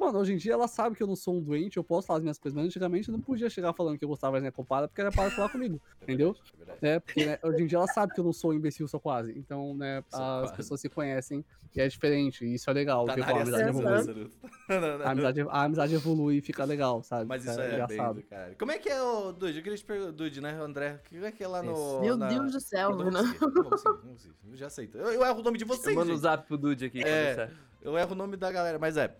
Mano, 0.00 0.18
hoje 0.18 0.32
em 0.32 0.36
dia 0.38 0.54
ela 0.54 0.66
sabe 0.66 0.96
que 0.96 1.02
eu 1.02 1.06
não 1.06 1.14
sou 1.14 1.36
um 1.36 1.42
doente, 1.42 1.76
eu 1.76 1.84
posso 1.84 2.06
falar 2.06 2.16
as 2.18 2.22
minhas 2.22 2.38
coisas, 2.38 2.56
mas 2.56 2.64
antigamente 2.64 3.08
eu 3.08 3.12
não 3.12 3.20
podia 3.20 3.50
chegar 3.50 3.72
falando 3.74 3.98
que 3.98 4.04
eu 4.04 4.08
gostava 4.08 4.36
da 4.36 4.40
minha 4.40 4.50
compada 4.50 4.88
porque 4.88 5.00
era 5.00 5.12
para 5.12 5.28
de 5.28 5.36
falar 5.36 5.50
comigo, 5.50 5.78
entendeu? 6.00 6.34
É. 6.80 6.94
É, 6.94 6.98
porque 7.00 7.26
né, 7.26 7.38
hoje 7.42 7.62
em 7.62 7.66
dia 7.66 7.76
ela 7.76 7.86
sabe 7.86 8.14
que 8.14 8.20
eu 8.20 8.24
não 8.24 8.32
sou 8.32 8.50
um 8.50 8.54
imbecil, 8.54 8.88
sou 8.88 8.98
quase. 8.98 9.38
Então, 9.38 9.74
né, 9.76 10.02
Sou 10.08 10.18
as 10.20 10.40
quase. 10.44 10.56
pessoas 10.56 10.80
se 10.80 10.88
conhecem 10.88 11.44
e 11.76 11.80
é 11.80 11.86
diferente, 11.86 12.44
e 12.44 12.54
isso 12.54 12.68
é 12.70 12.72
legal. 12.72 13.04
Tá 13.04 13.14
pô, 13.14 13.22
a 13.22 13.42
amizade 13.42 13.68
evolui. 13.68 13.90
né. 13.90 14.30
A 15.04 15.10
amizade, 15.10 15.40
a 15.42 15.62
amizade 15.64 15.94
evolui 15.94 16.36
e 16.36 16.40
fica 16.40 16.64
legal, 16.64 17.02
sabe? 17.02 17.26
Mas 17.26 17.44
isso 17.44 17.60
é, 17.60 17.78
é, 17.80 17.86
bem 17.86 18.22
caralho. 18.22 18.56
Como 18.58 18.72
é 18.72 18.78
que 18.78 18.88
é 18.88 19.02
o 19.02 19.32
Dude? 19.32 19.58
Eu 19.58 19.62
queria 19.62 19.76
te 19.78 19.84
perguntar, 19.84 20.12
Dude, 20.12 20.40
né, 20.40 20.52
André? 20.60 21.00
Como 21.08 21.24
é 21.24 21.30
que 21.30 21.44
é 21.44 21.48
lá 21.48 21.62
no. 21.62 22.00
Meu 22.00 22.16
na- 22.16 22.28
Deus 22.28 22.52
do 22.52 22.60
céu. 22.60 22.90
Eu 24.50 24.56
já 24.56 24.66
aceito. 24.68 24.96
Eu, 24.96 25.12
eu 25.12 25.24
erro 25.24 25.40
o 25.40 25.42
nome 25.42 25.58
de 25.58 25.64
vocês, 25.64 25.88
Eu 25.88 25.94
mando 25.94 26.10
o 26.10 26.14
gente. 26.14 26.22
zap 26.22 26.46
pro 26.46 26.56
Dude 26.56 26.86
aqui. 26.86 27.02
É. 27.02 27.50
Eu 27.82 27.96
erro 27.98 28.12
o 28.12 28.14
nome 28.14 28.36
da 28.36 28.50
galera, 28.50 28.78
mas 28.78 28.96
é. 28.96 29.14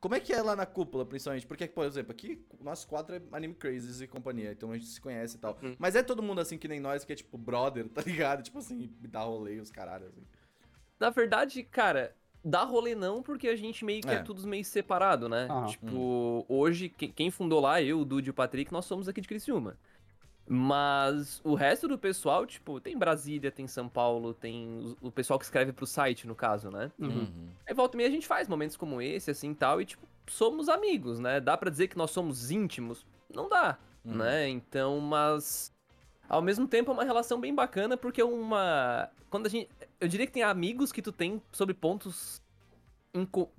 Como 0.00 0.14
é 0.14 0.20
que 0.20 0.32
é 0.32 0.40
lá 0.40 0.56
na 0.56 0.64
cúpula, 0.64 1.04
principalmente? 1.04 1.46
Porque, 1.46 1.66
por 1.68 1.84
exemplo, 1.84 2.10
aqui 2.12 2.42
o 2.58 2.64
nosso 2.64 2.88
quadro 2.88 3.16
é 3.16 3.22
Anime 3.32 3.54
Crazes 3.54 4.00
e 4.00 4.06
companhia, 4.06 4.50
então 4.52 4.70
a 4.72 4.74
gente 4.78 4.86
se 4.88 5.00
conhece 5.00 5.36
e 5.36 5.38
tal. 5.38 5.58
Hum. 5.62 5.76
Mas 5.78 5.94
é 5.94 6.02
todo 6.02 6.22
mundo 6.22 6.40
assim 6.40 6.56
que 6.56 6.66
nem 6.66 6.80
nós, 6.80 7.04
que 7.04 7.12
é 7.12 7.16
tipo 7.16 7.36
brother, 7.36 7.86
tá 7.88 8.00
ligado? 8.00 8.42
Tipo 8.42 8.58
assim, 8.60 8.90
me 9.00 9.08
dá 9.08 9.20
rolê 9.20 9.60
os 9.60 9.70
caralho, 9.70 10.06
assim. 10.06 10.22
Na 10.98 11.10
verdade, 11.10 11.62
cara, 11.62 12.16
dá 12.42 12.62
rolê 12.64 12.94
não, 12.94 13.22
porque 13.22 13.46
a 13.48 13.56
gente 13.56 13.84
meio 13.84 14.00
que 14.00 14.08
é, 14.08 14.14
É. 14.14 14.22
tudo 14.22 14.46
meio 14.46 14.64
separado, 14.64 15.28
né? 15.28 15.46
Ah. 15.50 15.66
Tipo, 15.66 16.46
hoje, 16.48 16.88
que- 16.88 17.08
quem 17.08 17.30
fundou 17.30 17.60
lá, 17.60 17.82
eu, 17.82 18.00
o 18.00 18.04
Dude 18.04 18.28
e 18.28 18.30
o 18.30 18.34
Patrick, 18.34 18.72
nós 18.72 18.86
somos 18.86 19.06
aqui 19.06 19.20
de 19.20 19.28
Criciúma. 19.28 19.76
Mas 20.52 21.40
o 21.44 21.54
resto 21.54 21.86
do 21.86 21.96
pessoal, 21.96 22.44
tipo, 22.44 22.80
tem 22.80 22.98
Brasília, 22.98 23.52
tem 23.52 23.68
São 23.68 23.88
Paulo, 23.88 24.34
tem 24.34 24.96
o 25.00 25.08
pessoal 25.08 25.38
que 25.38 25.44
escreve 25.44 25.72
pro 25.72 25.86
site, 25.86 26.26
no 26.26 26.34
caso, 26.34 26.72
né? 26.72 26.90
Uhum. 26.98 27.50
Aí 27.64 27.72
volta 27.72 27.96
e 27.96 27.98
meia 27.98 28.08
a 28.08 28.12
gente 28.12 28.26
faz 28.26 28.48
momentos 28.48 28.76
como 28.76 29.00
esse, 29.00 29.30
assim, 29.30 29.54
tal, 29.54 29.80
e, 29.80 29.84
tipo, 29.84 30.04
somos 30.26 30.68
amigos, 30.68 31.20
né? 31.20 31.38
Dá 31.38 31.56
pra 31.56 31.70
dizer 31.70 31.86
que 31.86 31.96
nós 31.96 32.10
somos 32.10 32.50
íntimos? 32.50 33.06
Não 33.32 33.48
dá, 33.48 33.78
Uhum. 34.04 34.16
né? 34.16 34.48
Então, 34.48 34.98
mas... 34.98 35.72
Ao 36.28 36.42
mesmo 36.42 36.66
tempo 36.66 36.90
é 36.90 36.94
uma 36.94 37.04
relação 37.04 37.40
bem 37.40 37.54
bacana, 37.54 37.96
porque 37.96 38.20
é 38.20 38.24
uma... 38.24 39.08
Quando 39.30 39.46
a 39.46 39.48
gente... 39.48 39.68
Eu 40.00 40.08
diria 40.08 40.26
que 40.26 40.32
tem 40.32 40.42
amigos 40.42 40.90
que 40.90 41.00
tu 41.00 41.12
tem 41.12 41.40
sobre 41.52 41.74
pontos 41.74 42.42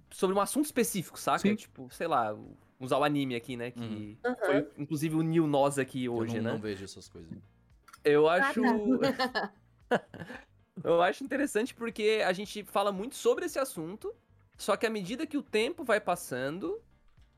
sobre 0.10 0.36
um 0.36 0.42
assunto 0.42 0.66
específico, 0.66 1.18
saca? 1.20 1.40
Sim. 1.40 1.56
Tipo, 1.56 1.90
sei 1.90 2.08
lá, 2.08 2.36
usar 2.82 2.98
o 2.98 3.04
anime 3.04 3.36
aqui, 3.36 3.56
né? 3.56 3.72
Que 3.72 4.18
Uhum. 4.26 4.36
Foi, 4.46 4.68
inclusive, 4.78 5.16
uniu 5.16 5.48
nós 5.48 5.80
aqui 5.80 6.10
hoje, 6.10 6.38
eu 6.38 6.44
não, 6.44 6.50
né? 6.50 6.56
não 6.56 6.62
vejo 6.62 6.84
essas 6.84 7.08
coisas. 7.08 7.32
Eu 8.04 8.28
Ah, 8.28 8.36
acho. 8.36 8.62
eu 10.84 11.02
acho 11.02 11.24
interessante 11.24 11.74
porque 11.74 12.22
a 12.26 12.34
gente 12.34 12.64
fala 12.64 12.92
muito 12.92 13.16
sobre 13.16 13.46
esse 13.46 13.60
assunto, 13.60 14.14
só 14.58 14.76
que 14.76 14.86
à 14.86 14.90
medida 14.90 15.28
que 15.28 15.38
o 15.38 15.44
tempo 15.44 15.84
vai 15.84 16.00
passando, 16.00 16.80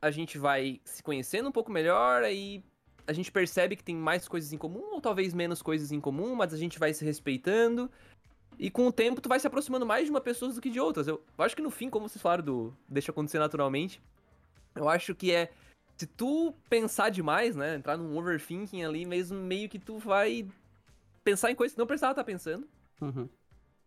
a 0.00 0.10
gente 0.10 0.38
vai 0.38 0.80
se 0.84 1.02
conhecendo 1.02 1.48
um 1.48 1.52
pouco 1.52 1.70
melhor, 1.70 2.22
aí 2.22 2.62
a 3.06 3.12
gente 3.12 3.30
percebe 3.30 3.76
que 3.76 3.84
tem 3.84 3.96
mais 3.96 4.26
coisas 4.26 4.52
em 4.52 4.58
comum, 4.58 4.92
ou 4.92 5.00
talvez 5.00 5.34
menos 5.34 5.60
coisas 5.60 5.92
em 5.92 6.00
comum, 6.00 6.34
mas 6.34 6.54
a 6.54 6.56
gente 6.56 6.78
vai 6.78 6.92
se 6.94 7.04
respeitando. 7.04 7.90
E 8.58 8.70
com 8.70 8.86
o 8.86 8.92
tempo, 8.92 9.20
tu 9.20 9.28
vai 9.28 9.38
se 9.40 9.46
aproximando 9.46 9.84
mais 9.84 10.04
de 10.04 10.10
uma 10.10 10.20
pessoa 10.20 10.52
do 10.52 10.60
que 10.60 10.70
de 10.70 10.80
outras. 10.80 11.08
Eu, 11.08 11.22
eu 11.36 11.44
acho 11.44 11.56
que 11.56 11.62
no 11.62 11.70
fim, 11.70 11.90
como 11.90 12.08
vocês 12.08 12.22
falaram 12.22 12.44
do 12.44 12.74
deixa 12.88 13.10
acontecer 13.10 13.38
naturalmente, 13.38 14.00
eu 14.74 14.88
acho 14.88 15.14
que 15.14 15.32
é. 15.32 15.50
Se 15.96 16.06
tu 16.06 16.52
pensar 16.68 17.08
demais, 17.10 17.54
né? 17.54 17.76
Entrar 17.76 17.96
num 17.96 18.16
overthinking 18.18 18.82
ali, 18.82 19.06
mesmo 19.06 19.38
meio 19.38 19.68
que 19.68 19.78
tu 19.78 19.98
vai 19.98 20.46
pensar 21.22 21.50
em 21.50 21.54
coisas 21.54 21.74
que 21.74 21.78
não 21.78 21.86
precisava 21.86 22.12
estar 22.12 22.24
pensando. 22.24 22.66
Uhum. 23.00 23.28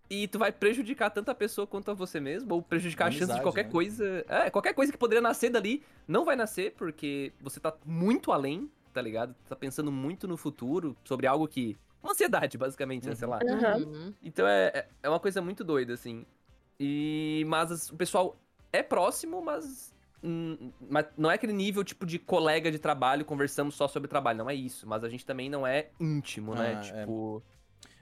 E 0.09 0.25
tu 0.29 0.39
vai 0.39 0.53
prejudicar 0.53 1.09
tanto 1.09 1.29
a 1.29 1.35
pessoa 1.35 1.67
quanto 1.67 1.91
a 1.91 1.93
você 1.93 2.17
mesmo, 2.19 2.53
ou 2.53 2.61
prejudicar 2.61 3.07
a 3.07 3.11
chance 3.11 3.25
de 3.25 3.31
Amizade, 3.31 3.43
qualquer 3.43 3.65
né? 3.65 3.71
coisa. 3.71 4.25
É, 4.29 4.49
qualquer 4.49 4.73
coisa 4.73 4.89
que 4.91 4.97
poderia 4.97 5.21
nascer 5.21 5.49
dali, 5.49 5.83
não 6.07 6.23
vai 6.23 6.37
nascer, 6.37 6.73
porque 6.77 7.33
você 7.41 7.59
tá 7.59 7.73
muito 7.85 8.31
além, 8.31 8.71
tá 8.93 9.01
ligado? 9.01 9.35
Tá 9.49 9.55
pensando 9.55 9.91
muito 9.91 10.25
no 10.29 10.37
futuro, 10.37 10.95
sobre 11.03 11.27
algo 11.27 11.45
que. 11.45 11.77
Uma 12.01 12.13
ansiedade, 12.13 12.57
basicamente, 12.57 13.05
né? 13.09 13.15
Sei 13.15 13.27
lá. 13.27 13.39
Aham. 13.43 13.77
Uhum. 13.83 14.13
Então 14.23 14.47
é, 14.47 14.67
é- 14.73 14.87
é 15.03 15.09
uma 15.09 15.19
coisa 15.19 15.41
muito 15.41 15.61
doida, 15.61 15.93
assim. 15.93 16.25
E. 16.79 17.43
Mas 17.49 17.69
as- 17.69 17.89
o 17.91 17.97
pessoal 17.97 18.37
é 18.71 18.81
próximo, 18.81 19.41
mas. 19.41 19.93
Hum, 20.27 20.71
mas 20.89 21.05
não 21.17 21.31
é 21.31 21.35
aquele 21.35 21.53
nível 21.53 21.83
tipo 21.83 22.05
de 22.05 22.19
colega 22.19 22.71
de 22.71 22.79
trabalho, 22.79 23.25
conversamos 23.25 23.75
só 23.75 23.87
sobre 23.87 24.07
trabalho. 24.07 24.39
Não 24.39 24.49
é 24.49 24.55
isso. 24.55 24.87
Mas 24.87 25.03
a 25.03 25.09
gente 25.09 25.25
também 25.25 25.49
não 25.49 25.65
é 25.65 25.89
íntimo, 25.99 26.53
né? 26.53 26.75
Ah, 26.75 26.79
é. 26.79 27.01
Tipo. 27.01 27.43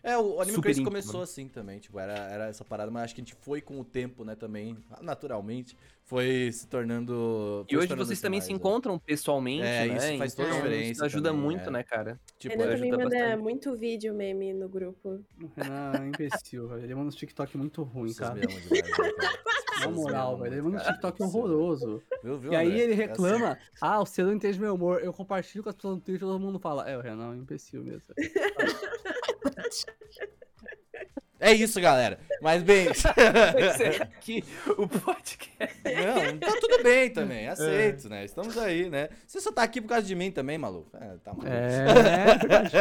É, 0.03 0.15
o 0.19 0.39
Anime 0.39 0.61
Crazy 0.61 0.83
começou 0.83 1.21
né? 1.21 1.23
assim 1.23 1.47
também, 1.47 1.79
tipo, 1.79 1.97
era, 1.97 2.13
era 2.13 2.47
essa 2.47 2.63
parada, 2.63 2.91
mas 2.91 3.05
acho 3.05 3.15
que 3.15 3.21
a 3.21 3.23
gente 3.23 3.35
foi 3.41 3.59
com 3.59 3.79
o 3.79 3.83
tempo, 3.83 4.23
né, 4.23 4.35
também, 4.35 4.77
naturalmente, 5.01 5.75
foi 6.03 6.51
se 6.53 6.67
tornando... 6.67 7.65
E 7.67 7.71
foi 7.73 7.79
hoje 7.79 7.87
tornando 7.87 8.05
vocês 8.07 8.21
também 8.21 8.37
mais, 8.37 8.45
se 8.45 8.51
né? 8.51 8.55
encontram 8.55 8.99
pessoalmente, 8.99 9.63
É, 9.63 9.87
né? 9.87 9.97
isso 9.97 10.17
faz 10.19 10.35
toda 10.35 10.49
a 10.49 10.51
Então, 10.51 10.61
diferença 10.61 10.91
Isso 10.91 11.05
ajuda 11.05 11.29
também, 11.29 11.43
muito, 11.43 11.69
é. 11.69 11.71
né, 11.71 11.81
cara? 11.81 12.19
Tipo, 12.37 12.55
Renan 12.55 12.73
ajuda 12.73 12.89
também 12.89 12.91
manda 13.03 13.19
bastante. 13.19 13.41
muito 13.41 13.75
vídeo 13.75 14.13
meme 14.13 14.53
no 14.53 14.69
grupo. 14.69 15.25
O 15.41 15.51
Renan 15.55 15.93
é 15.95 16.05
imbecil, 16.05 16.67
velho. 16.67 16.83
Ele 16.83 16.93
manda 16.93 17.07
uns 17.07 17.15
TikTok 17.15 17.57
muito 17.57 17.81
ruim, 17.81 18.09
vocês 18.13 18.19
cara. 18.19 18.39
demais, 18.39 18.69
né, 18.69 18.81
cara? 18.83 19.09
Na 19.87 19.95
moral, 19.95 20.27
amam 20.33 20.43
velho. 20.43 20.53
Ele 20.55 20.61
manda 20.61 20.77
um. 20.77 20.79
TikTok 20.85 21.23
horroroso. 21.23 22.01
Viu, 22.23 22.39
viu, 22.39 22.53
E 22.53 22.55
aí 22.55 22.67
André? 22.67 22.79
ele 22.83 22.93
É 22.93 22.95
reclama, 22.95 23.57
ah, 23.81 23.99
você 23.99 24.23
não 24.23 24.33
entende 24.33 24.59
meu 24.59 24.75
humor. 24.75 25.01
Eu 25.03 25.13
compartilho 25.13 25.63
com 25.63 25.69
as 25.69 25.75
pessoas 25.75 25.95
no 25.95 26.01
Twitter 26.01 26.27
e 26.27 26.31
todo 26.31 26.39
mundo 26.39 26.59
fala, 26.59 26.87
é, 26.89 26.97
o 26.97 27.01
Renan 27.01 27.25
é 27.25 27.29
um 27.29 27.35
imbecil 27.35 27.83
mesmo. 27.83 28.13
É 31.39 31.51
isso, 31.53 31.79
galera. 31.81 32.17
Mas 32.41 32.63
bem. 32.63 32.87
Aqui 34.01 34.43
o 34.77 34.87
podcast. 34.87 35.81
Não, 35.83 36.37
tá 36.37 36.57
tudo 36.59 36.81
bem 36.81 37.09
também. 37.09 37.47
Aceito, 37.47 38.07
né? 38.09 38.23
Estamos 38.23 38.57
aí, 38.57 38.89
né? 38.89 39.09
Você 39.27 39.41
só 39.41 39.51
tá 39.51 39.63
aqui 39.63 39.81
por 39.81 39.89
causa 39.89 40.05
de 40.05 40.15
mim 40.15 40.31
também, 40.31 40.57
maluco. 40.57 40.89
É, 40.95 41.17
tá 41.23 41.33
maluco. 41.33 41.47
É, 41.47 42.31
é 42.31 42.37
verdade. 42.37 42.71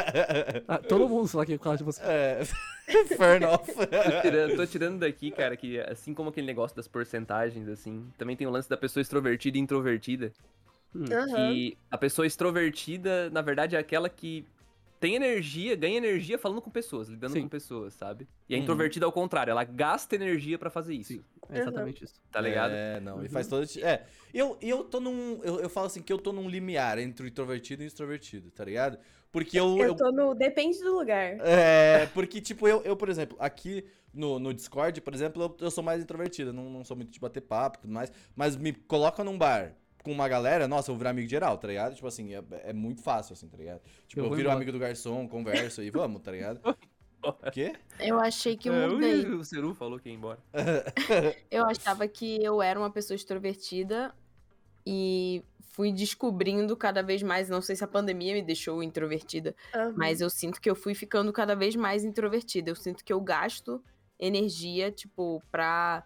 Ah, 0.68 0.78
todo 0.78 1.09
mundo 1.09 1.26
só 1.26 1.40
aqui 1.40 1.59
por 1.59 1.64
causa 1.64 1.78
de 1.78 1.84
você. 1.84 2.00
É. 2.05 2.44
Fair 3.16 3.42
enough. 3.42 3.64
Tô 3.66 4.20
tirando, 4.22 4.57
tô 4.57 4.66
tirando 4.66 4.98
daqui, 5.00 5.30
cara, 5.30 5.57
que 5.57 5.80
assim 5.80 6.12
como 6.12 6.28
aquele 6.28 6.46
negócio 6.46 6.76
das 6.76 6.86
porcentagens, 6.86 7.68
assim, 7.68 8.07
também 8.18 8.36
tem 8.36 8.46
o 8.46 8.50
lance 8.50 8.68
da 8.68 8.76
pessoa 8.76 9.00
extrovertida 9.00 9.57
e 9.57 9.61
introvertida. 9.61 10.32
Aham. 10.94 11.52
Que 11.52 11.76
a 11.90 11.98
pessoa 11.98 12.26
extrovertida, 12.26 13.30
na 13.30 13.42
verdade, 13.42 13.74
é 13.74 13.78
aquela 13.78 14.09
que 14.09 14.46
tem 15.05 15.16
energia, 15.16 15.76
ganha 15.76 15.98
energia 15.98 16.38
falando 16.38 16.62
com 16.62 16.70
pessoas, 16.70 17.09
lidando 17.11 17.34
Sim. 17.34 17.42
com 17.42 17.48
pessoas, 17.48 17.92
sabe? 17.92 18.26
E 18.48 18.55
a 18.55 18.57
Uhum. 18.57 18.62
introvertida, 18.62 19.05
ao 19.05 19.12
contrário, 19.12 19.50
ela 19.50 19.62
gasta 19.62 20.14
energia 20.14 20.59
pra 20.59 20.70
fazer 20.70 20.94
isso, 20.94 21.12
Sim. 21.12 21.24
É 21.50 21.59
exatamente 21.59 22.05
isso. 22.05 22.14
tá 22.30 22.40
ligado? 22.40 22.72
É, 22.72 23.00
não, 23.00 23.18
e 23.20 23.24
Uhum. 23.24 23.28
faz 23.28 23.46
todo. 23.46 23.66
É, 23.82 24.02
eu, 24.32 24.57
eu 24.62 24.82
tô 24.82 25.00
num. 25.00 25.42
Eu, 25.44 25.61
eu 25.61 25.68
falo 25.68 25.88
assim 25.88 26.00
que 26.00 26.11
eu 26.11 26.16
tô 26.16 26.32
num 26.32 26.48
limiar 26.48 26.98
entre 26.98 27.26
o 27.26 27.28
introvertido 27.28 27.82
e 27.82 27.84
o 27.84 27.88
extrovertido, 27.88 28.50
tá 28.50 28.64
ligado? 28.64 28.96
Porque 29.30 29.61
eu. 29.61 29.76
Eu 29.76 29.88
eu- 29.88 29.94
tô 29.94 30.11
no. 30.11 30.34
Depende 30.34 30.78
do 30.78 30.96
lugar. 30.96 31.36
é, 31.40 32.07
porque, 32.14 32.40
tipo, 32.40 32.66
eu, 32.66 32.80
eu 32.82 32.96
por 32.96 33.11
exemplo, 33.11 33.36
aqui 33.38 33.84
no, 34.11 34.38
no 34.38 34.55
Discord, 34.55 35.02
por 35.02 35.12
exemplo, 35.12 35.42
eu, 35.42 35.57
eu 35.66 35.70
sou 35.70 35.84
mais 35.84 36.02
introvertido, 36.02 36.50
não, 36.50 36.70
não 36.70 36.82
sou 36.82 36.96
muito 36.96 37.11
de 37.11 37.20
bater 37.20 37.42
papo 37.42 37.76
e 37.76 37.80
tudo 37.82 37.92
mais, 37.92 38.11
mas 38.34 38.57
me 38.57 38.72
coloca 38.72 39.22
num 39.22 39.36
bar 39.36 39.74
com 40.05 40.12
uma 40.12 40.28
galera, 40.28 40.68
nossa, 40.68 40.90
eu 40.90 40.94
vou 40.94 40.98
virar 40.98 41.11
amigo 41.11 41.26
geral, 41.28 41.57
tá 41.59 41.66
ligado? 41.66 41.94
Tipo 41.94 42.07
assim, 42.07 42.34
é, 42.34 42.42
é 42.64 42.72
muito 42.72 43.02
fácil, 43.02 43.32
assim, 43.32 43.48
tá 43.48 43.57
ligado? 43.57 43.80
Tipo, 44.07 44.20
Eu 44.20 44.24
eu, 44.26 44.30
viro 44.30 44.42
embora. 44.42 44.57
amigo 44.57 44.70
do 44.70 44.78
garçom, 44.78 45.26
converso 45.26 45.82
e 45.82 45.90
vamos, 45.90 46.20
tá 46.22 46.30
ligado? 46.30 46.61
O 47.26 47.50
quê? 47.50 47.74
Eu 47.98 48.20
achei 48.20 48.55
que 48.55 48.68
eu 48.68 48.74
É, 48.74 48.86
mudei. 48.86 49.24
o 49.24 49.42
Ceru 49.42 49.74
falou 49.74 49.98
que 49.98 50.11
ia 50.11 50.14
embora. 50.14 50.38
Eu 51.50 51.64
achava 51.64 52.07
que 52.07 52.36
eu 52.44 52.61
era 52.61 52.78
uma 52.78 52.90
pessoa 52.90 53.14
extrovertida 53.14 54.14
e 54.86 55.42
fui 55.70 55.90
descobrindo 55.90 56.76
cada 56.76 57.02
vez 57.02 57.22
mais. 57.22 57.48
Não 57.48 57.62
sei 57.62 57.76
se 57.76 57.82
a 57.82 57.86
pandemia 57.88 58.34
me 58.34 58.42
deixou 58.42 58.82
introvertida, 58.82 59.57
Aham. 59.74 59.94
mas 59.96 60.20
eu 60.20 60.28
sinto 60.28 60.61
que 60.61 60.68
eu 60.68 60.74
fui 60.76 60.94
ficando 60.94 61.32
cada 61.32 61.55
vez 61.57 61.74
mais 61.74 62.05
introvertida. 62.05 62.70
Eu 62.70 62.76
sinto 62.76 63.02
que 63.02 63.11
eu 63.11 63.20
gasto 63.22 63.82
energia, 64.20 64.92
tipo, 64.92 65.42
pra, 65.50 66.05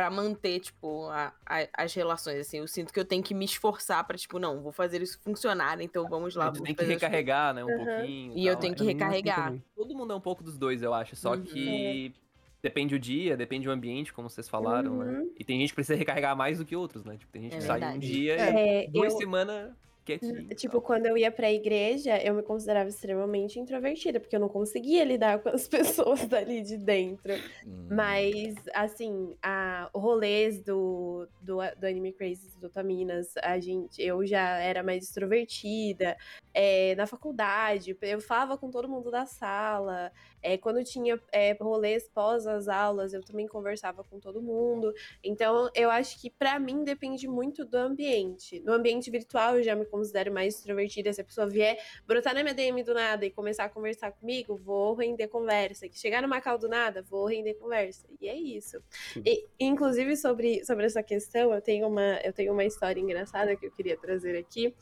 pra 0.00 0.10
manter, 0.10 0.60
tipo, 0.60 1.08
a- 1.10 1.30
a- 1.44 1.68
as 1.76 1.92
relações. 1.92 2.38
Assim, 2.38 2.56
eu 2.58 2.66
sinto 2.66 2.90
que 2.90 2.98
eu 2.98 3.04
tenho 3.04 3.22
que 3.22 3.34
me 3.34 3.44
esforçar 3.44 4.02
pra, 4.06 4.16
tipo, 4.16 4.38
não, 4.38 4.62
vou 4.62 4.72
fazer 4.72 5.02
isso 5.02 5.20
funcionar, 5.22 5.78
então 5.82 6.08
vamos 6.08 6.34
lá. 6.34 6.46
Vamos 6.46 6.62
tem 6.62 6.74
que 6.74 6.84
recarregar, 6.84 7.52
né, 7.52 7.62
um 7.62 7.68
Aham. 7.68 7.84
pouquinho. 7.84 8.32
E 8.34 8.46
eu 8.46 8.54
tal. 8.54 8.60
tenho 8.62 8.72
É, 8.72 8.76
que 8.76 8.82
é 8.82 8.86
recarregar. 8.86 9.54
Todo 9.76 9.94
mundo 9.94 10.14
é 10.14 10.16
um 10.16 10.20
pouco 10.20 10.42
dos 10.42 10.56
dois, 10.56 10.80
eu 10.82 10.94
acho. 10.94 11.14
Só 11.16 11.34
Uhum. 11.34 11.42
que 11.42 12.14
depende 12.62 12.94
o 12.94 12.98
dia, 12.98 13.36
depende 13.36 13.68
o 13.68 13.72
ambiente, 13.72 14.10
como 14.10 14.30
vocês 14.30 14.48
falaram, 14.48 14.96
né? 14.96 15.18
Uhum. 15.18 15.32
E 15.38 15.44
tem 15.44 15.60
gente 15.60 15.68
que 15.68 15.74
precisa 15.74 15.98
recarregar 15.98 16.34
mais 16.34 16.56
do 16.56 16.64
que 16.64 16.74
outros, 16.74 17.04
né? 17.04 17.18
Tipo, 17.18 17.30
tem 17.30 17.42
gente 17.42 17.56
É 17.56 17.58
que 17.58 17.64
sai 17.64 17.76
um 17.76 17.80
verdade. 17.82 18.06
dia 18.10 18.36
É, 18.36 18.84
e 18.86 18.88
duas 18.90 19.12
eu- 19.12 19.18
semanas 19.18 19.70
quietinho. 20.18 20.46
e 20.50 20.54
Tipo, 20.54 20.74
tal. 20.74 20.82
quando 20.82 21.06
eu 21.06 21.16
ia 21.16 21.30
pra 21.30 21.50
igreja, 21.50 22.16
eu 22.22 22.34
me 22.34 22.42
considerava 22.42 22.88
extremamente 22.88 23.58
introvertida, 23.58 24.18
porque 24.18 24.34
eu 24.34 24.40
não 24.40 24.48
conseguia 24.48 25.04
lidar 25.04 25.38
com 25.40 25.48
as 25.48 25.68
pessoas 25.68 26.26
dali 26.26 26.62
de 26.62 26.76
dentro. 26.76 27.32
Hum. 27.66 27.88
Mas, 27.90 28.54
assim, 28.74 29.36
a, 29.42 29.90
rolês 29.94 30.60
do, 30.62 31.28
do, 31.40 31.58
do 31.78 31.86
Anime 31.86 32.12
Crazy 32.12 32.50
do 32.58 32.68
Taminas, 32.68 33.34
a 33.42 33.58
gente, 33.58 34.00
eu 34.02 34.24
já 34.26 34.58
era 34.58 34.82
mais 34.82 35.04
extrovertida. 35.04 36.16
É, 36.52 36.94
na 36.96 37.06
faculdade, 37.06 37.96
eu 38.02 38.20
falava 38.20 38.58
com 38.58 38.70
todo 38.70 38.88
mundo 38.88 39.10
da 39.10 39.26
sala. 39.26 40.12
É, 40.42 40.56
quando 40.56 40.82
tinha 40.82 41.20
é, 41.32 41.52
rolês 41.52 42.08
pós 42.08 42.46
as 42.46 42.66
aulas, 42.68 43.12
eu 43.12 43.22
também 43.22 43.46
conversava 43.46 44.02
com 44.02 44.18
todo 44.18 44.42
mundo. 44.42 44.92
Então, 45.22 45.70
eu 45.74 45.90
acho 45.90 46.20
que 46.20 46.30
pra 46.30 46.58
mim 46.58 46.82
depende 46.82 47.28
muito 47.28 47.64
do 47.64 47.76
ambiente. 47.76 48.60
No 48.60 48.72
ambiente 48.72 49.10
virtual, 49.10 49.58
eu 49.58 49.62
já 49.62 49.76
me 49.76 49.84
considero 49.84 50.32
mais 50.32 50.56
extrovertida. 50.56 51.12
Se 51.12 51.20
a 51.20 51.24
pessoa 51.24 51.46
vier 51.46 51.78
brotar 52.06 52.34
na 52.34 52.42
minha 52.42 52.54
DM 52.54 52.82
do 52.82 52.94
nada 52.94 53.24
e 53.24 53.30
começar 53.30 53.64
a 53.64 53.68
conversar 53.68 54.12
comigo, 54.12 54.56
vou 54.56 54.94
render 54.94 55.28
conversa. 55.28 55.88
Que 55.88 55.98
chegar 55.98 56.22
numa 56.22 56.40
cal 56.40 56.58
do 56.58 56.68
nada, 56.68 57.02
vou 57.02 57.26
render 57.26 57.54
conversa. 57.54 58.06
E 58.20 58.28
é 58.28 58.34
isso. 58.34 58.82
E, 59.24 59.46
inclusive, 59.58 60.16
sobre, 60.16 60.64
sobre 60.64 60.86
essa 60.86 61.02
questão, 61.02 61.52
eu 61.52 61.60
tenho, 61.60 61.86
uma, 61.86 62.18
eu 62.24 62.32
tenho 62.32 62.52
uma 62.52 62.64
história 62.64 63.00
engraçada 63.00 63.54
que 63.56 63.66
eu 63.66 63.70
queria 63.70 63.96
trazer 63.96 64.36
aqui. 64.36 64.74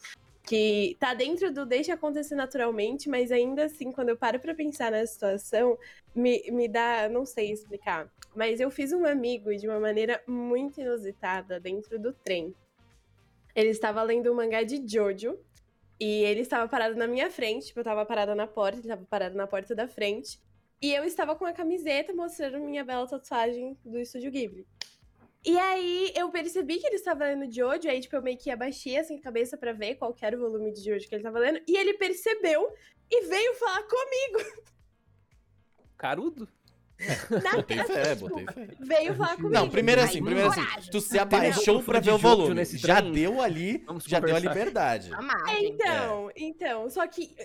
Que 0.49 0.97
tá 0.99 1.13
dentro 1.13 1.53
do 1.53 1.67
deixa 1.67 1.95
acontecer 1.95 2.35
naturalmente, 2.35 3.09
mas 3.09 3.31
ainda 3.31 3.65
assim, 3.65 3.93
quando 3.93 4.09
eu 4.09 4.17
paro 4.17 4.41
pra 4.41 4.55
pensar 4.55 4.91
na 4.91 5.05
situação, 5.07 5.77
me, 6.15 6.43
me 6.51 6.67
dá. 6.67 7.09
Não 7.09 7.27
sei 7.27 7.53
explicar. 7.53 8.11
Mas 8.35 8.61
eu 8.61 8.71
fiz 8.71 8.93
um 8.93 9.05
amigo 9.05 9.55
de 9.55 9.69
uma 9.69 9.79
maneira 9.79 10.23
muito 10.27 10.81
inusitada 10.81 11.61
dentro 11.61 11.99
do 11.99 12.13
trem. 12.13 12.55
Ele 13.55 13.69
estava 13.69 14.03
lendo 14.03 14.33
o 14.33 14.35
mangá 14.35 14.63
de 14.63 14.83
Jojo. 14.87 15.39
E 16.01 16.23
ele 16.23 16.43
estava 16.43 16.69
parado 16.69 16.95
na 16.95 17.09
minha 17.09 17.29
frente, 17.29 17.67
tipo, 17.67 17.81
eu 17.81 17.85
tava 17.85 18.07
parada 18.07 18.33
na 18.33 18.47
porta, 18.47 18.77
ele 18.77 18.87
estava 18.87 19.05
parado 19.05 19.37
na 19.37 19.49
porta 19.49 19.75
da 19.75 19.89
frente. 19.89 20.39
E 20.81 20.95
eu 20.95 21.03
estava 21.03 21.35
com 21.35 21.45
a 21.45 21.53
camiseta 21.53 22.15
mostrando 22.15 22.61
minha 22.61 22.85
bela 22.85 23.05
tatuagem 23.05 23.77
do 23.85 23.99
Estúdio 23.99 24.31
Ghibli. 24.31 24.65
E 25.45 25.57
aí 25.57 26.13
eu 26.17 26.31
percebi 26.31 26.79
que 26.79 26.87
ele 26.87 26.97
estava 26.97 27.25
lendo 27.25 27.51
Jojo, 27.53 27.89
aí 27.89 28.01
tipo, 28.01 28.17
eu 28.17 28.23
meio 28.23 28.37
que 28.37 28.51
abaixei 28.51 28.99
assim 28.99 29.17
a 29.19 29.23
cabeça 29.23 29.57
pra 29.57 29.73
ver 29.73 29.95
qual 29.95 30.13
que 30.13 30.25
era 30.25 30.37
o 30.37 30.41
volume 30.41 30.73
de 30.73 30.83
Jojo 30.83 31.09
que 31.09 31.15
ele 31.15 31.23
estava 31.23 31.39
lendo, 31.39 31.61
e 31.67 31.77
ele 31.77 31.95
percebeu 31.95 32.73
e 33.11 33.27
veio 33.27 33.55
falar 33.55 33.83
comigo. 33.85 34.67
Carudo? 35.97 36.49
Na 37.45 37.53
Botei 37.53 37.79
fé, 37.85 38.17
tipo, 38.17 38.29
botei 38.29 38.47
fé. 38.47 38.69
Veio 38.81 39.15
falar 39.15 39.37
comigo. 39.37 39.55
Não, 39.55 39.71
primeiro 39.71 40.01
assim, 40.01 40.23
primeiro 40.23 40.51
assim, 40.51 40.63
tu 40.91 41.01
se 41.01 41.17
abaixou 41.17 41.81
pra 41.83 42.01
ver 42.01 42.11
o 42.11 42.17
de 42.17 42.23
volume. 42.23 42.55
nesse 42.55 42.77
Já 42.77 42.97
trem? 42.97 43.13
deu 43.13 43.41
ali, 43.41 43.79
Vamos 43.87 44.05
já 44.05 44.19
deu 44.19 44.35
a 44.35 44.39
liberdade. 44.41 45.15
A 45.15 45.23
margem. 45.23 45.69
Então, 45.69 46.31
então, 46.35 46.91
só 46.91 47.07
que 47.07 47.37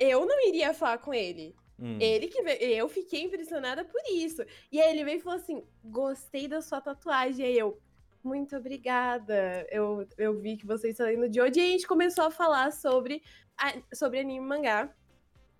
eu 0.00 0.24
não 0.24 0.48
iria 0.48 0.72
falar 0.72 0.96
com 0.96 1.12
ele. 1.12 1.54
Hum. 1.82 1.98
Ele 2.00 2.28
que 2.28 2.40
veio, 2.42 2.62
eu 2.62 2.88
fiquei 2.88 3.24
impressionada 3.24 3.84
por 3.84 4.00
isso. 4.08 4.44
E 4.70 4.80
aí 4.80 4.92
ele 4.92 5.04
veio 5.04 5.18
e 5.18 5.20
falou 5.20 5.36
assim: 5.36 5.64
gostei 5.82 6.46
da 6.46 6.62
sua 6.62 6.80
tatuagem. 6.80 7.44
Aí 7.44 7.58
eu, 7.58 7.76
muito 8.22 8.56
obrigada. 8.56 9.66
Eu, 9.68 10.06
eu 10.16 10.38
vi 10.40 10.56
que 10.56 10.64
vocês 10.64 10.96
lendo 10.98 11.28
de 11.28 11.40
hoje 11.40 11.58
e 11.58 11.60
a 11.60 11.66
gente 11.66 11.86
começou 11.88 12.24
a 12.24 12.30
falar 12.30 12.70
sobre, 12.70 13.20
sobre 13.92 14.20
anime 14.20 14.44
e 14.44 14.48
mangá. 14.48 14.94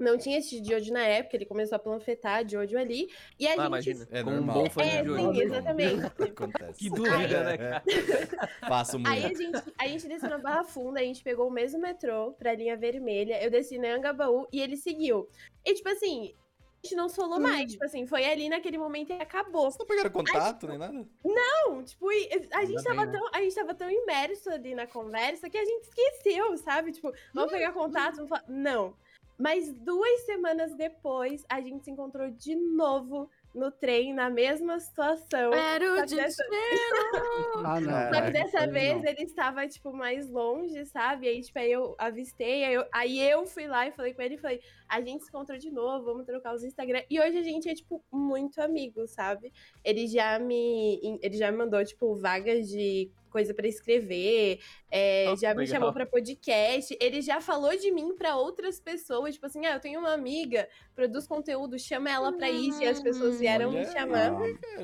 Não 0.02 0.18
tinha 0.18 0.38
esse 0.38 0.60
de 0.60 0.74
hoje 0.74 0.90
na 0.92 1.02
época, 1.02 1.36
ele 1.36 1.46
começou 1.46 1.76
a 1.76 1.78
panfletar 1.78 2.44
de 2.44 2.56
hoje 2.56 2.76
ali. 2.76 3.08
E 3.38 3.46
a 3.46 3.50
Ah, 3.52 3.56
gente. 3.56 3.66
imagina. 3.66 4.08
É 4.10 4.22
com 4.22 4.30
um 4.30 4.34
normal. 4.36 4.54
bom 4.64 4.70
fã 4.70 4.82
É, 4.82 5.02
de 5.02 5.14
sim, 5.16 5.40
exatamente. 5.40 6.06
Acontece. 6.22 6.78
Que 6.78 6.90
dúvida, 6.90 7.44
né, 7.44 7.56
cara? 7.58 7.82
Faço 8.68 8.98
muito. 8.98 9.08
Aí 9.10 9.24
a 9.24 9.28
gente, 9.34 9.62
a 9.78 9.86
gente 9.86 10.08
desceu 10.08 10.28
na 10.28 10.38
Barra 10.38 10.64
Funda, 10.64 11.00
a 11.00 11.04
gente 11.04 11.22
pegou 11.22 11.46
o 11.48 11.50
mesmo 11.50 11.80
metrô 11.80 12.32
pra 12.32 12.54
linha 12.54 12.76
vermelha, 12.76 13.42
eu 13.42 13.50
desci 13.50 13.78
na 13.78 13.94
Angabaú 13.94 14.46
e 14.52 14.60
ele 14.60 14.76
seguiu. 14.76 15.28
E 15.64 15.74
tipo 15.74 15.88
assim, 15.88 16.34
a 16.82 16.86
gente 16.86 16.96
não 16.96 17.08
se 17.08 17.14
falou 17.14 17.38
mais, 17.38 17.70
tipo 17.70 17.84
assim, 17.84 18.04
foi 18.06 18.24
ali 18.24 18.48
naquele 18.48 18.76
momento 18.76 19.10
e 19.10 19.12
acabou. 19.12 19.70
Vocês 19.70 19.78
não 19.78 19.86
pegaram 19.86 20.10
contato 20.10 20.66
nem 20.66 20.78
nada? 20.78 21.06
Não, 21.24 21.84
tipo, 21.84 22.08
a 22.08 22.12
gente, 22.14 22.48
Ainda 22.52 22.82
tava 22.82 22.96
bem, 23.02 23.06
né? 23.06 23.12
tão, 23.20 23.28
a 23.32 23.40
gente 23.40 23.54
tava 23.54 23.74
tão 23.74 23.88
imerso 23.88 24.50
ali 24.50 24.74
na 24.74 24.86
conversa 24.86 25.48
que 25.48 25.56
a 25.58 25.64
gente 25.64 25.84
esqueceu, 25.84 26.56
sabe? 26.58 26.90
Tipo, 26.90 27.12
vamos 27.32 27.52
pegar 27.52 27.70
contato, 27.72 28.16
vamos 28.16 28.28
falar. 28.30 28.44
Não. 28.48 28.96
Mas 29.42 29.72
duas 29.74 30.20
semanas 30.20 30.72
depois, 30.76 31.44
a 31.48 31.60
gente 31.60 31.82
se 31.84 31.90
encontrou 31.90 32.30
de 32.30 32.54
novo 32.54 33.28
no 33.52 33.72
trem, 33.72 34.14
na 34.14 34.30
mesma 34.30 34.78
situação. 34.78 35.52
Era 35.52 35.84
o 35.92 35.96
Só 35.96 36.06
que 36.06 36.14
dessa- 36.14 36.44
Ah, 37.64 37.80
não. 37.80 37.90
Caraca, 37.90 38.14
Só 38.14 38.22
que 38.22 38.30
dessa 38.30 38.66
Não. 38.66 38.72
vez 38.72 39.04
ele 39.04 39.22
estava, 39.24 39.66
tipo, 39.66 39.92
mais 39.92 40.30
longe, 40.30 40.86
sabe? 40.86 41.26
Aí, 41.28 41.40
tipo, 41.42 41.58
aí 41.58 41.72
eu 41.72 41.94
avistei, 41.98 42.64
aí 42.64 42.74
eu, 42.74 42.84
aí 42.92 43.20
eu 43.20 43.44
fui 43.44 43.66
lá 43.66 43.86
e 43.86 43.92
falei 43.92 44.14
com 44.14 44.22
ele, 44.22 44.38
falei, 44.38 44.60
a 44.88 45.00
gente 45.00 45.24
se 45.24 45.28
encontrou 45.28 45.58
de 45.58 45.70
novo, 45.70 46.04
vamos 46.04 46.24
trocar 46.24 46.54
os 46.54 46.62
Instagram. 46.62 47.02
E 47.10 47.20
hoje 47.20 47.36
a 47.38 47.42
gente 47.42 47.68
é, 47.68 47.74
tipo, 47.74 48.02
muito 48.12 48.60
amigo, 48.60 49.06
sabe? 49.08 49.52
Ele 49.84 50.06
já 50.06 50.38
me. 50.38 51.18
Ele 51.20 51.36
já 51.36 51.50
me 51.50 51.58
mandou, 51.58 51.84
tipo, 51.84 52.14
vagas 52.14 52.68
de 52.68 53.10
coisa 53.32 53.54
pra 53.54 53.66
escrever, 53.66 54.60
é, 54.90 55.24
Nossa, 55.26 55.40
já 55.40 55.54
me 55.54 55.60
legal. 55.60 55.74
chamou 55.74 55.92
pra 55.92 56.04
podcast. 56.06 56.96
Ele 57.00 57.22
já 57.22 57.40
falou 57.40 57.74
de 57.76 57.90
mim 57.90 58.14
pra 58.14 58.36
outras 58.36 58.78
pessoas, 58.78 59.34
tipo 59.34 59.46
assim, 59.46 59.64
ah, 59.66 59.74
eu 59.74 59.80
tenho 59.80 59.98
uma 59.98 60.12
amiga, 60.12 60.68
produz 60.94 61.26
conteúdo, 61.26 61.78
chama 61.78 62.10
ela 62.10 62.32
pra 62.32 62.50
isso. 62.50 62.82
E 62.82 62.86
as 62.86 63.00
pessoas 63.02 63.38
vieram 63.40 63.70
me 63.72 63.78
Olha. 63.78 63.90
chamar. 63.90 64.32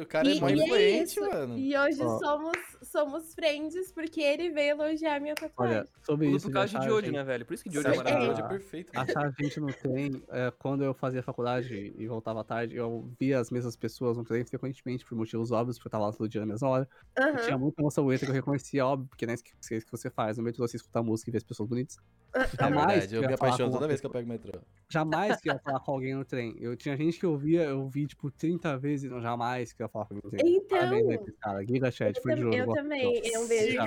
O 0.01 0.07
cara 0.07 0.28
é 0.28 0.34
E- 0.34 0.40
mó 0.40 0.49
é 0.49 0.53
influente, 0.53 1.03
isso. 1.05 1.20
mano. 1.20 1.59
E 1.59 1.76
hoje 1.76 2.03
Ó. 2.03 2.18
somos, 2.18 2.57
somos 2.91 3.34
friends 3.34 3.93
porque 3.93 4.20
ele 4.20 4.51
veio 4.51 4.70
elogiar 4.70 5.16
a 5.16 5.20
minha 5.20 5.34
tatuagem. 5.34 5.76
Olha, 5.78 5.89
sobre 6.05 6.26
Tudo 6.26 6.36
isso. 6.36 6.47
por 6.47 6.53
causa 6.53 6.78
de 6.78 6.84
Jojo, 6.86 7.07
gente- 7.07 7.14
né, 7.14 7.24
velho? 7.24 7.47
Por 7.47 7.55
isso 7.55 7.64
que 7.64 7.70
Jojo 7.70 7.89
é 7.89 7.97
maravilhoso. 7.97 8.41
é 8.41 8.49
perfeita. 8.49 9.01
Achar 9.01 9.26
a 9.26 9.30
gente 9.30 9.61
no 9.61 9.72
trem, 9.72 10.22
é, 10.30 10.51
quando 10.59 10.84
eu 10.84 10.95
fazia 10.95 11.22
faculdade 11.22 11.95
e 11.97 12.07
voltava 12.07 12.43
tarde, 12.45 12.76
eu 12.76 13.11
via 13.18 13.39
as 13.39 13.51
mesmas 13.51 13.76
pessoas 13.76 14.16
no 14.16 14.24
trem 14.24 14.45
frequentemente, 14.45 15.05
por 15.05 15.16
motivos 15.16 15.51
óbvios, 15.51 15.76
porque 15.78 15.89
eu 15.89 15.93
tava 15.93 16.07
lá 16.07 16.12
todo 16.12 16.28
dia 16.28 16.41
na 16.41 16.47
mesma 16.47 16.68
hora. 16.68 16.89
E 17.16 17.20
Aham. 17.20 17.36
tinha 17.39 17.59
muita 17.59 17.82
moça 17.82 18.03
bonita 18.03 18.24
que 18.24 18.30
eu 18.30 18.34
reconhecia, 18.34 18.86
óbvio, 18.86 19.09
porque 19.09 19.26
não 19.26 19.32
é 19.32 19.34
isso 19.34 19.45
que, 19.45 19.91
você 19.91 20.11
faz. 20.11 20.39
No 20.39 20.45
metrô 20.45 20.66
você 20.66 20.76
escuta 20.76 21.03
música 21.03 21.30
e 21.30 21.32
vê 21.32 21.39
as 21.39 21.45
pessoas 21.45 21.68
bonitas. 21.68 21.97
É 22.34 22.47
Jamais 22.61 22.86
verdade, 22.86 23.09
que 23.09 23.16
eu 23.16 23.28
me 23.28 23.34
apaixono 23.34 23.72
toda 23.72 23.89
vez 23.89 24.01
que 24.01 24.07
eu 24.07 24.11
pego 24.11 24.26
o 24.26 24.28
metrô. 24.28 24.61
Jamais 24.91 25.41
que 25.41 25.49
eu 25.49 25.55
ia 25.55 25.59
falar 25.64 25.80
com 25.80 25.93
alguém 25.93 26.14
no 26.14 26.24
trem. 26.24 26.55
Eu 26.59 26.76
tinha 26.76 26.97
gente 26.97 27.18
que 27.18 27.26
eu 27.26 27.36
via, 27.36 27.64
eu 27.64 27.89
vi, 27.89 28.07
tipo, 28.07 28.30
30 28.30 28.76
vezes, 28.78 29.11
não, 29.11 29.20
jamais 29.20 29.72
que 29.72 29.82
eu 29.82 29.86
ia 29.86 29.89
falar 29.89 30.07
com 30.07 30.14
alguém 30.14 30.30
no 30.30 30.36
trem. 30.39 30.57
Então, 30.57 30.78
Parabéns 30.78 31.09
aí 31.09 31.18
cara. 31.41 31.66
Giga 31.66 31.91
Chat, 31.91 32.16
eu, 32.16 32.22
foi 32.22 32.34
de 32.34 32.43
jogo. 32.43 32.57
eu 32.57 32.66
também, 32.82 33.22
um 33.38 33.46
beijo. 33.48 33.78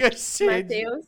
Matheus. 0.45 1.05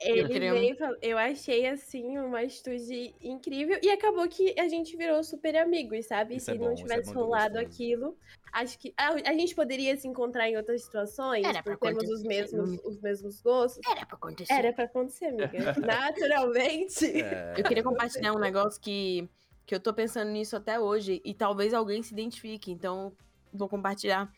Ele 0.00 0.28
queria- 0.28 0.52
veio 0.52 0.74
e 0.74 0.76
falou, 0.76 0.96
eu 1.02 1.18
achei 1.18 1.66
assim 1.66 2.18
uma 2.18 2.38
atitude 2.40 3.12
incrível 3.20 3.80
e 3.82 3.90
acabou 3.90 4.28
que 4.28 4.54
a 4.58 4.68
gente 4.68 4.96
virou 4.96 5.24
super 5.24 5.56
amigos, 5.56 6.06
sabe? 6.06 6.36
Isso 6.36 6.44
Se 6.44 6.50
é 6.52 6.54
bom, 6.54 6.66
não 6.66 6.72
é 6.72 6.76
tivesse 6.76 7.06
muito 7.06 7.18
rolado 7.18 7.54
gostoso. 7.54 7.66
aquilo, 7.74 8.16
acho 8.52 8.78
que 8.78 8.94
a, 8.96 9.08
a 9.08 9.32
gente 9.32 9.56
poderia 9.56 9.96
se 9.96 10.06
encontrar 10.06 10.48
em 10.48 10.56
outras 10.56 10.84
situações, 10.84 11.44
Era 11.44 11.64
pra 11.64 11.76
por 11.76 11.80
termos 11.88 12.04
os 12.04 12.20
acontecer. 12.20 12.28
mesmos, 12.56 12.80
os 12.84 13.00
mesmos 13.00 13.40
gostos. 13.40 13.80
Era 13.90 14.06
pra 14.06 14.16
acontecer. 14.16 14.52
Era 14.52 14.72
pra 14.72 14.84
acontecer, 14.84 15.24
amiga. 15.26 15.48
Naturalmente. 15.84 17.04
É, 17.20 17.54
Eu 17.58 17.64
queria 17.64 17.82
compartilhar 17.82 18.32
um 18.34 18.38
negócio 18.38 18.80
que, 18.80 19.28
que 19.66 19.74
eu 19.74 19.80
tô 19.80 19.92
pensando 19.92 20.30
nisso 20.30 20.54
até 20.54 20.78
hoje 20.78 21.20
e 21.24 21.34
talvez 21.34 21.74
alguém 21.74 22.04
se 22.04 22.12
identifique. 22.12 22.70
Então, 22.70 23.12
vou 23.52 23.68
compartilhar 23.68 24.32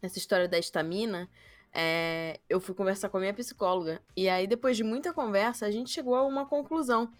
essa 0.00 0.16
história 0.18 0.48
da 0.48 0.58
estamina. 0.58 1.28
É, 1.78 2.40
eu 2.48 2.58
fui 2.58 2.74
conversar 2.74 3.10
com 3.10 3.18
a 3.18 3.20
minha 3.20 3.34
psicóloga 3.34 4.00
e 4.16 4.30
aí, 4.30 4.46
depois 4.46 4.78
de 4.78 4.82
muita 4.82 5.12
conversa, 5.12 5.66
a 5.66 5.70
gente 5.70 5.90
chegou 5.90 6.14
a 6.14 6.24
uma 6.24 6.46
conclusão. 6.46 7.12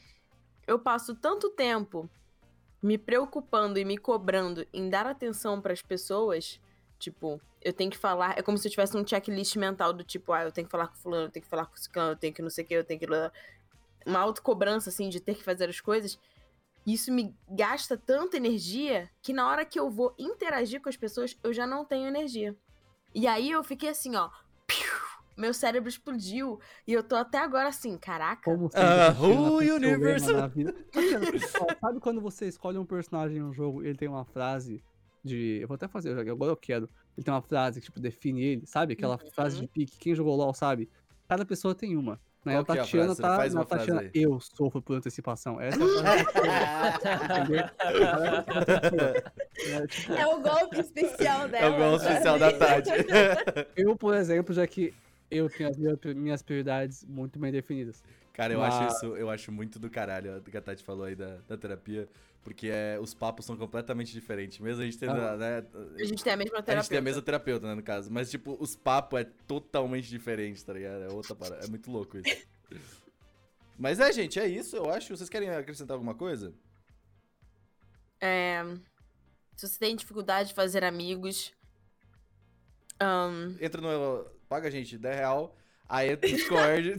Eu 0.66 0.78
passo 0.78 1.14
tanto 1.14 1.50
tempo 1.50 2.08
me 2.82 2.96
preocupando 2.96 3.78
e 3.78 3.84
me 3.84 3.98
cobrando 3.98 4.66
em 4.72 4.88
dar 4.88 5.06
atenção 5.06 5.60
pras 5.60 5.82
pessoas. 5.82 6.58
Tipo, 6.98 7.38
eu 7.60 7.72
tenho 7.74 7.90
que 7.90 7.98
falar. 7.98 8.38
É 8.38 8.42
como 8.42 8.56
se 8.56 8.66
eu 8.66 8.70
tivesse 8.70 8.96
um 8.96 9.06
checklist 9.06 9.56
mental 9.56 9.92
do 9.92 10.02
tipo, 10.02 10.32
ah, 10.32 10.44
eu 10.44 10.52
tenho 10.52 10.66
que 10.66 10.70
falar 10.70 10.88
com 10.88 10.96
fulano, 10.96 11.26
eu 11.26 11.30
tenho 11.30 11.44
que 11.44 11.50
falar 11.50 11.66
com 11.66 11.76
ciclano, 11.76 12.12
eu 12.12 12.16
tenho 12.16 12.32
que 12.32 12.40
não 12.40 12.48
sei 12.48 12.64
o 12.64 12.66
que, 12.66 12.74
eu 12.74 12.84
tenho 12.84 12.98
que 12.98 13.06
uma 14.06 14.20
autocobrança, 14.20 14.88
assim, 14.88 15.10
de 15.10 15.20
ter 15.20 15.34
que 15.34 15.42
fazer 15.42 15.68
as 15.68 15.80
coisas, 15.80 16.18
isso 16.86 17.12
me 17.12 17.34
gasta 17.50 17.96
tanta 17.96 18.36
energia 18.38 19.10
que 19.20 19.32
na 19.32 19.48
hora 19.48 19.66
que 19.66 19.78
eu 19.78 19.90
vou 19.90 20.14
interagir 20.16 20.80
com 20.80 20.88
as 20.88 20.96
pessoas, 20.96 21.36
eu 21.42 21.52
já 21.52 21.66
não 21.66 21.84
tenho 21.84 22.06
energia. 22.06 22.56
E 23.12 23.26
aí 23.26 23.50
eu 23.50 23.64
fiquei 23.64 23.88
assim, 23.88 24.14
ó. 24.14 24.30
Meu 25.36 25.52
cérebro 25.52 25.88
explodiu. 25.88 26.58
E 26.86 26.92
eu 26.92 27.02
tô 27.02 27.14
até 27.16 27.38
agora 27.38 27.68
assim, 27.68 27.96
caraca. 27.98 28.42
Como 28.44 28.70
na 30.32 30.46
vida. 30.46 30.74
Ó, 31.60 31.66
Sabe 31.80 32.00
quando 32.00 32.20
você 32.20 32.46
escolhe 32.48 32.78
um 32.78 32.86
personagem 32.86 33.38
em 33.38 33.42
um 33.42 33.52
jogo 33.52 33.82
e 33.84 33.88
ele 33.88 33.98
tem 33.98 34.08
uma 34.08 34.24
frase 34.24 34.82
de. 35.24 35.58
Eu 35.60 35.68
vou 35.68 35.74
até 35.74 35.86
fazer, 35.88 36.18
agora 36.18 36.52
eu 36.52 36.56
quero. 36.56 36.88
Ele 37.16 37.24
tem 37.24 37.32
uma 37.34 37.42
frase 37.42 37.80
que, 37.80 37.86
tipo, 37.86 37.98
define 38.00 38.42
ele, 38.42 38.66
sabe? 38.66 38.92
Aquela 38.94 39.14
Uhum. 39.22 39.30
frase 39.32 39.58
de 39.60 39.66
pique. 39.66 39.98
Quem 39.98 40.14
jogou 40.14 40.34
LOL 40.36 40.52
sabe. 40.54 40.88
Cada 41.28 41.44
pessoa 41.44 41.74
tem 41.74 41.96
uma. 41.96 42.20
Né? 42.44 42.52
Qual 42.52 42.60
a 42.60 42.64
que 42.64 42.70
é 42.72 42.74
a 42.74 42.84
Tatiana 42.84 43.06
frase? 43.06 43.22
tá. 43.22 43.36
Faz 43.36 43.54
na 43.54 43.60
uma 43.60 43.66
frase 43.66 43.86
Tatiana, 43.86 44.10
eu 44.14 44.38
sofro 44.38 44.80
por 44.80 44.94
antecipação. 44.96 45.60
Essa 45.60 45.80
é 45.80 45.84
a 45.84 46.24
frase. 46.30 47.02
Entendeu? 47.42 47.64
É, 50.16 50.20
É 50.20 50.26
o 50.26 50.40
golpe 50.40 50.78
especial 50.80 51.46
É 51.46 51.48
dela. 51.48 51.74
o 51.74 51.78
gol 51.78 51.98
sabe? 51.98 52.10
especial 52.12 52.38
da 52.38 52.52
Tati. 52.52 52.90
eu, 53.76 53.96
por 53.96 54.14
exemplo, 54.14 54.54
já 54.54 54.66
que 54.66 54.94
eu 55.30 55.48
tenho 55.48 55.68
as 55.70 55.76
minhas, 55.76 55.98
minhas 56.14 56.42
prioridades 56.42 57.04
muito 57.04 57.38
bem 57.38 57.50
definidas. 57.52 58.02
Cara, 58.32 58.52
eu 58.52 58.60
Mas- 58.60 58.74
acho 58.74 58.96
isso, 58.96 59.16
eu 59.16 59.30
acho 59.30 59.50
muito 59.50 59.78
do 59.78 59.88
caralho 59.88 60.36
o 60.38 60.42
que 60.42 60.56
a 60.56 60.60
Tati 60.60 60.82
falou 60.84 61.04
aí 61.06 61.14
da, 61.16 61.38
da 61.48 61.56
terapia, 61.56 62.06
porque 62.44 62.68
é, 62.68 62.98
os 63.00 63.14
papos 63.14 63.46
são 63.46 63.56
completamente 63.56 64.12
diferentes. 64.12 64.58
Mesmo 64.58 64.82
a 64.82 64.84
gente 64.84 64.98
tendo, 64.98 65.12
Ah. 65.12 65.36
né, 65.36 65.64
A 65.98 66.04
gente 66.04 66.22
tem 66.22 66.32
a 66.32 66.36
mesma 66.36 66.58
a 66.58 66.62
terapeuta. 66.62 66.82
gente 66.82 66.88
tem 66.90 66.98
a 66.98 67.02
mesma 67.02 67.22
terapeuta, 67.22 67.66
né, 67.66 67.74
no 67.74 67.82
caso. 67.82 68.10
Mas, 68.12 68.30
tipo, 68.30 68.56
os 68.60 68.76
papos 68.76 69.20
é 69.20 69.24
totalmente 69.46 70.08
diferente, 70.08 70.62
tá 70.64 70.72
ligado? 70.74 71.02
É 71.04 71.08
outra 71.08 71.34
parada. 71.34 71.64
É 71.64 71.68
muito 71.68 71.90
louco 71.90 72.18
isso. 72.18 72.46
Mas 73.78 74.00
é, 74.00 74.12
gente, 74.12 74.38
é 74.38 74.46
isso, 74.46 74.76
eu 74.76 74.90
acho. 74.90 75.16
Vocês 75.16 75.28
querem 75.30 75.48
acrescentar 75.50 75.94
alguma 75.94 76.14
coisa? 76.14 76.52
É, 78.20 78.62
se 79.56 79.66
você 79.68 79.78
tem 79.78 79.96
dificuldade 79.96 80.50
de 80.50 80.54
fazer 80.54 80.84
amigos. 80.84 81.52
ahn, 83.00 83.56
Entra 83.60 83.80
no. 83.80 84.35
Paga 84.48 84.68
a 84.68 84.70
gente 84.70 84.96
10 84.96 85.16
real. 85.16 85.54
Aí 85.88 86.10
entra 86.10 86.28
no 86.28 86.36
Discord. 86.36 86.96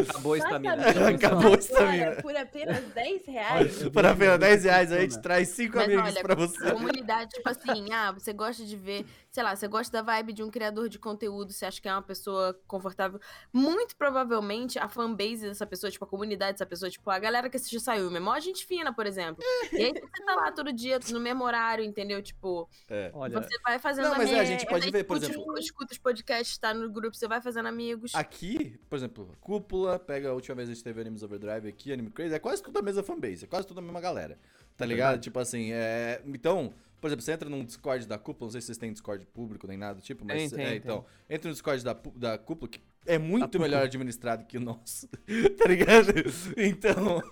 Acabou 0.00 0.32
a 0.32 0.38
estamina. 0.38 0.76
Acabou 1.14 1.54
a 1.54 1.58
estamina. 1.58 2.12
Por 2.22 2.34
apenas 2.36 2.82
10 2.94 3.26
reais. 3.26 3.88
Por 3.90 4.06
apenas 4.06 4.38
10 4.38 4.64
reais, 4.64 4.92
a 4.92 5.00
gente 5.00 5.20
traz 5.20 5.48
5 5.50 5.76
Mas 5.76 5.84
amigos 5.84 6.04
olha, 6.04 6.22
pra 6.22 6.34
você. 6.34 6.70
comunidade, 6.70 7.30
tipo 7.30 7.48
assim, 7.48 7.92
ah, 7.92 8.12
você 8.12 8.32
gosta 8.32 8.64
de 8.64 8.76
ver, 8.76 9.04
sei 9.36 9.42
lá, 9.44 9.54
você 9.54 9.68
gosta 9.68 9.92
da 9.92 10.00
vibe 10.02 10.32
de 10.32 10.42
um 10.42 10.50
criador 10.50 10.88
de 10.88 10.98
conteúdo, 10.98 11.52
você 11.52 11.66
acha 11.66 11.78
que 11.78 11.86
é 11.86 11.92
uma 11.92 12.00
pessoa 12.00 12.58
confortável. 12.66 13.20
Muito 13.52 13.94
provavelmente 13.94 14.78
a 14.78 14.88
fanbase 14.88 15.42
dessa 15.46 15.66
pessoa, 15.66 15.90
tipo, 15.90 16.06
a 16.06 16.08
comunidade 16.08 16.52
dessa 16.52 16.64
pessoa, 16.64 16.90
tipo, 16.90 17.10
a 17.10 17.18
galera 17.18 17.50
que 17.50 17.56
assiste 17.58 17.78
saiu, 17.78 18.14
é 18.16 18.18
mó 18.18 18.38
gente 18.40 18.64
fina, 18.64 18.94
por 18.94 19.04
exemplo. 19.04 19.44
E 19.74 19.76
aí 19.76 19.92
você 19.92 20.24
tá 20.24 20.34
lá 20.36 20.50
todo 20.52 20.72
dia, 20.72 20.98
no 21.12 21.20
mesmo 21.20 21.44
horário, 21.44 21.84
entendeu? 21.84 22.22
Tipo, 22.22 22.66
É. 22.88 23.10
Olha, 23.12 23.42
você 23.42 23.58
vai 23.62 23.78
fazendo 23.78 24.08
Não, 24.08 24.16
mas 24.16 24.30
é, 24.30 24.32
a 24.32 24.36
amigos, 24.40 24.48
gente 24.48 24.66
pode 24.70 24.84
você 24.86 24.90
ver, 24.90 25.04
por 25.04 25.18
escuta- 25.18 25.32
exemplo- 25.34 25.58
Escuta 25.58 25.92
os 25.92 25.98
podcasts, 25.98 26.56
tá 26.56 26.72
no 26.72 26.88
grupo, 26.90 27.14
você 27.14 27.28
vai 27.28 27.42
fazendo 27.42 27.66
amigos. 27.66 28.14
Aqui, 28.14 28.78
por 28.88 28.96
exemplo, 28.96 29.36
Cúpula, 29.38 29.98
pega 29.98 30.30
a 30.30 30.32
última 30.32 30.54
vez 30.54 30.66
que 30.68 30.72
a 30.72 30.74
gente 30.76 30.84
teve 30.84 30.98
Animes 31.02 31.22
Overdrive 31.22 31.68
aqui, 31.68 31.92
Anime 31.92 32.10
Crazy, 32.10 32.34
é 32.34 32.38
quase 32.38 32.62
tudo 32.62 32.78
a 32.78 32.82
mesma 32.82 33.02
fanbase, 33.02 33.44
é 33.44 33.46
quase 33.46 33.66
tudo 33.66 33.80
a 33.80 33.82
mesma 33.82 34.00
galera. 34.00 34.38
Tá 34.78 34.86
ligado? 34.86 35.20
Tipo 35.20 35.38
assim, 35.38 35.72
é. 35.72 36.22
Então, 36.26 36.72
por 37.06 37.08
exemplo, 37.08 37.22
você 37.24 37.32
entra 37.32 37.48
num 37.48 37.64
Discord 37.64 38.06
da 38.06 38.18
Cúpula, 38.18 38.48
não 38.48 38.52
sei 38.52 38.60
se 38.60 38.66
vocês 38.66 38.78
têm 38.78 38.92
Discord 38.92 39.24
público 39.26 39.66
nem 39.66 39.76
nada 39.76 39.94
do 39.94 40.02
tipo, 40.02 40.24
mas. 40.24 40.52
É, 40.52 40.74
então, 40.74 41.04
entra 41.30 41.48
no 41.48 41.52
Discord 41.52 41.84
da, 41.84 41.96
da 42.16 42.36
Cúpula, 42.36 42.68
que 42.68 42.80
é 43.06 43.16
muito 43.16 43.60
melhor 43.60 43.84
administrado 43.84 44.44
que 44.44 44.58
o 44.58 44.60
nosso. 44.60 45.08
tá 45.56 45.68
ligado? 45.68 46.12
Então, 46.56 47.22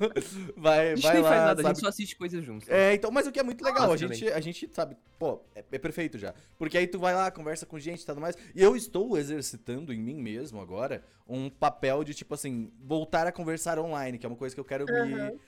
vai, 0.56 0.92
A 0.92 0.94
gente 0.94 1.02
vai 1.02 1.14
nem 1.14 1.22
lá. 1.22 1.28
faz 1.28 1.40
nada, 1.40 1.60
a 1.60 1.62
sabe? 1.64 1.74
gente 1.74 1.80
só 1.80 1.88
assiste 1.88 2.14
coisas 2.14 2.44
juntos. 2.44 2.68
É, 2.68 2.94
então, 2.94 3.10
mas 3.10 3.26
o 3.26 3.32
que 3.32 3.40
é 3.40 3.42
muito 3.42 3.64
legal, 3.64 3.82
a 3.82 3.88
Basicamente. 3.88 4.20
gente, 4.20 4.32
a 4.32 4.40
gente 4.40 4.70
sabe, 4.72 4.96
pô, 5.18 5.40
é, 5.56 5.64
é 5.72 5.78
perfeito 5.78 6.16
já. 6.16 6.32
Porque 6.56 6.78
aí 6.78 6.86
tu 6.86 7.00
vai 7.00 7.12
lá, 7.14 7.28
conversa 7.32 7.66
com 7.66 7.76
gente 7.78 8.02
e 8.02 8.06
tudo 8.06 8.20
mais. 8.20 8.36
E 8.54 8.62
eu 8.62 8.76
estou 8.76 9.18
exercitando 9.18 9.92
em 9.92 9.98
mim 9.98 10.22
mesmo 10.22 10.60
agora 10.60 11.02
um 11.26 11.50
papel 11.50 12.04
de, 12.04 12.14
tipo 12.14 12.34
assim, 12.34 12.70
voltar 12.80 13.26
a 13.26 13.32
conversar 13.32 13.76
online, 13.78 14.18
que 14.18 14.26
é 14.26 14.28
uma 14.28 14.36
coisa 14.36 14.54
que 14.54 14.60
eu 14.60 14.64
quero 14.64 14.84
me. 14.84 15.38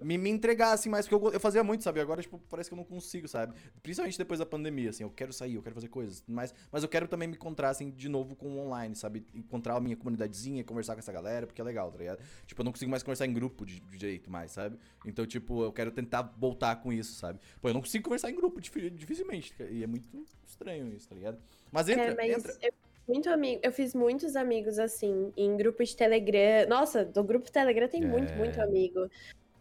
Me, 0.00 0.18
me 0.18 0.28
entregar, 0.30 0.72
assim, 0.72 0.88
mais, 0.88 1.06
porque 1.06 1.26
eu, 1.26 1.32
eu 1.34 1.40
fazia 1.40 1.62
muito, 1.62 1.84
sabe? 1.84 2.00
Agora, 2.00 2.20
tipo, 2.20 2.38
parece 2.50 2.68
que 2.68 2.74
eu 2.74 2.76
não 2.76 2.84
consigo, 2.84 3.28
sabe? 3.28 3.54
Principalmente 3.82 4.18
depois 4.18 4.38
da 4.40 4.46
pandemia, 4.46 4.90
assim, 4.90 5.02
eu 5.04 5.10
quero 5.10 5.32
sair, 5.32 5.54
eu 5.54 5.62
quero 5.62 5.74
fazer 5.74 5.88
coisas, 5.88 6.22
mas, 6.26 6.52
mas 6.70 6.82
eu 6.82 6.88
quero 6.88 7.06
também 7.06 7.28
me 7.28 7.34
encontrar, 7.34 7.70
assim, 7.70 7.90
de 7.90 8.08
novo 8.08 8.34
com 8.34 8.48
o 8.48 8.58
online, 8.58 8.94
sabe? 8.96 9.24
Encontrar 9.34 9.76
a 9.76 9.80
minha 9.80 9.96
comunidadezinha, 9.96 10.64
conversar 10.64 10.94
com 10.94 10.98
essa 10.98 11.12
galera, 11.12 11.46
porque 11.46 11.60
é 11.60 11.64
legal, 11.64 11.90
tá 11.92 11.98
ligado? 11.98 12.18
Tipo, 12.46 12.60
eu 12.60 12.64
não 12.64 12.72
consigo 12.72 12.90
mais 12.90 13.02
conversar 13.02 13.26
em 13.26 13.32
grupo 13.32 13.64
de, 13.64 13.80
de 13.80 13.98
jeito 13.98 14.30
mais, 14.30 14.50
sabe? 14.52 14.76
Então, 15.06 15.24
tipo, 15.26 15.62
eu 15.62 15.72
quero 15.72 15.90
tentar 15.90 16.22
voltar 16.38 16.76
com 16.76 16.92
isso, 16.92 17.14
sabe? 17.14 17.38
Pô, 17.60 17.68
eu 17.68 17.74
não 17.74 17.80
consigo 17.80 18.04
conversar 18.04 18.30
em 18.30 18.34
grupo, 18.34 18.60
dif- 18.60 18.90
dificilmente, 18.90 19.54
e 19.70 19.82
é 19.82 19.86
muito 19.86 20.08
estranho 20.46 20.92
isso, 20.92 21.08
tá 21.08 21.14
ligado? 21.14 21.38
Mas 21.70 21.88
entra, 21.88 22.04
É, 22.04 22.14
mas 22.14 22.38
entra. 22.38 22.56
eu, 22.62 22.72
muito 23.06 23.28
amigo, 23.30 23.60
eu 23.62 23.70
fiz 23.70 23.94
muitos 23.94 24.34
amigos 24.34 24.78
assim, 24.78 25.32
em 25.36 25.56
grupos 25.56 25.90
de 25.90 25.96
Telegram. 25.96 26.66
Nossa, 26.68 27.04
do 27.04 27.22
grupo 27.22 27.50
Telegram 27.52 27.86
tem 27.88 28.00
muito, 28.04 28.32
É. 28.32 28.36
muito 28.36 28.60
amigo. 28.60 29.08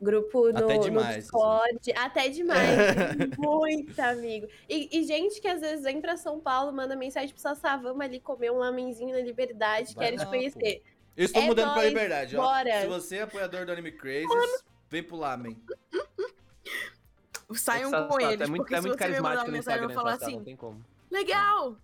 Grupo 0.03 0.51
no, 0.51 0.57
Até 0.65 0.75
no 0.77 0.83
demais, 0.83 1.07
assim. 1.09 1.19
Discord, 1.21 1.93
até 1.95 2.29
demais. 2.29 2.77
muito 3.39 3.99
amigo. 3.99 4.47
E, 4.67 4.99
e 4.99 5.03
gente 5.03 5.39
que 5.39 5.47
às 5.47 5.61
vezes 5.61 5.83
vem 5.83 6.01
pra 6.01 6.17
São 6.17 6.39
Paulo, 6.39 6.73
manda 6.73 6.95
mensagem 6.95 7.29
pro 7.29 7.41
Sassá, 7.41 7.77
vamos 7.77 8.01
ali 8.01 8.19
comer 8.19 8.51
um 8.51 8.57
lamenzinho 8.57 9.15
na 9.15 9.21
Liberdade, 9.21 9.95
Vai 9.95 10.05
quero 10.05 10.17
te 10.17 10.25
lá, 10.25 10.29
conhecer. 10.29 10.83
Eu 11.15 11.25
estou 11.25 11.41
É 11.41 11.45
mudando 11.45 11.67
pra 11.67 11.75
nóis, 11.75 11.87
liberdade, 11.89 12.35
ó. 12.35 12.41
bora. 12.41 12.81
Se 12.81 12.87
você 12.87 13.15
é 13.17 13.21
apoiador 13.21 13.65
do 13.65 13.71
Anime 13.71 13.91
Crazy, 13.93 14.27
vem 14.89 15.03
pro 15.03 15.15
Lamen. 15.15 15.57
Saiam 17.53 17.91
com 18.07 18.19
eles, 18.19 18.41
é 18.41 18.47
muito, 18.47 18.61
porque 18.63 18.75
é 18.75 18.81
se 18.81 18.87
muito 18.87 18.97
você 18.97 19.07
me 19.09 19.19
mandar 19.21 19.45
carismático 19.45 19.45
uma 19.47 19.51
mensagem, 19.51 19.81
eu 19.83 19.87
vou 19.89 19.95
falar 19.95 20.17
não 20.17 20.27
assim, 20.27 20.43
tem 20.43 20.55
como. 20.55 20.83
legal, 21.11 21.77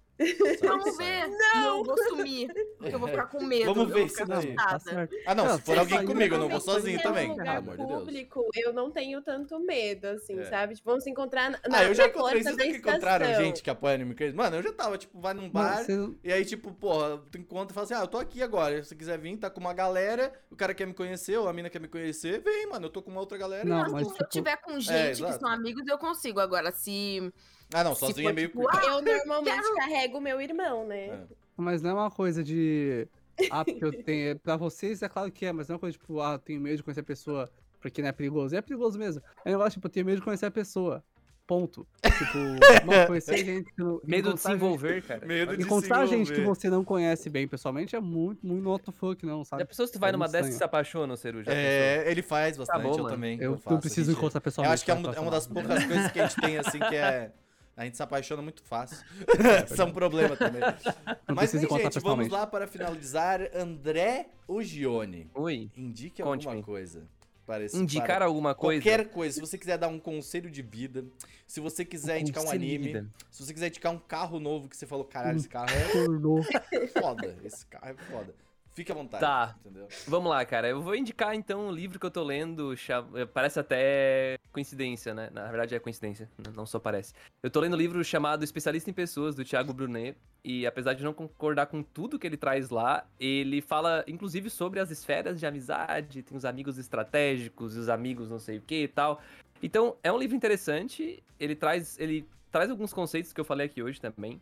vamos 0.61 0.97
ver. 0.97 1.22
sabe. 1.22 1.36
Não, 1.55 1.84
vou 1.84 1.97
sumir, 2.09 2.53
porque 2.78 2.95
eu 2.95 2.99
vou 2.99 3.07
ficar 3.09 3.28
com 3.28 3.43
medo. 3.43 3.65
Vamos 3.74 3.88
ver 3.88 3.93
vou 3.93 4.05
isso 4.05 4.15
ficar 4.17 4.39
daí. 4.41 4.55
Tá. 4.55 4.80
Ah, 5.26 5.36
não, 5.36 5.45
Não, 5.45 5.55
se 5.57 5.61
for 5.63 5.78
alguém 5.80 6.05
comigo, 6.05 6.36
eu 6.36 6.39
não 6.39 6.49
vou 6.49 6.59
sozinho 6.59 6.99
se 6.99 7.05
é 7.05 7.09
um 7.09 7.13
também. 7.13 7.30
lugar 7.30 7.45
Pelo 7.61 7.72
amor 7.72 7.78
de 7.78 7.86
Deus. 7.88 7.99
público, 8.03 8.49
eu 8.55 8.74
não 8.74 8.91
tenho 8.91 9.22
tanto 9.22 9.59
medo, 9.59 10.05
assim, 10.07 10.39
É. 10.39 10.45
sabe? 10.45 10.76
Tipo, 10.76 10.89
vamos 10.89 11.03
se 11.03 11.09
encontrar 11.09 11.49
na, 11.51 11.59
Ah, 11.72 11.84
eu 11.86 11.93
já 11.93 12.07
encontrei. 12.07 12.43
Vocês 12.43 12.55
nunca 12.57 12.67
encontraram 12.67 13.26
gente 13.36 13.63
que 13.63 13.70
apoia 13.70 13.95
Anime 13.95 14.13
Crazy? 14.15 14.36
Mano, 14.36 14.57
eu 14.57 14.63
já 14.63 14.74
tava, 14.74 14.97
tipo, 14.97 15.20
vai 15.20 15.34
num 15.34 15.49
bar. 15.49 15.76
Mano, 15.76 15.86
você- 15.86 16.28
E 16.28 16.34
aí, 16.34 16.43
tipo, 16.45 16.72
porra, 16.74 17.17
tu 17.32 17.38
encontra 17.38 17.72
e 17.72 17.74
fala 17.74 17.86
assim: 17.86 17.93
ah, 17.93 18.01
eu 18.01 18.07
tô 18.07 18.17
aqui 18.17 18.41
agora. 18.43 18.82
Se 18.84 18.89
você 18.89 18.95
quiser 18.95 19.17
vir, 19.17 19.38
tá 19.38 19.49
com 19.49 19.59
uma 19.59 19.74
galera, 19.74 20.34
o 20.51 20.55
cara 20.55 20.74
quer 20.74 20.86
me 20.86 20.93
conhecer, 20.93 21.38
ou 21.38 21.47
a 21.47 21.53
mina 21.53 21.70
quer 21.70 21.80
me 21.80 21.88
conhecer, 21.88 22.41
vem, 22.41 22.67
mano, 22.67 22.86
eu 22.86 22.89
tô 22.89 23.01
com 23.01 23.09
uma 23.11 23.20
outra 23.20 23.38
galera. 23.38 23.63
Não, 23.65 23.82
Assim, 23.84 23.91
mas, 23.93 24.07
se 24.07 24.13
eu 24.13 24.17
tipo, 24.17 24.30
tiver 24.30 24.57
com 24.57 24.80
gente 24.80 25.24
que 25.24 25.34
são 25.34 25.49
amigos, 25.49 25.88
eu 25.88 25.97
consigo. 25.97 26.39
Agora, 26.39 26.72
se. 26.72 27.32
Ah, 27.74 27.84
não, 27.84 27.93
sozinho 27.95 28.30
é 28.30 28.34
meio. 28.34 28.47
tipo, 28.49 28.67
ah, 28.70 28.82
Eu 28.86 29.01
normalmente 29.01 29.76
carrego 29.76 30.17
o 30.17 30.22
meu 30.22 30.41
irmão, 30.41 30.88
né? 30.88 31.05
É. 31.07 31.20
Mas 31.57 31.82
não 31.82 31.91
é 31.91 31.93
uma 31.93 32.11
coisa 32.11 32.43
de. 32.43 33.07
Ah, 33.51 33.63
porque 33.63 33.86
eu 33.86 34.03
tenho. 34.03 34.38
Pra 34.39 34.57
vocês 34.57 35.01
é 35.01 35.07
claro 35.07 35.32
que 35.32 35.45
é, 35.45 35.53
mas 35.53 35.67
não 35.70 35.74
é 35.74 35.76
uma 35.76 35.80
coisa 35.80 35.97
tipo, 35.97 36.20
ah, 36.20 36.34
eu 36.34 36.39
tenho 36.39 36.59
medo 36.59 36.76
de 36.78 36.84
conhecer 36.84 36.99
a 36.99 37.03
pessoa 37.03 37.49
porque 37.80 38.01
não 38.01 38.09
é 38.09 38.11
perigoso. 38.11 38.53
É 38.53 38.61
perigoso 38.61 38.99
mesmo. 38.99 39.22
É 39.45 39.49
um 39.49 39.51
negócio, 39.53 39.72
tipo, 39.74 39.88
eu 39.88 39.91
tenho 39.91 40.05
medo 40.05 40.17
de 40.17 40.24
conhecer 40.24 40.45
a 40.47 40.51
pessoa. 40.51 41.01
Ponto. 41.47 41.88
Tipo, 42.03 42.38
não 42.86 43.07
conhecer 43.07 43.38
gente 43.45 43.72
que 43.74 43.82
não. 43.82 44.01
Medo 44.03 44.34
de 44.34 44.39
se 44.41 44.47
encontrar 44.47 44.51
gente- 44.51 44.65
envolver, 44.65 45.01
cara. 45.03 45.26
Medo 45.26 45.55
de 45.57 45.63
Encontrar 45.63 46.05
se 46.05 46.11
gente 46.17 46.28
que 46.34 46.41
envolver. 46.41 46.59
você 46.59 46.70
não 46.70 46.84
conhece 46.84 47.30
bem 47.30 47.47
pessoalmente 47.47 47.95
é 47.95 47.99
muito, 48.01 48.45
muito 48.45 48.61
not 48.61 48.84
the 48.84 48.91
fuck, 48.91 49.26
não, 49.26 49.45
sabe? 49.45 49.61
Já 49.63 49.65
pensou 49.67 49.88
se 49.88 49.93
tu 49.93 49.99
vai 49.99 50.09
É 50.09 50.11
numa 50.11 50.28
dessas 50.28 50.53
e 50.53 50.57
se 50.57 50.63
apaixona, 50.63 51.15
Ceru? 51.15 51.39
Já 51.41 51.45
pensou? 51.51 51.57
É, 51.63 52.11
ele 52.11 52.22
faz 52.22 52.57
bastante, 52.57 52.82
bom, 52.84 52.89
eu 52.91 52.97
mano. 52.97 53.09
também. 53.09 53.39
Eu, 53.41 53.57
faço, 53.57 53.76
eu 53.78 53.80
preciso 53.80 54.01
a 54.01 54.13
gente- 54.13 54.20
encontrar 54.20 54.38
Eu 54.39 54.41
pessoalmente. 54.43 54.74
acho 54.74 54.86
que 54.86 54.91
é, 54.91 54.93
uma- 54.93 55.15
é 55.15 55.20
uma 55.22 55.32
das 55.32 55.47
poucas 55.47 55.86
coisas 55.86 56.11
que 56.11 56.20
a 56.20 56.28
gente 56.28 56.41
tem, 56.41 56.57
assim, 56.57 56.78
que 56.80 56.95
é. 56.95 57.32
A 57.80 57.86
gente 57.86 57.95
se 57.95 58.03
apaixona 58.03 58.41
muito 58.41 58.61
fácil. 58.61 58.97
Isso 59.71 59.82
é 59.82 59.86
um 59.86 59.93
problema 59.93 60.36
também. 60.36 60.59
Não 60.59 61.34
Mas 61.34 61.53
bem, 61.53 61.61
gente, 61.61 61.99
vamos 62.01 62.27
lá 62.27 62.45
para 62.45 62.67
finalizar. 62.67 63.39
André 63.55 64.27
Ugione. 64.49 65.32
Ui. 65.34 65.71
Indique 65.77 66.21
Conte-me. 66.21 66.47
alguma 66.47 66.65
coisa. 66.65 67.07
Para 67.45 67.63
esse, 67.63 67.77
Indicar 67.77 68.17
para 68.17 68.25
alguma 68.25 68.53
coisa? 68.53 68.82
Qualquer 68.82 69.07
coisa. 69.07 69.36
Se 69.36 69.39
você 69.39 69.57
quiser 69.57 69.77
dar 69.77 69.88
um 69.88 69.97
conselho 69.97 70.51
de 70.51 70.61
vida, 70.61 71.05
se 71.47 71.61
você 71.61 71.86
quiser 71.86 72.19
indicar 72.19 72.43
um 72.43 72.47
conselho 72.47 72.65
de 72.67 72.75
anime, 72.75 73.09
se 73.32 73.45
você 73.45 73.53
quiser 73.53 73.67
indicar 73.69 73.93
um 73.93 73.97
carro 73.97 74.41
novo 74.41 74.67
que 74.67 74.75
você 74.75 74.86
falou, 74.86 75.05
caralho, 75.05 75.38
esse 75.38 75.47
carro 75.47 75.69
é 75.71 76.88
foda. 76.88 77.38
Esse 77.45 77.65
carro 77.65 77.88
é 77.88 77.93
foda. 78.11 78.36
Fique 78.74 78.91
à 78.91 78.95
vontade. 78.95 79.22
Tá. 79.22 79.55
Entendeu? 79.59 79.88
Vamos 80.07 80.30
lá, 80.30 80.45
cara. 80.45 80.70
Eu 80.70 80.82
vou 80.82 80.95
indicar 80.95 81.36
então 81.36 81.67
um 81.67 81.72
livro 81.72 81.99
que 81.99 82.05
eu 82.05 82.11
tô 82.11 82.24
lendo. 82.24 82.74
eh, 83.15 83.26
Parece 83.26 83.59
até 83.59 84.38
coincidência, 84.51 85.13
né? 85.13 85.30
Na 85.32 85.47
verdade 85.47 85.76
é 85.76 85.80
coincidência, 85.80 86.30
não 86.55 86.65
só 86.65 86.80
parece. 86.80 87.13
Eu 87.43 87.49
tô 87.49 87.59
lendo 87.59 87.74
um 87.74 87.78
livro 87.78 88.03
chamado 88.03 88.43
Especialista 88.43 88.89
em 88.89 88.93
Pessoas, 88.93 89.36
do 89.36 89.43
Thiago 89.43 89.74
Brunet. 89.74 90.17
E 90.43 90.65
apesar 90.65 90.93
de 90.93 91.03
não 91.03 91.13
concordar 91.13 91.65
com 91.65 91.84
tudo 91.84 92.17
que 92.17 92.26
ele 92.26 92.38
traz 92.38 92.70
lá, 92.70 93.05
ele 93.20 93.61
fala 93.61 94.05
inclusive 94.07 94.49
sobre 94.49 94.80
as 94.80 94.89
esferas 94.89 95.38
de 95.38 95.45
amizade, 95.45 96.24
tem 96.24 96.38
os 96.38 96.45
amigos 96.45 96.78
estratégicos, 96.78 97.76
os 97.76 97.89
amigos 97.89 98.30
não 98.30 98.39
sei 98.39 98.57
o 98.57 98.61
que 98.61 98.84
e 98.84 98.88
tal. 98.88 99.22
Então, 99.61 99.97
é 100.01 100.11
um 100.11 100.17
livro 100.17 100.38
interessante. 100.38 101.22
Ele 101.38 101.55
traz, 101.55 101.99
ele 101.99 102.26
traz 102.49 102.72
alguns 102.72 102.93
conceitos 102.93 103.34
que 103.34 103.41
eu 103.41 103.45
falei 103.45 103.65
aqui 103.65 103.84
hoje 103.84 103.99
também. 103.99 104.41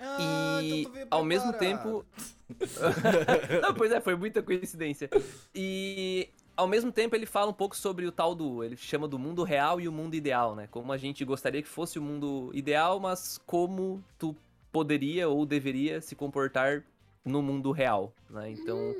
Ah, 0.00 0.58
E 0.62 0.80
então 0.80 0.90
tu 0.90 0.94
veio 0.94 1.06
ao 1.10 1.24
mesmo 1.24 1.52
tempo. 1.52 2.04
Não, 3.62 3.74
pois 3.74 3.92
é, 3.92 4.00
foi 4.00 4.16
muita 4.16 4.42
coincidência. 4.42 5.08
E 5.54 6.28
ao 6.56 6.66
mesmo 6.66 6.90
tempo 6.90 7.14
ele 7.14 7.26
fala 7.26 7.50
um 7.50 7.54
pouco 7.54 7.76
sobre 7.76 8.06
o 8.06 8.12
tal 8.12 8.34
do. 8.34 8.64
Ele 8.64 8.76
chama 8.76 9.06
do 9.06 9.18
mundo 9.18 9.42
real 9.44 9.80
e 9.80 9.88
o 9.88 9.92
mundo 9.92 10.14
ideal, 10.14 10.54
né? 10.54 10.66
Como 10.70 10.92
a 10.92 10.96
gente 10.96 11.24
gostaria 11.24 11.62
que 11.62 11.68
fosse 11.68 11.98
o 11.98 12.02
mundo 12.02 12.50
ideal, 12.54 12.98
mas 12.98 13.38
como 13.46 14.02
tu 14.18 14.34
poderia 14.72 15.28
ou 15.28 15.44
deveria 15.44 16.00
se 16.00 16.14
comportar 16.14 16.84
no 17.24 17.42
mundo 17.42 17.70
real, 17.70 18.14
né? 18.30 18.50
Então. 18.50 18.94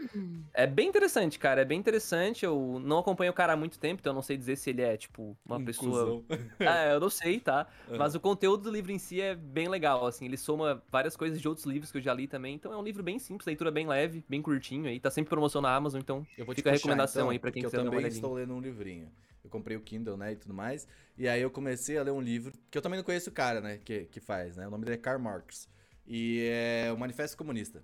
É 0.52 0.66
bem 0.66 0.88
interessante, 0.88 1.38
cara. 1.38 1.62
É 1.62 1.64
bem 1.64 1.78
interessante. 1.78 2.44
Eu 2.44 2.78
não 2.82 2.98
acompanho 2.98 3.30
o 3.30 3.34
cara 3.34 3.54
há 3.54 3.56
muito 3.56 3.78
tempo, 3.78 4.00
então 4.00 4.10
eu 4.10 4.14
não 4.14 4.22
sei 4.22 4.36
dizer 4.36 4.56
se 4.56 4.70
ele 4.70 4.82
é, 4.82 4.96
tipo, 4.96 5.36
uma 5.44 5.56
Um 5.56 5.64
pessoa. 5.64 6.22
cuzão. 6.22 6.24
É, 6.58 6.92
eu 6.94 7.00
não 7.00 7.08
sei, 7.08 7.40
tá? 7.40 7.66
Uhum. 7.88 7.96
Mas 7.96 8.14
o 8.14 8.20
conteúdo 8.20 8.64
do 8.64 8.70
livro 8.70 8.92
em 8.92 8.98
si 8.98 9.20
é 9.20 9.34
bem 9.34 9.68
legal, 9.68 10.06
assim. 10.06 10.26
Ele 10.26 10.36
soma 10.36 10.82
várias 10.90 11.16
coisas 11.16 11.40
de 11.40 11.48
outros 11.48 11.66
livros 11.66 11.90
que 11.90 11.98
eu 11.98 12.02
já 12.02 12.12
li 12.12 12.26
também. 12.28 12.54
Então 12.54 12.72
é 12.72 12.76
um 12.76 12.82
livro 12.82 13.02
bem 13.02 13.18
simples, 13.18 13.46
leitura 13.46 13.70
bem 13.70 13.86
leve, 13.86 14.24
bem 14.28 14.42
curtinho 14.42 14.86
aí. 14.86 15.00
Tá 15.00 15.10
sempre 15.10 15.30
promoção 15.30 15.62
na 15.62 15.74
Amazon, 15.74 16.00
então 16.00 16.26
Eu 16.36 16.44
vou 16.44 16.54
te 16.54 16.58
fica 16.58 16.70
a 16.70 16.72
recomendação 16.74 17.22
então, 17.22 17.30
aí 17.30 17.38
pra 17.38 17.50
quem 17.50 17.62
quiser 17.62 17.78
eu 17.78 17.84
dar 17.84 17.90
uma 17.90 17.96
também 17.96 18.10
estou 18.12 18.34
lendo 18.34 18.54
um 18.54 18.60
livrinho. 18.60 19.10
Eu 19.42 19.48
comprei 19.48 19.76
o 19.76 19.80
Kindle, 19.80 20.18
né, 20.18 20.32
e 20.32 20.36
tudo 20.36 20.52
mais. 20.52 20.86
E 21.16 21.26
aí 21.26 21.40
eu 21.40 21.50
comecei 21.50 21.96
a 21.96 22.02
ler 22.02 22.10
um 22.10 22.20
livro, 22.20 22.52
que 22.70 22.76
eu 22.76 22.82
também 22.82 22.98
não 22.98 23.04
conheço 23.04 23.30
o 23.30 23.32
cara, 23.32 23.60
né, 23.62 23.78
que, 23.82 24.04
que 24.04 24.20
faz, 24.20 24.56
né? 24.56 24.66
O 24.68 24.70
nome 24.70 24.84
dele 24.84 24.96
é 24.96 25.00
Karl 25.00 25.18
Marx. 25.18 25.66
E 26.06 26.46
é 26.50 26.92
o 26.92 26.98
Manifesto 26.98 27.36
Comunista. 27.36 27.82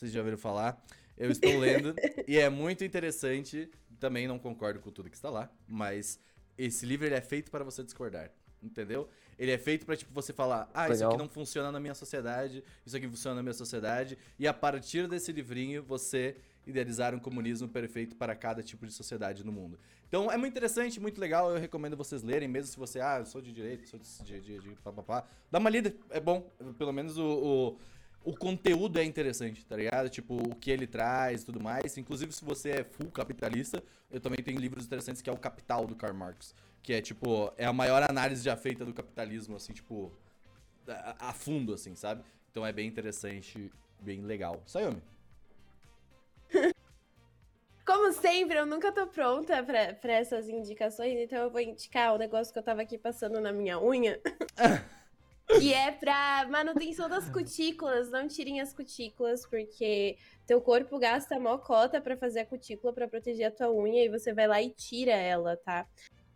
Vocês 0.00 0.12
já 0.12 0.20
ouviram 0.20 0.38
falar? 0.38 0.82
Eu 1.14 1.30
estou 1.30 1.58
lendo 1.58 1.94
e 2.26 2.38
é 2.38 2.48
muito 2.48 2.82
interessante. 2.82 3.70
Também 3.98 4.26
não 4.26 4.38
concordo 4.38 4.80
com 4.80 4.90
tudo 4.90 5.10
que 5.10 5.14
está 5.14 5.28
lá, 5.28 5.50
mas 5.68 6.18
esse 6.56 6.86
livro 6.86 7.06
ele 7.06 7.14
é 7.14 7.20
feito 7.20 7.50
para 7.50 7.62
você 7.62 7.84
discordar. 7.84 8.30
Entendeu? 8.62 9.10
Ele 9.38 9.50
é 9.50 9.58
feito 9.58 9.84
pra, 9.84 9.94
tipo, 9.94 10.10
você 10.14 10.32
falar, 10.32 10.70
ah, 10.72 10.84
isso 10.84 10.92
Legal. 10.94 11.10
aqui 11.10 11.18
não 11.18 11.28
funciona 11.28 11.70
na 11.70 11.78
minha 11.78 11.94
sociedade, 11.94 12.64
isso 12.84 12.96
aqui 12.96 13.06
funciona 13.06 13.36
na 13.36 13.42
minha 13.42 13.52
sociedade, 13.52 14.16
e 14.38 14.48
a 14.48 14.54
partir 14.54 15.06
desse 15.06 15.32
livrinho, 15.32 15.82
você 15.82 16.34
idealizar 16.66 17.14
um 17.14 17.18
comunismo 17.18 17.68
perfeito 17.68 18.16
para 18.16 18.34
cada 18.34 18.62
tipo 18.62 18.86
de 18.86 18.94
sociedade 18.94 19.44
no 19.44 19.52
mundo. 19.52 19.78
Então, 20.08 20.32
é 20.32 20.38
muito 20.38 20.52
interessante, 20.52 20.98
muito 20.98 21.20
legal, 21.20 21.50
eu 21.50 21.60
recomendo 21.60 21.94
vocês 21.94 22.22
lerem, 22.22 22.48
mesmo 22.48 22.72
se 22.72 22.78
você, 22.78 23.00
ah, 23.00 23.18
eu 23.18 23.26
sou 23.26 23.42
de 23.42 23.52
direita, 23.52 23.86
sou 23.86 23.98
de, 23.98 24.24
de, 24.24 24.40
de, 24.40 24.58
de 24.60 24.70
papapá. 24.76 25.26
Dá 25.50 25.58
uma 25.58 25.68
lida, 25.68 25.94
é 26.08 26.20
bom, 26.20 26.50
pelo 26.78 26.92
menos 26.92 27.18
o... 27.18 27.26
o 27.26 27.78
o 28.22 28.36
conteúdo 28.36 28.98
é 28.98 29.04
interessante, 29.04 29.64
tá 29.64 29.76
ligado? 29.76 30.08
Tipo, 30.10 30.34
o 30.34 30.54
que 30.54 30.70
ele 30.70 30.86
traz 30.86 31.42
e 31.42 31.46
tudo 31.46 31.60
mais. 31.60 31.96
Inclusive, 31.96 32.32
se 32.32 32.44
você 32.44 32.70
é 32.70 32.84
full 32.84 33.10
capitalista, 33.10 33.82
eu 34.10 34.20
também 34.20 34.42
tenho 34.44 34.60
livros 34.60 34.84
interessantes 34.84 35.22
que 35.22 35.30
é 35.30 35.32
o 35.32 35.38
Capital 35.38 35.86
do 35.86 35.96
Karl 35.96 36.14
Marx. 36.14 36.54
Que 36.82 36.92
é, 36.92 37.00
tipo, 37.00 37.52
é 37.56 37.64
a 37.64 37.72
maior 37.72 38.02
análise 38.02 38.42
já 38.42 38.56
feita 38.56 38.84
do 38.84 38.92
capitalismo, 38.92 39.56
assim, 39.56 39.72
tipo, 39.72 40.12
a, 40.86 41.30
a 41.30 41.32
fundo, 41.32 41.72
assim, 41.72 41.94
sabe? 41.94 42.22
Então 42.50 42.66
é 42.66 42.72
bem 42.72 42.86
interessante, 42.86 43.72
bem 44.00 44.22
legal. 44.22 44.62
Sayumi. 44.66 45.02
Como 47.86 48.12
sempre, 48.12 48.58
eu 48.58 48.66
nunca 48.66 48.92
tô 48.92 49.06
pronta 49.06 49.62
pra, 49.62 49.94
pra 49.94 50.12
essas 50.12 50.48
indicações, 50.48 51.18
então 51.18 51.38
eu 51.38 51.50
vou 51.50 51.60
indicar 51.60 52.14
o 52.14 52.18
negócio 52.18 52.52
que 52.52 52.58
eu 52.58 52.62
tava 52.62 52.82
aqui 52.82 52.98
passando 52.98 53.40
na 53.40 53.52
minha 53.52 53.80
unha. 53.80 54.20
que 55.58 55.72
é 55.74 55.90
pra 55.90 56.46
manutenção 56.48 57.08
das 57.08 57.28
cutículas. 57.28 58.10
Não 58.10 58.28
tirem 58.28 58.60
as 58.60 58.72
cutículas, 58.72 59.46
porque 59.46 60.16
teu 60.46 60.60
corpo 60.60 60.98
gasta 60.98 61.38
mó 61.38 61.58
cota 61.58 62.00
pra 62.00 62.16
fazer 62.16 62.40
a 62.40 62.46
cutícula 62.46 62.92
pra 62.92 63.08
proteger 63.08 63.46
a 63.46 63.50
tua 63.50 63.72
unha 63.72 64.04
e 64.04 64.08
você 64.08 64.32
vai 64.32 64.46
lá 64.46 64.62
e 64.62 64.70
tira 64.70 65.12
ela, 65.12 65.56
tá? 65.56 65.86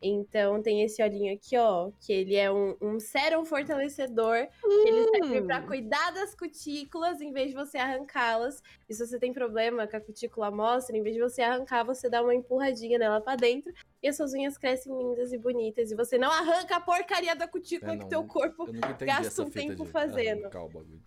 Então 0.06 0.60
tem 0.60 0.82
esse 0.82 1.02
olhinho 1.02 1.32
aqui, 1.32 1.56
ó, 1.56 1.90
que 1.98 2.12
ele 2.12 2.36
é 2.36 2.52
um, 2.52 2.76
um 2.78 3.00
sérum 3.00 3.42
fortalecedor. 3.42 4.46
que 4.60 4.88
Ele 4.88 5.08
serve 5.16 5.42
pra 5.42 5.62
cuidar 5.62 6.10
das 6.10 6.34
cutículas 6.34 7.22
em 7.22 7.32
vez 7.32 7.48
de 7.48 7.54
você 7.54 7.78
arrancá-las. 7.78 8.62
E 8.86 8.92
se 8.92 9.06
você 9.06 9.18
tem 9.18 9.32
problema 9.32 9.86
com 9.86 9.96
a 9.96 10.00
cutícula 10.00 10.50
mostra, 10.50 10.94
em 10.94 11.02
vez 11.02 11.14
de 11.14 11.22
você 11.22 11.40
arrancar, 11.40 11.84
você 11.84 12.10
dá 12.10 12.22
uma 12.22 12.34
empurradinha 12.34 12.98
nela 12.98 13.18
pra 13.18 13.34
dentro. 13.34 13.72
E 14.04 14.08
as 14.08 14.16
suas 14.16 14.34
unhas 14.34 14.58
crescem 14.58 14.92
lindas 14.96 15.32
e 15.32 15.38
bonitas. 15.38 15.90
E 15.90 15.94
você 15.94 16.18
não 16.18 16.30
arranca 16.30 16.76
a 16.76 16.80
porcaria 16.80 17.34
da 17.34 17.48
cutícula 17.48 17.94
É, 17.94 17.96
que 17.96 18.02
não. 18.02 18.08
teu 18.10 18.24
corpo 18.24 18.66
Gasta 19.00 19.42
um 19.42 19.48
tempo 19.50 19.82
de 19.86 19.90
fazendo. 19.90 20.42
bagulho. 20.50 21.00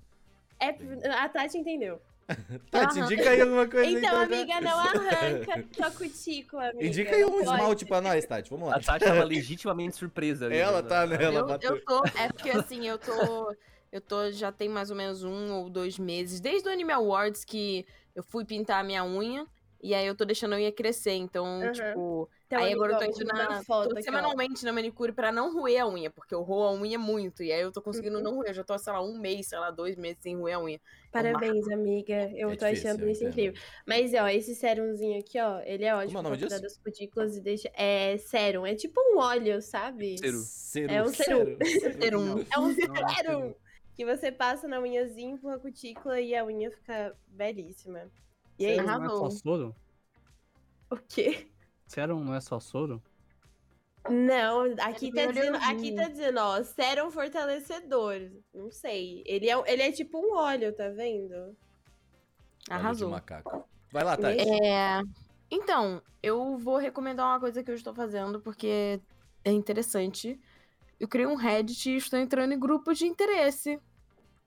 é. 0.60 0.70
A 1.12 1.30
Tati 1.30 1.60
entendeu. 1.60 2.02
Tati, 2.72 3.00
indica 3.00 3.30
aí 3.30 3.40
alguma 3.40 3.68
coisa. 3.68 3.88
Então, 4.00 4.18
né? 4.18 4.24
amiga, 4.26 4.60
não 4.62 4.80
arranca 4.82 5.64
tua 5.72 5.92
cutícula, 5.92 6.70
amiga. 6.72 6.86
Indica 6.88 7.16
aí 7.16 7.24
um 7.24 7.30
Pode. 7.34 7.44
esmalte 7.44 7.86
pra 7.86 8.02
nós, 8.02 8.26
Tati. 8.26 8.50
Vamos 8.50 8.68
lá. 8.70 8.78
A 8.78 8.80
Tati 8.80 9.06
tava 9.06 9.24
legitimamente 9.24 9.96
surpresa. 9.96 10.48
ali, 10.48 10.58
Ela 10.58 10.82
né? 10.82 10.90
tá 10.90 11.06
nela, 11.06 11.40
eu, 11.40 11.46
bateu. 11.48 11.76
eu 11.76 11.86
tô. 11.86 12.04
É 12.20 12.28
porque 12.34 12.50
assim, 12.50 12.88
eu 12.88 12.98
tô. 12.98 13.56
Eu 13.92 14.02
tô. 14.02 14.32
Já 14.32 14.52
tem 14.52 14.68
mais 14.68 14.90
ou 14.90 14.96
menos 14.98 15.24
um 15.24 15.54
ou 15.54 15.70
dois 15.70 16.00
meses. 16.00 16.40
Desde 16.42 16.68
o 16.68 16.72
Anime 16.72 16.92
Awards 16.94 17.46
que 17.46 17.86
eu 18.16 18.24
fui 18.24 18.44
pintar 18.44 18.82
a 18.82 18.84
minha 18.84 19.06
unha. 19.06 19.46
E 19.82 19.94
aí 19.94 20.06
eu 20.08 20.16
tô 20.16 20.26
deixando 20.26 20.54
a 20.54 20.58
unha 20.58 20.72
crescer. 20.72 21.14
Então, 21.14 21.62
Aham. 21.62 21.72
tipo. 21.74 22.30
Então, 22.48 22.60
aí 22.60 22.74
agora 22.74 22.94
eu 22.94 22.98
tô 23.00 23.06
indo 23.06 23.26
na. 23.26 23.64
foto 23.64 23.90
tô 23.90 23.98
ó. 23.98 24.02
semanalmente 24.02 24.64
na 24.64 24.72
manicure 24.72 25.12
pra 25.12 25.32
não 25.32 25.54
roer 25.54 25.82
a 25.82 25.88
unha. 25.88 26.10
Porque 26.10 26.34
eu 26.34 26.42
roo 26.42 26.64
a 26.64 26.74
unha 26.74 26.98
muito. 26.98 27.44
E 27.44 27.52
aí 27.52 27.62
eu 27.62 27.72
tô 27.72 27.82
conseguindo 27.82 28.18
Uhum. 28.18 28.24
não 28.24 28.36
roer. 28.36 28.50
Eu 28.50 28.54
já 28.54 28.64
tô, 28.64 28.78
sei 28.78 28.94
lá, 28.94 29.02
um 29.04 29.20
mês, 29.20 29.48
sei 29.48 29.60
lá, 29.60 29.70
dois 29.70 29.96
meses 29.98 30.22
sem 30.22 30.36
roer 30.38 30.56
a 30.56 30.60
unha. 30.60 30.80
Parabéns, 31.12 31.68
amiga. 31.70 32.32
Eu 32.36 32.50
É 32.52 32.56
tô 32.56 32.66
difícil, 32.66 32.92
achando 32.92 33.10
isso 33.10 33.24
incrível. 33.26 33.62
Mas, 33.86 34.14
ó, 34.14 34.28
esse 34.28 34.56
serumzinho 34.56 35.20
aqui, 35.20 35.40
ó, 35.40 35.60
ele 35.62 35.86
é 35.86 35.94
ótimo 35.96 36.14
Como 36.14 36.28
é 36.28 36.32
o 36.32 36.34
nome 36.36 36.38
disso? 36.38 36.62
das 36.62 36.78
cutículas 36.78 37.36
e 37.38 37.42
deixa... 37.42 37.72
É 37.74 38.18
serum, 38.18 38.66
é 38.66 38.76
tipo 38.76 39.00
um 39.02 39.18
óleo, 39.20 39.62
sabe? 39.62 40.16
Serum. 40.18 40.42
Serum, 40.44 40.94
É 40.94 41.04
um 41.04 41.08
serum. 41.08 41.58
Serum. 42.02 42.46
É 42.54 42.60
um 42.60 42.74
serum 43.16 43.56
que 43.96 44.06
você 44.06 44.32
passa 44.32 44.68
na 44.68 44.80
unhazinha, 44.80 45.32
empurra 45.34 45.56
a 45.56 45.60
cutícula 45.60 46.22
e 46.22 46.36
a 46.36 46.46
unha 46.46 46.70
fica 46.72 47.16
belíssima. 47.28 48.12
E 48.60 48.66
aí, 48.66 48.76
Sérum 48.76 48.88
não 48.88 49.06
é 49.06 49.10
só 49.10 49.30
soro? 49.30 49.76
o 50.90 50.98
quê? 50.98 51.48
Sérum 51.88 52.24
não 52.24 52.34
é 52.36 52.42
só 52.42 52.60
soro? 52.60 53.02
Não, 54.10 54.74
aqui 54.80 55.10
É 55.10 55.12
tá, 55.12 55.26
do 55.26 55.34
dizendo, 55.34 55.58
aqui 55.58 55.96
tá 55.96 56.08
dizendo, 56.08 56.40
ó, 56.40 56.64
serum 56.64 57.12
fortalecedor. 57.12 58.32
Não 58.54 58.72
sei. 58.72 59.22
Ele 59.26 59.50
é, 59.50 59.72
ele 59.72 59.82
é 59.82 59.92
tipo 59.92 60.18
um 60.18 60.36
óleo, 60.38 60.74
tá 60.74 60.90
vendo? 60.90 61.56
Arrasou. 62.70 63.10
macaco. 63.10 63.68
Vai 63.92 64.04
lá, 64.04 64.18
Tati. 64.18 64.40
É. 64.40 65.02
Então, 65.50 66.02
eu 66.22 66.58
vou 66.58 66.78
recomendar 66.78 67.26
uma 67.26 67.40
coisa 67.40 67.64
que 67.64 67.72
eu 67.72 67.76
estou 67.76 67.94
fazendo 67.94 68.40
porque 68.42 69.02
é 69.44 69.52
interessante. 69.52 70.40
Eu 71.00 71.08
criei 71.08 71.28
um 71.28 71.36
Reddit 71.36 71.90
e 71.90 71.98
estou 71.98 72.20
entrando 72.20 72.54
em 72.54 72.60
grupos 72.60 72.98
de 72.98 73.06
interesse. 73.06 73.80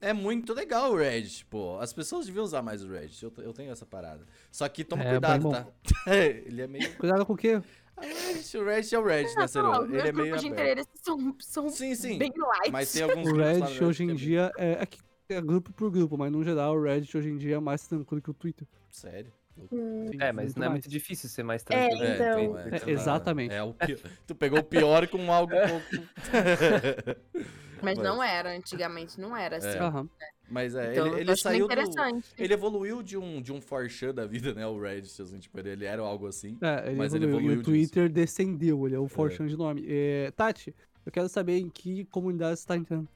É 0.00 0.12
muito 0.14 0.54
legal 0.54 0.92
o 0.92 0.96
Reddit, 0.96 1.44
pô. 1.46 1.78
As 1.78 1.92
pessoas 1.92 2.24
deviam 2.26 2.44
usar 2.44 2.62
mais 2.62 2.82
o 2.82 2.88
Reddit. 2.88 3.22
Eu, 3.22 3.32
eu 3.38 3.52
tenho 3.52 3.70
essa 3.70 3.84
parada. 3.84 4.24
Só 4.50 4.66
que 4.68 4.82
toma 4.82 5.04
É, 5.04 5.10
cuidado, 5.10 5.50
tá? 5.50 5.66
Ele 6.46 6.62
é 6.62 6.66
meio. 6.66 6.96
Cuidado 6.96 7.26
com 7.26 7.34
o 7.34 7.36
quê? 7.36 7.60
Ah, 7.96 8.00
Reddit, 8.00 8.56
o 8.56 8.64
Reddit 8.64 8.94
é 8.94 8.98
o 8.98 9.04
Reddit, 9.04 9.36
né, 9.36 9.46
Serão? 9.46 9.84
Ele 9.84 9.98
é 9.98 10.12
meio 10.12 10.14
grupos 10.14 10.40
de 10.40 10.48
interesse 10.48 10.90
são, 11.02 11.36
são 11.38 11.68
Sim, 11.68 11.94
sim. 11.94 12.16
bem 12.16 12.32
light. 12.34 12.70
Mas 12.72 12.92
tem 12.92 13.02
alguns 13.02 13.28
O 13.28 13.36
Reddit 13.36 13.84
hoje 13.84 14.04
em 14.04 14.12
é 14.12 14.14
dia 14.14 14.52
é, 14.56 14.82
é, 14.82 14.86
que 14.86 14.98
é 15.28 15.40
grupo 15.40 15.70
por 15.72 15.90
grupo, 15.90 16.16
mas 16.16 16.32
no 16.32 16.42
geral 16.42 16.74
o 16.74 16.82
Reddit 16.82 17.14
hoje 17.16 17.28
em 17.28 17.36
dia 17.36 17.56
é 17.56 17.60
mais 17.60 17.86
tranquilo 17.86 18.22
que 18.22 18.30
o 18.30 18.34
Twitter. 18.34 18.66
Sério? 18.88 19.32
Hum. 19.72 20.10
É, 20.18 20.32
mas 20.32 20.54
não 20.54 20.64
é 20.64 20.68
mais. 20.68 20.72
muito 20.80 20.88
difícil 20.88 21.28
ser 21.28 21.42
mais 21.42 21.62
É, 21.62 21.64
tranquilo. 21.64 22.04
então. 22.04 22.34
Tem- 22.34 22.72
É, 22.74 22.78
tu 22.78 22.84
tá- 22.84 22.90
exatamente. 22.90 23.54
É 23.54 23.62
o 23.62 23.74
pior. 23.74 23.98
Tu 24.26 24.34
pegou 24.34 24.58
o 24.60 24.64
pior 24.64 25.06
com 25.08 25.32
algo 25.32 25.52
pouco. 25.68 26.08
Mas 27.82 27.98
não 27.98 28.22
era, 28.22 28.54
antigamente 28.54 29.20
não 29.20 29.36
era 29.36 29.56
assim. 29.56 29.68
É. 29.68 29.78
Aham. 29.78 30.08
Mas 30.48 30.74
é, 30.74 30.92
Então, 30.92 31.06
ele, 31.06 31.20
ele 31.20 31.36
saiu 31.36 31.68
do. 31.68 31.72
interessante. 31.72 32.28
Ele 32.36 32.52
evoluiu 32.52 33.02
de 33.02 33.16
um, 33.16 33.40
de 33.40 33.52
um 33.52 33.60
forchan 33.60 34.12
da 34.12 34.26
vida, 34.26 34.52
né? 34.52 34.66
O 34.66 34.80
Reddit, 34.80 35.22
assim, 35.22 35.38
tipo, 35.38 35.56
ele, 35.60 35.70
ele 35.70 35.84
era 35.84 36.02
algo 36.02 36.26
assim. 36.26 36.58
É, 36.60 36.88
ele 36.88 36.96
Mas 36.96 37.14
ele 37.14 37.24
evoluiu, 37.26 37.52
evoluiu 37.52 37.58
e 37.58 37.62
o 37.62 37.64
Twitter 37.64 38.08
descendeu, 38.10 38.84
ele 38.86 38.96
é 38.96 38.98
o 38.98 39.06
Forchan 39.08 39.46
de 39.46 39.56
nome. 39.56 39.84
É, 39.88 40.30
Tati, 40.32 40.74
eu 41.06 41.12
quero 41.12 41.28
saber 41.28 41.58
em 41.58 41.70
que 41.70 42.04
comunidade 42.06 42.58
você 42.58 42.66
tá 42.66 42.76
entrando. 42.76 43.08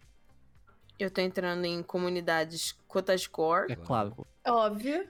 Eu 0.97 1.11
tô 1.11 1.21
entrando 1.21 1.65
em 1.65 1.83
comunidades 1.83 2.71
Cotascore, 2.87 3.73
É 3.73 3.75
claro. 3.77 4.15
Óbvio. 4.47 5.05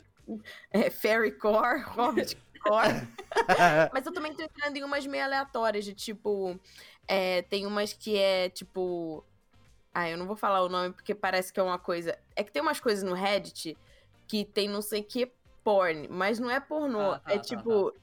É, 0.70 0.90
Fairycore, 0.90 1.82
Hobbitcore. 1.96 3.08
Mas 3.92 4.06
eu 4.06 4.12
também 4.12 4.34
tô 4.34 4.42
entrando 4.42 4.76
em 4.76 4.84
umas 4.84 5.06
meio 5.06 5.24
aleatórias, 5.24 5.84
de 5.84 5.94
tipo. 5.94 6.58
é, 7.06 7.42
tem 7.42 7.66
umas 7.66 7.92
que 7.92 8.16
é 8.16 8.48
tipo. 8.48 9.24
Ah, 9.92 10.08
eu 10.08 10.18
não 10.18 10.26
vou 10.26 10.36
falar 10.36 10.62
o 10.62 10.68
nome 10.68 10.92
porque 10.92 11.14
parece 11.14 11.52
que 11.52 11.60
é 11.60 11.62
uma 11.62 11.78
coisa. 11.78 12.18
É 12.34 12.42
que 12.42 12.50
tem 12.50 12.62
umas 12.62 12.80
coisas 12.80 13.04
no 13.04 13.14
Reddit 13.14 13.76
que 14.26 14.44
tem 14.44 14.68
não 14.68 14.82
sei 14.82 15.02
que 15.02 15.30
porn, 15.62 16.08
mas 16.08 16.38
não 16.38 16.50
é 16.50 16.60
pornô. 16.60 17.12
Ah, 17.12 17.18
tá, 17.18 17.32
é 17.32 17.36
tá, 17.36 17.42
tipo. 17.42 17.94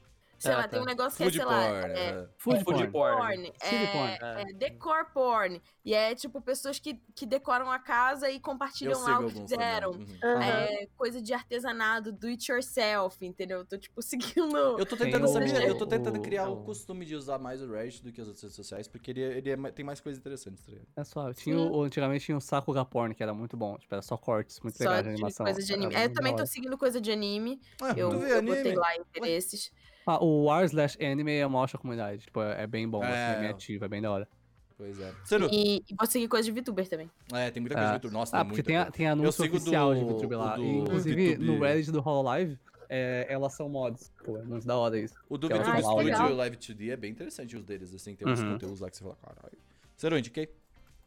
Sei 0.42 0.50
Tá, 0.50 0.58
lá, 0.58 0.66
tem 0.68 0.78
tá. 0.80 0.82
um 0.82 0.88
negócio 0.88 1.16
que 1.16 1.22
Food 1.24 1.36
é, 1.38 1.40
sei 1.40 1.44
lá. 1.44 1.68
porn. 1.68 1.92
É, 1.92 2.08
é. 2.08 2.28
Food 2.36 2.64
Food 2.64 2.64
porn. 2.64 2.90
porn. 2.90 3.16
porn, 3.16 3.44
City 3.62 3.74
é, 3.76 3.86
porn. 3.92 4.40
é 4.50 4.52
decor 4.54 5.04
porn. 5.12 5.62
E 5.84 5.94
é 5.94 6.14
tipo 6.16 6.40
pessoas 6.40 6.80
que, 6.80 7.00
que 7.14 7.24
decoram 7.24 7.70
a 7.70 7.78
casa 7.78 8.28
e 8.28 8.40
compartilham 8.40 9.00
lá 9.02 9.20
o 9.20 9.28
que 9.28 9.40
fizeram. 9.40 9.90
Uhum. 9.92 10.42
É, 10.42 10.86
coisa 10.96 11.22
de 11.22 11.32
artesanato, 11.32 12.10
do 12.12 12.26
it 12.26 12.50
yourself, 12.50 13.24
entendeu? 13.24 13.58
Eu 13.58 13.64
tô, 13.66 13.78
tipo, 13.78 14.02
seguindo. 14.50 14.56
Eu 14.78 14.84
tô 14.84 14.96
Tem 14.96 15.12
tentando, 15.12 15.26
o-? 15.28 15.38
Eu 15.62 15.78
tô 15.78 15.84
o- 15.84 15.86
tentando 15.86 16.20
criar 16.20 16.48
o 16.48 16.54
o- 16.60 16.64
costume 16.64 17.04
de 17.04 17.14
usar 17.14 17.38
mais 17.38 17.62
o 17.62 17.70
Reddit 17.70 18.02
do 18.02 18.12
que 18.12 18.20
as 18.20 18.26
outras 18.26 18.42
redes 18.42 18.56
sociais, 18.56 18.88
porque 18.88 19.12
ele, 19.12 19.20
ele 19.22 19.50
é 19.50 19.56
ma- 19.56 19.70
tem 19.70 19.84
mais 19.84 20.00
coisas 20.00 20.18
interessantes, 20.18 20.64
tá 20.64 20.72
ligado? 20.72 20.88
É 20.96 21.04
suave. 21.04 21.34
Tinha 21.34 21.56
o, 21.56 21.82
antigamente 21.82 22.24
tinha 22.24 22.36
o 22.36 22.40
Sakuga 22.40 22.84
Porn, 22.84 23.14
que 23.14 23.22
era 23.22 23.32
muito 23.32 23.56
bom. 23.56 23.78
Tipo, 23.78 23.94
era 23.94 24.02
só 24.02 24.16
cortes, 24.16 24.58
muito 24.60 24.76
Só 24.76 24.84
legais 24.84 25.04
de 25.04 25.10
animação. 25.10 25.46
coisa 25.46 25.62
de 25.62 25.72
anime. 25.72 25.94
É, 25.94 26.04
eu 26.06 26.12
também 26.12 26.32
da 26.34 26.42
tô 26.42 26.46
seguindo 26.46 26.76
coisa 26.76 27.00
de 27.00 27.12
anime. 27.12 27.60
Ah, 27.80 27.92
Eu, 27.96 28.10
eu 28.12 28.38
anime? 28.38 28.56
botei 28.56 28.74
lá 28.74 28.96
interesses. 28.96 29.70
Ah, 30.06 30.22
o 30.22 30.50
r 30.52 30.64
slash 30.66 30.96
anime 31.04 31.32
é 31.32 31.46
uma 31.46 31.58
ótima 31.60 31.80
comunidade. 31.80 32.22
Tipo, 32.24 32.40
é, 32.42 32.62
é 32.62 32.66
bem 32.66 32.88
bom, 32.88 33.02
É. 33.04 33.06
assim, 33.06 33.36
é 33.36 33.40
bem 33.40 33.48
ativo, 33.50 33.84
é 33.84 33.88
bem 33.88 34.02
da 34.02 34.10
hora. 34.10 34.28
Pois 34.76 34.98
é. 34.98 35.12
E, 35.52 35.76
e 35.88 35.94
vou 35.96 36.06
seguir 36.06 36.26
coisa 36.28 36.50
de 36.50 36.60
VTuber 36.60 36.88
também. 36.88 37.08
é, 37.32 37.50
tem 37.50 37.60
muita 37.60 37.76
coisa 37.76 37.88
Ah. 37.88 37.92
no 37.92 37.96
YouTube. 37.96 38.12
Nossa, 38.12 38.36
Ah, 38.36 38.40
tem 38.40 38.48
porque 38.48 38.62
muita 38.62 38.66
tem, 38.68 38.76
a- 38.76 38.90
tem 38.90 39.08
anúncio 39.08 39.44
oficial 39.44 39.94
do- 39.94 40.00
de 40.00 40.04
VTuber 40.14 40.38
lá. 40.38 40.56
do 40.56 40.62
E, 40.64 40.78
inclusive, 40.78 41.34
VTube. 41.34 41.46
no 41.46 41.60
Reddit 41.60 41.92
do 41.92 42.00
Hololive, 42.00 42.58
é, 42.88 43.26
elas 43.28 43.52
são 43.54 43.68
mods. 43.68 44.10
Pô, 44.24 44.38
é 44.38 44.42
muito 44.42 44.66
da 44.66 44.76
hora 44.76 44.98
isso. 44.98 45.14
O 45.28 45.38
do 45.38 45.46
que 45.46 45.52
ela 45.52 45.62
VTube 45.62 45.82
fala 45.82 45.92
áudio. 45.94 46.14
Studio 46.14 46.30
e 46.30 46.32
o 46.32 46.36
Live 46.36 46.56
2D 46.56 46.90
é 46.90 46.96
bem 46.96 47.12
interessante 47.12 47.56
os 47.56 47.64
deles, 47.64 47.94
assim, 47.94 48.16
tem 48.16 48.26
uns 48.26 48.40
Uhum. 48.40 48.52
conteúdos 48.54 48.80
lá 48.80 48.90
que 48.90 48.96
você 48.96 49.04
fala, 49.04 49.16
caralho. 49.22 49.58
Seru, 49.96 50.18
indiquei? 50.18 50.48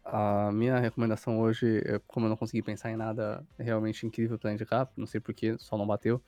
A 0.06 0.52
minha 0.54 0.80
recomendação 0.80 1.40
hoje, 1.40 1.82
é, 1.86 2.00
como 2.08 2.28
eu 2.28 2.30
não 2.30 2.38
consegui 2.38 2.62
pensar 2.62 2.92
em 2.92 2.96
nada 2.96 3.44
realmente 3.60 4.06
incrível 4.06 4.38
pra 4.38 4.54
indicar, 4.54 4.88
não 4.96 5.08
sei 5.08 5.20
porquê, 5.20 5.56
só 5.60 5.76
não 5.78 5.86
bateu. 5.86 6.22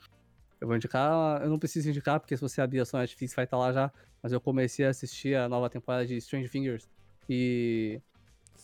Eu 0.60 0.68
vou 0.68 0.76
indicar, 0.76 1.42
eu 1.44 1.50
não 1.50 1.60
preciso 1.60 1.90
indicar, 1.90 2.20
porque 2.20 2.36
se 2.36 2.42
você 2.42 2.62
abrir 2.62 2.80
a 2.80 2.86
sua 2.86 3.02
Netflix 3.02 3.34
vai 3.36 3.46
estar 3.46 3.58
lá 3.58 3.72
já, 3.72 3.92
mas 4.22 4.32
eu 4.32 4.42
comecei 4.42 4.86
a 4.86 4.90
assistir 4.90 5.36
a 5.36 5.48
nova 5.48 5.70
temporada 5.70 6.06
de 6.06 6.18
Strange 6.18 6.48
Fingers 6.48 6.90
e 7.30 8.02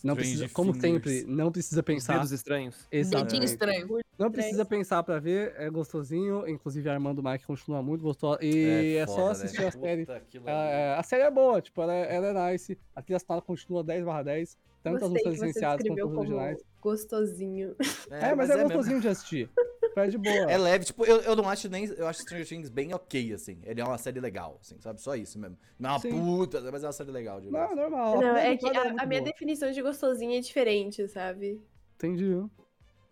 não 0.02 0.14
Strange 0.14 0.38
precisa, 0.38 0.48
como 0.54 0.74
Fingers. 0.74 1.04
sempre, 1.04 1.24
não 1.32 1.52
precisa 1.52 1.82
pensar. 1.82 2.14
dedos 2.14 2.32
estranhos. 2.32 2.86
Exato. 2.90 3.24
Dedinho 3.24 3.44
estranho. 3.44 4.00
Não 4.18 4.30
precisa 4.30 4.64
pensar 4.64 5.02
pra 5.02 5.18
ver, 5.18 5.54
é 5.56 5.70
gostosinho, 5.70 6.46
inclusive 6.48 6.88
a 6.88 6.92
Armando 6.94 7.22
Mike 7.22 7.46
continua 7.46 7.82
muito 7.82 8.02
gostosa 8.02 8.38
e 8.42 8.96
é, 8.96 9.06
só 9.06 9.14
foda, 9.14 9.32
assistir 9.32 9.60
né? 9.60 9.66
a 9.68 9.72
série. 9.72 10.06
Puta 10.06 10.20
que 10.28 10.38
É, 10.38 10.42
é, 10.46 10.94
a 10.96 11.02
série 11.02 11.22
é 11.22 11.30
boa, 11.30 11.60
tipo, 11.60 11.80
ela 11.82 11.94
é, 11.94 12.14
ela 12.14 12.26
é 12.26 12.52
nice. 12.52 12.78
A 12.94 13.02
trilha 13.02 13.18
sonora 13.18 13.42
continua 13.42 13.82
10 13.82 14.04
barra 14.04 14.22
10, 14.24 14.56
tanto 14.84 14.96
as 14.96 15.10
Gostei 15.10 15.32
músicas 15.32 15.32
que 15.32 15.38
você 15.38 15.46
licenciadas 15.46 15.86
quanto 15.88 16.02
as 16.02 16.18
originais. 16.18 16.62
gostosinho. 16.80 17.76
É, 18.10 18.34
mas, 18.34 18.50
é, 18.50 18.56
mesmo. 18.56 18.68
gostosinho 18.68 19.00
de 19.00 19.08
assistir. 19.08 19.50
É 19.96 20.06
de 20.06 20.18
boa. 20.18 20.50
É 20.50 20.58
leve, 20.58 20.84
tipo, 20.84 21.04
eu, 21.04 21.20
eu 21.20 21.34
não 21.34 21.48
acho 21.48 21.68
nem. 21.68 21.86
Eu 21.86 22.06
acho 22.06 22.20
Stranger 22.22 22.46
Things 22.46 22.68
bem 22.68 22.92
ok, 22.92 23.32
assim. 23.32 23.60
Ele 23.64 23.80
é 23.80 23.84
uma 23.84 23.96
série 23.96 24.20
legal, 24.20 24.58
assim, 24.60 24.76
sabe? 24.80 25.00
Só 25.00 25.14
isso 25.14 25.38
mesmo. 25.38 25.56
Não 25.78 25.90
é 25.90 25.92
uma 25.94 26.00
Sim. 26.00 26.10
puta, 26.10 26.60
mas 26.70 26.82
é 26.82 26.86
uma 26.86 26.92
série 26.92 27.10
legal, 27.10 27.40
de 27.40 27.50
Não, 27.50 27.74
normal. 27.74 28.20
Não, 28.20 28.36
é 28.36 28.56
que 28.56 28.68
a, 28.68 28.84
muito 28.84 29.00
a 29.00 29.06
minha 29.06 29.22
definição 29.22 29.70
de 29.70 29.80
gostosinho 29.80 30.36
é 30.36 30.40
diferente, 30.40 31.06
sabe? 31.08 31.62
Entendi. 31.94 32.44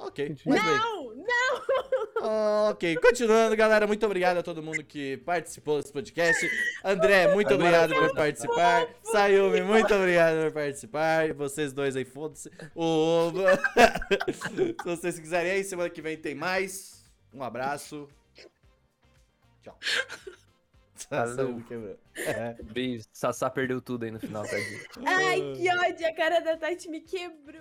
Ok. 0.07 0.37
Não, 0.47 1.15
não! 1.15 1.63
Ok, 2.25 2.97
continuando, 2.99 3.57
galera. 3.57 3.85
Muito 3.85 4.07
obrigado 4.07 4.37
a 4.37 4.43
todo 4.45 4.63
mundo 4.63 4.85
que 4.85 5.17
participou 5.19 5.81
desse 5.81 5.93
podcast. 5.93 6.49
André, 6.85 7.35
muito 7.35 7.53
obrigado 7.53 7.93
por 7.95 8.15
participar. 8.15 8.89
Sayumi, 9.03 9.61
muito 9.63 9.93
obrigado 9.93 10.45
por 10.45 10.53
participar. 10.53 11.29
E 11.29 11.33
vocês 11.33 11.73
dois 11.73 11.97
aí, 11.97 12.05
foda-se. 12.05 12.49
O... 12.77 13.33
Se 14.33 14.85
vocês 14.85 15.19
quiserem 15.19 15.51
aí, 15.51 15.65
semana 15.65 15.91
que 15.91 16.01
vem 16.01 16.17
tem 16.17 16.33
mais. 16.33 17.05
Um 17.35 17.43
abraço. 17.43 18.09
Tchau. 19.63 19.77
Quebrou. 21.69 21.99
É. 22.17 22.55
Beijo. 22.63 23.05
Sassá 23.13 23.51
perdeu 23.51 23.81
tudo 23.81 24.05
aí 24.05 24.11
no 24.11 24.21
final, 24.21 24.45
tadinho. 24.45 24.81
Ai, 25.05 25.41
que 25.57 25.69
ódio! 25.69 26.07
A 26.07 26.15
cara 26.15 26.41
da 26.41 26.57
Tati 26.57 26.89
me 26.89 27.01
quebrou. 27.01 27.61